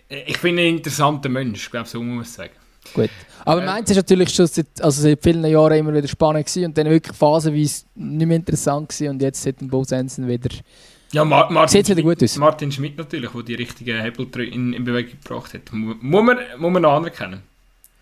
ich 0.08 0.40
bin 0.40 0.56
ein 0.58 0.76
interessanter 0.76 1.28
Mensch, 1.28 1.64
ich 1.64 1.70
glaube, 1.70 1.88
so 1.88 2.00
muss 2.02 2.14
man 2.14 2.24
sagen. 2.24 2.52
Gut. 2.94 3.10
Aber 3.44 3.62
äh, 3.62 3.66
Mainz 3.66 3.90
ist 3.90 3.96
natürlich 3.96 4.30
schon 4.30 4.46
seit, 4.46 4.66
also 4.80 5.02
seit 5.02 5.22
vielen 5.22 5.44
Jahren 5.44 5.78
immer 5.78 5.94
wieder 5.94 6.08
spannend 6.08 6.46
gewesen 6.46 6.66
und 6.66 6.78
dann 6.78 6.88
wirklich 6.88 7.16
phasenweise 7.16 7.84
nicht 7.94 8.26
mehr 8.26 8.36
interessant 8.36 8.88
gewesen 8.88 9.10
und 9.10 9.22
jetzt 9.22 9.42
seit 9.42 9.60
dem 9.60 9.68
Bo 9.68 9.84
Sensen 9.84 10.28
wieder 10.28 10.48
ja, 11.12 11.24
Mar 11.24 11.50
Martin, 11.50 11.84
Sieht 11.84 11.96
wieder 11.96 12.02
gut 12.02 12.22
aus. 12.22 12.36
Martin 12.36 12.72
Schmidt 12.72 12.98
natürlich, 12.98 13.30
der 13.30 13.42
die 13.42 13.54
richtigen 13.54 14.00
Hebel 14.00 14.26
in, 14.44 14.72
in 14.72 14.84
Bewegung 14.84 15.12
gebracht 15.22 15.54
hat. 15.54 15.72
Muss 15.72 15.96
man, 16.00 16.38
muss 16.58 16.72
man 16.72 16.82
noch 16.82 16.96
anerkennen. 16.96 17.42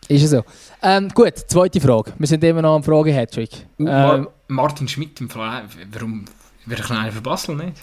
Ist 0.08 0.22
es 0.22 0.30
so. 0.30 0.44
Ähm, 0.82 1.08
gut, 1.08 1.34
zweite 1.48 1.80
Frage. 1.80 2.12
Wir 2.18 2.26
sind 2.26 2.44
immer 2.44 2.62
noch 2.62 2.76
am 2.76 2.82
Frage-Hattrick. 2.82 3.50
Uh, 3.78 3.88
ähm, 3.88 4.28
Martin 4.48 4.86
Schmidt 4.86 5.20
im 5.20 5.30
Fall, 5.30 5.64
warum 5.92 6.24
wird 6.66 6.80
er 6.80 6.86
kleiner 6.86 7.12
für 7.12 7.20
Basel 7.20 7.56
nicht? 7.56 7.76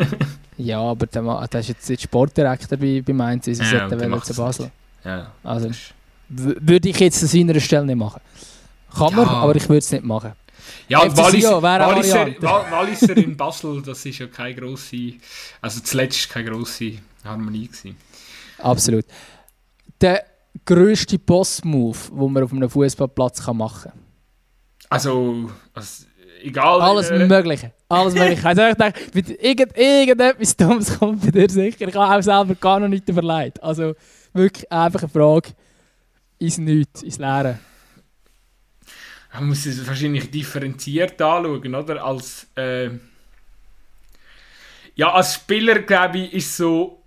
ja, 0.56 0.80
aber 0.80 1.06
der, 1.06 1.46
der 1.46 1.60
ist 1.60 1.68
jetzt 1.68 2.02
Sportdirektor 2.02 2.76
bei, 2.76 3.02
bei 3.06 3.12
Mainz, 3.12 3.44
sie 3.44 3.52
ja, 3.52 3.88
sollte 3.88 4.22
zu 4.22 4.34
Basel. 4.34 4.70
Ja, 5.04 5.32
also, 5.44 5.70
würde 6.28 6.88
ich 6.88 6.98
jetzt 6.98 7.22
an 7.22 7.28
seiner 7.28 7.60
Stelle 7.60 7.86
nicht 7.86 7.96
machen. 7.96 8.20
Kann 8.96 9.14
man, 9.14 9.26
aber 9.26 9.54
ich 9.54 9.68
würde 9.68 9.78
es 9.78 9.92
nicht 9.92 10.04
machen. 10.04 10.32
Ja, 10.90 11.02
und 11.02 11.16
Wallis, 11.16 11.44
Walliser, 11.44 12.42
Walliser 12.42 13.16
in 13.16 13.36
Basel, 13.36 13.80
das 13.80 14.04
ist 14.04 14.18
ja 14.18 14.26
keine 14.26 14.56
grosse, 14.56 15.12
also 15.60 15.80
zuletzt 15.82 16.28
keine 16.28 16.50
grosse 16.50 16.94
Harmonie 17.22 17.68
gewesen. 17.68 17.96
Absolut. 18.58 19.04
Der 20.00 20.24
grösste 20.64 21.16
Boss-Move, 21.16 21.96
den 22.10 22.32
man 22.32 22.42
auf 22.42 22.52
einem 22.52 22.68
Fußballplatz 22.68 23.46
machen 23.52 23.92
kann? 23.92 24.00
Also, 24.88 25.48
also 25.72 26.06
egal. 26.42 26.80
Alles 26.80 27.08
äh, 27.10 27.24
Mögliche. 27.24 27.72
Alles 27.88 28.14
Mögliche. 28.14 28.44
also 28.44 28.62
ich 28.62 28.74
denke, 28.74 29.32
irgend, 29.34 29.78
irgendetwas 29.78 30.56
Dummes 30.56 30.98
kommt 30.98 31.24
bei 31.24 31.30
dir 31.30 31.48
sicher. 31.48 31.86
Ich 31.86 31.94
habe 31.94 32.16
auch 32.16 32.20
selber 32.20 32.56
gar 32.56 32.80
noch 32.80 32.88
nicht 32.88 33.08
überlegt. 33.08 33.62
Also 33.62 33.94
wirklich 34.32 34.70
einfach 34.72 35.02
eine 35.02 35.08
Frage 35.08 35.50
ins 36.40 36.58
Nichts, 36.58 37.04
ins 37.04 37.18
Leere 37.18 37.60
man 39.34 39.48
muss 39.48 39.66
es 39.66 39.86
wahrscheinlich 39.86 40.30
differenziert 40.30 41.20
anschauen, 41.20 41.74
oder? 41.74 42.04
Als, 42.04 42.48
äh, 42.56 42.90
ja, 44.94 45.12
als 45.12 45.34
Spieler, 45.34 45.80
glaube 45.80 46.18
ich, 46.18 46.34
ist 46.34 46.56
so. 46.56 47.02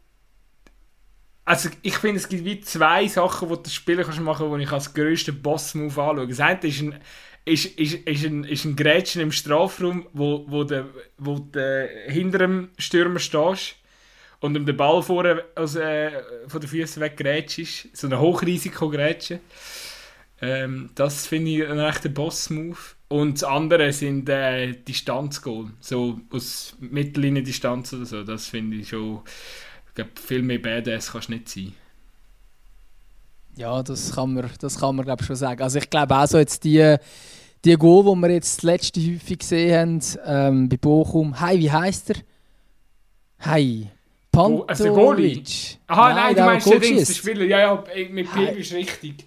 Also, 1.46 1.70
ich 1.82 1.98
finde, 1.98 2.22
es 2.22 2.30
gibt 2.30 2.46
wie 2.46 2.62
zwei 2.62 3.06
Sachen, 3.08 3.50
die 3.50 3.64
der 3.64 3.70
Spieler 3.70 4.04
kannst 4.04 4.22
machen 4.22 4.48
kannst, 4.48 4.60
die 4.60 4.64
ich 4.64 4.72
als 4.72 4.94
grössten 4.94 5.42
Boss-Move 5.42 6.02
anschaue. 6.02 6.28
Das 6.28 6.40
eine 6.40 6.60
ist 6.62 6.82
ein, 6.82 6.96
ist, 7.44 7.66
ist, 7.66 7.94
ist 7.96 8.26
ein, 8.26 8.44
ist 8.46 8.64
ein 8.64 8.76
Grätschen 8.78 9.22
im 9.22 9.32
Strafraum, 9.34 10.08
wo, 10.14 10.46
wo 10.48 10.64
du 10.64 10.86
wo 11.18 11.40
de 11.40 12.10
hinter 12.10 12.38
dem 12.38 12.70
Stürmer 12.78 13.20
stehst 13.20 13.76
und 14.40 14.56
um 14.58 14.66
den 14.66 14.78
Ball 14.78 15.02
vorne 15.04 15.44
also, 15.56 15.80
äh, 15.80 16.12
von 16.48 16.62
den 16.62 16.70
Füßen 16.70 17.02
weg 17.02 17.18
grätschst. 17.18 17.96
So 17.96 18.08
ein 18.08 18.18
Hochrisiko-Grätschen. 18.18 19.40
Ähm, 20.44 20.90
das 20.96 21.26
finde 21.26 21.52
ich 21.52 21.66
ein 21.66 21.80
echter 21.80 22.10
Boss-Move. 22.10 22.78
Und 23.08 23.36
das 23.36 23.44
andere 23.46 23.94
sind 23.94 24.28
äh, 24.28 24.74
Distanzgoal. 24.74 25.68
So 25.80 26.20
aus 26.32 26.76
Mittellinie-Distanz 26.82 27.94
oder 27.94 28.06
so. 28.06 28.24
Das 28.24 28.48
finde 28.48 28.78
ich 28.78 28.90
schon. 28.90 29.22
Ich 29.88 29.96
glaube, 29.96 30.12
viel 30.16 30.42
mehr 30.42 30.60
Badass 30.60 31.14
kannst 31.14 31.30
du 31.30 31.34
nicht 31.34 31.48
sein. 31.48 31.74
Ja, 33.56 33.82
das 33.84 34.16
kann 34.16 34.34
man, 34.34 34.50
das 34.60 34.80
kann 34.80 34.96
man 34.96 35.06
glaube 35.06 35.24
schon 35.24 35.36
sagen. 35.38 35.62
Also 35.62 35.78
ich 35.78 35.90
glaube 35.90 36.14
auch 36.18 36.28
so 36.28 36.40
jetzt 36.40 36.64
die, 36.66 36.98
die 37.64 37.76
Goal, 37.76 38.04
die 38.04 38.22
wir 38.22 38.32
jetzt 38.32 38.58
das 38.58 38.64
letzte 38.64 39.00
häufig 39.00 39.40
gesehen 39.40 40.02
haben, 40.02 40.02
ähm, 40.26 40.70
bei 40.70 40.78
Bochum. 40.78 41.40
Hey, 41.40 41.60
wie 41.60 41.72
heißt 41.72 42.10
er? 42.10 42.16
Hey. 43.38 43.92
Pantovic. 44.34 44.70
Also 44.70 44.94
Goalie? 44.94 45.44
Aha, 45.88 46.10
nein, 46.10 46.16
nein 46.16 46.36
du 46.36 46.42
meinst 46.42 46.72
den 46.72 46.82
Dings, 46.82 47.08
der 47.08 47.14
Spieler. 47.14 47.46
Ja, 47.46 47.60
ja, 47.60 47.84
mit 48.10 48.34
P 48.34 48.60
ist 48.60 48.74
richtig. 48.74 49.26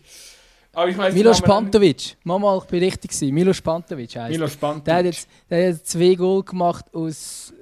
Aber 0.77 0.91
ich 0.91 0.99
weiss 0.99 1.14
Milos 1.14 1.41
Pantovic, 1.41 2.18
Mama, 2.22 2.59
ich 2.59 2.64
bin 2.64 2.81
richtig 2.81 3.11
gewesen. 3.11 3.35
Milos 3.35 3.62
Pantovic 3.62 4.14
heisst 4.14 4.33
Milos 4.33 4.57
Pantovic. 4.57 4.85
Der 4.85 4.95
hat 4.97 5.05
jetzt, 5.07 5.29
der 5.49 5.72
hat 5.72 5.87
zwei 5.87 6.14
Goal 6.14 6.43
gemacht 6.43 6.85
aus 6.93 7.55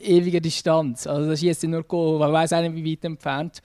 äh, 0.00 0.16
ewiger 0.16 0.40
Distanz. 0.40 1.06
Also 1.06 1.28
das 1.28 1.40
schießt 1.40 1.64
nur 1.64 1.82
Goal, 1.82 2.18
weil 2.20 2.32
weiß 2.32 2.52
nicht, 2.52 2.74
wie 2.74 2.92
weit 2.92 3.04
entfernt. 3.04 3.60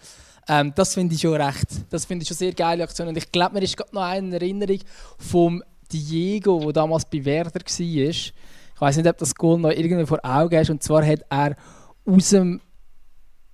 Ähm, 0.49 0.73
das 0.75 0.95
finde 0.95 1.15
ich 1.15 1.21
schon 1.21 1.41
recht. 1.41 1.67
Das 1.89 2.03
finde 2.03 2.23
ich 2.23 2.27
schon 2.27 2.35
sehr 2.35 2.51
geile 2.51 2.83
Aktion. 2.83 3.07
Und 3.07 3.15
ich 3.15 3.31
glaube, 3.31 3.53
mir 3.53 3.63
ist 3.63 3.77
gerade 3.77 3.95
noch 3.95 4.01
eine 4.01 4.35
Erinnerung 4.35 4.79
vom 5.17 5.63
Diego, 5.89 6.59
der 6.59 6.73
damals 6.73 7.05
bei 7.05 7.23
Werder 7.23 7.53
war. 7.53 7.79
Ich 7.79 8.33
Ich 8.75 8.81
weiß 8.81 8.97
nicht, 8.97 9.07
ob 9.07 9.17
das 9.17 9.33
Goal 9.33 9.59
noch 9.59 9.71
irgendwie 9.71 10.05
vor 10.05 10.19
Augen 10.23 10.57
hast. 10.57 10.71
Und 10.71 10.83
zwar 10.83 11.05
hat 11.05 11.21
er 11.29 11.55
aus 12.05 12.29
dem 12.31 12.59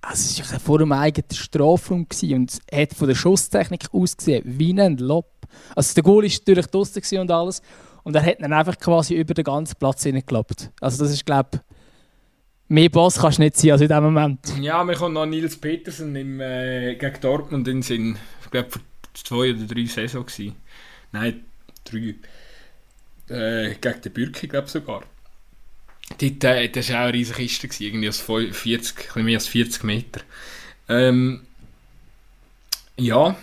also 0.02 0.42
es 0.42 0.52
war 0.52 0.60
vor 0.60 0.78
dem 0.78 0.92
eigenen 0.92 1.30
Strafraum 1.32 2.06
und 2.22 2.58
hat 2.72 2.94
von 2.94 3.08
der 3.08 3.14
Schusstechnik 3.14 3.88
ausgesehen 3.92 4.42
wie 4.44 4.80
ein 4.80 4.98
Lob. 4.98 5.35
Also 5.74 5.94
der 5.94 6.02
Goal 6.02 6.24
war 6.24 6.30
natürlich 6.30 6.66
draußen 6.66 7.18
und 7.18 7.30
alles 7.30 7.62
und 8.02 8.14
er 8.14 8.24
hat 8.24 8.40
dann 8.40 8.52
einfach 8.52 8.78
quasi 8.78 9.14
über 9.14 9.34
den 9.34 9.44
ganzen 9.44 9.76
Platz 9.78 10.02
hineingeklappt. 10.04 10.70
Also 10.80 11.02
das 11.02 11.12
ist, 11.12 11.26
glaube 11.26 11.48
ich, 11.54 11.60
mehr 12.68 12.88
Boss 12.88 13.18
kannst 13.18 13.38
du 13.38 13.42
nicht 13.42 13.56
sein 13.56 13.72
als 13.72 13.80
in 13.80 13.88
diesem 13.88 14.04
Moment. 14.04 14.40
Ja, 14.60 14.84
mir 14.84 14.94
kommt 14.94 15.14
noch 15.14 15.26
Nils 15.26 15.56
Petersen 15.56 16.14
im, 16.16 16.40
äh, 16.40 16.94
gegen 16.94 17.20
Dortmund 17.20 17.66
in 17.68 17.82
Sinn. 17.82 18.18
Ich 18.44 18.50
glaube, 18.50 18.70
vor 18.70 18.82
zwei 19.14 19.50
oder 19.52 19.66
drei 19.66 19.86
Saison 19.86 20.24
gewesen. 20.24 20.56
Nein, 21.12 21.44
drei. 21.84 22.14
Äh, 23.28 23.74
gegen 23.80 24.00
den 24.02 24.12
Bürki, 24.12 24.46
glaube 24.46 24.66
ich 24.66 24.72
sogar. 24.72 25.02
Dort, 26.18 26.44
äh, 26.44 26.68
das 26.68 26.90
war 26.90 26.96
auch 26.96 27.08
eine 27.08 27.14
riesige 27.14 27.38
Kiste, 27.38 27.84
irgendwie 27.84 28.06
als 28.06 28.20
40, 28.20 29.16
mehr 29.16 29.36
als 29.36 29.48
40 29.48 29.82
Meter. 29.82 30.20
Ähm, 30.88 31.42
ja. 32.96 33.36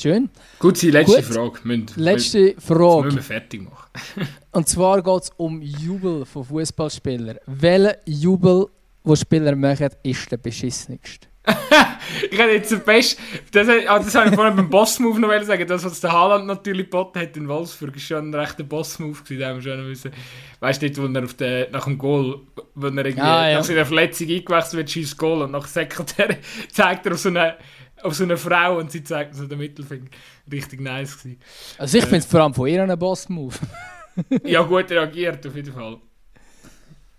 Schön. 0.00 0.30
Gut, 0.60 0.80
die 0.80 0.92
letzte 0.92 1.16
Gut. 1.16 1.24
Frage. 1.24 1.58
Müssen, 1.64 1.86
letzte 1.96 2.54
Frage. 2.60 3.06
müssen 3.06 3.16
wir 3.16 3.22
fertig 3.22 3.62
machen. 3.62 3.90
Und 4.52 4.68
zwar 4.68 5.02
geht 5.02 5.22
es 5.22 5.30
um 5.36 5.60
Jubel 5.60 6.24
von 6.24 6.44
Fußballspielern. 6.44 7.38
Welcher 7.46 7.96
Jubel, 8.06 8.66
den 9.04 9.16
Spieler 9.16 9.56
machen, 9.56 9.88
ist 10.04 10.30
der 10.30 10.36
beschissenigste? 10.36 11.26
ich 12.30 12.38
hätte 12.38 12.52
jetzt 12.52 12.70
den 12.70 12.80
Best. 12.84 13.18
Das, 13.50 13.68
ah, 13.68 13.98
das 13.98 14.14
habe 14.14 14.28
ich 14.28 14.34
vorhin 14.36 14.54
beim 14.54 14.70
Boss-Move 14.70 15.18
noch 15.18 15.42
sagen. 15.42 15.66
Das, 15.66 15.84
was 15.84 16.00
der 16.00 16.12
Haaland 16.12 16.46
natürlich 16.46 16.84
geboten 16.84 17.18
hat 17.18 17.36
in 17.36 17.48
Wolfsburg, 17.48 17.96
ist 17.96 18.06
schon 18.06 18.30
ein 18.30 18.34
rechter 18.34 18.62
Boss-Move 18.62 19.20
gewesen. 19.24 19.44
haben 19.44 19.64
wir 19.64 19.72
schon 19.72 19.88
müssen. 19.88 20.12
Weißt 20.60 20.80
du 20.80 20.86
nicht, 20.86 21.00
wo 21.00 21.06
er 21.06 21.24
auf 21.24 21.34
den, 21.34 21.72
nach 21.72 21.84
dem 21.84 21.98
Goal, 21.98 22.40
wenn 22.76 22.98
er 22.98 23.06
irgendwie 23.06 23.26
ah, 23.26 23.50
ja. 23.50 23.58
nach 23.58 23.64
seiner 23.64 23.86
Verletzung 23.86 24.28
eingewechselt 24.28 24.74
wird, 24.74 24.90
schießt 24.90 25.18
Goal 25.18 25.42
und 25.42 25.50
nach 25.50 25.66
Sekretär 25.66 26.36
zeigt 26.72 27.06
er 27.06 27.12
auf 27.12 27.18
so 27.18 27.30
eine 27.30 27.56
auf 28.02 28.14
so 28.14 28.24
eine 28.24 28.36
Frau 28.36 28.78
und 28.78 28.90
sie 28.90 29.02
zeigt 29.02 29.34
so 29.34 29.46
den 29.46 29.58
Mittelfinger. 29.58 30.08
Richtig 30.50 30.80
nice 30.80 31.18
gewesen. 31.18 31.40
Also 31.78 31.98
ich 31.98 32.04
äh, 32.04 32.06
finde 32.06 32.18
es 32.18 32.26
vor 32.26 32.40
allem 32.40 32.54
von 32.54 32.68
ihr 32.68 32.82
ein 32.82 32.98
Boss-Move. 32.98 33.54
ja, 34.44 34.62
gut 34.62 34.90
reagiert 34.90 35.46
auf 35.46 35.54
jeden 35.54 35.72
Fall. 35.72 35.98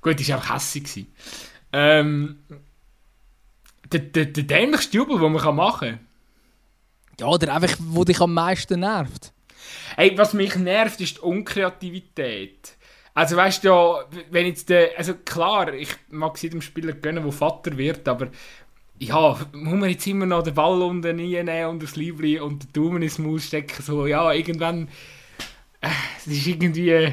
Gut, 0.02 0.20
ist 0.20 0.32
auch 0.32 0.54
hässlich 0.54 1.08
Ähm, 1.74 2.40
der, 3.92 4.00
der, 4.00 4.26
der 4.26 4.44
dämlichste 4.44 4.98
Jubel, 4.98 5.20
den 5.20 5.32
man 5.32 5.56
machen 5.56 5.90
kann. 5.90 6.00
Ja, 7.20 7.28
oder 7.28 7.54
einfach, 7.54 7.76
wo 7.80 8.04
dich 8.04 8.20
am 8.22 8.34
meisten 8.34 8.80
nervt. 8.80 9.34
Hey, 9.96 10.18
was 10.18 10.34
mich 10.34 10.56
nervt, 10.56 11.02
ist 11.02 11.18
die 11.18 11.22
Unkreativität. 11.22 12.78
Also 13.14 13.36
weißt 13.36 13.64
du 13.64 13.68
ja, 13.68 14.06
wenn 14.32 14.46
jetzt 14.46 14.70
der, 14.70 14.98
also 14.98 15.14
klar, 15.14 15.74
ich 15.74 15.90
mag 16.10 16.36
es 16.36 16.42
jedem 16.42 16.62
Spieler 16.62 16.94
gönnen, 16.94 17.24
der 17.24 17.34
Vater 17.34 17.78
wird, 17.78 18.08
aber 18.08 18.30
ja, 19.00 19.38
muss 19.54 19.80
man 19.80 19.90
jetzt 19.90 20.06
immer 20.08 20.26
noch 20.26 20.44
den 20.44 20.54
Ball 20.54 20.82
unten 20.82 21.16
nehmen 21.16 21.66
und 21.66 21.82
das 21.82 21.96
Liebling 21.96 22.42
und 22.42 22.64
den 22.64 22.74
Daumen 22.74 23.02
ins 23.02 23.18
Maus 23.18 23.46
stecken, 23.46 23.82
so, 23.82 24.06
ja, 24.06 24.32
irgendwann, 24.32 24.90
äh, 25.82 25.88
es 26.18 26.28
ist 26.28 26.48
irgendwie, 26.48 26.90
äh, 26.90 27.12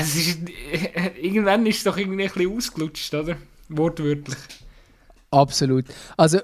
ist, 0.00 0.38
äh, 0.48 1.10
irgendwann 1.20 1.64
ist 1.66 1.78
es 1.78 1.84
doch 1.84 1.96
irgendwie 1.96 2.24
ein 2.24 2.32
bisschen 2.32 2.56
ausgelutscht, 2.56 3.14
oder? 3.14 3.36
Wortwörtlich. 3.68 4.36
Absolut. 5.30 5.86
Also, 6.16 6.40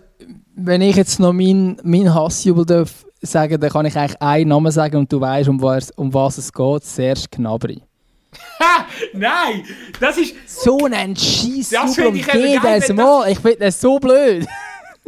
wenn 0.55 0.80
ich 0.80 0.96
jetzt 0.96 1.20
noch 1.20 1.32
meinen 1.32 1.78
mein 1.82 2.14
Hassjubel 2.14 2.64
darf 2.64 3.05
sagen, 3.20 3.61
dann 3.61 3.70
kann 3.70 3.84
ich 3.84 3.96
eigentlich 3.96 4.22
einen 4.22 4.49
Namen 4.49 4.72
sagen 4.72 4.96
und 4.96 5.12
du 5.12 5.20
weißt, 5.20 5.49
um 5.49 5.61
was, 5.61 5.90
um 5.90 6.14
was 6.14 6.38
es 6.38 6.53
geht. 6.53 6.84
Serge 6.84 7.26
Gnabry. 7.30 7.82
Nein! 9.12 9.64
Das 10.01 10.18
ist... 10.18 10.34
So 10.47 10.84
ein 10.84 11.16
Scheiss-Jubel 11.16 12.07
um 12.07 12.14
jedes 12.14 12.89
Mal. 12.93 13.30
Ich 13.30 13.39
finde 13.39 13.59
das 13.59 13.80
so 13.80 13.99
blöd. 13.99 14.47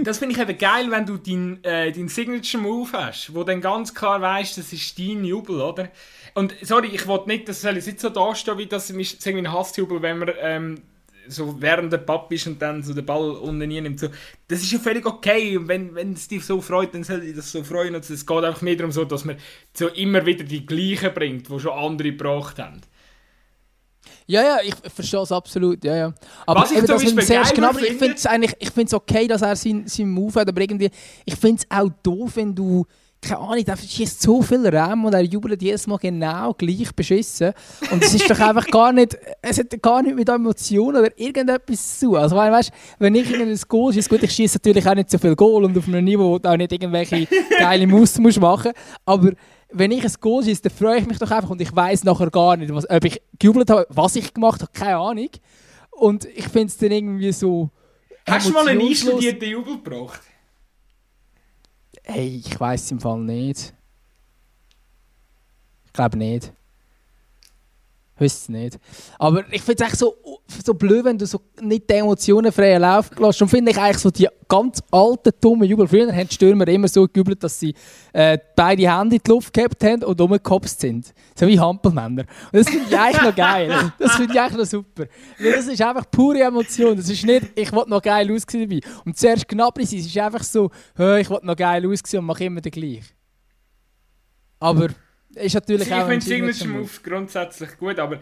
das 0.05 0.19
finde 0.19 0.35
ich 0.35 0.41
eben 0.41 0.59
geil, 0.59 0.91
wenn 0.91 1.07
du 1.07 1.17
deinen 1.17 1.63
äh, 1.65 1.93
dein 1.93 2.09
Signature-Move 2.09 2.93
hast, 2.93 3.35
wo 3.35 3.45
dann 3.45 3.61
ganz 3.61 3.95
klar 3.95 4.21
weißt, 4.21 4.59
das 4.59 4.73
ist 4.73 4.99
dein 4.99 5.25
Jubel, 5.25 5.61
oder? 5.61 5.91
Und 6.35 6.55
sorry, 6.63 6.89
ich 6.93 7.07
wollte 7.07 7.29
nicht, 7.29 7.49
dass 7.49 7.65
es 7.65 7.87
jetzt 7.87 8.01
so 8.01 8.09
dastehen, 8.09 8.59
wie 8.59 8.67
das 8.67 8.89
ist 8.91 9.27
irgendwie 9.27 9.47
ein 9.47 9.53
Hassjubel, 9.53 10.01
wenn 10.01 10.19
man 10.19 10.31
ähm, 10.41 10.83
so 11.27 11.61
während 11.61 11.93
der 11.93 11.99
Papp 11.99 12.33
ist 12.33 12.47
und 12.47 12.61
dann 12.61 12.83
so 12.83 12.95
den 12.95 13.05
Ball 13.05 13.31
unten 13.31 13.69
nimmt. 13.69 14.01
So. 14.01 14.09
Das 14.49 14.61
ist 14.61 14.73
ja 14.73 14.79
völlig 14.79 15.07
okay. 15.07 15.57
Und 15.57 15.69
wenn, 15.69 15.95
wenn 15.95 16.13
es 16.13 16.29
dich 16.29 16.45
so 16.45 16.61
freut, 16.61 16.95
dann 16.95 17.05
soll 17.05 17.21
dich 17.21 17.37
das 17.37 17.51
so 17.51 17.63
freuen. 17.63 17.95
Und 17.95 18.09
es 18.09 18.27
geht 18.27 18.45
einfach 18.45 18.63
mehr 18.63 18.77
darum, 18.77 18.93
so, 18.93 19.05
dass 19.05 19.25
man 19.25 19.37
so 19.75 19.89
immer 19.89 20.25
wieder 20.27 20.45
die 20.45 20.67
gleichen 20.67 21.13
bringt, 21.15 21.49
die 21.49 21.61
schon 21.61 21.73
andere 21.73 22.13
gebracht 22.13 22.59
haben. 22.59 22.81
Ja, 24.31 24.43
ja, 24.43 24.59
ich 24.63 24.75
verstehe 24.95 25.21
es 25.21 25.33
absolut, 25.33 25.83
ja, 25.85 25.97
ja. 25.97 26.15
Aber 26.47 26.61
Was 26.61 26.71
ich 26.71 26.79
eben, 26.79 26.87
das 26.87 27.15
mit 27.15 27.25
Serge 27.25 27.53
Gnabry, 27.53 27.87
ich 27.87 27.99
finde 27.99 28.15
es 28.15 28.27
eigentlich, 28.27 28.55
ich 28.61 28.71
finde 28.71 28.87
es 28.87 28.95
okay, 28.95 29.27
dass 29.27 29.43
er 29.43 29.57
seinen 29.57 29.89
sein 29.89 30.09
Move 30.09 30.41
hat, 30.41 30.49
aber 30.49 30.61
irgendwie, 30.61 30.89
ich 31.25 31.35
finde 31.35 31.63
es 31.63 31.77
auch 31.77 31.91
doof, 32.03 32.37
wenn 32.37 32.55
du 32.55 32.87
keine 33.21 33.41
Ahnung, 33.41 33.65
der 33.65 33.77
schießt 33.77 34.23
so 34.23 34.41
viel 34.41 34.67
Rahmen 34.67 35.05
und 35.05 35.13
er 35.13 35.21
jubelt 35.21 35.61
jedes 35.61 35.87
Mal 35.87 35.99
genau 35.99 36.55
gleich 36.55 36.95
beschissen. 36.95 37.53
Und 37.91 38.03
es 38.03 38.15
ist 38.15 38.31
doch 38.31 38.39
einfach 38.41 38.67
gar 38.69 38.93
nicht, 38.93 39.19
es 39.43 39.59
hat 39.59 39.83
gar 39.83 40.03
nicht 40.03 40.17
mit 40.17 40.29
Emotionen 40.29 40.97
oder 40.97 41.11
irgendetwas 41.19 41.99
zu. 41.99 42.17
Also 42.17 42.37
weißt, 42.37 42.73
wenn 42.99 43.15
ich 43.15 43.31
in 43.31 43.43
ein 43.43 43.61
Goal 43.69 43.93
schieße, 43.93 44.09
gut, 44.09 44.23
ich 44.23 44.33
schieße 44.33 44.57
natürlich 44.57 44.89
auch 44.89 44.95
nicht 44.95 45.11
so 45.11 45.19
viel 45.19 45.37
Goal 45.37 45.65
und 45.65 45.77
auf 45.77 45.87
einem 45.87 46.03
Niveau, 46.03 46.31
wo 46.31 46.39
du 46.39 46.49
auch 46.49 46.57
nicht 46.57 46.73
irgendwelche 46.73 47.29
geile 47.59 47.87
Muster 47.87 48.23
musst 48.23 48.41
machen 48.41 48.73
aber 49.05 49.33
wenn 49.73 49.91
ich 49.91 50.05
ein 50.05 50.13
Goal 50.21 50.45
schieße, 50.45 50.63
dann 50.63 50.73
freue 50.73 50.99
ich 50.99 51.07
mich 51.07 51.19
doch 51.19 51.31
einfach 51.31 51.51
und 51.51 51.61
ich 51.61 51.75
weiß 51.75 52.05
nachher 52.05 52.31
gar 52.31 52.57
nicht, 52.57 52.73
was, 52.75 52.89
ob 52.89 53.05
ich 53.05 53.21
gejubelt 53.39 53.71
habe, 53.71 53.87
was 53.89 54.17
ich 54.17 54.33
gemacht 54.33 54.63
habe, 54.63 54.73
keine 54.73 54.97
Ahnung. 54.97 55.31
Und 55.91 56.25
ich 56.25 56.49
finde 56.49 56.67
es 56.67 56.77
dann 56.77 56.91
irgendwie 56.91 57.33
so. 57.33 57.71
Hast 58.27 58.49
du 58.49 58.53
mal 58.53 58.69
einen 58.69 58.81
einstudierten 58.81 59.49
Jubel 59.49 59.77
gebracht? 59.77 60.21
Hey, 62.03 62.43
ich 62.45 62.59
weiß 62.59 62.91
im 62.93 63.01
Fall 63.01 63.21
nicht. 63.21 63.75
Ich 65.87 65.93
glaube 65.93 66.17
nicht. 66.17 66.53
Wüsste 68.21 68.53
nicht. 68.53 68.79
Aber 69.19 69.45
ich 69.51 69.63
finde 69.63 69.83
es 69.83 69.91
echt 69.91 69.99
so, 69.99 70.15
so 70.65 70.75
blöd, 70.75 71.05
wenn 71.05 71.17
du 71.17 71.27
so 71.27 71.41
nicht 71.61 71.89
die 71.89 71.95
Emotionen 71.95 72.53
freien 72.53 72.83
Lauf 72.83 73.11
lässt. 73.19 73.41
Und 73.41 73.49
finde 73.49 73.71
ich 73.71 73.79
eigentlich 73.79 73.99
so 73.99 74.11
die 74.11 74.29
ganz 74.47 74.83
alten, 74.91 75.33
dummen 75.41 75.67
Jubel. 75.67 75.89
Früher 75.89 76.13
haben 76.13 76.29
die 76.29 76.35
Stürmer 76.35 76.69
immer 76.69 76.89
so 76.89 77.07
gejubelt, 77.07 77.43
dass 77.43 77.59
sie 77.59 77.75
äh, 78.13 78.39
beide 78.55 78.83
Hände 78.95 79.17
in 79.17 79.23
die 79.25 79.31
Luft 79.31 79.53
gehabt 79.53 79.83
haben 79.83 80.05
und 80.05 80.21
umgekopst 80.21 80.81
sind. 80.81 81.15
So 81.35 81.47
wie 81.47 81.59
Hampelmänner. 81.59 82.25
Und 82.53 82.59
das 82.59 82.69
finde 82.69 82.87
ich 82.89 82.99
eigentlich 82.99 83.23
noch 83.23 83.35
geil. 83.35 83.93
Das 83.99 84.13
finde 84.17 84.35
ich 84.35 84.41
eigentlich 84.41 84.59
noch 84.59 84.67
super. 84.67 85.05
Weil 85.39 85.53
das 85.53 85.67
ist 85.67 85.81
einfach 85.81 86.11
pure 86.11 86.43
Emotion. 86.43 86.97
Das 86.97 87.09
ist 87.09 87.25
nicht, 87.25 87.47
ich 87.55 87.73
will 87.73 87.85
noch 87.87 88.03
geil 88.03 88.31
aussehen 88.31 88.69
dabei. 88.69 88.81
Und 89.05 89.17
zuerst 89.17 89.49
knapp 89.49 89.79
sein, 89.79 89.99
es 89.99 90.07
ist 90.07 90.19
einfach 90.19 90.43
so, 90.43 90.71
ich 90.95 91.31
will 91.31 91.39
noch 91.43 91.57
geil 91.57 91.87
aussehen 91.87 92.21
und 92.21 92.27
mache 92.27 92.45
immer 92.45 92.61
den 92.61 92.73
gleich. 92.73 93.05
Aber 94.59 94.89
ist 95.35 95.55
natürlich 95.55 95.87
ich 95.87 95.95
auch 95.95 96.07
finde 96.07 96.25
Signature 96.25 96.69
Move 96.69 96.91
grundsätzlich 97.03 97.77
gut, 97.79 97.99
aber 97.99 98.19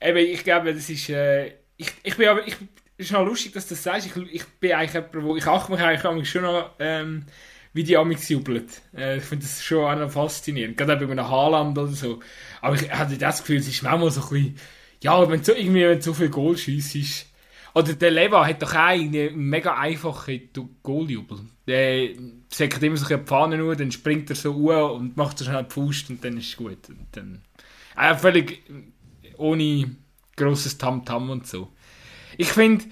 eben, 0.00 0.18
ich 0.18 0.44
glaube, 0.44 0.74
das 0.74 0.88
ist. 0.88 1.08
Äh, 1.08 1.54
ich, 1.76 1.92
ich 2.02 2.16
bin 2.16 2.28
aber. 2.28 2.46
Ich, 2.46 2.56
ist 2.96 3.12
noch 3.12 3.24
lustig, 3.24 3.52
dass 3.52 3.68
du 3.68 3.74
das 3.74 3.82
sagst. 3.84 4.06
Ich, 4.06 4.34
ich 4.34 4.44
bin 4.44 4.72
eigentlich 4.72 4.94
jemand, 4.94 5.24
wo 5.24 5.36
ich 5.36 5.46
achte 5.46 5.70
mich 5.70 5.80
eigentlich 5.80 6.28
schon 6.28 6.42
noch, 6.42 6.72
ähm, 6.80 7.24
wie 7.72 7.84
die 7.84 7.96
Amix 7.96 8.28
jubelt. 8.28 8.82
Äh, 8.96 9.18
ich 9.18 9.24
finde 9.24 9.44
das 9.44 9.62
schon 9.62 9.84
auch 9.84 9.96
noch 9.96 10.10
faszinierend. 10.10 10.76
Gerade 10.76 10.96
bei 10.96 11.10
einem 11.10 11.28
Haaland 11.28 11.78
oder 11.78 11.92
so. 11.92 12.20
Aber 12.60 12.74
ich 12.74 12.90
hatte 12.90 13.16
das 13.16 13.38
Gefühl, 13.40 13.58
es 13.58 13.68
ist 13.68 13.82
manchmal 13.82 14.10
so 14.10 14.20
ein 14.20 14.28
bisschen. 14.28 14.58
Ja, 15.00 15.30
wenn 15.30 15.40
du 15.40 15.52
irgendwie 15.52 15.82
wenn 15.82 15.98
du 15.98 16.02
so 16.02 16.12
viel 16.12 16.28
Goal 16.28 16.58
schießt, 16.58 17.26
oder 17.74 17.92
der 17.92 18.10
Leva 18.10 18.44
hat 18.44 18.60
doch 18.60 18.74
auch 18.74 18.88
einen 18.88 19.36
mega 19.36 19.78
einfachen 19.78 20.50
Goaljubel. 20.82 21.38
Der 21.68 22.08
säckt 22.50 22.82
immer 22.82 22.96
so 22.96 23.06
eine 23.06 23.22
Pfanne 23.22 23.58
nur, 23.58 23.76
dann 23.76 23.92
springt 23.92 24.30
er 24.30 24.36
so 24.36 24.52
uhr 24.52 24.92
und 24.92 25.16
macht 25.16 25.38
so 25.38 25.44
schnell 25.44 25.64
die 25.64 25.72
Faust 25.72 26.10
und 26.10 26.24
dann 26.24 26.36
ist 26.38 26.48
es 26.48 26.56
gut. 26.56 26.88
Und 26.88 27.06
dann, 27.12 27.42
äh, 27.96 28.16
völlig 28.16 28.62
ohne 29.36 29.94
grosses 30.34 30.78
Tamtam 30.78 31.24
-Tam 31.24 31.30
und 31.30 31.46
so. 31.46 31.68
Ich 32.36 32.48
finde, 32.48 32.86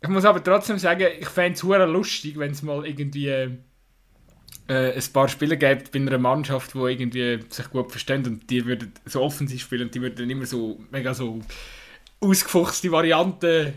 ich 0.00 0.08
muss 0.08 0.24
aber 0.24 0.42
trotzdem 0.42 0.78
sagen, 0.78 1.06
ich 1.18 1.28
fände 1.28 1.54
es 1.54 1.62
lustig, 1.62 2.38
wenn 2.38 2.52
es 2.52 2.62
mal 2.62 2.86
irgendwie 2.86 3.28
äh, 3.28 3.58
ein 4.68 5.12
paar 5.12 5.28
Spieler 5.28 5.56
gibt 5.56 5.90
bei 5.90 5.98
einer 5.98 6.18
Mannschaft, 6.18 6.74
die 6.74 6.78
irgendwie 6.78 7.40
sich 7.48 7.70
gut 7.70 7.90
verstehen 7.90 8.24
und 8.26 8.48
die 8.50 8.64
würden 8.64 8.92
so 9.06 9.22
offensiv 9.22 9.62
spielen 9.62 9.82
und 9.82 9.94
die 9.94 10.00
würden 10.02 10.16
dann 10.16 10.30
immer 10.30 10.46
so 10.46 10.80
mega 10.90 11.14
so 11.14 11.40
ausgefuchste 12.20 12.92
Varianten 12.92 13.74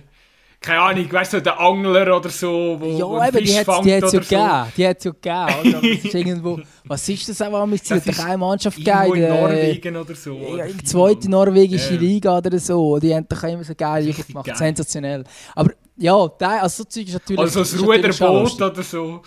keine 0.64 0.80
Ahnung, 0.80 1.12
weißt 1.12 1.34
du, 1.34 1.42
der 1.42 1.60
Angler 1.60 2.16
oder 2.16 2.30
so, 2.30 2.78
wo, 2.80 2.86
ja, 2.86 3.10
wo 3.10 3.18
eben, 3.24 3.38
Fisch 3.40 3.50
die 3.50 3.58
hat, 3.58 3.84
die 3.84 3.94
hat's 3.96 4.14
oder 4.14 4.26
ja 4.30 4.66
so. 4.66 4.72
Die 4.78 4.88
hat 4.88 4.98
es 5.00 5.04
ja 5.06 5.12
gegeben. 5.12 5.78
Oder? 5.78 5.88
ist 5.92 6.06
irgendwo, 6.14 6.60
was 6.86 7.10
ist 7.10 7.30
das 7.30 7.42
auch 7.42 7.66
mit 7.66 7.82
Es 7.82 7.90
hat 7.90 8.16
keine 8.16 8.38
Mannschaft 8.38 8.78
gegeben. 8.78 9.16
in 9.16 9.28
Norwegen 9.30 9.98
oder 9.98 10.14
so. 10.14 10.56
Ja, 10.56 10.68
die 10.68 10.84
zweite 10.84 11.32
norwegische 11.32 11.96
ja. 11.96 12.00
Liga 12.00 12.38
oder 12.38 12.60
so. 12.60 13.00
Die 13.00 13.14
haben 13.14 13.26
doch 13.28 13.42
immer 13.44 13.64
so 13.64 13.74
geil 13.76 14.14
gemacht. 14.14 14.46
Geil. 14.46 14.56
Sensationell. 14.56 15.24
Aber 15.56 15.72
ja, 15.98 16.28
der, 16.40 16.62
also 16.62 16.84
so 16.84 16.90
Zeug 16.90 17.08
ist 17.08 17.14
natürlich... 17.14 17.40
Also 17.42 17.60
das 17.62 17.82
Ruderboot 17.82 18.62
oder 18.62 18.84
so. 18.84 19.22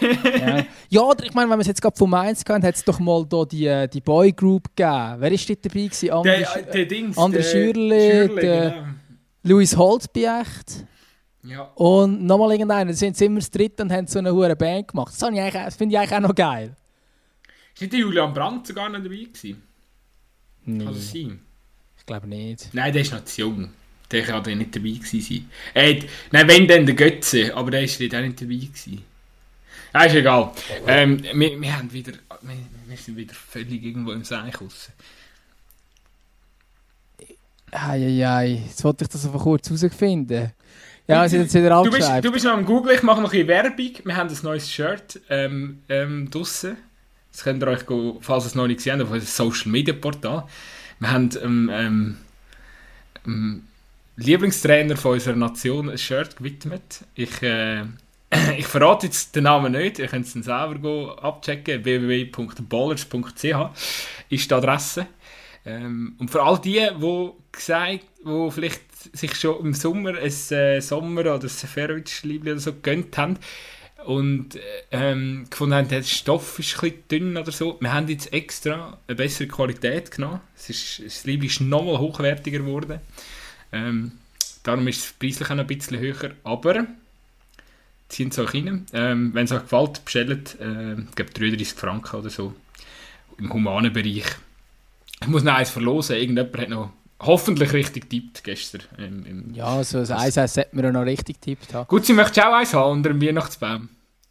ja. 0.00 0.64
ja, 0.88 1.00
oder 1.02 1.24
ich 1.24 1.34
meine, 1.34 1.50
wenn 1.50 1.58
wir 1.58 1.62
es 1.62 1.66
jetzt 1.66 1.82
gerade 1.82 1.96
von 1.96 2.08
Mainz 2.08 2.42
hatten, 2.48 2.62
hat 2.64 2.74
es 2.74 2.84
doch 2.84 2.98
mal 3.00 3.26
da 3.26 3.44
die, 3.44 3.66
äh, 3.66 3.86
die 3.86 4.00
Boy 4.00 4.32
Group 4.32 4.74
gegeben. 4.74 5.16
Wer 5.18 5.32
ist 5.32 5.46
dort 5.48 5.62
dabei 5.64 5.80
gewesen? 5.80 6.10
André, 6.10 6.22
Der, 6.54 6.62
der 6.72 6.86
Dings. 6.86 7.16
André 7.18 7.32
der 7.32 7.42
Schürrle, 7.42 8.10
Schürrle, 8.10 8.40
der- 8.40 8.70
genau. 8.70 8.82
Luis 9.42 9.76
Holzbiecht 9.76 10.86
Ja. 11.42 11.62
und 11.74 12.24
nochmal 12.24 12.52
irgendeiner. 12.52 12.92
Sind 12.92 13.16
sie 13.16 13.24
immer 13.26 13.40
das 13.40 13.50
dritte 13.50 13.82
und 13.82 13.92
haben 13.92 14.06
so 14.06 14.18
eine 14.18 14.32
hohe 14.32 14.54
Band 14.56 14.88
gemacht. 14.88 15.14
Das, 15.18 15.28
ich 15.30 15.74
finde 15.76 15.94
ich 15.94 15.98
eigentlich 15.98 16.12
auch 16.12 16.20
noch 16.20 16.34
geil. 16.34 16.76
Ist 17.74 17.80
nicht 17.80 17.92
der 17.92 18.00
Julian 18.00 18.34
Brandt 18.34 18.66
sogar 18.66 18.88
noch 18.88 18.98
dabei 19.02 19.16
gewesen? 19.24 19.62
Nee, 20.64 20.84
Kann 20.84 20.94
das 20.94 21.10
sein? 21.12 21.40
ich 21.98 22.06
glaube 22.06 22.26
nicht. 22.28 22.68
Nein, 22.72 22.92
der 22.92 23.02
ist 23.02 23.12
noch 23.12 23.24
zu 23.24 23.40
jung. 23.40 23.70
Der 24.10 24.22
kann 24.24 24.42
da 24.42 24.54
nicht 24.54 24.74
dabei 24.74 24.90
gewesen 24.90 25.20
sein. 25.20 25.50
Hat, 25.74 26.04
nein, 26.32 26.48
wenn 26.48 26.66
dann 26.68 26.84
der 26.84 26.94
Götze, 26.94 27.54
aber 27.56 27.70
der 27.70 27.84
ist 27.84 27.96
auch 27.96 28.00
nicht 28.00 28.40
dabei 28.40 28.54
gewesen. 28.54 29.02
Ja, 29.94 30.04
ist 30.04 30.14
egal. 30.14 30.52
Ähm, 30.86 31.22
wir, 31.22 31.60
wir, 31.60 31.76
haben 31.76 31.92
wieder, 31.92 32.12
wir, 32.42 32.56
wir 32.86 32.96
sind 32.96 33.16
wieder 33.16 33.34
völlig 33.34 33.82
irgendwo 33.82 34.12
im 34.12 34.24
Seich 34.24 34.60
raus. 34.60 34.90
Eieiei, 37.72 38.62
jetzt 38.66 38.82
wollte 38.84 39.04
ich 39.04 39.08
das 39.08 39.24
einfach 39.24 39.42
kurz 39.42 39.68
herausfinden. 39.68 40.52
Ja, 41.06 41.28
sie 41.28 41.38
jetzt 41.38 41.54
wieder 41.54 41.82
Du 41.82 41.90
bist, 41.90 42.08
du 42.22 42.30
bist 42.30 42.44
noch 42.44 42.52
am 42.52 42.64
Google, 42.64 42.94
ich 42.94 43.02
mache 43.02 43.20
noch 43.20 43.32
ein 43.32 43.46
bisschen 43.46 43.48
Werbung. 43.48 43.90
Wir 44.04 44.16
haben 44.16 44.28
ein 44.28 44.38
neues 44.42 44.70
Shirt 44.70 45.20
ähm, 45.28 45.82
ähm, 45.88 46.30
draussen. 46.30 46.76
Das 47.32 47.42
könnt 47.42 47.62
ihr 47.62 47.68
euch, 47.68 47.86
go, 47.86 48.18
falls 48.20 48.44
ihr 48.44 48.48
es 48.48 48.54
noch 48.54 48.66
nicht 48.66 48.76
gesehen 48.78 49.00
habt, 49.00 49.02
auf 49.02 49.10
unserem 49.10 49.50
Social 49.50 49.70
Media 49.72 49.94
Portal. 49.94 50.44
Wir 51.00 51.10
haben 51.10 51.30
ähm, 51.42 51.70
ähm, 51.72 52.16
ähm, 53.26 53.64
Lieblingstrainer 54.16 54.96
von 54.96 55.12
unserer 55.14 55.36
Nation 55.36 55.90
ein 55.90 55.98
Shirt 55.98 56.36
gewidmet. 56.36 57.04
Ich, 57.14 57.42
äh, 57.42 57.82
ich 58.56 58.66
verrate 58.66 59.06
jetzt 59.06 59.34
den 59.34 59.44
Namen 59.44 59.72
nicht, 59.72 59.98
ihr 59.98 60.08
könnt 60.08 60.26
es 60.26 60.34
dann 60.34 60.42
selber 60.42 60.76
go 60.78 61.10
abchecken. 61.12 61.84
www.ballers.ch 61.84 63.44
ist 64.28 64.50
die 64.50 64.54
Adresse. 64.54 65.06
Ähm, 65.66 66.14
und 66.18 66.30
für 66.30 66.42
all 66.42 66.60
die, 66.60 66.88
die 67.00 67.30
gesagt, 67.52 68.06
wo 68.22 68.50
vielleicht 68.50 68.80
sich 69.16 69.34
schon 69.34 69.64
im 69.64 69.74
Sommer 69.74 70.16
ein 70.16 70.56
äh, 70.56 70.80
Sommer 70.80 71.20
oder 71.20 71.42
ein 71.42 71.48
Seferovic-Liebli 71.48 72.52
oder 72.52 72.60
so 72.60 72.72
gegönnt 72.72 73.16
haben 73.18 73.38
und 74.04 74.56
äh, 74.56 74.60
ähm, 74.90 75.46
gefunden 75.50 75.74
haben, 75.74 75.88
der 75.88 76.02
Stoff 76.02 76.58
ist 76.58 76.74
ein 76.74 76.80
bisschen 76.80 77.08
dünn 77.10 77.36
oder 77.36 77.52
so, 77.52 77.76
wir 77.80 77.92
haben 77.92 78.08
jetzt 78.08 78.32
extra 78.32 78.98
eine 79.06 79.16
bessere 79.16 79.48
Qualität 79.48 80.10
genommen. 80.10 80.40
Es 80.56 80.70
ist, 80.70 81.02
das 81.04 81.24
Liebli 81.24 81.48
ist 81.48 81.60
nochmal 81.60 81.98
hochwertiger 81.98 82.60
geworden. 82.60 83.00
Ähm, 83.72 84.12
darum 84.62 84.88
ist 84.88 85.04
es 85.04 85.12
preislich 85.12 85.50
auch 85.50 85.54
noch 85.54 85.64
ein 85.64 85.66
bisschen 85.66 85.98
höher, 85.98 86.32
aber 86.44 86.86
ziehen 88.08 88.30
es 88.30 88.38
euch 88.38 88.54
rein. 88.54 88.86
Ähm, 88.92 89.34
Wenn 89.34 89.44
es 89.44 89.52
euch 89.52 89.62
gefällt, 89.62 90.04
bestellt, 90.04 90.56
äh, 90.60 90.94
ich 90.94 91.14
glaube 91.14 91.32
33 91.32 91.68
Franken 91.74 92.16
oder 92.16 92.30
so 92.30 92.54
im 93.38 93.52
humanen 93.52 93.92
Bereich. 93.92 94.24
Ich 95.22 95.28
muss 95.28 95.42
noch 95.44 95.54
eins 95.54 95.70
verlosen. 95.70 96.16
Irgendjemand 96.16 96.58
hat 96.58 96.68
noch 96.68 96.90
hoffentlich 97.20 97.72
richtig 97.72 98.08
getippt 98.08 98.42
gestern. 98.44 98.82
Im, 98.98 99.26
im 99.26 99.54
Ja, 99.54 99.82
so 99.84 99.98
ein 99.98 100.10
Eis 100.12 100.34
sollte 100.34 100.68
man 100.72 100.84
ja 100.84 100.92
noch 100.92 101.04
richtig 101.04 101.36
haben. 101.72 101.86
Gut, 101.86 102.06
sie 102.06 102.12
möchte 102.12 102.46
auch 102.46 102.54
eins 102.54 102.74
haben 102.74 102.92
unter 102.92 103.10
dem 103.10 103.20
Weihnachtsbaum. 103.22 103.88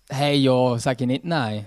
Hey, 0.10 0.38
ja, 0.38 0.78
sage 0.80 1.04
ich 1.04 1.08
nicht 1.08 1.26
nein. 1.26 1.66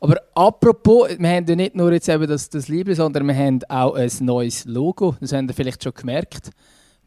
Aber 0.00 0.16
apropos, 0.34 1.08
wir 1.18 1.28
haben 1.28 1.46
ja 1.46 1.56
nicht 1.56 1.74
nur 1.74 1.92
jetzt 1.92 2.08
eben 2.08 2.26
das, 2.26 2.48
das 2.48 2.68
Liebe, 2.68 2.94
sondern 2.94 3.26
wir 3.26 3.34
haben 3.34 3.60
auch 3.68 3.94
ein 3.94 4.10
neues 4.20 4.64
Logo. 4.64 5.16
Das 5.20 5.32
habt 5.32 5.48
ihr 5.50 5.54
vielleicht 5.54 5.82
schon 5.82 5.92
gemerkt. 5.94 6.50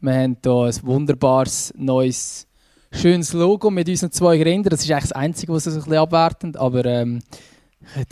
Wir 0.00 0.14
haben 0.14 0.36
hier 0.42 0.52
ein 0.52 0.74
wunderbares, 0.82 1.72
neues, 1.76 2.46
schönes 2.92 3.32
Logo 3.32 3.70
mit 3.70 3.88
unseren 3.88 4.12
zwei 4.12 4.36
Grindern. 4.38 4.70
Das 4.70 4.84
ist 4.84 4.90
eigentlich 4.90 5.02
das 5.02 5.12
Einzige, 5.12 5.52
was 5.52 5.66
es 5.66 5.74
ein 5.74 5.80
bisschen 5.80 5.96
abwertend, 5.96 6.56
aber 6.56 6.84
ähm, 6.84 7.20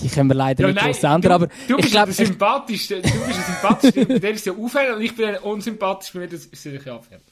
die 0.00 0.08
können 0.08 0.28
wir 0.30 0.34
leider 0.34 0.66
nicht 0.66 0.78
groß 0.80 1.02
ändern. 1.04 1.20
du, 1.22 1.30
Aber 1.32 1.46
du 1.46 1.52
ich 1.68 1.76
bist 1.76 1.90
glaube, 1.90 2.12
der 2.12 2.26
sympathischste. 2.26 2.96
Du 2.96 3.02
bist 3.02 3.38
der 3.38 3.54
sympathischste. 3.54 4.06
bei 4.06 4.18
dir 4.18 4.30
ist 4.30 4.46
ja 4.46 4.52
auffällig 4.52 4.96
und 4.96 5.02
ich 5.02 5.16
bin 5.16 5.26
der 5.28 5.44
unsympathisch. 5.44 6.12
Bei 6.12 6.20
mir 6.20 6.32
ist 6.32 6.54
sicher 6.54 6.92
abfällig. 6.94 7.22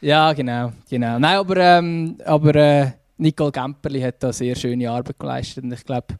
Ja, 0.00 0.32
genau, 0.32 0.72
genau. 0.90 1.18
Nein, 1.18 1.36
aber, 1.36 1.56
ähm, 1.56 2.18
aber 2.24 2.54
äh, 2.54 2.90
Nicole 3.18 3.50
Gemperli 3.52 4.00
hat 4.02 4.22
da 4.22 4.32
sehr 4.32 4.54
schöne 4.54 4.90
Arbeit 4.90 5.18
geleistet 5.18 5.64
und 5.64 5.72
ich 5.72 5.84
glaube, 5.84 6.18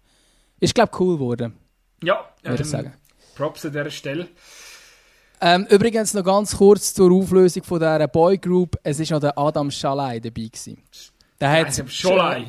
ist 0.60 0.74
glaube 0.74 0.92
cool 0.98 1.16
geworden, 1.16 1.52
Ja, 2.02 2.24
würde 2.42 2.62
ich 2.62 2.68
sagen. 2.68 2.94
Props 3.34 3.66
an 3.66 3.72
dieser 3.72 3.90
Stelle. 3.90 4.28
Ähm, 5.42 5.66
übrigens 5.68 6.14
noch 6.14 6.24
ganz 6.24 6.56
kurz 6.56 6.94
zur 6.94 7.12
Auflösung 7.12 7.62
von 7.64 7.78
dieser 7.78 8.08
Boygroup. 8.08 8.76
Es 8.82 8.98
war 8.98 9.16
noch 9.16 9.20
der 9.20 9.38
Adam 9.38 9.70
Schalay 9.70 10.18
dabei. 10.18 10.44
Gewesen. 10.48 10.78
Der 11.38 11.50
hat, 11.52 11.66
Also, 11.66 11.86
Scholei. 11.86 12.46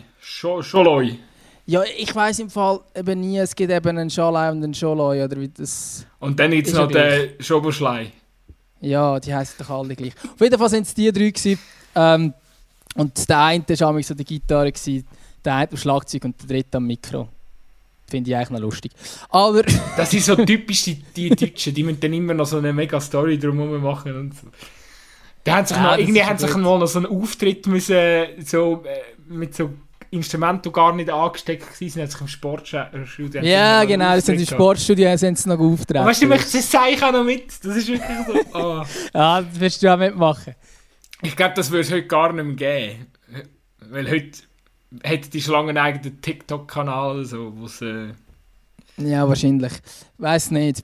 Ja, 1.70 1.84
ich 1.98 2.16
weiß 2.16 2.40
im 2.40 2.50
Fall 2.50 2.80
eben 2.96 3.20
nie, 3.20 3.38
es 3.40 3.54
gibt 3.54 3.70
eben 3.70 3.90
einen 3.90 4.10
Schalay 4.10 4.52
und 4.52 4.64
einen 4.64 4.74
Scholoi 4.74 5.22
oder 5.22 5.40
wie 5.40 5.50
das... 5.50 6.06
Und 6.20 6.40
dann 6.40 6.52
gibt 6.52 6.70
es 6.70 6.74
noch 6.74 6.88
den 6.88 7.32
Schoberschlei. 7.42 8.14
Ja, 8.80 9.20
die 9.20 9.36
heißen 9.36 9.56
doch 9.60 9.70
alle 9.70 9.94
gleich. 9.94 10.14
Auf 10.16 10.40
jeden 10.40 10.58
Fall 10.58 10.72
waren 10.72 10.82
es 10.82 10.94
die 10.94 11.12
drei. 11.12 11.30
Gewesen. 11.30 11.60
Ähm, 11.94 12.34
und 12.96 13.30
der 13.30 13.40
eine 13.40 13.66
war 13.68 14.02
so 14.02 14.14
die 14.14 14.24
Gitarre, 14.24 14.72
gewesen, 14.72 15.06
der 15.44 15.56
eine 15.56 15.72
am 15.72 15.78
Schlagzeug 15.78 16.24
und 16.24 16.42
der 16.42 16.48
dritte 16.48 16.78
am 16.78 16.88
Mikro. 16.88 17.28
Finde 18.10 18.30
ich 18.30 18.36
eigentlich 18.38 18.50
noch 18.52 18.62
lustig. 18.62 18.94
Aber... 19.30 19.64
Das 19.98 20.10
sind 20.10 20.24
so 20.24 20.38
typisch 20.38 20.84
die, 20.84 20.96
die 20.96 21.30
Deutschen, 21.32 21.74
die 21.74 21.84
müssen 21.84 22.00
dann 22.00 22.14
immer 22.14 22.34
noch 22.34 22.46
so 22.46 22.60
eine 22.60 22.72
mega 22.72 23.02
Story 23.02 23.38
drumherum 23.38 23.82
machen 23.84 24.16
und 24.16 24.34
so. 24.34 24.48
Die 25.46 25.52
haben 25.52 25.66
sich 25.66 25.76
Ja, 25.76 25.84
mal, 25.84 26.00
irgendwie 26.00 26.24
haben 26.24 26.38
sich 26.38 26.56
mal 26.56 26.80
noch 26.80 26.88
so 26.88 27.00
einen 27.00 27.08
Auftritt 27.08 27.68
müssen, 27.68 28.26
so, 28.46 28.86
äh, 28.86 29.34
mit 29.34 29.54
so 29.54 29.72
Instrumenten, 30.12 30.64
die 30.64 30.72
gar 30.72 30.94
nicht 30.96 31.10
angesteckt 31.10 31.64
waren, 31.64 31.90
haben 32.02 32.08
sich 32.10 32.22
im 32.22 32.28
Sportstudio... 32.28 33.42
ja, 33.44 33.84
genau, 33.86 34.16
das 34.16 34.26
sind 34.26 34.40
die 34.40 34.46
Sportstudien, 34.46 35.18
sind 35.18 35.38
sie 35.38 35.50
noch 35.50 35.60
auftreten. 35.60 36.06
Weißt 36.06 36.22
du, 36.22 36.26
ich 36.26 36.30
möchte 36.30 36.58
das 36.58 36.74
ich 36.74 37.04
auch 37.04 37.12
noch 37.12 37.24
mit. 37.24 37.48
Das 37.64 37.76
ist 37.76 37.88
wirklich 37.88 38.18
so. 38.28 38.58
Oh. 38.58 38.84
Ja, 39.14 39.42
das 39.42 39.60
wirst 39.60 39.84
du 39.84 39.94
auch 39.94 39.98
mitmachen. 39.98 40.56
Ich 41.22 41.36
glaube, 41.36 41.54
das 41.56 41.70
würde 41.72 41.82
es 41.82 41.92
heute 41.92 42.08
gar 42.08 42.32
nicht 42.34 42.46
mehr 42.46 42.56
geben. 42.56 43.08
Weil 43.90 44.10
heute 44.10 44.40
hat 45.04 45.34
die 45.34 45.42
Schlange 45.42 45.70
einen 45.70 45.78
eigenen 45.78 46.22
TikTok-Kanal, 46.22 47.26
so, 47.26 47.54
wo 47.58 47.66
es... 47.66 47.82
Äh, 47.82 48.14
Ja, 48.98 49.28
wahrscheinlich. 49.28 49.74
Weiß 50.18 50.52
nicht. 50.52 50.84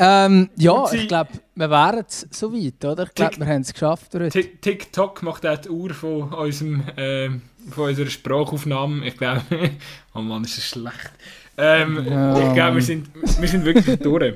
Ähm, 0.00 0.48
ja, 0.56 0.86
sie- 0.86 0.98
ich 0.98 1.08
glaube, 1.08 1.30
wir 1.56 1.70
wären 1.70 2.04
so 2.08 2.52
weit, 2.52 2.84
oder? 2.84 3.02
Ich 3.04 3.14
glaube, 3.14 3.38
wir 3.38 3.46
haben 3.46 3.62
es 3.62 3.72
geschafft. 3.72 4.12
TikTok 4.60 5.22
macht 5.24 5.44
auch 5.44 5.58
die 5.58 5.68
Uhr 5.68 5.92
von, 5.92 6.32
unserem, 6.32 6.84
ähm, 6.96 7.42
von 7.72 7.88
unserer 7.88 8.10
Sprachaufnahme. 8.10 9.06
Ich 9.06 9.16
glaube, 9.16 9.42
oh 10.14 10.20
Mann, 10.20 10.44
ist 10.44 10.56
das 10.58 10.64
schlecht. 10.66 11.10
Ähm, 11.56 12.06
Ja, 12.08 12.48
ich 12.48 12.54
glaube, 12.54 12.76
wir 12.76 12.82
sind, 12.82 13.08
wir 13.14 13.48
sind 13.48 13.64
wirklich 13.64 13.98
durch. 13.98 14.34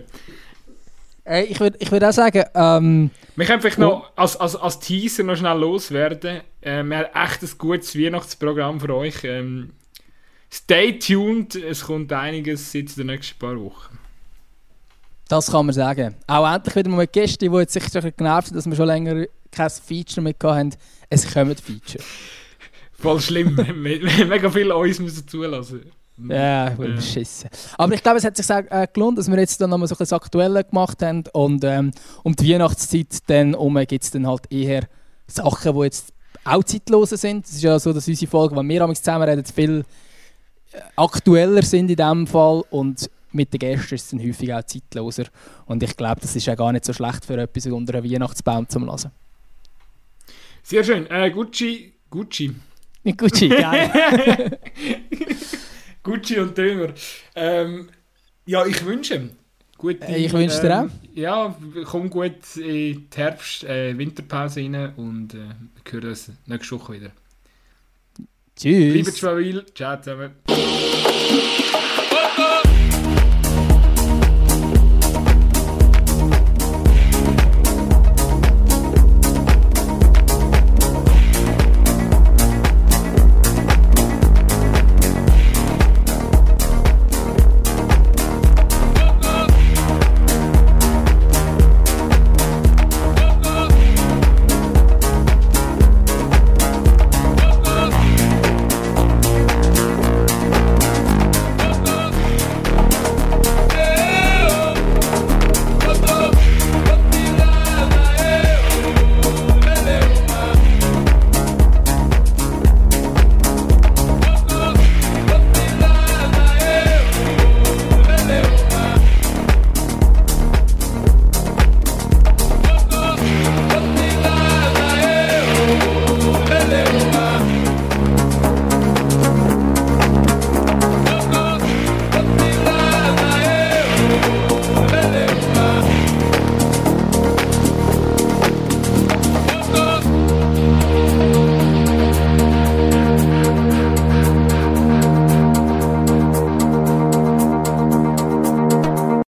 Äh, 1.24 1.44
ich 1.44 1.60
würde 1.60 1.76
ich 1.80 1.90
würd 1.90 2.04
auch 2.04 2.12
sagen, 2.12 2.44
ähm, 2.54 3.10
Wir 3.36 3.46
können 3.46 3.60
vielleicht 3.60 3.78
noch 3.78 4.10
als, 4.16 4.36
als, 4.36 4.56
als 4.56 4.80
Teaser 4.80 5.22
noch 5.22 5.36
schnell 5.36 5.56
loswerden. 5.58 6.40
Ähm, 6.62 6.88
wir 6.88 6.98
haben 6.98 7.26
echt 7.30 7.42
ein 7.42 7.58
gutes 7.58 7.96
Weihnachtsprogramm 7.96 8.80
für 8.80 8.94
euch. 8.94 9.22
Ähm, 9.22 9.70
stay 10.52 10.98
tuned, 10.98 11.54
es 11.54 11.84
kommt 11.84 12.12
einiges 12.12 12.72
jetzt 12.72 12.98
in 12.98 13.06
den 13.06 13.14
nächsten 13.14 13.38
paar 13.38 13.58
Wochen. 13.60 13.98
das 15.28 15.50
kann 15.50 15.66
man 15.66 15.74
sagen. 15.74 16.16
Auch 16.26 16.52
endlich 16.52 16.74
wieder 16.74 16.90
mal 16.90 16.98
mit 16.98 17.12
Gästen, 17.12 17.50
die 17.50 17.58
jetzt 17.58 17.72
sicher 17.72 18.10
genervt 18.10 18.48
sind, 18.48 18.56
dass 18.56 18.66
wir 18.66 18.76
schon 18.76 18.86
länger 18.86 19.26
kein 19.52 19.70
Feature 19.70 20.22
mehr 20.22 20.34
hatten. 20.42 20.74
Es 21.08 21.32
kommen 21.32 21.56
Feature. 21.56 22.02
Voll 23.02 23.20
schlimm. 23.20 23.54
Me- 23.82 24.00
Mega 24.26 24.50
viele 24.50 24.76
uns 24.76 24.98
müssen 24.98 25.26
zulassen. 25.28 25.82
Ja, 26.28 26.76
will 26.78 26.94
beschissen. 26.94 27.48
Aber 27.78 27.94
ich 27.94 28.02
glaube, 28.02 28.18
es 28.18 28.24
hat 28.24 28.36
sich 28.36 28.48
äh, 28.48 28.86
gelohnt, 28.92 29.18
dass 29.18 29.28
wir 29.30 29.38
jetzt 29.38 29.60
dann 29.60 29.70
nochmal 29.70 29.88
so 29.88 29.94
ein 29.94 29.98
bisschen 29.98 30.10
das 30.16 30.22
Aktuelle 30.22 30.62
gemacht 30.62 31.02
haben. 31.02 31.24
Und 31.32 31.64
ähm, 31.64 31.90
um 32.22 32.36
die 32.36 32.52
Weihnachtszeit 32.52 33.18
dann 33.28 33.56
gibt 33.86 34.04
es 34.04 34.10
dann 34.10 34.26
halt 34.26 34.42
eher 34.52 34.86
Sachen, 35.26 35.74
die 35.74 35.80
jetzt 35.84 36.12
auch 36.44 36.62
zeitlos 36.64 37.10
sind. 37.10 37.46
Es 37.46 37.52
ist 37.52 37.62
ja 37.62 37.78
so, 37.78 37.92
dass 37.92 38.06
unsere 38.06 38.30
Folgen, 38.30 38.56
wenn 38.56 38.68
wir 38.68 38.94
zusammen 38.94 39.28
reden, 39.28 39.44
viel 39.44 39.84
äh, 40.72 40.80
aktueller 40.96 41.62
sind 41.62 41.90
in 41.90 41.96
diesem 41.96 42.26
Fall. 42.26 42.62
Und 42.70 43.10
mit 43.32 43.52
den 43.52 43.58
Gästen 43.58 43.94
ist 43.94 44.04
es 44.04 44.10
dann 44.10 44.20
häufig 44.20 44.52
auch 44.52 44.62
zeitloser. 44.62 45.24
Und 45.66 45.82
ich 45.82 45.96
glaube, 45.96 46.20
das 46.20 46.36
ist 46.36 46.46
ja 46.46 46.54
gar 46.54 46.70
nicht 46.72 46.84
so 46.84 46.92
schlecht 46.92 47.24
für 47.24 47.38
etwas 47.40 47.66
unter 47.66 47.94
einem 47.94 48.08
Weihnachtsbaum 48.10 48.68
zu 48.68 48.78
lassen. 48.80 49.10
Sehr 50.62 50.84
schön. 50.84 51.10
Äh, 51.10 51.30
Gucci, 51.30 51.94
Gucci. 52.10 52.54
Nicht 53.04 53.18
Gucci, 53.18 53.48
geil. 53.48 54.58
Gucci 56.02 56.38
und 56.38 56.56
Dömer. 56.56 56.92
Ähm, 57.34 57.88
ja, 58.46 58.64
ich 58.66 58.84
wünsche. 58.84 59.30
Gute, 59.78 60.06
Äh, 60.06 60.26
ich 60.26 60.32
wünsche 60.32 60.60
dir 60.60 60.70
ähm, 60.82 60.90
Ja, 61.14 61.56
komm 61.84 62.10
gut 62.10 62.56
in 62.56 62.62
die 62.62 63.06
Herbst-, 63.14 63.64
äh, 63.64 63.96
Winterpause 63.98 64.60
rein 64.60 64.92
und 64.96 65.34
äh, 65.34 65.38
wir 65.84 65.92
hören 65.92 66.10
uns 66.10 66.30
nächste 66.46 66.78
Woche 66.78 66.92
wieder. 66.94 67.10
Tschüss. 68.56 69.02
Bleibt 69.02 69.18
stabil. 69.18 69.66
Ciao 69.74 70.00
zusammen. 70.00 70.32